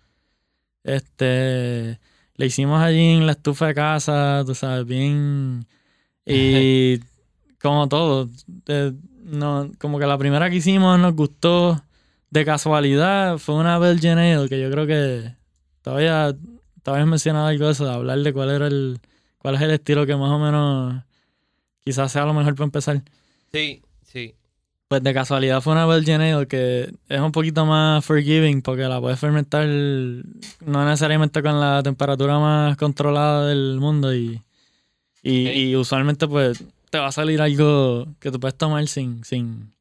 Este. 0.83 1.99
Le 2.35 2.45
hicimos 2.45 2.81
allí 2.81 3.15
en 3.15 3.25
la 3.25 3.33
estufa 3.33 3.67
de 3.67 3.73
casa, 3.73 4.43
tú 4.45 4.55
sabes, 4.55 4.85
bien. 4.85 5.65
Y 6.25 6.99
como 7.61 7.87
todo. 7.89 8.29
eh, 8.67 8.93
no, 9.23 9.69
como 9.77 9.99
que 9.99 10.05
la 10.07 10.17
primera 10.17 10.49
que 10.49 10.55
hicimos 10.55 10.97
nos 10.99 11.15
gustó 11.15 11.83
de 12.29 12.45
casualidad. 12.45 13.37
Fue 13.37 13.55
una 13.55 13.77
Belgian 13.77 14.17
Ale 14.17 14.47
que 14.49 14.59
yo 14.59 14.71
creo 14.71 14.87
que 14.87 15.35
todavía, 15.81 16.35
todavía 16.83 17.05
mencionado 17.05 17.47
algo 17.47 17.65
de 17.65 17.71
eso, 17.71 17.85
de 17.85 17.93
hablar 17.93 18.19
de 18.19 18.33
cuál 18.33 18.49
era 18.49 18.67
el. 18.67 18.99
cuál 19.37 19.55
es 19.55 19.61
el 19.61 19.71
estilo 19.71 20.05
que 20.05 20.15
más 20.15 20.31
o 20.31 20.39
menos 20.39 21.03
quizás 21.83 22.11
sea 22.11 22.25
lo 22.25 22.33
mejor 22.33 22.55
para 22.55 22.65
empezar. 22.65 23.03
Sí, 23.51 23.81
sí. 24.03 24.35
Pues 24.89 25.03
de 25.03 25.13
casualidad 25.13 25.61
fue 25.61 25.73
una 25.73 25.85
Belgian 25.85 26.19
Ale 26.19 26.47
que 26.47 26.91
es 27.09 27.19
un 27.21 27.31
poquito 27.31 27.63
más 27.63 28.03
forgiving 28.03 28.63
porque 28.63 28.81
la 28.81 28.99
puedes 28.99 29.19
fermentar 29.19 29.67
no 29.67 30.85
necesariamente 30.85 31.43
con 31.43 31.59
la 31.59 31.83
temperatura 31.83 32.39
más 32.39 32.75
controlada 32.75 33.45
del 33.45 33.77
mundo 33.79 34.15
y, 34.15 34.41
y, 35.21 35.75
usualmente 35.75 36.27
pues 36.27 36.63
te 36.89 36.97
va 36.97 37.05
a 37.05 37.11
salir 37.11 37.39
algo 37.39 38.07
que 38.19 38.31
tú 38.31 38.39
puedes 38.39 38.57
tomar 38.57 38.87
sin, 38.87 39.23
sin, 39.23 39.71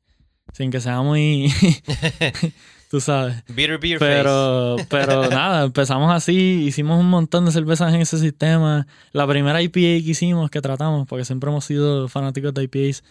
sin 0.52 0.70
que 0.70 0.78
sea 0.78 1.00
muy, 1.00 1.50
tú 2.90 3.00
sabes. 3.00 3.42
Bitter 3.48 3.78
beer 3.78 3.98
face. 3.98 4.10
Pero, 4.10 4.76
pero 4.90 5.26
nada, 5.30 5.64
empezamos 5.64 6.12
así, 6.12 6.64
hicimos 6.66 7.00
un 7.00 7.08
montón 7.08 7.46
de 7.46 7.52
cervezas 7.52 7.94
en 7.94 8.02
ese 8.02 8.18
sistema. 8.18 8.86
La 9.12 9.26
primera 9.26 9.62
IPA 9.62 9.72
que 9.72 10.10
hicimos, 10.10 10.50
que 10.50 10.60
tratamos, 10.60 11.06
porque 11.08 11.24
siempre 11.24 11.48
hemos 11.48 11.64
sido 11.64 12.08
fanáticos 12.08 12.52
de 12.52 12.64
IPAs, 12.64 13.04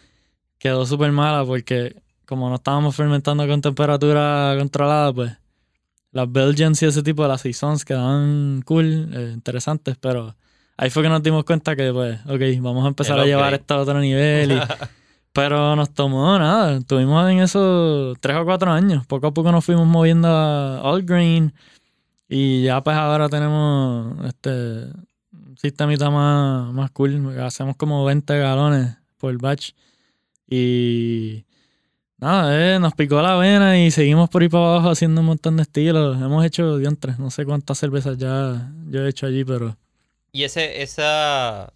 quedó 0.58 0.86
súper 0.86 1.12
mala 1.12 1.46
porque 1.46 2.02
como 2.26 2.50
no 2.50 2.56
estábamos 2.56 2.96
fermentando 2.96 3.48
con 3.48 3.62
temperatura 3.62 4.56
controlada, 4.58 5.14
pues 5.14 5.32
las 6.12 6.32
Belgians 6.32 6.82
y 6.82 6.86
ese 6.88 7.04
tipo 7.04 7.24
de 7.24 7.30
las 7.30 7.42
Saisons 7.42 7.86
quedaban 7.86 8.62
cool, 8.66 9.10
eh, 9.14 9.32
interesantes, 9.34 9.96
pero 10.00 10.36
ahí 10.78 10.90
fue 10.90 11.04
que 11.04 11.10
nos 11.10 11.22
dimos 11.24 11.44
cuenta 11.46 11.76
que, 11.76 11.92
pues, 11.94 12.20
ok, 12.26 12.62
vamos 12.62 12.84
a 12.86 12.88
empezar 12.90 13.18
El 13.18 13.24
a 13.24 13.26
llevar 13.28 13.54
esto 13.54 13.74
a 13.76 13.78
otro 13.82 14.00
nivel. 14.00 14.52
y- 14.54 14.60
pero 15.32 15.76
nos 15.76 15.94
tomó 15.94 16.38
nada, 16.40 16.78
estuvimos 16.78 17.30
en 17.30 17.40
eso 17.40 18.14
tres 18.20 18.38
o 18.38 18.44
cuatro 18.46 18.72
años. 18.72 19.06
Poco 19.06 19.28
a 19.28 19.34
poco 19.34 19.52
nos 19.52 19.64
fuimos 19.64 19.86
moviendo 19.86 20.28
a 20.28 20.82
All 20.82 21.04
Green 21.04 21.54
y 22.28 22.64
ya 22.64 22.82
pues 22.84 22.98
ahora 22.98 23.30
tenemos 23.30 24.26
este 24.26 24.88
sistemita 25.56 26.10
más, 26.10 26.74
más 26.74 26.90
cool. 26.92 27.38
Hacemos 27.40 27.76
como 27.76 28.04
20 28.04 28.38
galones 28.40 28.98
por 29.18 29.38
batch 29.40 29.72
y 30.50 31.46
nada, 32.18 32.76
eh, 32.76 32.80
nos 32.80 32.94
picó 32.94 33.22
la 33.22 33.36
vena 33.36 33.80
y 33.80 33.92
seguimos 33.92 34.30
por 34.30 34.42
ahí 34.42 34.50
para 34.50 34.66
abajo 34.66 34.90
haciendo 34.90 35.22
un 35.22 35.28
montón 35.28 35.58
de 35.58 35.64
estilos. 35.64 36.18
Hemos 36.18 36.46
hecho 36.46 36.78
diantres, 36.78 37.20
no 37.20 37.30
sé 37.30 37.46
cuántas 37.46 37.78
cervezas 37.78 38.18
ya 38.18 38.72
yo 38.90 39.06
he 39.06 39.10
hecho 39.10 39.26
allí, 39.26 39.44
pero 39.44 39.78
Y 40.32 40.44
ese, 40.44 40.82
esa, 40.82 41.74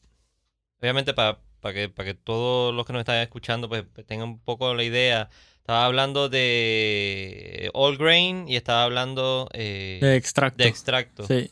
obviamente 0.80 1.14
para 1.14 1.38
que, 1.74 1.90
para 1.90 2.08
que 2.08 2.14
todos 2.14 2.74
los 2.74 2.86
que 2.86 2.94
nos 2.94 3.02
están 3.02 3.18
escuchando 3.18 3.70
pues 3.70 3.86
tengan 4.08 4.30
un 4.30 4.40
poco 4.40 4.74
la 4.74 4.84
idea, 4.84 5.30
estaba 5.58 5.86
hablando 5.86 6.28
de 6.28 7.70
all 7.74 7.98
grain 7.98 8.48
y 8.48 8.56
estaba 8.56 8.84
hablando 8.84 9.48
eh, 9.54 10.00
de 10.02 10.16
extracto. 10.16 10.64
de 10.64 10.70
extracto. 10.70 11.28
Sí. 11.28 11.52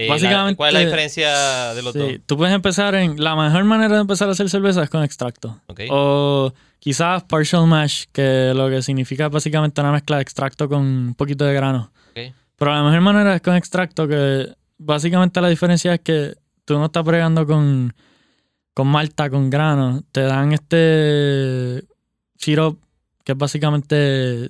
Eh, 0.00 0.06
la- 0.06 0.14
Básicamente- 0.14 0.56
¿Cuál 0.56 0.68
es 0.68 0.74
la 0.74 0.80
diferencia 0.80 1.74
de 1.74 1.82
los 1.82 1.92
Sí, 1.92 1.98
dos? 1.98 2.12
tú 2.24 2.36
puedes 2.36 2.54
empezar 2.54 2.94
en. 2.94 3.20
La 3.22 3.34
mejor 3.34 3.64
manera 3.64 3.96
de 3.96 4.00
empezar 4.02 4.28
a 4.28 4.32
hacer 4.32 4.48
cerveza 4.48 4.82
es 4.84 4.90
con 4.90 5.02
extracto. 5.02 5.60
Ok. 5.66 5.80
O 5.90 6.52
quizás 6.78 7.24
partial 7.24 7.66
mash, 7.66 8.04
que 8.12 8.52
lo 8.54 8.68
que 8.70 8.80
significa 8.80 9.28
básicamente 9.28 9.80
una 9.80 9.90
mezcla 9.90 10.16
de 10.16 10.22
extracto 10.22 10.68
con 10.68 10.82
un 10.82 11.14
poquito 11.16 11.44
de 11.44 11.52
grano. 11.52 11.90
Ok. 12.10 12.32
Pero 12.56 12.72
la 12.74 12.82
mejor 12.84 13.00
manera 13.00 13.34
es 13.34 13.42
con 13.42 13.56
extracto, 13.56 14.06
que 14.06 14.54
básicamente 14.78 15.40
la 15.40 15.48
diferencia 15.48 15.94
es 15.94 16.00
que 16.00 16.34
tú 16.64 16.78
no 16.78 16.84
estás 16.86 17.02
bregando 17.02 17.44
con, 17.44 17.92
con 18.74 18.86
malta, 18.86 19.28
con 19.30 19.50
grano. 19.50 20.04
Te 20.12 20.20
dan 20.20 20.52
este 20.52 21.82
syrup, 22.36 22.80
que 23.24 23.32
es 23.32 23.38
básicamente 23.38 24.48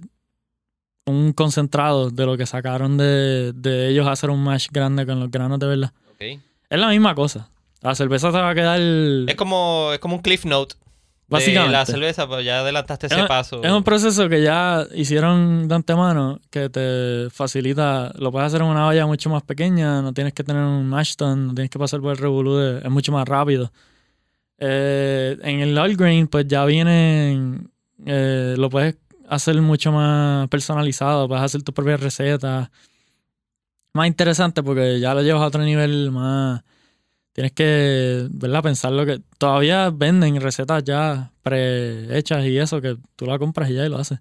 un 1.08 1.32
concentrado 1.32 2.10
de 2.10 2.26
lo 2.26 2.36
que 2.36 2.46
sacaron 2.46 2.96
de, 2.96 3.52
de 3.54 3.88
ellos 3.88 4.06
hacer 4.06 4.30
un 4.30 4.42
mash 4.44 4.68
grande 4.70 5.04
con 5.06 5.18
los 5.20 5.30
granos 5.30 5.58
de 5.58 5.66
verdad. 5.66 5.92
Es 6.18 6.78
la 6.78 6.88
misma 6.88 7.14
cosa. 7.14 7.48
La 7.80 7.94
cerveza 7.94 8.30
te 8.32 8.38
va 8.38 8.50
a 8.50 8.54
quedar. 8.54 8.80
Es 8.80 9.34
como, 9.36 9.90
es 9.92 9.98
como 10.00 10.16
un 10.16 10.22
cliff 10.22 10.44
note 10.44 10.74
de 10.74 10.80
Básicamente. 11.28 11.72
la 11.72 11.86
cerveza, 11.86 12.26
pero 12.28 12.40
ya 12.40 12.60
adelantaste 12.60 13.06
ese 13.06 13.20
Es- 13.20 13.26
paso. 13.26 13.62
Es 13.62 13.70
un 13.70 13.84
proceso 13.84 14.28
que 14.28 14.42
ya 14.42 14.84
hicieron 14.94 15.68
de 15.68 15.74
antemano 15.74 16.40
que 16.50 16.68
te 16.70 17.28
facilita. 17.30 18.12
Lo 18.18 18.32
puedes 18.32 18.46
hacer 18.48 18.62
en 18.62 18.66
una 18.68 18.86
olla 18.88 19.06
mucho 19.06 19.30
más 19.30 19.42
pequeña. 19.42 20.00
No 20.02 20.12
tienes 20.12 20.32
que 20.32 20.42
tener 20.42 20.62
un 20.62 20.88
mash 20.88 21.14
tun, 21.16 21.48
no 21.48 21.54
tienes 21.54 21.70
que 21.70 21.78
pasar 21.78 22.00
por 22.00 22.12
el 22.12 22.18
revolú. 22.18 22.56
de- 22.56 22.78
es 22.78 22.90
mucho 22.90 23.12
más 23.12 23.28
rápido. 23.28 23.70
Eh, 24.58 25.36
en 25.42 25.60
el 25.60 25.78
all 25.78 25.96
grain, 25.96 26.26
pues 26.26 26.46
ya 26.48 26.64
vienen. 26.64 27.70
eh, 28.06 28.54
lo 28.56 28.70
puedes 28.70 28.96
hacer 29.28 29.60
mucho 29.60 29.92
más 29.92 30.48
personalizado. 30.48 31.28
Puedes 31.28 31.44
hacer 31.44 31.62
tus 31.62 31.74
propias 31.74 32.00
recetas. 32.00 32.68
Más 33.94 34.06
interesante 34.06 34.62
porque 34.62 35.00
ya 35.00 35.14
lo 35.14 35.22
llevas 35.22 35.42
a 35.42 35.46
otro 35.46 35.62
nivel 35.62 36.10
más. 36.10 36.62
Tienes 37.32 37.52
que, 37.52 38.26
¿verdad? 38.30 38.62
Pensar 38.62 38.92
lo 38.92 39.06
que. 39.06 39.20
Todavía 39.38 39.90
venden 39.90 40.40
recetas 40.40 40.82
ya 40.84 41.30
prehechas 41.42 42.44
y 42.44 42.58
eso, 42.58 42.80
que 42.80 42.96
tú 43.16 43.26
la 43.26 43.38
compras 43.38 43.70
y 43.70 43.74
ya 43.74 43.86
y 43.86 43.88
lo 43.88 43.98
haces. 43.98 44.18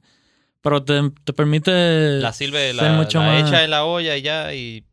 Pero 0.62 0.84
te, 0.84 1.12
te 1.24 1.34
permite 1.34 2.20
La 2.20 2.34
sirve, 2.34 2.74
la, 2.74 2.92
mucho 2.94 3.20
la 3.20 3.26
más- 3.26 3.48
echa 3.50 3.64
en 3.64 3.70
la 3.72 3.86
olla 3.86 4.18
y 4.18 4.22
ya, 4.22 4.54
y 4.54 4.84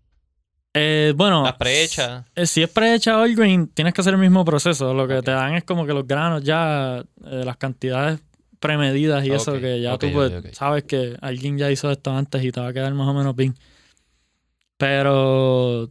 Eh, 0.74 1.12
bueno, 1.16 1.44
la 1.44 1.56
prehecha. 1.56 2.24
eh, 2.34 2.46
si 2.46 2.62
es 2.62 2.68
prehecha 2.70 3.18
all 3.18 3.34
grain, 3.34 3.68
tienes 3.68 3.94
que 3.94 4.00
hacer 4.00 4.14
el 4.14 4.20
mismo 4.20 4.44
proceso. 4.44 4.92
Lo 4.94 5.06
que 5.08 5.22
te 5.22 5.30
dan 5.30 5.54
es 5.54 5.64
como 5.64 5.86
que 5.86 5.92
los 5.92 6.06
granos 6.06 6.42
ya, 6.42 6.98
eh, 6.98 7.42
las 7.44 7.56
cantidades 7.56 8.20
premedidas 8.64 9.24
y 9.26 9.30
eso, 9.30 9.52
Ok, 9.52 9.60
que 9.60 9.80
ya 9.82 9.94
ok, 9.94 10.00
tú 10.00 10.12
pues, 10.12 10.32
sabes 10.52 10.84
que 10.84 11.16
alguien 11.20 11.58
ya 11.58 11.70
hizo 11.70 11.90
esto 11.90 12.10
antes 12.12 12.42
y 12.42 12.50
te 12.50 12.60
va 12.60 12.68
a 12.68 12.72
quedar 12.72 12.94
más 12.94 13.06
o 13.06 13.12
menos 13.12 13.36
bien. 13.36 13.54
Pero 14.78 15.90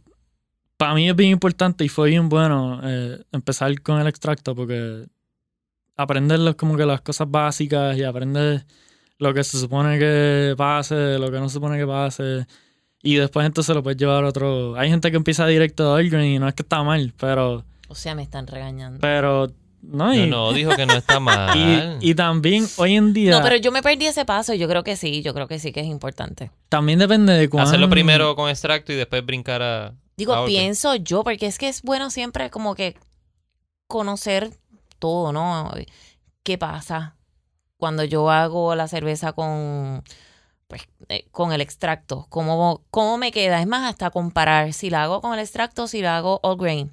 para 0.76 0.94
mí 0.94 1.08
es 1.08 1.14
bien 1.14 1.30
importante 1.30 1.84
y 1.84 1.88
fue 1.88 2.10
bien 2.10 2.28
bueno 2.28 2.80
eh, 2.82 3.22
empezar 3.30 3.80
con 3.80 4.00
el 4.00 4.08
extracto 4.08 4.56
porque 4.56 5.06
aprender 5.96 6.56
como 6.56 6.76
que 6.76 6.84
las 6.84 7.00
cosas 7.00 7.30
básicas 7.30 7.96
y 7.96 8.02
aprender 8.02 8.66
lo 9.18 9.32
que 9.32 9.44
se 9.44 9.56
supone 9.56 9.96
que 10.00 10.54
pase, 10.56 11.18
lo 11.20 11.30
que 11.30 11.38
no 11.38 11.48
se 11.48 11.54
supone 11.54 11.78
que 11.78 11.86
pase. 11.86 12.44
Y 13.04 13.14
después 13.14 13.46
entonces 13.46 13.72
lo 13.72 13.84
puedes 13.84 13.98
llevar 13.98 14.24
a 14.24 14.28
otro. 14.28 14.76
Hay 14.76 14.90
gente 14.90 15.12
que 15.12 15.16
empieza 15.16 15.46
directo 15.46 15.84
de 15.84 16.02
all 16.02 16.10
grain 16.10 16.32
y 16.32 16.38
no 16.40 16.48
es 16.48 16.54
que 16.54 16.62
está 16.62 16.82
mal, 16.82 17.12
pero. 17.20 17.64
O 17.86 17.94
sea, 17.94 18.16
me 18.16 18.24
están 18.24 18.48
regañando. 18.48 18.98
Pero. 19.00 19.52
No, 19.86 20.14
y, 20.14 20.26
No, 20.26 20.48
no, 20.48 20.52
dijo 20.52 20.74
que 20.74 20.86
no 20.86 20.94
está 20.94 21.20
mal. 21.20 21.98
y, 22.00 22.10
y 22.10 22.14
también 22.14 22.66
hoy 22.76 22.94
en 22.94 23.12
día. 23.12 23.30
No, 23.32 23.42
pero 23.42 23.56
yo 23.56 23.70
me 23.72 23.82
perdí 23.82 24.06
ese 24.06 24.24
paso. 24.24 24.54
Yo 24.54 24.68
creo 24.68 24.82
que 24.84 24.96
sí, 24.96 25.22
yo 25.22 25.34
creo 25.34 25.46
que 25.48 25.58
sí 25.58 25.72
que 25.72 25.80
es 25.80 25.86
importante. 25.86 26.50
También 26.68 26.98
depende 26.98 27.32
de 27.32 27.48
cuándo. 27.48 27.68
Hacerlo 27.68 27.88
primero 27.88 28.34
con 28.36 28.50
extracto 28.50 28.92
y 28.92 28.96
después 28.96 29.24
brincar 29.24 29.62
a. 29.62 29.94
Digo, 30.16 30.34
a 30.34 30.46
pienso 30.46 30.94
yo, 30.96 31.24
porque 31.24 31.46
es 31.46 31.58
que 31.58 31.68
es 31.68 31.82
bueno 31.82 32.10
siempre 32.10 32.50
como 32.50 32.74
que 32.74 32.96
conocer 33.86 34.50
todo, 34.98 35.32
¿no? 35.32 35.70
¿Qué 36.42 36.58
pasa 36.58 37.16
cuando 37.76 38.04
yo 38.04 38.30
hago 38.30 38.74
la 38.74 38.88
cerveza 38.88 39.32
con, 39.32 40.02
pues, 40.68 40.82
eh, 41.08 41.26
con 41.30 41.52
el 41.52 41.60
extracto? 41.60 42.26
¿Cómo, 42.28 42.82
¿Cómo 42.90 43.18
me 43.18 43.32
queda? 43.32 43.60
Es 43.60 43.66
más, 43.66 43.90
hasta 43.90 44.10
comparar 44.10 44.72
si 44.72 44.88
la 44.88 45.02
hago 45.04 45.20
con 45.20 45.34
el 45.34 45.40
extracto, 45.40 45.88
si 45.88 46.00
la 46.00 46.16
hago 46.16 46.40
all 46.42 46.56
grain. 46.56 46.92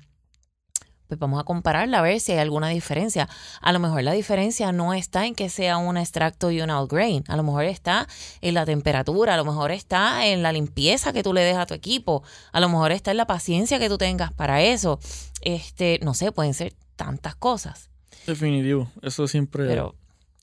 Pues 1.11 1.19
vamos 1.19 1.41
a 1.41 1.43
compararla 1.43 1.99
a 1.99 2.01
ver 2.01 2.21
si 2.21 2.31
hay 2.31 2.37
alguna 2.37 2.69
diferencia. 2.69 3.27
A 3.59 3.73
lo 3.73 3.79
mejor 3.79 4.01
la 4.01 4.13
diferencia 4.13 4.71
no 4.71 4.93
está 4.93 5.25
en 5.25 5.35
que 5.35 5.49
sea 5.49 5.75
un 5.77 5.97
extracto 5.97 6.51
y 6.51 6.61
un 6.61 6.69
all 6.69 6.87
grain. 6.87 7.25
A 7.27 7.35
lo 7.35 7.43
mejor 7.43 7.65
está 7.65 8.07
en 8.39 8.53
la 8.53 8.63
temperatura, 8.65 9.33
a 9.33 9.37
lo 9.37 9.43
mejor 9.43 9.71
está 9.71 10.25
en 10.27 10.41
la 10.41 10.53
limpieza 10.53 11.11
que 11.11 11.21
tú 11.21 11.33
le 11.33 11.41
des 11.41 11.57
a 11.57 11.65
tu 11.65 11.73
equipo, 11.73 12.23
a 12.53 12.61
lo 12.61 12.69
mejor 12.69 12.93
está 12.93 13.11
en 13.11 13.17
la 13.17 13.27
paciencia 13.27 13.77
que 13.77 13.89
tú 13.89 13.97
tengas 13.97 14.31
para 14.31 14.61
eso. 14.61 15.01
Este, 15.41 15.99
no 16.01 16.13
sé, 16.13 16.31
pueden 16.31 16.53
ser 16.53 16.73
tantas 16.95 17.35
cosas. 17.35 17.89
Definitivo. 18.25 18.89
Eso 19.01 19.27
siempre. 19.27 19.65
Pero 19.67 19.95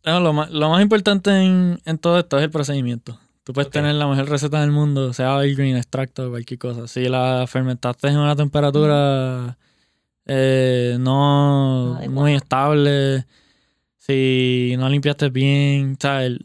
No, 0.04 0.20
lo, 0.20 0.34
más, 0.34 0.50
lo 0.50 0.68
más 0.68 0.82
importante 0.82 1.30
en, 1.30 1.80
en 1.86 1.96
todo 1.96 2.18
esto 2.18 2.36
es 2.36 2.42
el 2.44 2.50
procedimiento. 2.50 3.18
Tú 3.44 3.54
puedes 3.54 3.68
Ok. 3.68 3.72
tener 3.72 3.94
la 3.94 4.06
mejor 4.06 4.28
receta 4.28 4.60
del 4.60 4.70
mundo, 4.70 5.14
sea 5.14 5.34
all 5.36 5.54
green, 5.54 5.78
extracto, 5.78 6.28
cualquier 6.28 6.58
cosa. 6.58 6.86
Si 6.88 7.08
la 7.08 7.46
fermentaste 7.48 8.08
en 8.08 8.18
una 8.18 8.36
temperatura 8.36 9.56
eh, 10.28 10.96
no 11.00 11.96
Adecuada. 11.96 12.20
muy 12.20 12.34
estable, 12.34 13.26
si 13.96 14.74
no 14.78 14.88
limpiaste 14.88 15.30
bien, 15.30 15.96
¿sabes? 16.00 16.38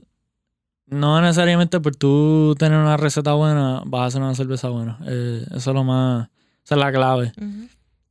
No 0.88 1.22
necesariamente 1.22 1.80
por 1.80 1.96
tú 1.96 2.56
tener 2.58 2.78
una 2.78 2.98
receta 2.98 3.34
buena 3.34 3.82
vas 3.86 4.02
a 4.02 4.06
hacer 4.06 4.22
una 4.22 4.36
cerveza 4.36 4.70
buena. 4.70 5.00
Eh, 5.06 5.46
eso 5.52 5.72
es 5.72 5.76
lo 5.76 5.84
más, 5.84 6.30
esa 6.64 6.76
es 6.76 6.80
la 6.80 6.92
clave. 6.92 7.32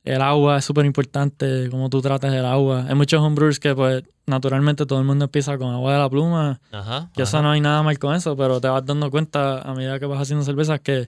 El 0.03 0.21
agua 0.21 0.57
es 0.57 0.65
súper 0.65 0.85
importante, 0.85 1.69
cómo 1.71 1.89
tú 1.89 2.01
tratas 2.01 2.33
el 2.33 2.45
agua. 2.45 2.85
Hay 2.89 2.95
muchos 2.95 3.21
homebrewers 3.21 3.59
que, 3.59 3.73
pues, 3.73 4.03
naturalmente 4.25 4.85
todo 4.85 4.99
el 4.99 5.05
mundo 5.05 5.25
empieza 5.25 5.57
con 5.57 5.73
agua 5.73 5.93
de 5.93 5.99
la 5.99 6.09
pluma. 6.09 6.59
Ajá. 6.73 7.09
Y 7.15 7.21
eso 7.21 7.37
ajá. 7.37 7.43
no 7.47 7.51
hay 7.51 7.61
nada 7.61 7.83
mal 7.83 7.97
con 7.99 8.13
eso, 8.13 8.35
pero 8.35 8.59
te 8.59 8.67
vas 8.67 8.85
dando 8.85 9.09
cuenta 9.09 9.61
a 9.61 9.73
medida 9.73 9.99
que 9.99 10.05
vas 10.05 10.21
haciendo 10.21 10.43
cervezas 10.43 10.81
que, 10.81 11.07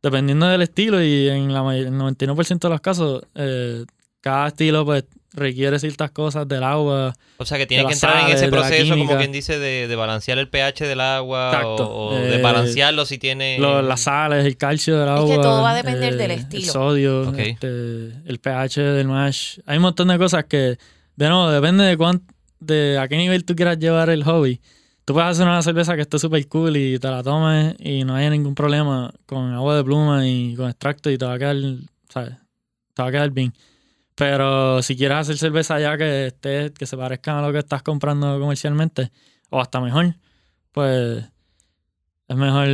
dependiendo 0.00 0.46
del 0.46 0.62
estilo 0.62 1.02
y 1.02 1.28
en 1.28 1.52
la 1.52 1.60
el 1.76 1.90
99% 1.92 2.68
de 2.68 2.68
los 2.68 2.80
casos, 2.80 3.24
eh, 3.34 3.84
cada 4.20 4.48
estilo, 4.48 4.84
pues, 4.84 5.04
requiere 5.32 5.78
ciertas 5.78 6.10
cosas 6.12 6.48
del 6.48 6.62
agua. 6.62 7.14
O 7.36 7.44
sea 7.44 7.58
que 7.58 7.66
tiene 7.66 7.86
que 7.86 7.92
entrar 7.92 8.28
en 8.30 8.34
ese 8.36 8.48
proceso, 8.48 8.96
como 8.96 9.16
quien 9.18 9.30
dice, 9.32 9.58
de, 9.58 9.86
de 9.86 9.96
balancear 9.96 10.38
el 10.38 10.48
pH 10.48 10.86
del 10.86 11.00
agua 11.00 11.48
Exacto. 11.50 11.88
o, 11.90 12.14
o 12.14 12.18
de 12.18 12.36
Eh, 12.36 12.42
balancearlo 12.42 13.04
si 13.04 13.18
tiene... 13.18 13.58
Lo- 13.58 13.82
las 13.82 14.00
sales, 14.02 14.46
el 14.46 14.56
calcio 14.56 14.98
del 14.98 15.08
Es 15.08 15.14
agua. 15.20 15.36
que 15.36 15.42
todo 15.42 15.62
va 15.62 15.70
a 15.72 15.74
depender 15.74 16.16
del 16.16 16.30
eh, 16.30 16.34
estilo. 16.34 16.64
El 16.64 16.70
sodio, 16.70 17.34
este, 17.36 18.06
el 18.24 18.38
pH 18.40 18.80
del 18.80 19.08
mash. 19.08 19.58
Hay 19.66 19.76
un 19.76 19.82
montón 19.82 20.08
de 20.08 20.16
cosas 20.18 20.44
que, 20.44 20.78
de 21.16 21.28
nuevo, 21.28 21.50
depende 21.50 21.84
de 21.84 21.96
cuán, 21.98 22.22
de 22.58 22.98
a 22.98 23.06
qué 23.06 23.16
nivel 23.18 23.44
tú 23.44 23.54
quieras 23.54 23.78
llevar 23.78 24.08
el 24.08 24.24
hobby. 24.24 24.60
Tú 25.04 25.12
puedes 25.12 25.30
hacer 25.30 25.46
una 25.46 25.62
cerveza 25.62 25.94
que 25.94 26.00
esté 26.02 26.18
súper 26.18 26.48
cool 26.48 26.76
y 26.78 26.98
te 26.98 27.08
la 27.08 27.22
tomes 27.22 27.76
y 27.78 28.02
no 28.04 28.16
haya 28.16 28.30
ningún 28.30 28.54
problema 28.56 29.12
con 29.26 29.52
agua 29.52 29.76
de 29.76 29.84
pluma 29.84 30.26
y 30.26 30.54
con 30.56 30.68
extracto 30.68 31.10
y 31.10 31.18
te 31.18 31.24
va 31.26 31.34
a 31.34 31.38
quedar, 31.38 31.56
¿sabes? 32.08 32.32
Te 32.94 33.02
va 33.02 33.08
a 33.08 33.12
quedar 33.12 33.30
bien. 33.30 33.52
Pero 34.16 34.82
si 34.82 34.96
quieres 34.96 35.18
hacer 35.18 35.36
cerveza 35.36 35.78
ya 35.78 35.96
que 35.96 36.26
esté, 36.28 36.72
que 36.72 36.86
se 36.86 36.96
parezca 36.96 37.38
a 37.38 37.42
lo 37.46 37.52
que 37.52 37.58
estás 37.58 37.82
comprando 37.82 38.40
comercialmente, 38.40 39.12
o 39.50 39.60
hasta 39.60 39.80
mejor, 39.80 40.14
pues 40.72 41.24
es 42.28 42.36
mejor 42.36 42.66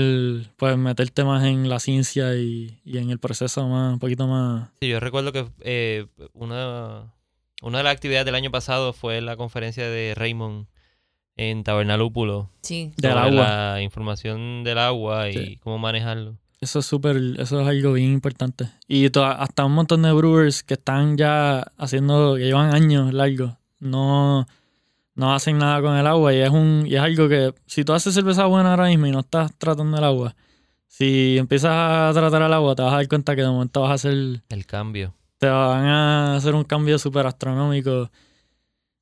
pues 0.57 0.77
meterte 0.79 1.25
más 1.25 1.45
en 1.45 1.69
la 1.69 1.79
ciencia 1.81 2.35
y, 2.37 2.81
y 2.85 2.99
en 2.99 3.11
el 3.11 3.19
proceso 3.19 3.67
más, 3.69 3.93
un 3.93 3.99
poquito 3.99 4.27
más. 4.29 4.71
Sí, 4.81 4.89
yo 4.89 5.01
recuerdo 5.01 5.33
que 5.33 5.47
eh, 5.61 6.07
una, 6.33 7.13
una 7.61 7.79
de 7.79 7.85
las 7.85 7.93
actividades 7.93 8.25
del 8.25 8.37
año 8.37 8.51
pasado 8.53 8.93
fue 8.93 9.21
la 9.21 9.37
conferencia 9.37 9.89
de 9.89 10.15
Raymond 10.17 10.67
en 11.37 11.65
Tabernalúpulo. 11.65 12.51
sí. 12.63 12.93
Del 12.97 13.13
sobre 13.13 13.25
agua. 13.25 13.73
La 13.75 13.83
información 13.83 14.63
del 14.65 14.79
agua 14.79 15.29
y 15.29 15.33
Sí. 15.33 15.57
cómo 15.63 15.77
manejarlo. 15.79 16.37
Eso 16.63 16.79
es 16.79 16.87
súper, 16.87 17.17
eso 17.41 17.61
es 17.61 17.67
algo 17.67 17.93
bien 17.95 18.13
importante. 18.13 18.71
Y 18.87 19.07
hasta 19.19 19.65
un 19.65 19.73
montón 19.73 20.03
de 20.03 20.13
brewers 20.13 20.63
que 20.63 20.75
están 20.75 21.17
ya 21.17 21.73
haciendo, 21.77 22.37
que 22.37 22.45
llevan 22.45 22.73
años 22.73 23.13
largos, 23.13 23.55
no, 23.81 24.47
no 25.17 25.35
hacen 25.35 25.59
nada 25.59 25.83
con 25.83 25.97
el 25.97 26.07
agua. 26.07 26.33
Y 26.33 26.39
es 26.39 26.51
un, 26.51 26.85
y 26.87 26.95
es 26.95 27.01
algo 27.01 27.29
que, 27.29 27.53
si 27.67 27.85
tú 27.85 27.93
haces 27.93 28.15
cerveza 28.15 28.47
buena 28.47 28.71
ahora 28.71 28.87
mismo 28.87 29.09
y 29.09 29.11
no 29.11 29.21
estás 29.21 29.53
tratando 29.59 29.99
el 29.99 30.05
agua, 30.05 30.37
si 30.87 31.37
empiezas 31.37 31.73
a 31.73 32.13
tratar 32.15 32.43
el 32.43 32.53
agua, 32.53 32.77
te 32.77 32.83
vas 32.83 32.93
a 32.93 32.97
dar 32.99 33.09
cuenta 33.09 33.35
que 33.35 33.43
de 33.43 33.49
momento 33.49 33.81
vas 33.81 33.91
a 33.91 33.95
hacer 33.95 34.43
El 34.49 34.65
cambio. 34.65 35.15
te 35.39 35.49
van 35.49 35.85
a 35.87 36.37
hacer 36.37 36.55
un 36.55 36.63
cambio 36.63 36.97
súper 37.01 37.27
astronómico. 37.27 38.09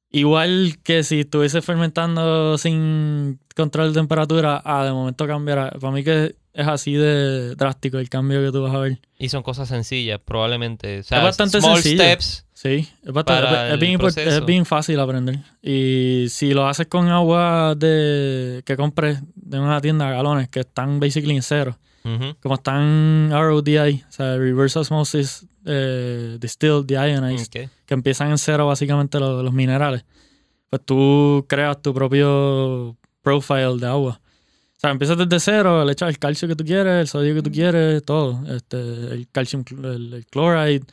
Igual 0.09 0.79
que 0.83 1.05
si 1.05 1.21
estuviese 1.21 1.61
fermentando 1.61 2.57
sin 2.57 3.39
control 3.55 3.89
de 3.93 4.01
temperatura, 4.01 4.63
a 4.65 4.87
de 4.87 4.93
momento 4.93 5.27
cambiará. 5.27 5.73
Para 5.73 5.93
mí 5.93 6.03
que 6.03 6.40
es 6.53 6.67
así 6.67 6.95
de 6.95 7.55
drástico 7.55 7.99
el 7.99 8.09
cambio 8.09 8.43
que 8.45 8.51
tú 8.53 8.63
vas 8.63 8.75
a 8.75 8.79
ver. 8.79 8.99
Y 9.19 9.29
son 9.29 9.43
cosas 9.43 9.69
sencillas, 9.69 10.21
probablemente. 10.25 11.01
O 11.01 11.03
sea, 11.03 11.19
Es 11.19 11.25
bastante 11.25 11.61
small 11.61 11.75
sencillo. 11.81 12.03
steps. 12.03 12.47
Sí, 12.53 12.89
es, 13.03 13.13
bastante, 13.13 13.73
es, 13.75 13.79
bien, 13.81 13.99
es 14.05 14.45
bien 14.45 14.67
fácil 14.67 15.01
aprender. 15.01 15.39
Y 15.63 16.27
si 16.29 16.53
lo 16.53 16.67
haces 16.69 16.89
con 16.89 17.09
agua 17.09 17.75
de 17.75 18.63
que 18.67 18.77
compres 18.77 19.21
de 19.35 19.59
una 19.59 19.81
tienda 19.81 20.09
a 20.09 20.13
galones 20.13 20.49
que 20.51 20.61
están 20.61 21.01
basically 21.01 21.35
en 21.37 21.43
cero, 21.43 21.79
Ujú. 22.05 22.37
como 22.43 22.57
están 22.57 23.31
RODI, 23.33 24.03
o 24.09 24.13
sea, 24.13 24.37
Reverse 24.37 24.79
Osmosis 24.79 25.47
eh, 25.65 26.37
Distilled 26.39 26.85
Deionized, 26.85 27.49
que 27.51 27.95
empiezan 27.95 28.31
en 28.31 28.39
cero 28.39 28.67
básicamente 28.67 29.19
los, 29.19 29.43
los 29.43 29.53
minerales, 29.55 30.05
pues 30.69 30.83
tú 30.85 31.47
creas 31.49 31.81
tu 31.81 31.95
propio 31.95 32.97
profile 33.23 33.77
de 33.79 33.87
agua. 33.87 34.21
O 34.81 34.83
sea, 34.83 34.93
empiezas 34.93 35.19
desde 35.19 35.39
cero, 35.41 35.85
le 35.85 35.93
echas 35.93 36.09
el 36.09 36.19
calcio 36.19 36.49
que 36.49 36.57
tú 36.57 36.65
quieres, 36.65 37.01
el 37.03 37.07
sodio 37.07 37.35
que 37.35 37.43
tú 37.43 37.51
quieres, 37.51 38.03
todo. 38.03 38.41
Este, 38.49 38.79
el 38.79 39.29
calcium, 39.31 39.63
el, 39.85 40.15
el 40.15 40.27
chloride, 40.27 40.85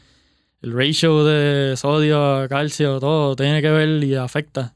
el 0.61 0.73
ratio 0.73 1.23
de 1.23 1.73
sodio 1.77 2.35
a 2.41 2.49
calcio, 2.49 2.99
todo 2.99 3.33
tiene 3.37 3.61
que 3.61 3.69
ver 3.69 4.03
y 4.03 4.13
afecta. 4.15 4.75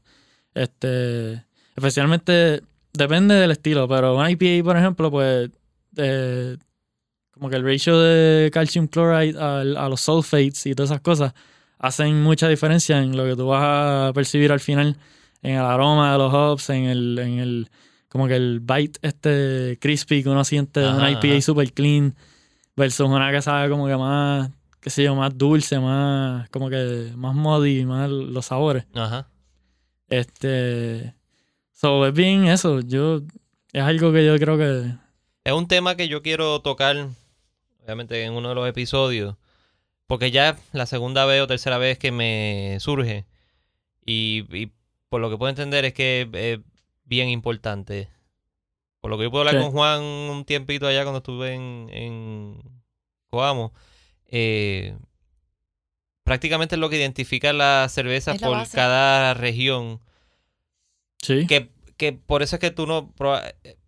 Este, 0.54 1.44
especialmente 1.76 2.62
depende 2.94 3.34
del 3.34 3.50
estilo, 3.50 3.86
pero 3.86 4.16
un 4.16 4.26
IPA, 4.30 4.64
por 4.64 4.78
ejemplo, 4.78 5.10
pues 5.10 5.50
eh, 5.98 6.56
como 7.32 7.50
que 7.50 7.56
el 7.56 7.64
ratio 7.66 8.00
de 8.00 8.50
calcium 8.50 8.88
chloride 8.88 9.38
al- 9.38 9.76
a, 9.76 9.90
los 9.90 10.00
sulfates 10.00 10.64
y 10.64 10.74
todas 10.74 10.90
esas 10.90 11.02
cosas 11.02 11.34
hacen 11.78 12.22
mucha 12.22 12.48
diferencia 12.48 12.96
en 13.02 13.14
lo 13.14 13.24
que 13.26 13.36
tú 13.36 13.46
vas 13.48 13.62
a 14.08 14.12
percibir 14.14 14.52
al 14.52 14.60
final, 14.60 14.96
en 15.42 15.56
el 15.56 15.62
aroma 15.66 16.12
de 16.12 16.18
los 16.18 16.32
hops, 16.32 16.70
en 16.70 16.84
el, 16.84 17.18
en 17.18 17.38
el 17.40 17.68
como 18.12 18.28
que 18.28 18.36
el 18.36 18.60
bite 18.60 18.98
este 19.00 19.78
crispy 19.80 20.22
que 20.22 20.28
uno 20.28 20.44
siente 20.44 20.80
de 20.80 20.88
una 20.90 21.10
IPA 21.10 21.40
super 21.40 21.72
clean 21.72 22.14
versus 22.76 23.08
una 23.08 23.32
que 23.32 23.40
sabe 23.40 23.70
como 23.70 23.86
que 23.86 23.96
más, 23.96 24.50
qué 24.80 24.90
sé 24.90 25.04
yo, 25.04 25.14
más 25.14 25.38
dulce, 25.38 25.78
más 25.78 26.46
como 26.50 26.68
que 26.68 27.10
más 27.16 27.34
muddy, 27.34 27.86
más 27.86 28.10
los 28.10 28.44
sabores. 28.44 28.84
Ajá. 28.94 29.30
Este, 30.10 31.14
so 31.72 32.06
es 32.06 32.12
bien 32.12 32.48
eso, 32.48 32.80
yo 32.80 33.22
es 33.72 33.82
algo 33.82 34.12
que 34.12 34.26
yo 34.26 34.36
creo 34.36 34.58
que 34.58 34.92
Es 35.44 35.54
un 35.54 35.66
tema 35.66 35.96
que 35.96 36.06
yo 36.06 36.20
quiero 36.20 36.60
tocar, 36.60 37.08
obviamente, 37.82 38.22
en 38.24 38.34
uno 38.34 38.50
de 38.50 38.54
los 38.54 38.68
episodios. 38.68 39.36
Porque 40.06 40.30
ya 40.30 40.58
la 40.72 40.84
segunda 40.84 41.24
vez 41.24 41.40
o 41.40 41.46
tercera 41.46 41.78
vez 41.78 41.96
que 41.96 42.12
me 42.12 42.76
surge. 42.78 43.24
Y, 44.04 44.44
y 44.54 44.70
por 45.08 45.22
lo 45.22 45.30
que 45.30 45.38
puedo 45.38 45.48
entender 45.48 45.86
es 45.86 45.94
que 45.94 46.28
es 46.34 46.71
bien 47.12 47.28
importante. 47.28 48.08
por 49.00 49.10
lo 49.10 49.18
que 49.18 49.24
yo 49.24 49.30
puedo 49.32 49.40
hablar 49.42 49.56
Sí. 49.56 49.62
con 49.62 49.72
Juan 49.72 50.00
un 50.02 50.44
tiempito 50.44 50.86
allá 50.86 51.02
cuando 51.02 51.18
estuve 51.18 51.54
en, 51.54 51.88
en 51.92 52.62
Coamo, 53.30 53.72
eh, 54.26 54.96
prácticamente 56.22 56.76
es 56.76 56.78
lo 56.80 56.88
que 56.88 56.96
identifica 56.98 57.52
la 57.52 57.88
cerveza 57.90 58.32
Es 58.32 58.40
la 58.40 58.46
por 58.48 58.56
base. 58.58 58.76
cada 58.76 59.34
región. 59.34 60.00
Sí. 61.20 61.46
Que, 61.48 61.68
que 61.96 62.12
por 62.12 62.42
eso 62.42 62.56
es 62.56 62.60
que 62.60 62.70
tú 62.70 62.86
no 62.86 63.12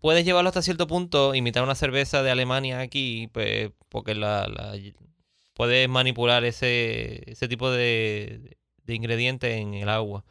puedes 0.00 0.24
llevarlo 0.24 0.48
hasta 0.48 0.62
cierto 0.62 0.86
punto, 0.86 1.34
imitar 1.34 1.62
una 1.62 1.74
cerveza 1.76 2.22
de 2.24 2.30
Alemania 2.32 2.80
aquí, 2.80 3.28
pues, 3.32 3.70
porque 3.88 4.14
la, 4.14 4.46
la- 4.48 4.74
puedes 5.54 5.88
manipular 5.88 6.44
ese, 6.44 7.22
ese 7.30 7.46
tipo 7.46 7.70
de, 7.70 8.56
de 8.82 8.94
ingredientes 8.96 9.52
en 9.60 9.74
el 9.74 9.88
agua. 9.88 10.24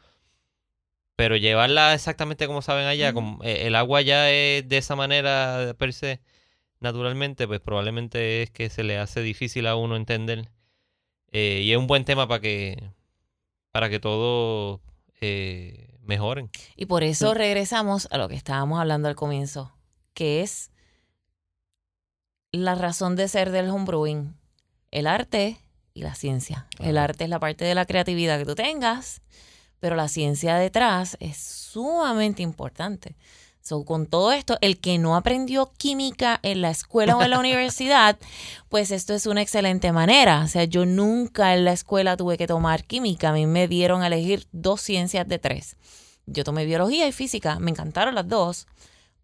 Pero 1.16 1.36
llevarla 1.36 1.94
exactamente 1.94 2.46
como 2.46 2.62
saben 2.62 2.86
allá, 2.86 3.12
como, 3.12 3.42
eh, 3.44 3.66
el 3.66 3.76
agua 3.76 4.02
ya 4.02 4.30
es 4.30 4.68
de 4.68 4.78
esa 4.78 4.96
manera 4.96 5.74
per 5.78 5.92
se, 5.92 6.20
naturalmente, 6.80 7.46
pues 7.46 7.60
probablemente 7.60 8.42
es 8.42 8.50
que 8.50 8.68
se 8.68 8.82
le 8.82 8.98
hace 8.98 9.22
difícil 9.22 9.66
a 9.66 9.76
uno 9.76 9.96
entender. 9.96 10.50
Eh, 11.30 11.62
y 11.62 11.72
es 11.72 11.78
un 11.78 11.86
buen 11.86 12.04
tema 12.04 12.28
para 12.28 12.40
que, 12.40 12.90
para 13.70 13.90
que 13.90 14.00
todos 14.00 14.80
eh, 15.20 15.98
mejoren. 16.02 16.50
Y 16.76 16.86
por 16.86 17.02
eso 17.02 17.34
regresamos 17.34 18.08
a 18.10 18.18
lo 18.18 18.28
que 18.28 18.34
estábamos 18.34 18.80
hablando 18.80 19.08
al 19.08 19.14
comienzo, 19.14 19.74
que 20.14 20.42
es 20.42 20.70
la 22.52 22.74
razón 22.74 23.16
de 23.16 23.28
ser 23.28 23.50
del 23.50 23.68
homebrewing, 23.68 24.36
el 24.90 25.06
arte 25.06 25.58
y 25.92 26.02
la 26.02 26.14
ciencia. 26.14 26.66
El 26.78 26.98
arte 26.98 27.24
es 27.24 27.30
la 27.30 27.40
parte 27.40 27.64
de 27.64 27.74
la 27.74 27.86
creatividad 27.86 28.38
que 28.38 28.44
tú 28.44 28.54
tengas, 28.54 29.22
pero 29.84 29.96
la 29.96 30.08
ciencia 30.08 30.56
detrás 30.56 31.18
es 31.20 31.36
sumamente 31.36 32.42
importante. 32.42 33.16
So, 33.60 33.84
con 33.84 34.06
todo 34.06 34.32
esto, 34.32 34.56
el 34.62 34.80
que 34.80 34.96
no 34.96 35.14
aprendió 35.14 35.72
química 35.76 36.40
en 36.42 36.62
la 36.62 36.70
escuela 36.70 37.18
o 37.18 37.22
en 37.22 37.28
la 37.28 37.38
universidad, 37.46 38.18
pues 38.70 38.90
esto 38.90 39.12
es 39.12 39.26
una 39.26 39.42
excelente 39.42 39.92
manera. 39.92 40.40
O 40.42 40.48
sea, 40.48 40.64
yo 40.64 40.86
nunca 40.86 41.54
en 41.54 41.66
la 41.66 41.74
escuela 41.74 42.16
tuve 42.16 42.38
que 42.38 42.46
tomar 42.46 42.84
química. 42.84 43.28
A 43.28 43.32
mí 43.34 43.44
me 43.44 43.68
dieron 43.68 44.00
a 44.00 44.06
elegir 44.06 44.46
dos 44.52 44.80
ciencias 44.80 45.28
de 45.28 45.38
tres. 45.38 45.76
Yo 46.24 46.44
tomé 46.44 46.64
biología 46.64 47.06
y 47.06 47.12
física, 47.12 47.58
me 47.58 47.70
encantaron 47.70 48.14
las 48.14 48.26
dos, 48.26 48.66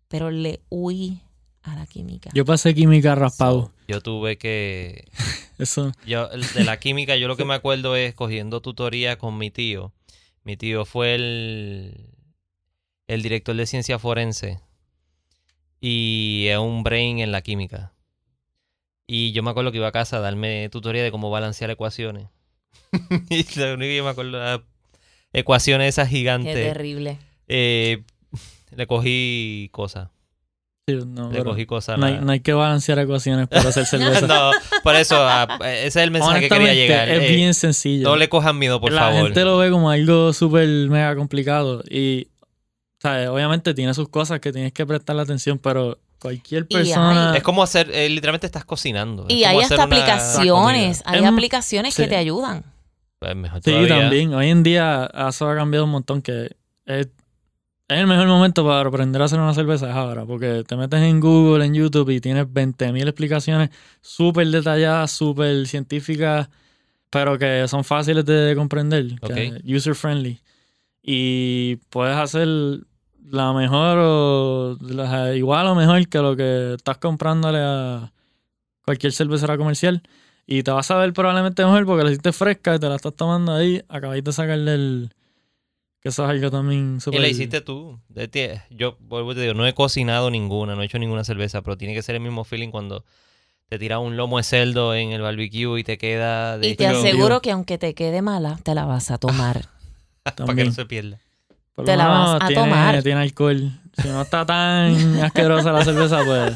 pero 0.09 0.31
le 0.31 0.61
huí 0.69 1.23
a 1.63 1.75
la 1.75 1.87
química. 1.87 2.29
Yo 2.35 2.45
pasé 2.45 2.75
química 2.75 3.15
raspado. 3.15 3.73
Yo 3.89 4.03
tuve 4.03 4.37
que 4.37 5.09
Eso. 5.59 5.93
Yo, 6.07 6.29
de 6.29 6.65
la 6.65 6.79
química, 6.79 7.17
yo 7.17 7.29
lo 7.29 7.39
que 7.39 7.47
me 7.47 7.55
acuerdo 7.55 7.97
es 7.97 8.15
cogiendo 8.15 8.61
tutoría 8.61 9.17
con 9.17 9.39
mi 9.39 9.51
tío. 9.51 9.95
Mi 10.43 10.57
tío 10.57 10.85
fue 10.85 11.15
el, 11.15 12.09
el 13.07 13.23
director 13.23 13.55
de 13.55 13.67
ciencia 13.67 13.99
forense 13.99 14.61
y 15.81 16.47
es 16.49 16.59
un 16.59 16.83
brain 16.83 17.19
en 17.19 17.33
la 17.33 17.43
química. 17.43 17.93
Y 19.07 19.33
yo 19.33 19.43
me 19.43 19.51
acuerdo 19.51 19.73
que 19.73 19.79
iba 19.79 19.89
a 19.89 19.93
casa 19.93 20.19
a 20.19 20.21
darme 20.21 20.69
tutoría 20.71 21.03
de 21.03 21.11
cómo 21.11 21.31
balancear 21.31 21.71
ecuaciones. 21.71 22.29
y 23.31 23.59
lo 23.59 23.75
único 23.75 23.89
que 23.89 23.97
yo 23.97 24.05
me 24.05 24.11
acuerdo 24.11 24.37
era 24.39 24.63
ecuaciones 25.33 25.89
esas 25.89 26.09
Qué 26.09 26.17
gigantes. 26.19 26.55
terrible. 26.55 27.19
Eh, 27.49 28.05
le 28.71 28.87
cogí 28.87 29.69
cosas. 29.73 30.11
Sí, 31.01 31.07
no, 31.07 31.31
Le 31.31 31.39
pero 31.39 31.51
cogí 31.51 31.67
cosas. 31.67 31.99
no, 31.99 32.07
hay, 32.07 32.15
la- 32.15 32.21
no 32.23 32.33
hay 32.33 32.41
que 32.41 32.53
balancear 32.53 32.99
ecuaciones 32.99 33.47
para 33.49 33.69
hacer 33.69 33.87
cerveza. 33.87 34.27
no, 34.27 34.51
por 34.83 34.97
eso, 34.97 35.17
ah, 35.19 35.47
ese 35.67 35.87
es 35.87 35.97
el 35.97 36.11
mensaje 36.11 36.41
que 36.41 36.49
quería 36.49 36.75
llegar. 36.75 37.09
Es 37.09 37.23
Eh, 37.31 37.35
bien 37.37 37.55
sencillo. 37.55 38.09
no 38.09 38.17
le 38.17 38.29
cojan 38.29 38.59
miedo, 38.59 38.81
por 38.81 38.93
la 38.93 39.03
favor. 39.03 39.23
gente 39.25 39.45
lo 39.45 39.59
ve 39.59 39.71
como 39.71 39.91
algo 39.91 40.33
súper 40.33 40.67
mega 40.89 41.15
complicado 41.17 41.83
y 41.91 42.29
¿sabes? 42.99 43.29
obviamente 43.29 43.73
tiene 43.75 43.95
sus 43.95 44.09
cosas 44.09 44.41
que 44.41 44.53
tienes 44.53 44.73
que 44.73 44.85
prestarle 44.87 45.23
atención, 45.23 45.59
pero 45.59 45.99
cualquier 46.21 46.67
persona... 46.69 47.31
hay- 47.33 47.39
Es 47.39 47.43
como 47.43 47.63
hacer, 47.63 47.91
eh, 47.93 48.09
literalmente 48.11 48.47
estás 48.47 48.65
cocinando. 48.67 49.25
Es 49.29 49.35
Y 49.37 49.45
hay 49.45 49.59
hasta 49.61 49.83
aplicaciones, 49.85 51.03
hay 51.07 51.25
aplicaciones 51.25 51.95
que 51.97 52.07
te 52.07 52.17
ayudan. 52.17 52.63
Pues 53.19 53.37
mejor 53.37 53.61
Sí, 53.63 53.73
también. 53.89 54.33
Hoy 54.35 54.49
en 54.51 54.63
día 54.63 55.11
eso 55.29 55.49
ha 55.49 55.55
cambiado 55.57 55.85
un 55.85 55.91
montón 55.93 56.23
que 56.23 56.51
es, 56.87 57.09
es 57.91 58.01
el 58.01 58.07
mejor 58.07 58.27
momento 58.29 58.65
para 58.65 58.89
aprender 58.89 59.21
a 59.21 59.25
hacer 59.27 59.39
una 59.41 59.53
cerveza 59.55 59.91
es 59.91 59.97
ahora, 59.97 60.25
porque 60.25 60.65
te 60.67 60.77
metes 60.77 61.01
en 61.03 61.21
Google, 61.21 61.65
en 61.65 61.75
YouTube 61.75 62.11
y 62.11 62.21
tienes 62.21 62.47
20.000 62.53 63.07
explicaciones 63.09 63.71
súper 64.01 64.47
detalladas, 64.49 65.11
súper 65.11 65.67
científicas, 65.67 66.49
pero 67.11 67.39
que 67.39 67.67
son 67.69 67.83
fáciles 67.85 68.25
de 68.25 68.55
comprender, 68.57 69.07
user 69.65 69.95
friendly. 69.95 70.41
Y 71.03 71.77
puedes 71.91 72.17
hacer 72.17 72.47
la 73.29 73.53
mejor 73.53 73.99
o 74.01 74.77
la- 74.81 75.35
igual 75.35 75.67
o 75.69 75.75
mejor 75.75 76.07
que 76.09 76.19
lo 76.19 76.37
que 76.37 76.75
estás 76.75 76.99
comprándole 76.99 77.59
a 77.61 78.13
cualquier 78.85 79.13
cervecera 79.13 79.57
comercial. 79.57 80.03
Y 80.47 80.63
te 80.63 80.71
vas 80.73 80.91
a 80.91 80.97
ver 80.99 81.13
probablemente 81.13 81.65
mejor 81.65 81.87
porque 81.87 82.05
la 82.05 82.11
hiciste 82.11 82.33
fresca 82.33 82.75
y 82.75 82.79
te 82.79 82.89
la 82.89 82.97
estás 82.97 83.15
tomando 83.15 83.53
ahí. 83.53 83.83
Acabáis 83.89 84.25
de 84.25 84.33
sacarle 84.33 84.75
el. 84.75 85.11
Que 86.01 86.09
eso 86.09 86.25
es 86.25 86.31
algo 86.31 86.51
también 86.51 86.97
Y 86.97 87.01
súper. 87.01 87.21
la 87.21 87.29
hiciste 87.29 87.61
tú. 87.61 88.01
Yo, 88.71 88.97
vuelvo 89.01 89.33
y 89.33 89.35
te 89.35 89.43
digo, 89.43 89.55
no 89.55 89.67
he 89.67 89.75
cocinado 89.75 90.31
ninguna, 90.31 90.75
no 90.75 90.83
he 90.83 90.87
hecho 90.87 90.99
ninguna 90.99 91.25
cerveza, 91.25 91.61
pero 91.63 91.77
tiene 91.77 91.95
que 91.95 92.03
ser 92.03 92.15
el 92.15 92.23
mismo 92.23 92.45
feeling 92.45 92.71
cuando 92.71 93.05
te 93.69 93.79
tiras 93.79 94.01
un 94.01 94.17
lomo 94.17 94.39
de 94.39 94.43
cerdo 94.45 94.95
en 94.95 95.13
el 95.13 95.21
barbecue 95.21 95.79
y 95.79 95.85
te 95.85 95.99
queda 95.99 96.59
de 96.59 96.69
Y 96.71 96.75
te 96.75 96.87
aseguro 96.87 97.41
que 97.41 97.51
aunque 97.53 97.77
te 97.79 97.95
quede 97.95 98.23
mala, 98.23 98.59
te 98.63 98.75
la 98.75 98.87
vas 98.87 99.11
a 99.11 99.19
tomar. 99.19 99.67
para 100.37 100.55
que 100.55 100.65
no 100.65 100.73
se 100.73 100.87
pierda. 100.87 101.19
Por 101.75 101.85
te 101.85 101.97
la 101.97 102.09
vas 102.09 102.43
a 102.43 102.47
tiene, 102.47 102.63
tomar. 102.63 103.03
Tiene 103.03 103.21
alcohol. 103.21 103.71
Si 104.01 104.09
no 104.09 104.23
está 104.23 104.47
tan 104.47 105.21
asquerosa 105.21 105.71
la 105.71 105.85
cerveza, 105.85 106.25
pues. 106.25 106.55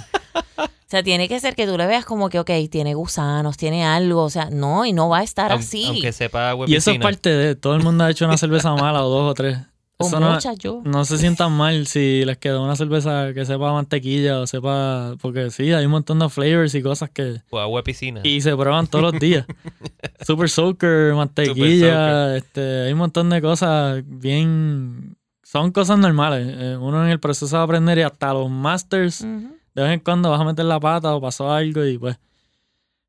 O 0.95 0.97
sea, 0.97 1.03
tiene 1.03 1.27
que 1.29 1.41
ser 1.41 1.57
que 1.57 1.67
tú 1.67 1.77
le 1.77 1.89
veas 1.89 2.05
como 2.05 2.29
que, 2.29 2.39
ok, 2.39 2.51
tiene 2.71 2.95
gusanos, 2.95 3.57
tiene 3.57 3.85
algo. 3.85 4.23
O 4.23 4.31
sea, 4.31 4.49
no, 4.51 4.87
y 4.87 4.93
no 4.93 5.09
va 5.09 5.19
a 5.19 5.23
estar 5.25 5.51
Aun- 5.51 5.59
así. 5.59 5.87
Aunque 5.89 6.13
sepa 6.13 6.51
agua 6.51 6.67
Y 6.69 6.77
eso 6.77 6.93
es 6.93 7.01
parte 7.01 7.31
de. 7.31 7.57
Todo 7.57 7.75
el 7.75 7.83
mundo 7.83 8.05
ha 8.05 8.11
hecho 8.13 8.25
una 8.27 8.37
cerveza 8.37 8.73
mala 8.77 9.05
o 9.05 9.09
dos 9.09 9.29
o 9.33 9.35
tres. 9.35 9.59
o 9.97 10.07
Eso 10.07 10.21
no, 10.21 10.31
muchas 10.31 10.57
yo. 10.57 10.83
no 10.85 11.05
se 11.05 11.19
sientan 11.19 11.51
mal 11.51 11.89
si 11.89 12.25
les 12.25 12.39
quedó 12.39 12.63
una 12.63 12.77
cerveza 12.77 13.33
que 13.35 13.45
sepa 13.45 13.73
mantequilla 13.73 14.39
o 14.39 14.47
sepa. 14.47 15.17
Porque 15.21 15.51
sí, 15.51 15.73
hay 15.73 15.85
un 15.85 15.91
montón 15.91 16.21
de 16.21 16.29
flavors 16.29 16.73
y 16.77 16.81
cosas 16.83 17.11
que. 17.11 17.41
Pues 17.51 17.61
agua 17.61 17.81
de 17.81 17.83
piscina. 17.83 18.21
Y 18.23 18.41
se 18.41 18.55
prueban 18.57 18.87
todos 18.87 19.03
los 19.13 19.21
días. 19.21 19.47
Super 20.25 20.49
Soaker, 20.49 21.13
mantequilla, 21.15 22.37
este, 22.37 22.83
hay 22.87 22.93
un 22.93 22.99
montón 23.01 23.31
de 23.31 23.43
cosas 23.43 24.01
bien... 24.07 25.17
Son 25.43 25.73
cosas 25.73 25.99
normales. 25.99 26.47
Eh, 26.57 26.77
uno 26.81 27.05
en 27.05 27.11
el 27.11 27.19
proceso 27.21 27.57
de 27.57 27.63
aprender 27.65 27.99
y 27.99 28.03
hasta 28.03 28.33
los 28.33 28.49
masters, 28.51 29.23
Ujú. 29.23 29.54
De 29.75 29.83
vez 29.83 29.93
en 29.93 30.01
cuando 30.01 30.31
vas 30.31 30.41
a 30.41 30.45
meter 30.45 30.65
la 30.65 30.81
pata 30.81 31.15
o 31.15 31.21
pasó 31.21 31.51
algo 31.53 31.85
y 31.85 31.99
pues... 31.99 32.19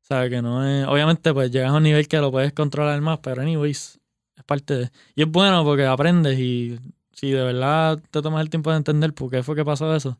Sabes 0.02 0.30
que 0.30 0.40
no 0.40 0.64
es... 0.64 0.86
Obviamente 0.86 1.32
pues 1.34 1.50
llegas 1.50 1.70
a 1.70 1.76
un 1.76 1.82
nivel 1.82 2.06
que 2.06 2.18
lo 2.18 2.30
puedes 2.30 2.52
controlar 2.52 3.00
más, 3.00 3.18
pero 3.18 3.42
anyways, 3.42 3.98
es 4.36 4.44
parte 4.44 4.74
de... 4.74 4.90
Y 5.14 5.22
es 5.22 5.28
bueno 5.28 5.64
porque 5.64 5.84
aprendes 5.84 6.38
y 6.38 6.78
si 7.12 7.30
de 7.30 7.42
verdad 7.42 7.98
te 8.10 8.22
tomas 8.22 8.42
el 8.42 8.50
tiempo 8.50 8.70
de 8.70 8.76
entender 8.76 9.12
por 9.14 9.30
qué 9.30 9.42
fue 9.42 9.56
que 9.56 9.64
pasó 9.64 9.94
eso, 9.96 10.18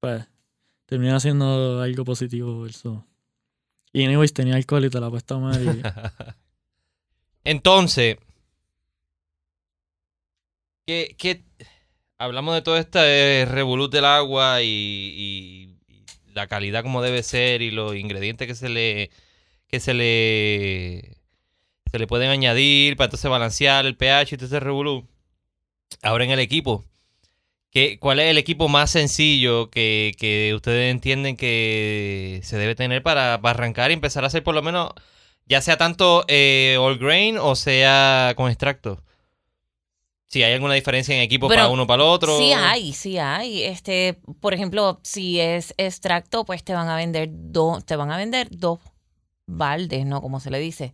pues 0.00 0.24
termina 0.86 1.18
siendo 1.18 1.80
algo 1.82 2.04
positivo 2.04 2.66
eso. 2.66 3.04
Y 3.92 4.04
anyways 4.04 4.32
tenía 4.32 4.54
alcohol 4.54 4.84
y 4.84 4.90
te 4.90 5.00
la 5.00 5.08
puedes 5.08 5.24
tomar 5.24 5.60
y... 5.60 5.82
Entonces, 7.44 8.16
¿qué, 10.86 11.14
qué- 11.18 11.42
hablamos 12.18 12.54
de 12.54 12.62
todo 12.62 12.76
este 12.76 13.46
revolut 13.46 13.92
del 13.92 14.04
agua 14.04 14.62
y 14.62 15.78
la 16.34 16.46
calidad 16.46 16.82
como 16.82 17.02
debe 17.02 17.22
ser 17.22 17.62
y 17.62 17.70
los 17.70 17.96
ingredientes 17.96 18.46
que 18.46 18.54
se 18.54 18.68
le 18.68 19.10
que 19.68 19.80
se 19.80 19.94
le 19.94 21.16
se 21.90 21.98
le 21.98 22.06
pueden 22.06 22.30
añadir 22.30 22.96
para 22.96 23.06
entonces 23.06 23.30
balancear 23.30 23.86
el 23.86 23.96
pH 23.96 24.34
y 24.34 24.36
todo 24.36 24.46
ese 24.46 24.60
revolú. 24.60 25.08
Ahora 26.02 26.24
en 26.24 26.30
el 26.30 26.40
equipo. 26.40 26.84
¿qué, 27.70 27.98
¿Cuál 27.98 28.20
es 28.20 28.30
el 28.30 28.38
equipo 28.38 28.68
más 28.68 28.90
sencillo 28.90 29.70
que, 29.70 30.14
que 30.18 30.52
ustedes 30.54 30.90
entienden 30.90 31.36
que 31.36 32.40
se 32.44 32.56
debe 32.58 32.74
tener 32.74 33.02
para, 33.02 33.40
para 33.40 33.50
arrancar 33.58 33.90
y 33.90 33.94
empezar 33.94 34.24
a 34.24 34.28
hacer 34.28 34.42
por 34.44 34.54
lo 34.54 34.62
menos 34.62 34.92
ya 35.46 35.60
sea 35.62 35.78
tanto 35.78 36.24
eh, 36.28 36.76
all 36.78 36.98
grain 36.98 37.38
o 37.38 37.56
sea 37.56 38.34
con 38.36 38.50
extracto. 38.50 39.02
Si 40.28 40.42
hay 40.42 40.52
alguna 40.52 40.74
diferencia 40.74 41.14
en 41.14 41.22
equipo 41.22 41.48
Pero 41.48 41.62
para 41.62 41.72
uno 41.72 41.86
para 41.86 42.02
el 42.02 42.08
otro. 42.08 42.38
Sí 42.38 42.52
hay, 42.52 42.92
sí 42.92 43.16
hay. 43.16 43.62
Este, 43.62 44.20
por 44.40 44.52
ejemplo, 44.52 45.00
si 45.02 45.40
es 45.40 45.72
extracto, 45.78 46.44
pues 46.44 46.62
te 46.62 46.74
van 46.74 46.88
a 46.88 46.96
vender 46.96 47.30
dos, 47.32 47.84
te 47.84 47.96
van 47.96 48.12
a 48.12 48.18
vender 48.18 48.48
dos 48.50 48.78
baldes, 49.46 50.04
¿no? 50.04 50.20
Como 50.20 50.38
se 50.38 50.50
le 50.50 50.58
dice. 50.58 50.92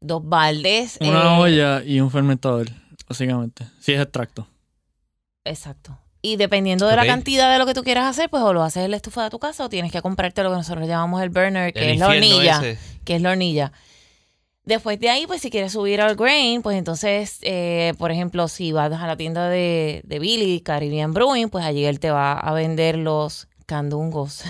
Dos 0.00 0.20
baldes. 0.22 0.98
Una 1.00 1.36
eh, 1.36 1.40
olla 1.40 1.82
y 1.82 2.00
un 2.00 2.10
fermentador, 2.10 2.68
básicamente. 3.08 3.64
Si 3.80 3.94
es 3.94 4.00
extracto. 4.02 4.46
Exacto. 5.44 5.98
Y 6.20 6.36
dependiendo 6.36 6.86
de 6.86 6.96
la 6.96 7.06
cantidad 7.06 7.52
de 7.52 7.58
lo 7.58 7.66
que 7.66 7.74
tú 7.74 7.84
quieras 7.84 8.06
hacer, 8.06 8.30
pues 8.30 8.42
o 8.42 8.52
lo 8.52 8.62
haces 8.62 8.84
en 8.84 8.90
la 8.90 8.96
estufa 8.96 9.24
de 9.24 9.30
tu 9.30 9.38
casa 9.38 9.64
o 9.64 9.68
tienes 9.68 9.92
que 9.92 10.00
comprarte 10.00 10.42
lo 10.42 10.50
que 10.50 10.56
nosotros 10.56 10.88
llamamos 10.88 11.22
el 11.22 11.28
burner, 11.30 11.72
que 11.72 11.84
El 11.84 11.90
es 11.90 11.98
la 11.98 12.08
hornilla. 12.08 12.56
ese. 12.58 12.78
que 13.04 13.16
es 13.16 13.22
la 13.22 13.30
hornilla. 13.32 13.72
Después 14.64 14.98
de 14.98 15.10
ahí, 15.10 15.26
pues 15.26 15.42
si 15.42 15.50
quieres 15.50 15.72
subir 15.72 16.00
al 16.00 16.16
grain, 16.16 16.62
pues 16.62 16.78
entonces, 16.78 17.38
eh, 17.42 17.92
por 17.98 18.10
ejemplo, 18.10 18.48
si 18.48 18.72
vas 18.72 18.90
a 18.92 19.06
la 19.06 19.16
tienda 19.16 19.48
de, 19.50 20.00
de 20.04 20.18
Billy, 20.18 20.60
Caribbean 20.60 21.12
Brewing, 21.12 21.50
pues 21.50 21.64
allí 21.66 21.84
él 21.84 22.00
te 22.00 22.10
va 22.10 22.32
a 22.32 22.52
vender 22.54 22.96
los 22.96 23.46
candungos. 23.66 24.42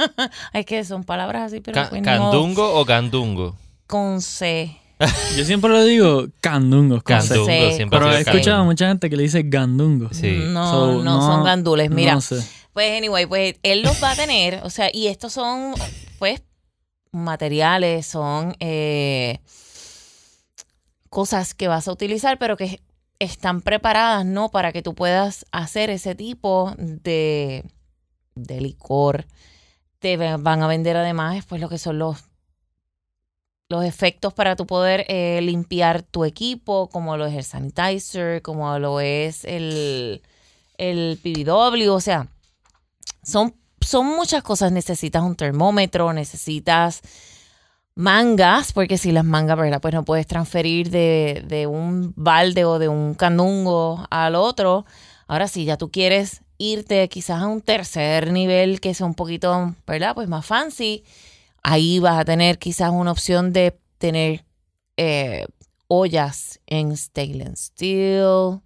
es 0.52 0.66
que 0.66 0.84
son 0.84 1.04
palabras 1.04 1.42
así, 1.52 1.60
pero 1.60 1.74
Ca- 1.82 1.90
pues. 1.90 2.02
¿Candungo 2.02 2.74
o 2.80 2.84
gandungo? 2.84 3.56
con 3.86 4.20
C. 4.22 4.76
Yo 5.36 5.44
siempre 5.44 5.70
le 5.72 5.84
digo 5.84 6.26
candungos. 6.40 7.02
con 7.04 7.22
C. 7.22 7.28
Candungo, 7.28 7.50
Sí. 7.70 7.76
siempre 7.76 7.98
Pero 7.98 8.12
he 8.12 8.18
escuchado 8.20 8.38
a 8.40 8.44
candungo. 8.44 8.64
mucha 8.66 8.88
gente 8.88 9.08
que 9.10 9.16
le 9.16 9.22
dice 9.22 9.42
gandungos. 9.44 10.16
Sí. 10.16 10.36
No, 10.48 10.70
So, 10.70 11.02
no, 11.04 11.20
son 11.22 11.44
gandules. 11.44 11.90
Mira, 11.90 12.14
No 12.14 12.20
sé. 12.20 12.44
Pues 12.72 12.96
anyway, 12.98 13.26
pues 13.26 13.54
él 13.62 13.82
los 13.82 14.02
va 14.02 14.10
a 14.12 14.16
tener, 14.16 14.60
o 14.64 14.70
sea, 14.70 14.90
y 14.92 15.06
estos 15.08 15.32
son, 15.32 15.74
pues, 16.18 16.42
materiales, 17.12 18.06
son 18.06 18.54
eh, 18.60 19.40
cosas 21.10 21.54
que 21.54 21.68
vas 21.68 21.88
a 21.88 21.92
utilizar, 21.92 22.38
pero 22.38 22.56
que 22.56 22.80
están 23.18 23.60
preparadas, 23.60 24.24
¿no? 24.24 24.50
Para 24.50 24.72
que 24.72 24.82
tú 24.82 24.94
puedas 24.94 25.44
hacer 25.52 25.90
ese 25.90 26.14
tipo 26.14 26.74
de, 26.78 27.64
de 28.34 28.60
licor. 28.60 29.26
Te 29.98 30.16
van 30.16 30.62
a 30.62 30.66
vender 30.66 30.96
además 30.96 31.34
después 31.34 31.60
lo 31.60 31.68
que 31.68 31.76
son 31.76 31.98
los 31.98 32.24
los 33.70 33.84
efectos 33.84 34.34
para 34.34 34.56
tu 34.56 34.66
poder 34.66 35.06
eh, 35.08 35.40
limpiar 35.42 36.02
tu 36.02 36.24
equipo, 36.24 36.88
como 36.88 37.16
lo 37.16 37.26
es 37.26 37.34
el 37.36 37.44
sanitizer, 37.44 38.42
como 38.42 38.76
lo 38.80 39.00
es 39.00 39.44
el, 39.44 40.22
el 40.76 41.20
PBW, 41.22 41.88
o 41.92 42.00
sea, 42.00 42.26
son, 43.22 43.54
son 43.80 44.06
muchas 44.06 44.42
cosas. 44.42 44.72
Necesitas 44.72 45.22
un 45.22 45.36
termómetro, 45.36 46.12
necesitas 46.12 47.00
mangas, 47.94 48.72
porque 48.72 48.98
si 48.98 49.12
las 49.12 49.24
mangas, 49.24 49.58
¿verdad? 49.58 49.80
Pues 49.80 49.94
no 49.94 50.04
puedes 50.04 50.26
transferir 50.26 50.90
de, 50.90 51.44
de 51.46 51.66
un 51.66 52.12
balde 52.16 52.64
o 52.64 52.78
de 52.78 52.88
un 52.88 53.14
candungo 53.14 54.06
al 54.10 54.34
otro. 54.34 54.86
Ahora 55.26 55.48
sí, 55.48 55.64
ya 55.64 55.76
tú 55.76 55.90
quieres 55.90 56.42
irte 56.58 57.08
quizás 57.08 57.42
a 57.42 57.46
un 57.46 57.62
tercer 57.62 58.32
nivel 58.32 58.80
que 58.80 58.94
sea 58.94 59.06
un 59.06 59.14
poquito, 59.14 59.74
¿verdad? 59.86 60.14
Pues 60.14 60.28
más 60.28 60.44
fancy. 60.44 61.04
Ahí 61.62 61.98
vas 61.98 62.18
a 62.18 62.24
tener 62.24 62.58
quizás 62.58 62.90
una 62.90 63.12
opción 63.12 63.52
de 63.52 63.78
tener 63.98 64.44
eh, 64.96 65.46
ollas 65.88 66.60
en 66.66 66.96
stainless 66.96 67.66
steel 67.66 68.60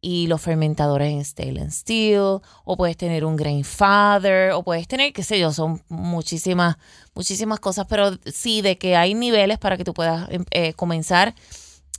y 0.00 0.26
los 0.28 0.40
fermentadores 0.40 1.10
en 1.12 1.24
stainless 1.24 1.74
steel, 1.78 2.40
o 2.64 2.76
puedes 2.76 2.96
tener 2.96 3.24
un 3.24 3.36
grain 3.36 3.64
father, 3.64 4.52
o 4.52 4.62
puedes 4.62 4.86
tener, 4.86 5.12
qué 5.12 5.22
sé 5.24 5.40
yo, 5.40 5.52
son 5.52 5.82
muchísimas, 5.88 6.76
muchísimas 7.14 7.58
cosas, 7.60 7.86
pero 7.88 8.16
sí 8.26 8.62
de 8.62 8.78
que 8.78 8.94
hay 8.96 9.14
niveles 9.14 9.58
para 9.58 9.76
que 9.76 9.84
tú 9.84 9.94
puedas 9.94 10.28
em, 10.30 10.44
eh, 10.52 10.72
comenzar 10.74 11.34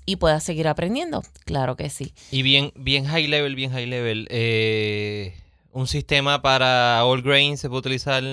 y 0.05 0.15
puedas 0.15 0.43
seguir 0.43 0.67
aprendiendo. 0.67 1.21
Claro 1.45 1.75
que 1.75 1.89
sí. 1.89 2.13
Y 2.31 2.41
bien, 2.41 2.71
bien 2.75 3.05
high 3.05 3.27
level, 3.27 3.55
bien 3.55 3.71
high 3.71 3.85
level. 3.85 4.27
eh, 4.31 5.35
un 5.71 5.85
sistema 5.87 6.41
para 6.41 7.05
all 7.05 7.21
grain 7.21 7.57
se 7.57 7.67
puede 7.69 7.79
utilizar 7.79 8.23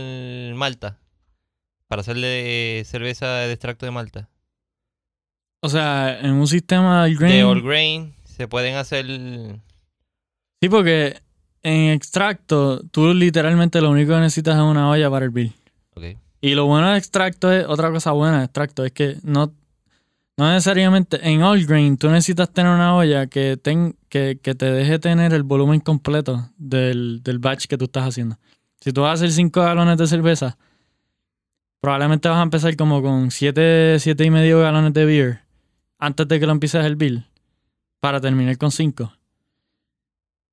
malta. 0.54 0.98
Para 1.88 2.00
hacerle 2.00 2.82
cerveza 2.86 3.26
de 3.28 3.52
extracto 3.52 3.84
de 3.86 3.92
malta. 3.92 4.28
O 5.60 5.68
sea, 5.68 6.18
en 6.20 6.32
un 6.32 6.46
sistema 6.48 7.04
De 7.04 7.14
grain. 7.14 7.44
all 7.44 7.62
grain 7.62 8.15
se 8.36 8.48
pueden 8.48 8.76
hacer. 8.76 9.06
Sí, 10.60 10.68
porque 10.68 11.16
en 11.62 11.90
extracto, 11.90 12.82
tú 12.90 13.14
literalmente 13.14 13.80
lo 13.80 13.90
único 13.90 14.12
que 14.12 14.20
necesitas 14.20 14.56
es 14.56 14.62
una 14.62 14.90
olla 14.90 15.10
para 15.10 15.24
hervir. 15.24 15.52
Ok. 15.94 16.04
Y 16.40 16.54
lo 16.54 16.66
bueno 16.66 16.90
de 16.90 16.98
extracto 16.98 17.50
es, 17.50 17.64
otra 17.66 17.90
cosa 17.90 18.12
buena 18.12 18.38
de 18.38 18.44
extracto, 18.44 18.84
es 18.84 18.92
que 18.92 19.16
no, 19.22 19.54
no 20.36 20.52
necesariamente 20.52 21.18
en 21.28 21.42
all 21.42 21.64
grain 21.64 21.96
tú 21.96 22.10
necesitas 22.10 22.52
tener 22.52 22.72
una 22.72 22.94
olla 22.94 23.26
que, 23.26 23.56
ten, 23.56 23.96
que, 24.10 24.38
que 24.42 24.54
te 24.54 24.70
deje 24.70 24.98
tener 24.98 25.32
el 25.32 25.42
volumen 25.42 25.80
completo 25.80 26.50
del, 26.58 27.22
del 27.22 27.38
batch 27.38 27.66
que 27.66 27.78
tú 27.78 27.86
estás 27.86 28.06
haciendo. 28.06 28.38
Si 28.80 28.92
tú 28.92 29.00
vas 29.00 29.10
a 29.10 29.14
hacer 29.14 29.32
5 29.32 29.60
galones 29.62 29.96
de 29.96 30.06
cerveza, 30.06 30.58
probablemente 31.80 32.28
vas 32.28 32.38
a 32.38 32.42
empezar 32.42 32.76
como 32.76 33.00
con 33.00 33.30
7, 33.30 33.98
siete 33.98 34.24
y 34.24 34.30
medio 34.30 34.60
galones 34.60 34.92
de 34.92 35.06
beer 35.06 35.40
antes 35.98 36.28
de 36.28 36.38
que 36.38 36.46
lo 36.46 36.52
empieces 36.52 36.82
a 36.82 36.86
hervir 36.86 37.24
para 38.06 38.20
terminar 38.20 38.56
con 38.56 38.70
5. 38.70 39.12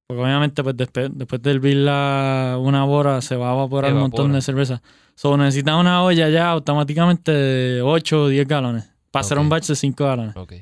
Porque 0.08 0.24
obviamente 0.24 0.64
pues 0.64 0.76
después, 0.76 1.12
después 1.14 1.40
de 1.44 1.52
hervir 1.52 1.76
la, 1.78 2.58
una 2.60 2.84
bora 2.84 3.22
se 3.22 3.36
va 3.36 3.52
a 3.52 3.54
evaporar 3.54 3.94
un 3.94 4.00
montón 4.00 4.34
de 4.34 4.42
cerveza. 4.42 4.82
So 5.14 5.38
necesitas 5.38 5.80
una 5.80 6.02
olla 6.02 6.30
ya 6.30 6.50
automáticamente 6.50 7.32
de 7.32 7.82
8 7.84 8.24
o 8.24 8.28
10 8.28 8.48
galones 8.48 8.90
para 9.12 9.22
hacer 9.22 9.38
un 9.38 9.50
batch 9.50 9.68
de 9.68 9.76
5 9.76 10.04
galones. 10.04 10.36
Ok. 10.36 10.54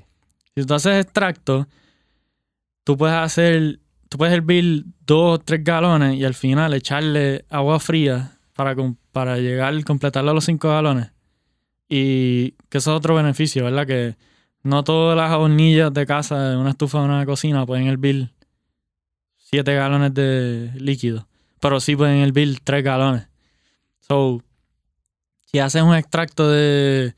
Si 0.53 0.65
tú 0.65 0.73
haces 0.73 1.05
extracto, 1.05 1.65
tú 2.83 2.97
puedes 2.97 3.15
hacer, 3.15 3.79
tú 4.09 4.17
puedes 4.17 4.33
hervir 4.33 4.83
2 5.05 5.35
o 5.35 5.39
3 5.39 5.63
galones 5.63 6.17
y 6.17 6.25
al 6.25 6.33
final 6.33 6.73
echarle 6.73 7.45
agua 7.49 7.79
fría 7.79 8.37
para, 8.51 8.75
para 9.13 9.37
llegar, 9.37 9.81
completarlo 9.85 10.31
a 10.31 10.33
los 10.33 10.43
5 10.43 10.67
galones. 10.67 11.09
Y 11.87 12.51
que 12.67 12.79
eso 12.79 12.91
es 12.91 12.97
otro 12.97 13.15
beneficio, 13.15 13.63
¿verdad? 13.63 13.87
Que 13.87 14.17
no 14.63 14.83
todas 14.83 15.17
las 15.17 15.31
hornillas 15.31 15.93
de 15.93 16.05
casa, 16.05 16.49
de 16.49 16.57
una 16.57 16.71
estufa 16.71 16.99
o 16.99 17.05
una 17.05 17.25
cocina, 17.25 17.65
pueden 17.65 17.87
hervir 17.87 18.29
7 19.37 19.73
galones 19.73 20.13
de 20.13 20.71
líquido. 20.75 21.27
Pero 21.59 21.79
sí 21.79 21.95
pueden 21.95 22.17
hervir 22.17 22.59
3 22.63 22.83
galones. 22.83 23.27
So, 24.07 24.41
si 25.45 25.59
haces 25.59 25.81
un 25.81 25.95
extracto 25.95 26.49
de 26.49 27.13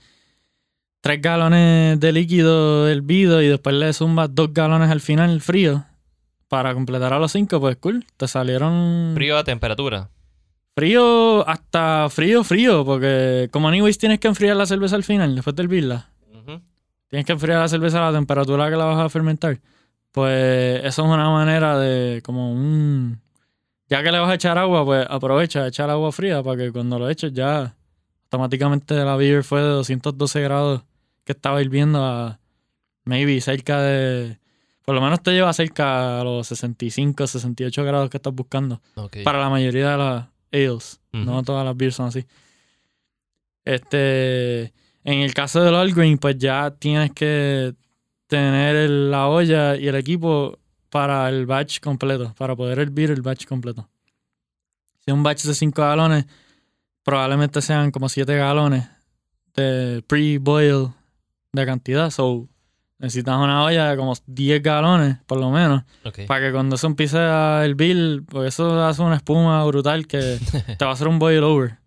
3 1.01 1.21
galones 1.21 1.99
de 1.99 2.11
líquido 2.11 2.87
hervido 2.89 3.41
y 3.41 3.47
después 3.47 3.75
le 3.75 3.93
zumbas 3.93 4.33
2 4.33 4.53
galones 4.53 4.89
al 4.89 5.01
final 5.01 5.41
frío 5.41 5.85
para 6.47 6.73
completar 6.73 7.13
a 7.13 7.19
los 7.19 7.31
5, 7.31 7.59
pues 7.59 7.75
cool. 7.77 8.05
Te 8.17 8.27
salieron 8.27 9.11
Frío 9.15 9.37
a 9.37 9.43
temperatura. 9.43 10.09
frío 10.75 11.47
hasta 11.47 12.07
frío, 12.09 12.43
frío, 12.43 12.85
porque 12.85 13.49
como 13.51 13.67
anyways 13.67 13.97
tienes 13.97 14.19
que 14.19 14.27
enfriar 14.27 14.55
la 14.55 14.65
cerveza 14.65 14.95
al 14.95 15.03
final, 15.03 15.35
después 15.35 15.55
de 15.55 15.63
hervirla. 15.63 16.09
Tienes 17.13 17.27
que 17.27 17.33
enfriar 17.33 17.59
la 17.59 17.67
cerveza 17.67 17.99
a 17.99 18.09
la 18.11 18.17
temperatura 18.17 18.71
que 18.71 18.75
la 18.75 18.85
vas 18.85 18.97
a 18.97 19.07
fermentar. 19.07 19.59
Pues 20.11 20.83
eso 20.83 21.03
es 21.03 21.07
una 21.07 21.29
manera 21.29 21.77
de 21.77 22.23
como 22.23 22.51
un... 22.51 23.21
Ya 23.87 24.01
que 24.01 24.11
le 24.11 24.17
vas 24.17 24.31
a 24.31 24.33
echar 24.33 24.57
agua, 24.57 24.83
pues 24.83 25.05
aprovecha, 25.07 25.67
echar 25.67 25.91
agua 25.91 26.11
fría 26.11 26.41
para 26.41 26.57
que 26.57 26.71
cuando 26.71 26.97
lo 26.97 27.07
eches 27.07 27.31
ya 27.31 27.75
automáticamente 28.23 28.95
la 28.95 29.15
beer 29.15 29.43
fue 29.43 29.61
de 29.61 29.67
212 29.67 30.41
grados 30.41 30.81
que 31.23 31.33
estaba 31.33 31.61
hirviendo 31.61 32.03
a 32.03 32.39
maybe 33.03 33.39
cerca 33.41 33.79
de... 33.79 34.39
Por 34.83 34.95
lo 34.95 35.01
menos 35.01 35.21
te 35.21 35.33
lleva 35.33 35.53
cerca 35.53 36.19
a 36.19 36.23
los 36.23 36.47
65, 36.47 37.27
68 37.27 37.83
grados 37.83 38.09
que 38.09 38.17
estás 38.17 38.33
buscando. 38.33 38.81
Para 39.23 39.39
la 39.39 39.51
mayoría 39.51 39.91
de 39.91 39.97
las 39.99 40.25
ales. 40.51 40.99
No 41.11 41.43
todas 41.43 41.63
las 41.63 41.77
beers 41.77 41.93
son 41.93 42.07
así. 42.07 42.25
Este. 43.65 44.73
En 45.03 45.19
el 45.19 45.33
caso 45.33 45.61
del 45.61 45.75
All 45.75 45.93
Green, 45.93 46.17
pues 46.17 46.37
ya 46.37 46.71
tienes 46.71 47.11
que 47.11 47.75
tener 48.27 48.89
la 48.89 49.27
olla 49.27 49.75
y 49.75 49.87
el 49.87 49.95
equipo 49.95 50.59
para 50.89 51.27
el 51.29 51.45
batch 51.45 51.79
completo, 51.79 52.33
para 52.37 52.55
poder 52.55 52.79
hervir 52.79 53.11
el 53.11 53.21
batch 53.21 53.45
completo. 53.45 53.89
Si 54.99 55.11
es 55.11 55.13
un 55.13 55.23
batch 55.23 55.43
de 55.43 55.53
5 55.53 55.81
galones, 55.81 56.25
probablemente 57.03 57.61
sean 57.61 57.91
como 57.91 58.07
7 58.07 58.35
galones 58.37 58.87
de 59.55 60.03
pre-boil 60.07 60.89
de 61.51 61.65
cantidad. 61.65 62.09
So, 62.09 62.47
necesitas 62.99 63.37
una 63.37 63.63
olla 63.63 63.89
de 63.89 63.97
como 63.97 64.13
10 64.25 64.63
galones, 64.63 65.17
por 65.25 65.39
lo 65.39 65.51
menos, 65.51 65.83
para 66.27 66.45
que 66.45 66.53
cuando 66.53 66.75
eso 66.75 66.87
empiece 66.87 67.17
a 67.17 67.65
hervir, 67.65 68.23
pues 68.27 68.53
eso 68.53 68.81
hace 68.83 69.01
una 69.01 69.17
espuma 69.17 69.63
brutal 69.65 70.07
que 70.07 70.39
te 70.77 70.85
va 70.85 70.91
a 70.91 70.93
hacer 70.93 71.07
un 71.07 71.19
boil 71.19 71.43
over. 71.43 71.82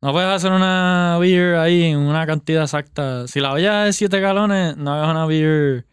No 0.00 0.12
puedes 0.12 0.28
hacer 0.30 0.52
una 0.52 1.16
beer 1.20 1.56
ahí 1.56 1.82
en 1.84 1.98
una 1.98 2.24
cantidad 2.26 2.62
exacta. 2.62 3.26
Si 3.26 3.40
la 3.40 3.52
olla 3.52 3.88
es 3.88 3.96
7 3.96 4.20
galones, 4.20 4.76
no 4.76 4.92
hagas 4.92 5.10
una 5.10 5.26
beer 5.26 5.86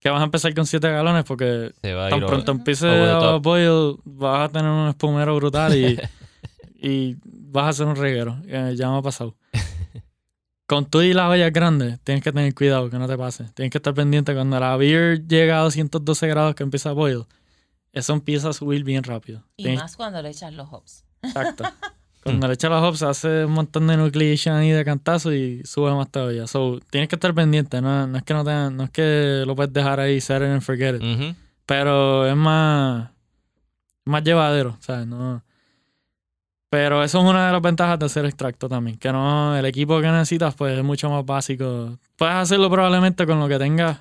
que 0.00 0.10
vas 0.10 0.20
a 0.20 0.24
empezar 0.24 0.52
con 0.54 0.66
7 0.66 0.88
galones 0.90 1.24
porque 1.24 1.72
Se 1.80 1.92
va 1.94 2.06
a 2.06 2.10
tan 2.10 2.18
ir 2.20 2.26
pronto 2.26 2.52
over- 2.52 2.58
empiece 2.60 2.86
over 2.86 3.18
the 3.20 3.26
a 3.26 3.36
boil 3.36 3.96
vas 4.04 4.48
a 4.48 4.52
tener 4.52 4.70
un 4.70 4.88
espumero 4.88 5.36
brutal 5.36 5.76
y, 5.76 5.96
y 6.76 7.16
vas 7.24 7.66
a 7.66 7.68
hacer 7.68 7.86
un 7.86 7.96
reguero. 7.96 8.36
Eh, 8.46 8.74
Ya 8.76 8.90
me 8.90 8.98
ha 8.98 9.02
pasado. 9.02 9.36
Con 10.66 10.84
tú 10.86 11.00
y 11.02 11.12
las 11.14 11.28
ollas 11.30 11.52
grandes, 11.52 12.00
tienes 12.00 12.24
que 12.24 12.32
tener 12.32 12.52
cuidado 12.52 12.90
que 12.90 12.98
no 12.98 13.06
te 13.06 13.16
pase. 13.16 13.44
Tienes 13.54 13.70
que 13.70 13.78
estar 13.78 13.94
pendiente 13.94 14.34
cuando 14.34 14.58
la 14.58 14.76
beer 14.76 15.24
llega 15.28 15.60
a 15.60 15.62
212 15.62 16.26
grados 16.26 16.56
que 16.56 16.64
empieza 16.64 16.90
a 16.90 16.92
boil. 16.92 17.24
Eso 17.92 18.12
empieza 18.12 18.48
a 18.48 18.52
subir 18.52 18.82
bien 18.82 19.04
rápido. 19.04 19.44
Y 19.56 19.62
Tienes- 19.62 19.80
más 19.80 19.96
cuando 19.96 20.20
le 20.20 20.30
echas 20.30 20.52
los 20.52 20.68
hops. 20.72 21.04
Exacto. 21.22 21.62
Cuando 22.26 22.48
le 22.48 22.54
echas 22.54 22.70
los 22.70 22.82
hops 22.82 23.02
hace 23.02 23.44
un 23.44 23.52
montón 23.52 23.86
de 23.86 23.96
nucleation 23.96 24.56
ahí 24.56 24.70
de 24.70 24.84
cantazo 24.84 25.32
y 25.32 25.62
sube 25.64 25.94
más 25.94 26.10
todavía. 26.10 26.46
So, 26.46 26.80
tienes 26.90 27.08
que 27.08 27.16
estar 27.16 27.32
pendiente, 27.34 27.80
no, 27.80 28.06
no 28.06 28.18
es 28.18 28.24
que 28.24 28.34
no 28.34 28.44
te, 28.44 28.50
no 28.70 28.84
es 28.84 28.90
que 28.90 29.44
lo 29.46 29.54
puedes 29.54 29.72
dejar 29.72 30.00
ahí, 30.00 30.20
set 30.20 30.42
it 30.42 30.48
and 30.48 30.60
forget 30.60 30.96
it. 30.96 31.36
Pero 31.66 32.26
es 32.26 32.36
más 32.36 33.10
más 34.06 34.22
llevadero, 34.22 34.76
¿sabes? 34.80 35.06
No. 35.06 35.42
Pero 36.70 37.02
eso 37.02 37.18
es 37.18 37.24
una 37.24 37.46
de 37.46 37.52
las 37.52 37.62
ventajas 37.62 37.98
de 37.98 38.06
hacer 38.06 38.24
extracto 38.24 38.68
también. 38.68 38.96
Que 38.96 39.12
no, 39.12 39.56
el 39.56 39.64
equipo 39.66 40.00
que 40.00 40.08
necesitas 40.08 40.54
pues 40.54 40.76
es 40.76 40.84
mucho 40.84 41.10
más 41.10 41.24
básico. 41.24 41.98
Puedes 42.16 42.34
hacerlo 42.34 42.70
probablemente 42.70 43.26
con 43.26 43.38
lo 43.38 43.48
que 43.48 43.58
tengas. 43.58 43.98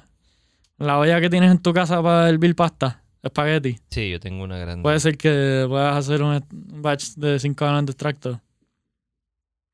La 0.77 0.97
olla 0.97 1.21
que 1.21 1.29
tienes 1.29 1.51
en 1.51 1.59
tu 1.59 1.73
casa 1.73 2.01
para 2.01 2.29
hervir 2.29 2.55
pasta, 2.55 3.01
espagueti. 3.27 3.77
Sí, 3.89 4.09
yo 4.11 4.19
tengo 4.19 4.43
una 4.43 4.57
grande. 4.57 4.83
Puede 4.83 4.99
ser 4.99 5.17
que 5.17 5.65
puedas 5.67 5.95
hacer 5.97 6.21
un 6.21 6.43
batch 6.81 7.15
de 7.15 7.39
5 7.39 7.65
galones 7.65 7.85
de 7.87 7.91
extracto. 7.91 8.41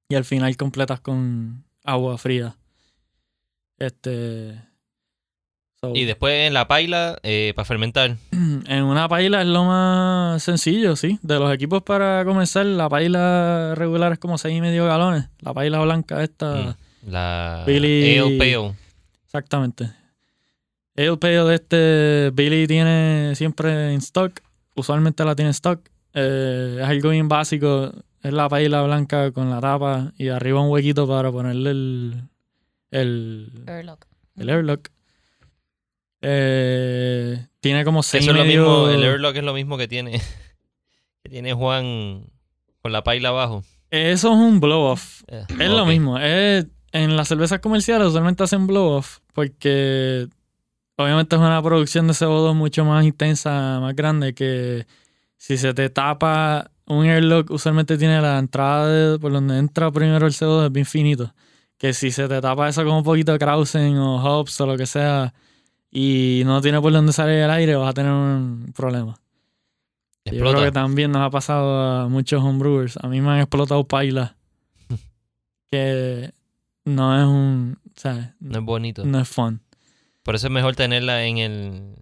Y 0.10 0.16
al 0.16 0.26
final 0.26 0.56
completas 0.58 1.00
con 1.00 1.64
agua 1.84 2.18
fría. 2.18 2.56
Este. 3.80 4.62
so, 5.80 5.94
Y 5.96 6.06
después 6.06 6.48
en 6.48 6.54
la 6.54 6.68
paila 6.68 7.18
eh, 7.24 7.54
para 7.56 7.66
fermentar. 7.66 8.18
en 8.32 8.84
una 8.84 9.08
paila 9.08 9.42
es 9.42 9.48
lo 9.48 9.64
más 9.66 10.44
sencillo, 10.44 10.96
sí. 10.96 11.18
De 11.22 11.40
los 11.40 11.54
equipos 11.54 11.82
para 11.84 12.24
comenzar, 12.26 12.66
la 12.66 12.90
paila 12.90 13.74
regular 13.76 14.12
es 14.14 14.20
como 14.20 14.38
6 14.38 14.56
y 14.58 14.62
medio 14.62 14.86
galones. 14.86 15.30
La 15.40 15.54
paila 15.54 15.80
blanca 15.80 16.22
esta, 16.24 16.76
Mm, 17.04 17.10
La 17.12 17.64
Billy- 17.66 18.20
Ale 18.20 18.38
Pale. 18.38 18.76
exactamente. 19.26 19.92
El 20.96 21.18
pedido 21.20 21.48
de 21.48 21.56
este 21.56 22.32
Billy 22.34 22.68
tiene 22.68 23.34
siempre 23.36 23.94
en 23.94 24.00
stock. 24.00 24.42
Usualmente 24.76 25.24
la 25.24 25.36
tiene 25.36 25.50
en 25.50 25.52
stock. 25.52 25.80
Eh, 26.14 26.78
es 26.82 26.88
algo 26.88 27.10
bien 27.10 27.28
básico. 27.30 27.92
Es 28.22 28.34
la 28.34 28.50
paila 28.50 28.84
blanca 28.84 29.32
con 29.32 29.50
la 29.50 29.60
tapa 29.62 30.12
y 30.18 30.28
arriba 30.28 30.62
un 30.62 30.70
huequito 30.70 31.08
para 31.08 31.32
ponerle 31.32 31.72
el, 31.72 32.22
el, 32.92 33.64
Airlock. 33.68 34.06
el 34.38 34.50
airlock. 34.50 34.90
Eh, 36.22 37.48
tiene 37.62 37.84
como 37.84 38.04
6 38.04 38.24
Eso 38.24 38.32
es 38.32 38.38
lo 38.38 38.46
mismo, 38.46 38.88
el 38.90 39.04
airlock 39.04 39.36
es 39.38 39.44
lo 39.44 39.54
mismo 39.56 39.76
que 39.78 39.88
tiene 39.88 40.22
que 41.24 41.30
tiene 41.30 41.54
Juan 41.54 42.28
con 42.82 42.92
la 42.92 43.04
paila 43.04 43.30
abajo. 43.30 43.64
Eso 43.90 44.32
es 44.32 44.38
un 44.38 44.60
blow-off. 44.60 45.24
Eh, 45.28 45.46
Es 45.60 45.70
lo 45.70 45.86
mismo. 45.86 46.18
Es, 46.20 46.68
en 46.92 47.16
las 47.18 47.28
cervezas 47.28 47.60
comerciales 47.60 48.08
usualmente 48.08 48.44
hacen 48.44 48.68
blow-off 48.68 49.20
porque 49.34 50.28
obviamente 51.04 51.36
es 51.36 51.42
una 51.42 51.62
producción 51.62 52.08
de 52.08 52.14
CO2 52.14 52.54
mucho 52.56 52.86
más 52.86 53.04
intensa, 53.06 53.80
más 53.80 53.96
grande 53.96 54.34
que 54.34 54.86
si 55.38 55.58
se 55.58 55.74
te 55.74 55.90
tapa 55.90 56.72
un 56.88 57.06
airlock 57.06 57.50
usualmente 57.52 57.98
tiene 57.98 58.22
la 58.22 58.38
entrada 58.40 58.88
de- 58.88 59.20
por 59.20 59.32
donde 59.32 59.58
entra 59.58 59.92
primero 59.92 60.26
el 60.28 60.34
CO2 60.34 60.66
es 60.66 60.72
bien 60.72 60.86
finito. 60.86 61.34
Que 61.78 61.94
si 61.94 62.12
se 62.12 62.28
te 62.28 62.42
tapa 62.42 62.68
eso 62.70 62.84
con 62.84 62.94
un 62.96 63.04
poquito 63.04 63.32
de 63.32 63.40
Krausen 63.40 63.98
o 63.98 64.18
hops 64.24 64.60
o 64.62 64.66
lo 64.68 64.78
que 64.78 64.86
sea 64.86 65.34
y 65.90 66.44
no 66.46 66.62
tiene 66.62 66.80
por 66.80 66.92
donde 66.94 67.12
salir 67.14 67.36
el 67.36 67.50
aire 67.50 67.76
vas 67.76 67.90
a 67.90 67.94
tener 67.94 68.12
un 68.12 68.72
problema. 68.76 69.16
Yo 70.26 70.32
creo 70.34 70.44
Explota. 70.46 70.66
que 70.66 70.72
también 70.72 71.12
nos 71.12 71.22
ha 71.24 71.30
pasado 71.32 71.80
a 72.04 72.08
muchos 72.08 72.44
homebrewers. 72.44 72.98
A 73.02 73.08
mí 73.08 73.20
me 73.22 73.32
han 73.32 73.40
explotado 73.40 73.84
pailas. 73.88 74.36
que 75.72 76.32
no 76.86 77.18
es 77.20 77.26
un. 77.26 77.80
¿Sabes? 77.96 78.30
No 78.40 78.60
es 78.60 78.66
bonito. 78.66 79.06
No 79.06 79.20
es 79.20 79.28
fun. 79.28 79.62
Por 80.24 80.36
eso 80.36 80.48
es 80.48 80.54
mejor 80.54 80.76
tenerla 80.76 81.24
en 81.26 81.38
el 81.38 81.96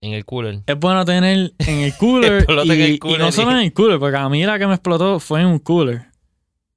en 0.00 0.12
el 0.12 0.24
cooler. 0.24 0.60
Es 0.66 0.78
bueno 0.78 1.04
tener 1.04 1.52
en 1.58 1.78
el 1.78 1.96
cooler. 1.96 2.46
En 2.48 2.80
y, 2.80 3.18
no 3.18 3.32
solo 3.32 3.52
en 3.52 3.58
el 3.58 3.72
cooler, 3.72 3.98
porque 3.98 4.16
a 4.16 4.28
mí 4.28 4.44
la 4.44 4.58
que 4.58 4.66
me 4.66 4.74
explotó 4.74 5.18
fue 5.20 5.40
en 5.40 5.46
un 5.46 5.58
cooler. 5.58 6.06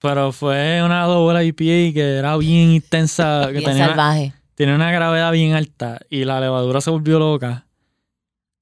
Pero 0.01 0.31
fue 0.31 0.81
una 0.83 1.03
doble 1.05 1.45
IPA 1.45 1.93
que 1.93 2.15
era 2.17 2.37
bien 2.37 2.71
intensa. 2.71 3.43
Que 3.47 3.59
Bien 3.59 3.65
tenía, 3.65 3.83
una, 3.83 3.87
salvaje. 3.89 4.33
tenía 4.55 4.75
una 4.75 4.91
gravedad 4.91 5.31
bien 5.31 5.53
alta. 5.53 5.99
Y 6.09 6.23
la 6.23 6.39
levadura 6.39 6.79
se 6.81 6.89
volvió 6.89 7.19
loca. 7.19 7.65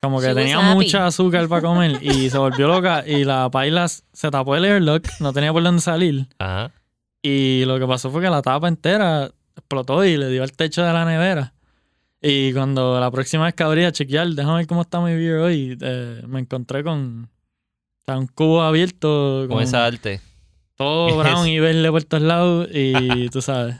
Como 0.02 0.19
que 0.19 0.27
She 0.27 0.34
tenía 0.35 0.60
mucha 0.61 1.06
azúcar 1.06 1.48
para 1.48 1.61
comer. 1.61 1.99
y 2.02 2.30
se 2.31 2.38
volvió 2.38 2.68
loca. 2.68 3.03
Y 3.06 3.23
la 3.23 3.49
paila 3.52 3.88
se 3.88 4.31
tapó 4.31 4.56
el 4.56 4.65
airlock. 4.65 5.07
No 5.19 5.31
tenía 5.31 5.53
por 5.53 5.61
dónde 5.64 5.81
salir. 5.81 6.27
Ajá. 6.39 6.72
Y 7.22 7.65
lo 7.65 7.80
que 7.80 7.85
pasó 7.85 8.10
fue 8.10 8.22
que 8.22 8.30
la 8.30 8.41
tapa 8.41 8.68
entera 8.68 9.30
explotó 9.56 10.03
y 10.06 10.18
le 10.18 10.30
dio 10.30 10.44
al 10.44 10.52
techo 10.53 10.84
de 10.84 10.94
la 10.94 11.06
nevera. 11.06 11.53
Y 12.30 12.52
cuando 12.54 12.99
la 12.99 13.10
próxima 13.12 13.45
vez 13.45 13.54
que 13.54 13.64
abrí 13.64 13.84
a 13.86 13.91
chequear, 13.91 14.28
déjame 14.30 14.58
ver 14.58 14.68
cómo 14.68 14.82
está 14.82 14.99
mi 14.99 15.14
beer 15.16 15.38
hoy, 15.38 15.78
eh, 15.80 16.22
me 16.28 16.40
encontré 16.41 16.84
con 16.84 17.30
o 17.30 18.06
sea, 18.06 18.18
un 18.18 18.28
cubo 18.28 18.62
abierto 18.62 19.45
Con 19.48 19.62
esa 19.62 19.86
arte. 19.86 20.20
todo 20.76 21.18
brown 21.20 21.48
y 21.48 21.60
verde 21.60 21.90
por 21.91 22.04
todos 22.04 22.24
lados 22.24 22.68
y 22.74 23.30
tú 23.32 23.41
sabes. 23.41 23.76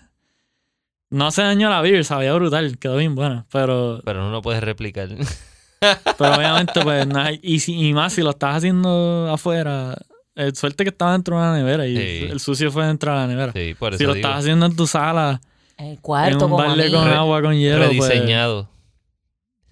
No 1.10 1.32
se 1.32 1.42
dañó 1.42 1.70
la 1.70 1.82
beer, 1.82 2.04
sabía 2.06 2.34
brutal, 2.34 2.78
quedó 2.78 2.98
bien 2.98 3.16
buena, 3.16 3.46
pero, 3.52 4.02
Pero 4.06 4.22
no 4.24 4.32
lo 4.32 4.42
puedes 4.42 4.62
replicar. 4.64 5.10
pero 6.18 6.36
obviamente 6.36 6.82
pues 6.84 7.08
no 7.08 7.20
hay- 7.20 7.40
y, 7.44 7.60
si- 7.60 7.88
y 7.88 7.94
más 7.94 8.14
si 8.14 8.22
lo 8.22 8.32
estás 8.32 8.58
haciendo 8.58 9.30
afuera, 9.32 9.98
eh, 10.36 10.52
suerte 10.54 10.84
que 10.84 10.90
estaba 10.90 11.14
dentro 11.14 11.36
de 11.36 11.42
una 11.42 11.56
nevera 11.58 11.86
y 11.88 11.96
Sí. 11.96 12.28
el 12.32 12.40
sucio 12.40 12.72
fue 12.72 12.86
dentro 12.86 13.12
de 13.12 13.18
la 13.18 13.28
nevera. 13.28 13.52
sí, 13.54 13.74
por 13.78 13.94
eso 13.94 13.98
si 14.00 14.04
lo 14.06 14.14
digo. 14.14 14.28
estás 14.28 14.40
haciendo 14.42 14.66
en 14.66 14.76
tu 14.76 14.86
sala, 14.88 15.40
El 15.78 15.86
en 15.88 15.96
cuarto 15.98 16.46
un 16.48 16.58
balde 16.58 16.86
mí. 16.86 16.92
con 16.92 17.06
Re- 17.06 17.14
agua 17.14 17.42
con 17.42 17.56
hielo, 17.56 17.78
pues, 17.88 18.10
Rediseñado. 18.10 18.70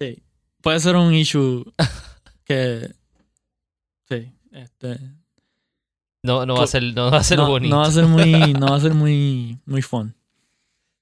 sí. 0.00 0.22
puede 0.62 0.80
ser 0.80 0.96
un 0.96 1.12
issue 1.14 1.64
que 2.44 2.90
sí, 4.08 4.32
este 4.52 4.98
No, 6.22 6.46
no 6.46 6.54
va 6.54 6.64
a 6.64 6.66
ser, 6.66 6.82
no 6.94 7.10
va 7.10 7.18
a 7.18 7.24
ser 7.24 7.38
no, 7.38 7.48
bonito. 7.48 7.74
no 7.74 7.80
va 7.82 7.86
a 7.88 7.92
ser 7.92 8.06
muy 8.06 8.52
no 8.58 8.68
va 8.70 8.76
a 8.76 8.80
ser 8.80 8.94
muy 8.94 9.58
muy 9.66 9.82
fun. 9.82 10.14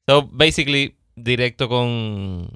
So, 0.07 0.23
basically, 0.31 0.97
directo 1.17 1.69
con, 1.69 2.51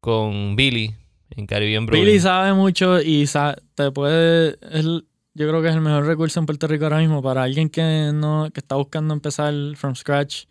con 0.00 0.54
Billy 0.54 0.94
en 1.30 1.46
Caribbean 1.46 1.86
Brewing. 1.86 2.04
Billy 2.04 2.20
sabe 2.20 2.52
mucho 2.54 3.00
y 3.00 3.26
sa- 3.26 3.56
te 3.74 3.90
puede 3.90 4.50
es 4.62 4.84
el- 4.84 5.06
yo 5.34 5.48
creo 5.48 5.62
que 5.62 5.68
es 5.68 5.74
el 5.74 5.80
mejor 5.80 6.04
recurso 6.06 6.40
en 6.40 6.46
Puerto 6.46 6.66
Rico 6.66 6.84
ahora 6.84 6.98
mismo 6.98 7.22
para 7.22 7.44
alguien 7.44 7.68
que 7.68 8.10
no 8.12 8.50
que 8.52 8.58
está 8.60 8.74
buscando 8.74 9.14
empezar 9.14 9.52
from 9.76 9.94
scratch. 9.94 10.44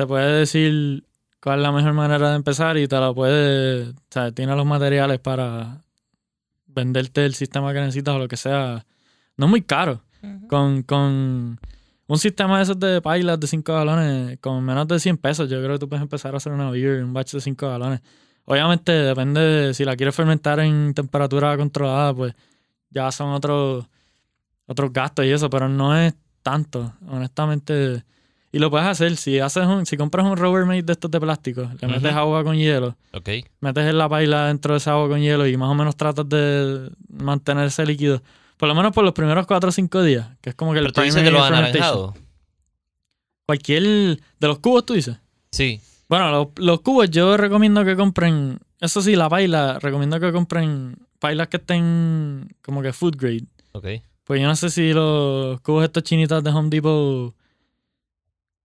Te 0.00 0.06
puede 0.06 0.38
decir 0.38 1.04
cuál 1.42 1.58
es 1.58 1.62
la 1.62 1.72
mejor 1.72 1.92
manera 1.92 2.30
de 2.30 2.36
empezar 2.36 2.78
y 2.78 2.88
te 2.88 2.98
la 2.98 3.12
puede, 3.12 3.90
o 3.90 3.94
sea, 4.08 4.32
tiene 4.32 4.56
los 4.56 4.64
materiales 4.64 5.18
para 5.18 5.82
venderte 6.68 7.26
el 7.26 7.34
sistema 7.34 7.74
que 7.74 7.80
necesitas 7.80 8.14
o 8.14 8.18
lo 8.18 8.26
que 8.26 8.38
sea. 8.38 8.86
No 9.36 9.44
es 9.44 9.50
muy 9.50 9.60
caro. 9.60 10.00
Con, 10.48 10.84
con 10.84 11.60
un 12.06 12.18
sistema 12.18 12.56
de 12.56 12.62
esos 12.62 12.80
de 12.80 13.02
pilas 13.02 13.38
de 13.38 13.46
5 13.46 13.74
galones, 13.74 14.38
con 14.38 14.64
menos 14.64 14.88
de 14.88 14.98
100 14.98 15.18
pesos, 15.18 15.50
yo 15.50 15.58
creo 15.58 15.72
que 15.72 15.80
tú 15.80 15.88
puedes 15.90 16.02
empezar 16.02 16.32
a 16.32 16.38
hacer 16.38 16.52
una 16.52 16.70
beer, 16.70 17.04
un 17.04 17.12
batch 17.12 17.34
de 17.34 17.42
5 17.42 17.68
galones. 17.68 18.00
Obviamente 18.46 18.92
depende 18.92 19.42
de 19.42 19.74
si 19.74 19.84
la 19.84 19.96
quieres 19.96 20.14
fermentar 20.14 20.60
en 20.60 20.94
temperatura 20.94 21.54
controlada, 21.58 22.14
pues 22.14 22.34
ya 22.88 23.12
son 23.12 23.34
otros 23.34 23.84
otros 24.64 24.94
gastos 24.94 25.26
y 25.26 25.30
eso, 25.30 25.50
pero 25.50 25.68
no 25.68 25.94
es 25.94 26.14
tanto, 26.42 26.90
honestamente. 27.06 28.02
Y 28.52 28.58
lo 28.58 28.68
puedes 28.70 28.86
hacer 28.86 29.16
si 29.16 29.38
haces 29.38 29.64
un, 29.66 29.86
si 29.86 29.96
compras 29.96 30.26
un 30.26 30.36
Rubbermaid 30.36 30.84
de 30.84 30.92
estos 30.94 31.10
de 31.10 31.20
plástico, 31.20 31.70
le 31.80 31.86
metes 31.88 32.12
agua 32.12 32.42
con 32.42 32.56
hielo, 32.56 32.96
Ok. 33.12 33.28
metes 33.60 33.84
en 33.88 33.96
la 33.96 34.08
paila 34.08 34.46
dentro 34.46 34.74
de 34.74 34.78
esa 34.78 34.92
agua 34.92 35.08
con 35.08 35.20
hielo 35.20 35.46
y 35.46 35.56
más 35.56 35.68
o 35.70 35.74
menos 35.74 35.96
tratas 35.96 36.28
de 36.28 36.90
mantener 37.08 37.66
ese 37.66 37.86
líquido. 37.86 38.22
Por 38.56 38.68
lo 38.68 38.74
menos 38.74 38.92
por 38.92 39.04
los 39.04 39.12
primeros 39.14 39.46
4 39.46 39.68
o 39.68 39.72
5 39.72 40.02
días, 40.02 40.28
que 40.40 40.50
es 40.50 40.54
como 40.56 40.72
que 40.72 40.80
el 40.80 40.86
Pero 40.86 40.94
tú 40.94 41.00
dices 41.02 41.22
de 41.22 41.30
los 41.30 41.42
anaranjados. 41.42 42.14
Cualquier 43.46 43.82
de 43.82 44.46
los 44.48 44.58
cubos 44.58 44.86
tú 44.86 44.94
dices. 44.94 45.16
Sí. 45.50 45.80
Bueno, 46.08 46.30
los, 46.30 46.48
los 46.56 46.80
cubos 46.80 47.08
yo 47.10 47.36
recomiendo 47.36 47.84
que 47.84 47.96
compren, 47.96 48.58
eso 48.80 49.00
sí, 49.02 49.16
la 49.16 49.28
paila, 49.28 49.78
recomiendo 49.78 50.18
que 50.20 50.32
compren 50.32 50.96
pailas 51.18 51.48
que 51.48 51.58
estén 51.58 52.48
como 52.62 52.82
que 52.82 52.92
food 52.92 53.16
grade. 53.16 53.44
Ok. 53.72 53.86
Pues 54.24 54.40
yo 54.40 54.46
no 54.46 54.56
sé 54.56 54.70
si 54.70 54.92
los 54.92 55.60
cubos 55.60 55.84
estos 55.84 56.02
chinitas 56.02 56.42
de 56.44 56.50
Home 56.50 56.68
Depot 56.68 57.34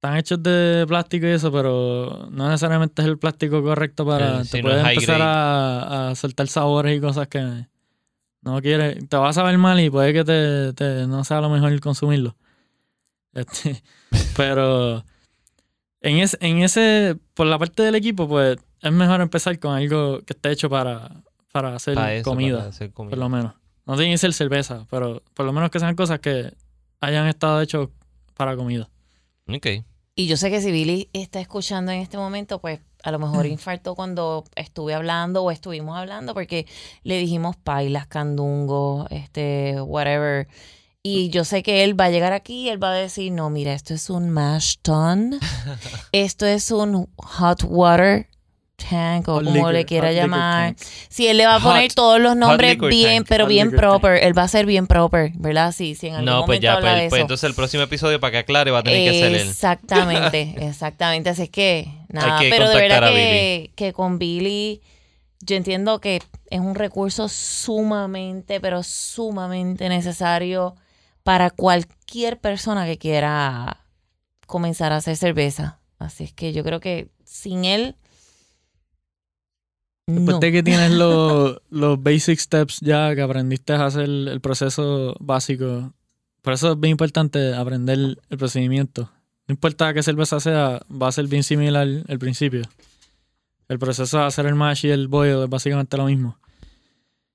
están 0.05 0.17
hechos 0.17 0.43
de 0.43 0.85
plástico 0.87 1.25
y 1.25 1.31
eso, 1.31 1.51
pero 1.51 2.27
no 2.31 2.47
necesariamente 2.49 3.01
es 3.01 3.07
el 3.07 3.17
plástico 3.17 3.63
correcto 3.63 4.05
para... 4.05 4.41
Eh, 4.41 4.43
te 4.49 4.61
no 4.61 4.69
es 4.69 4.75
puedes 4.81 4.87
empezar 4.97 5.21
a, 5.21 6.09
a 6.09 6.15
soltar 6.15 6.47
sabores 6.47 6.97
y 6.97 7.01
cosas 7.01 7.27
que 7.27 7.67
no 8.41 8.61
quieres. 8.61 9.07
Te 9.09 9.17
vas 9.17 9.37
a 9.37 9.43
ver 9.43 9.57
mal 9.57 9.79
y 9.79 9.89
puede 9.89 10.13
que 10.13 10.23
te, 10.23 10.73
te- 10.73 11.07
no 11.07 11.23
sea 11.23 11.41
lo 11.41 11.49
mejor 11.49 11.79
consumirlo. 11.79 12.35
Este, 13.33 13.81
pero 14.37 15.03
en 16.01 16.17
ese, 16.17 16.37
en 16.39 16.59
ese, 16.59 17.17
por 17.33 17.47
la 17.47 17.57
parte 17.57 17.81
del 17.83 17.95
equipo, 17.95 18.27
pues 18.27 18.57
es 18.81 18.91
mejor 18.91 19.21
empezar 19.21 19.57
con 19.59 19.75
algo 19.75 20.19
que 20.21 20.33
esté 20.33 20.51
hecho 20.51 20.69
para, 20.69 21.09
para 21.51 21.75
hacer 21.75 21.95
Para 21.95 22.13
eso, 22.13 22.29
comida 22.29 22.57
para 22.57 22.69
hacer 22.69 22.91
comida. 22.91 23.09
por 23.09 23.19
lo 23.19 23.29
menos. 23.29 23.53
No 23.87 23.95
tiene 23.97 24.11
que 24.11 24.17
ser 24.19 24.33
cerveza, 24.33 24.85
pero 24.89 25.23
por 25.33 25.45
lo 25.45 25.53
menos 25.53 25.69
que 25.71 25.79
sean 25.79 25.95
cosas 25.95 26.19
que 26.19 26.53
hayan 27.01 27.27
estado 27.27 27.59
hechas 27.61 27.87
para 28.35 28.55
comida. 28.55 28.87
Ok. 29.47 29.67
Y 30.15 30.27
yo 30.27 30.37
sé 30.37 30.49
que 30.49 30.61
si 30.61 30.71
Billy 30.71 31.09
está 31.13 31.41
escuchando 31.41 31.91
en 31.91 31.99
este 31.99 32.17
momento, 32.17 32.59
pues 32.59 32.79
a 33.03 33.11
lo 33.11 33.19
Mm. 33.19 33.21
mejor 33.23 33.45
infartó 33.47 33.95
cuando 33.95 34.45
estuve 34.55 34.93
hablando 34.93 35.43
o 35.43 35.51
estuvimos 35.51 35.97
hablando 35.97 36.33
porque 36.33 36.65
le 37.03 37.17
dijimos 37.17 37.55
pailas, 37.57 38.07
candungo, 38.07 39.07
este, 39.09 39.79
whatever. 39.81 40.47
Y 41.03 41.29
yo 41.29 41.43
sé 41.43 41.61
que 41.61 41.83
él 41.83 41.99
va 41.99 42.05
a 42.05 42.09
llegar 42.09 42.33
aquí 42.33 42.61
y 42.63 42.69
él 42.69 42.81
va 42.81 42.91
a 42.91 42.95
decir, 42.95 43.31
no, 43.31 43.49
mira, 43.49 43.73
esto 43.73 43.93
es 43.93 44.09
un 44.09 44.29
mash 44.31 44.77
tun, 44.81 45.37
esto 46.13 46.45
es 46.47 46.71
un 46.71 47.07
hot 47.17 47.63
water 47.67 48.27
Tank 48.89 49.27
o 49.27 49.33
Hot 49.35 49.43
como 49.43 49.55
liquor, 49.55 49.73
le 49.73 49.85
quiera 49.85 50.07
hot 50.09 50.15
llamar. 50.15 50.75
Si 51.09 51.27
él 51.27 51.37
le 51.37 51.45
va 51.45 51.55
a 51.55 51.59
Hot- 51.59 51.71
poner 51.73 51.93
todos 51.93 52.19
los 52.19 52.35
nombres 52.35 52.77
bien, 52.77 53.23
tank. 53.23 53.27
pero 53.29 53.43
Hot 53.45 53.49
bien 53.49 53.67
liquor 53.67 53.79
tank. 53.81 53.89
proper. 54.01 54.23
Él 54.23 54.37
va 54.37 54.43
a 54.43 54.47
ser 54.47 54.65
bien 54.65 54.87
proper, 54.87 55.31
¿verdad? 55.35 55.71
Sí, 55.71 55.95
sí, 55.95 56.07
en 56.07 56.15
algún 56.15 56.25
No, 56.25 56.45
pues 56.45 56.59
ya, 56.59 56.79
pues, 56.79 57.09
pues 57.09 57.21
entonces 57.21 57.43
el 57.49 57.55
próximo 57.55 57.83
episodio, 57.83 58.19
para 58.19 58.31
que 58.31 58.37
aclare, 58.39 58.71
va 58.71 58.79
a 58.79 58.83
tener 58.83 59.11
que 59.11 59.19
ser 59.19 59.33
él. 59.33 59.47
Exactamente, 59.49 60.55
exactamente. 60.67 61.29
Así 61.29 61.43
es 61.43 61.49
que, 61.49 61.87
nada, 62.09 62.39
que 62.39 62.49
pero 62.49 62.69
de 62.69 62.75
verdad 62.75 63.09
que, 63.11 63.71
que 63.75 63.93
con 63.93 64.19
Billy, 64.19 64.81
yo 65.41 65.55
entiendo 65.55 65.99
que 66.01 66.21
es 66.49 66.59
un 66.59 66.75
recurso 66.75 67.27
sumamente, 67.29 68.59
pero 68.59 68.83
sumamente 68.83 69.89
necesario 69.89 70.75
para 71.23 71.49
cualquier 71.49 72.39
persona 72.39 72.85
que 72.85 72.97
quiera 72.97 73.85
comenzar 74.47 74.91
a 74.93 74.97
hacer 74.97 75.17
cerveza. 75.17 75.79
Así 75.97 76.23
es 76.25 76.33
que 76.33 76.53
yo 76.53 76.63
creo 76.63 76.79
que 76.79 77.09
sin 77.23 77.65
él, 77.65 77.95
Después 80.07 80.35
no. 80.35 80.39
de 80.39 80.51
que 80.51 80.63
tienes 80.63 80.91
los, 80.91 81.61
los 81.69 82.01
basic 82.01 82.39
steps 82.39 82.79
ya, 82.81 83.15
que 83.15 83.21
aprendiste 83.21 83.73
a 83.73 83.85
hacer 83.85 84.03
el 84.03 84.39
proceso 84.41 85.15
básico, 85.19 85.93
por 86.41 86.53
eso 86.53 86.73
es 86.73 86.79
bien 86.79 86.91
importante 86.91 87.55
aprender 87.55 87.97
el 87.97 88.37
procedimiento. 88.37 89.09
No 89.47 89.53
importa 89.53 89.93
qué 89.93 90.03
cerveza 90.03 90.39
sea, 90.39 90.81
va 90.89 91.07
a 91.07 91.11
ser 91.11 91.27
bien 91.27 91.43
similar 91.43 91.87
al 92.07 92.19
principio. 92.19 92.61
El 93.67 93.79
proceso 93.79 94.19
de 94.19 94.25
hacer 94.25 94.45
el 94.45 94.55
mash 94.55 94.85
y 94.85 94.89
el 94.89 95.07
boil 95.07 95.43
es 95.43 95.49
básicamente 95.49 95.97
lo 95.97 96.05
mismo. 96.05 96.37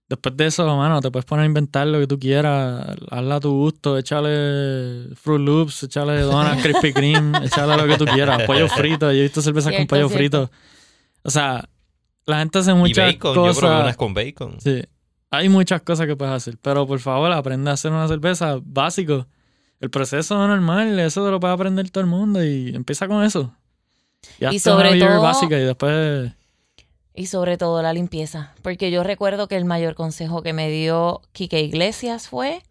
Después 0.09 0.37
de 0.37 0.47
eso, 0.47 0.77
mano, 0.77 1.01
te 1.01 1.11
puedes 1.11 1.25
poner 1.25 1.45
a 1.45 1.47
inventar 1.47 1.87
lo 1.87 2.01
que 2.01 2.09
tú 2.09 2.19
quieras, 2.19 2.97
hazla 3.11 3.37
a 3.37 3.41
tu 3.41 3.53
gusto, 3.53 3.97
échale 3.97 5.15
Fruit 5.15 5.41
Loops, 5.41 5.85
échale 5.85 6.21
donuts, 6.23 6.63
Krispy 6.63 6.93
Kreme, 6.93 7.39
échale 7.47 7.77
lo 7.77 7.87
que 7.87 7.97
tú 7.97 8.05
quieras, 8.07 8.43
pollo 8.43 8.67
frito, 8.69 9.13
yo 9.13 9.19
he 9.19 9.23
visto 9.23 9.41
cervezas 9.41 9.73
con 9.73 9.87
pollo 9.87 10.09
cierto. 10.09 10.19
frito. 10.19 10.51
O 11.23 11.31
sea, 11.31 11.69
la 12.31 12.39
gente 12.39 12.59
hace 12.61 12.71
Y 12.71 12.75
muchas 12.75 13.13
bacon, 13.13 13.35
yo 13.35 13.43
cosas. 13.43 13.59
probé 13.59 13.81
unas 13.83 13.97
con 13.97 14.15
bacon. 14.15 14.61
Sí, 14.61 14.83
hay 15.31 15.49
muchas 15.49 15.83
cosas 15.83 16.07
que 16.07 16.17
puedes 16.17 16.35
hacer, 16.35 16.57
pero 16.63 16.87
por 16.87 16.99
favor, 17.01 17.31
aprende 17.33 17.71
a 17.71 17.75
hacer 17.75 17.93
una 17.93 18.09
cerveza 18.09 18.59
básico. 18.63 19.27
El 19.81 19.91
proceso 19.91 20.37
normal, 20.47 20.99
eso 21.01 21.25
te 21.25 21.31
lo 21.31 21.41
puede 21.41 21.55
aprender 21.55 21.91
todo 21.91 22.03
el 22.03 22.11
mundo 22.11 22.45
y 22.45 22.75
empieza 22.75 23.09
con 23.09 23.23
eso. 23.25 23.55
Y, 24.39 24.59
sobre 24.59 24.93
una 24.97 25.09
todo- 25.09 25.23
básica 25.23 25.59
y 25.59 25.63
después 25.63 26.33
Y 27.15 27.27
sobre 27.27 27.57
todo 27.57 27.81
la 27.83 27.93
limpieza. 27.93 28.53
Porque 28.63 28.91
yo 28.91 29.03
recuerdo 29.03 29.49
que 29.49 29.57
el 29.57 29.65
mayor 29.65 29.95
consejo 29.95 30.43
que 30.43 30.53
me 30.53 30.69
dio 30.71 31.23
Quique 31.33 31.61
Iglesias 31.63 32.29
fue: 32.29 32.63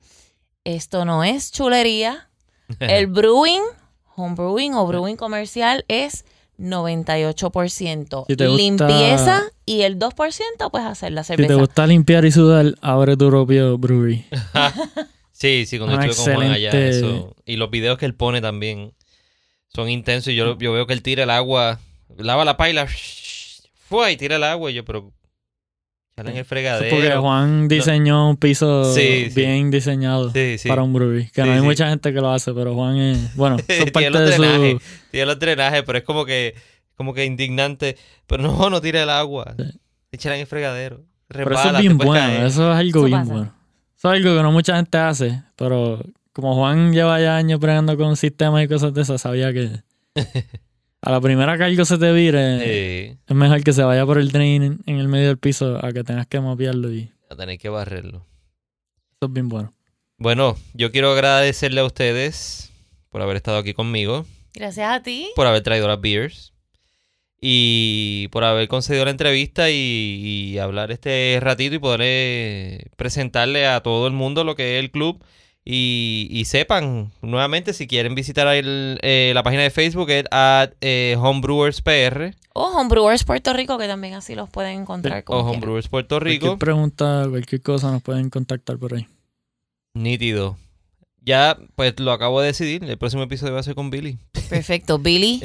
esto 0.64 1.06
no 1.06 1.24
es 1.24 1.52
chulería. 1.52 2.30
El 2.80 3.08
brewing, 3.08 3.62
home 4.16 4.36
brewing 4.36 4.74
o 4.76 4.86
brewing 4.86 5.16
comercial 5.16 5.84
es 5.88 6.24
98%. 6.60 8.26
Si 8.28 8.34
gusta- 8.36 8.48
Limpieza 8.56 9.44
y 9.66 9.82
el 9.82 9.98
2% 10.00 10.70
pues 10.72 10.84
hacer 10.84 11.12
la 11.14 11.24
si 11.24 11.34
te 11.36 11.38
cerveza. 11.44 11.60
gusta 11.60 11.88
limpiar 11.88 12.26
y 12.26 12.32
sudar, 12.32 12.76
abre 12.82 13.16
tu 13.18 13.30
propio 13.30 13.78
brewery. 13.78 14.26
Sí, 15.32 15.66
sí, 15.66 15.78
cuando 15.78 15.96
Un 15.96 16.04
estuve 16.04 16.26
con 16.26 16.36
Juan 16.36 16.52
allá, 16.52 16.70
eso. 16.90 17.34
Y 17.46 17.56
los 17.56 17.70
videos 17.72 17.98
que 17.98 18.06
él 18.06 18.14
pone 18.14 18.42
también 18.42 18.94
son 19.74 19.90
intensos. 19.90 20.34
Y 20.34 20.36
yo, 20.36 20.58
yo 20.58 20.74
veo 20.74 20.86
que 20.86 20.92
él 20.92 21.02
tira 21.02 21.24
el 21.24 21.30
agua, 21.30 21.80
lava 22.18 22.44
la 22.44 22.58
paila, 22.58 22.88
fue 23.88 24.12
y 24.12 24.18
tira 24.18 24.36
el 24.36 24.44
agua. 24.44 24.70
Y 24.70 24.74
yo, 24.74 24.84
pero. 24.84 25.14
Sale 26.20 26.32
en 26.32 26.36
el 26.38 26.42
es 26.42 26.48
porque 26.48 26.62
fregadero. 26.62 27.22
Juan 27.22 27.68
diseñó 27.68 28.30
un 28.30 28.38
piso 28.38 28.94
Sí, 28.94 29.30
sí. 29.30 29.34
bien 29.36 29.72
diseñado 29.72 30.32
Sí, 30.32 30.58
sí. 30.58 30.68
para 30.68 30.84
un 30.84 30.94
brewery. 30.94 31.26
Que 31.32 31.42
Sí, 31.42 31.48
no 31.48 31.54
hay 31.54 31.60
sí. 31.60 31.66
mucha 31.66 31.90
gente 31.90 32.14
que 32.14 32.20
lo 32.22 32.30
hace, 32.32 32.54
pero 32.54 32.74
Juan 32.76 32.98
es. 32.98 33.36
Bueno, 33.36 33.58
Tiene 33.68 33.92
parte 33.92 34.10
los 34.10 34.22
de 34.22 34.38
drenajes, 34.38 34.74
su. 34.84 35.08
tiene 35.12 35.26
los 35.26 35.40
drenajes, 35.40 35.84
pero 35.86 35.98
es 35.98 36.04
como 36.04 36.26
que, 36.26 36.56
como 36.96 37.14
que 37.14 37.26
indignante. 37.26 37.98
Pero 38.28 38.44
no, 38.44 38.70
no 38.70 38.82
tira 38.82 39.02
el 39.04 39.10
agua. 39.10 39.54
Sí. 39.58 39.80
Échala 40.12 40.36
en 40.36 40.42
el 40.42 40.48
fregadero. 40.48 41.02
Pero 41.28 41.46
Resbala, 41.46 41.70
eso 41.70 41.76
es 41.78 41.82
bien 41.82 41.98
puedes 41.98 42.08
bueno, 42.10 42.28
caer. 42.28 42.46
eso 42.48 42.72
es 42.72 42.78
algo 42.78 43.00
Eso 43.00 43.06
bien 43.06 43.20
pasa. 43.20 43.32
bueno. 43.34 43.54
Eso 43.98 44.14
es 44.14 44.18
algo 44.26 44.38
que 44.38 44.44
no 44.44 44.52
mucha 44.52 44.76
gente 44.76 44.98
hace, 44.98 45.44
pero 45.56 46.02
como 46.34 46.56
Juan 46.56 46.92
lleva 46.94 47.20
ya 47.20 47.36
años 47.36 47.60
bregando 47.60 47.98
con 47.98 48.16
sistemas 48.18 48.64
y 48.64 48.68
cosas 48.68 48.94
de 48.94 49.02
esas, 49.02 49.22
sabía 49.22 49.52
que 49.54 49.70
a 51.02 51.12
la 51.12 51.22
primera 51.22 51.58
que 51.58 51.64
algo 51.64 51.86
se 51.86 51.98
te 51.98 52.12
vire, 52.12 52.60
Sí, 52.60 53.18
es 53.28 53.36
mejor 53.36 53.64
que 53.64 53.74
se 53.74 53.84
vaya 53.84 54.06
por 54.06 54.18
el 54.18 54.32
drain 54.32 54.80
en, 54.86 55.00
el 55.00 55.08
medio 55.08 55.28
del 55.28 55.38
piso 55.38 55.84
a 55.84 55.92
que 55.92 56.04
tengas 56.04 56.28
que 56.28 56.40
mapearlo 56.42 56.92
y 56.94 57.12
a 57.30 57.36
tener 57.36 57.58
que 57.58 57.70
barrerlo. 57.70 58.26
eso 59.12 59.26
es 59.28 59.34
bien 59.34 59.50
bueno. 59.50 59.74
Bueno, 60.18 60.58
yo 60.74 60.92
quiero 60.92 61.12
agradecerle 61.14 61.80
a 61.82 61.86
ustedes 61.86 62.72
por 63.10 63.22
haber 63.22 63.38
estado 63.38 63.58
aquí 63.60 63.74
conmigo, 63.74 64.26
Gracias 64.54 64.90
a 64.92 65.02
ti. 65.02 65.30
por 65.36 65.48
haber 65.48 65.62
traído 65.64 65.88
las 65.88 66.02
beers 66.02 66.54
y 67.42 68.28
por 68.32 68.44
haber 68.44 68.68
concedido 68.68 69.06
la 69.06 69.12
entrevista 69.12 69.70
y, 69.70 69.76
y 69.76 70.58
hablar 70.58 70.92
este 70.92 71.38
ratito 71.42 71.76
y 71.76 71.80
poder 71.80 72.02
eh, 72.04 72.86
presentarle 72.98 73.66
a 73.66 73.82
todo 73.82 74.08
el 74.08 74.14
mundo 74.14 74.44
lo 74.44 74.56
que 74.56 74.78
es 74.78 74.84
el 74.84 74.92
club 74.92 75.24
y, 75.72 76.28
y 76.32 76.46
sepan 76.46 77.12
nuevamente 77.22 77.74
si 77.74 77.86
quieren 77.86 78.16
visitar 78.16 78.48
el, 78.48 78.98
eh, 79.04 79.34
la 79.36 79.44
página 79.44 79.62
de 79.62 79.70
Facebook 79.70 80.10
es 80.10 80.26
at 80.32 80.72
eh, 80.82 81.16
HomeBrewersPR 81.20 82.34
O 82.54 82.70
Homebrewers 82.70 83.24
Puerto 83.24 83.54
Rico, 83.54 83.78
que 83.78 83.86
también 83.86 84.16
así 84.16 84.34
los 84.34 84.50
pueden 84.50 84.82
encontrar. 84.82 85.20
o 85.20 85.26
como 85.26 85.42
quieran. 85.42 85.56
Homebrewers 85.58 85.88
Puerto 85.88 86.20
Rico. 86.20 86.48
Cualquier 86.48 86.58
pregunta, 86.58 87.28
cualquier 87.30 87.62
cosa 87.62 87.92
nos 87.92 88.02
pueden 88.02 88.32
contactar 88.32 88.80
por 88.80 88.96
ahí. 88.96 89.06
Nítido. 89.94 90.58
Ya, 91.22 91.60
pues 91.76 92.00
lo 92.00 92.14
acabo 92.14 92.42
de 92.42 92.48
decidir. 92.48 92.84
El 92.84 92.98
próximo 92.98 93.22
episodio 93.22 93.54
va 93.54 93.60
a 93.60 93.64
ser 93.64 93.76
con 93.76 93.92
Billy. 93.92 94.18
Perfecto. 94.50 94.98
Billy, 94.98 95.40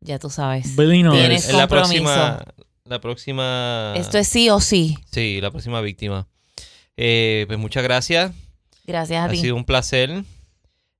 ya 0.00 0.18
tú 0.18 0.28
sabes. 0.28 0.74
Billy 0.74 1.04
no 1.04 1.12
Tienes 1.12 1.48
es. 1.48 1.54
La 1.54 1.68
próxima. 1.68 2.42
La 2.84 3.00
próxima. 3.00 3.94
Esto 3.94 4.18
es 4.18 4.26
sí 4.26 4.50
o 4.50 4.58
sí. 4.58 4.98
Sí, 5.12 5.40
la 5.40 5.52
próxima 5.52 5.80
víctima. 5.82 6.26
Eh, 6.96 7.44
pues 7.46 7.60
muchas 7.60 7.84
gracias. 7.84 8.32
Gracias 8.86 9.20
a 9.20 9.24
Ha 9.24 9.28
ti. 9.28 9.36
sido 9.38 9.56
un 9.56 9.64
placer. 9.64 10.22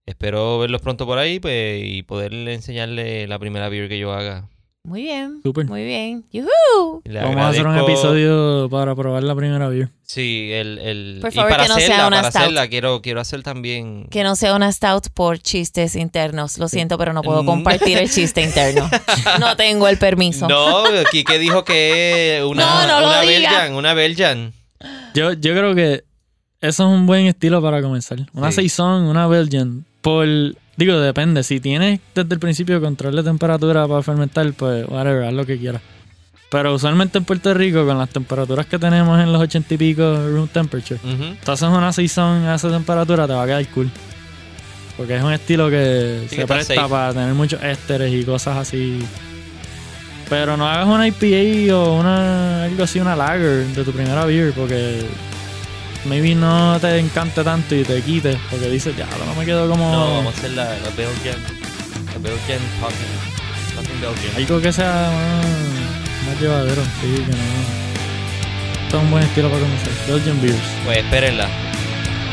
Espero 0.04 0.58
verlos 0.58 0.80
pronto 0.82 1.04
por 1.06 1.18
ahí 1.18 1.40
pues, 1.40 1.82
y 1.84 2.02
poderle 2.04 2.54
enseñarle 2.54 3.26
la 3.26 3.38
primera 3.38 3.68
beer 3.68 3.88
que 3.88 3.98
yo 3.98 4.12
haga. 4.12 4.48
Muy 4.84 5.02
bien. 5.02 5.40
Súper. 5.42 5.66
Muy 5.66 5.84
bien. 5.84 6.24
¡Yuhu! 6.32 7.02
Le 7.04 7.20
Vamos 7.20 7.38
a 7.38 7.48
hacer 7.48 7.66
un 7.66 7.76
episodio 7.76 8.68
para 8.70 8.94
probar 8.94 9.24
la 9.24 9.34
primera 9.34 9.66
beer. 9.68 9.88
Sí, 10.04 10.50
el, 10.52 10.78
el 10.78 11.18
Por 11.20 11.32
y 11.32 11.34
favor, 11.34 11.50
para 11.50 11.64
que 11.64 11.68
no 11.70 11.74
sea 11.80 12.06
una 12.06 12.18
para 12.18 12.30
stout. 12.30 12.42
hacerla 12.42 12.68
quiero 12.68 13.02
quiero 13.02 13.20
hacer 13.20 13.42
también 13.42 14.06
Que 14.12 14.22
no 14.22 14.36
sea 14.36 14.54
una 14.54 14.70
stout 14.70 15.08
por 15.12 15.40
chistes 15.40 15.96
internos. 15.96 16.56
Lo 16.58 16.68
siento, 16.68 16.98
pero 16.98 17.12
no 17.12 17.22
puedo 17.22 17.42
Mm. 17.42 17.46
compartir 17.46 17.98
el 17.98 18.08
chiste 18.08 18.42
interno. 18.42 18.88
No 19.40 19.56
tengo 19.56 19.88
el 19.88 19.98
permiso. 19.98 20.46
No, 20.46 20.84
Kike 21.10 21.40
dijo 21.40 21.64
que 21.64 22.44
una 22.48 22.64
No, 22.64 22.86
no 22.86 23.00
lo 23.00 23.06
una. 23.08 23.20
Belgian, 23.22 23.74
una 23.74 23.92
Belgian. 23.94 24.52
Yo, 25.16 25.32
yo 25.32 25.52
creo 25.52 25.74
que 25.74 26.04
eso 26.60 26.84
es 26.84 26.88
un 27.00 27.06
buen 27.06 27.26
estilo 27.26 27.60
para 27.62 27.82
comenzar. 27.82 28.18
Una 28.32 28.50
Sí. 28.50 28.62
Saison, 28.68 29.02
una 29.04 29.26
Belgian. 29.26 29.84
Por, 30.00 30.26
digo, 30.76 30.98
depende. 31.00 31.42
Si 31.42 31.60
tienes 31.60 32.00
desde 32.14 32.34
el 32.34 32.40
principio 32.40 32.80
control 32.80 33.16
de 33.16 33.22
temperatura 33.22 33.86
para 33.88 34.02
fermentar, 34.02 34.52
pues 34.52 34.86
whatever, 34.88 35.24
haz 35.24 35.32
lo 35.34 35.44
que 35.46 35.58
quieras. 35.58 35.82
Pero 36.50 36.74
usualmente 36.74 37.18
en 37.18 37.24
Puerto 37.24 37.52
Rico, 37.54 37.84
con 37.84 37.98
las 37.98 38.08
temperaturas 38.08 38.66
que 38.66 38.78
tenemos 38.78 39.20
en 39.20 39.32
los 39.32 39.42
ochenta 39.42 39.74
y 39.74 39.76
pico 39.78 40.02
room 40.28 40.46
temperature, 40.48 41.00
Ujú. 41.02 41.34
tú 41.44 41.50
haces 41.52 41.68
una 41.68 41.92
Saison 41.92 42.44
a 42.44 42.54
esa 42.54 42.70
temperatura, 42.70 43.26
te 43.26 43.32
va 43.32 43.42
a 43.42 43.46
quedar 43.46 43.66
cool. 43.68 43.90
Porque 44.96 45.16
es 45.16 45.22
un 45.22 45.32
estilo 45.32 45.68
que 45.68 46.24
Sí, 46.30 46.36
se 46.36 46.46
presta 46.46 46.74
safe. 46.74 46.88
para 46.88 47.12
tener 47.12 47.34
muchos 47.34 47.60
ésteres 47.62 48.14
y 48.14 48.24
cosas 48.24 48.56
así. 48.56 49.00
Pero 50.30 50.56
no 50.56 50.66
hagas 50.68 50.86
una 50.86 51.06
IPA 51.06 51.74
o 51.76 51.98
una 52.00 52.64
algo 52.64 52.82
así, 52.84 52.98
una 53.00 53.14
lager 53.14 53.66
de 53.66 53.84
tu 53.84 53.92
primera 53.92 54.24
beer, 54.24 54.52
porque 54.52 55.04
maybe 56.06 56.34
no 56.34 56.78
te 56.80 56.98
encante 56.98 57.42
tanto 57.44 57.74
y 57.74 57.82
te 57.84 58.00
quites, 58.02 58.36
porque 58.50 58.68
dices, 58.68 58.96
ya, 58.96 59.06
no 59.24 59.34
me 59.34 59.44
quedo 59.44 59.68
como 59.68 59.90
No, 59.92 60.14
vamos 60.16 60.34
a 60.34 60.38
hacer 60.38 60.50
la, 60.52 60.64
la 60.64 60.90
Belgian. 60.96 61.36
La 62.12 62.18
Belgian 62.18 62.60
Talking. 62.80 63.76
Talking 63.76 64.00
Belgian. 64.00 64.36
algo 64.36 64.60
que 64.60 64.72
sea 64.72 65.10
más, 65.12 66.26
más 66.32 66.40
llevadero, 66.40 66.82
sí, 67.00 67.14
que 67.24 67.32
no. 67.32 67.86
Esto 68.84 68.96
es 68.98 69.02
un 69.02 69.10
buen 69.10 69.24
estilo 69.24 69.48
para 69.50 69.62
comenzar. 69.62 69.88
Belgian 70.08 70.40
Beers. 70.40 70.56
Pues 70.84 70.98
espérenla. 70.98 71.48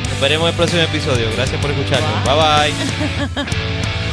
Nos 0.09 0.21
veremos 0.21 0.45
en 0.45 0.49
el 0.51 0.55
próximo 0.55 0.81
episodio. 0.83 1.25
Gracias 1.35 1.59
por 1.59 1.71
escucharnos. 1.71 2.23
Bye 2.23 2.35
bye. 3.43 4.03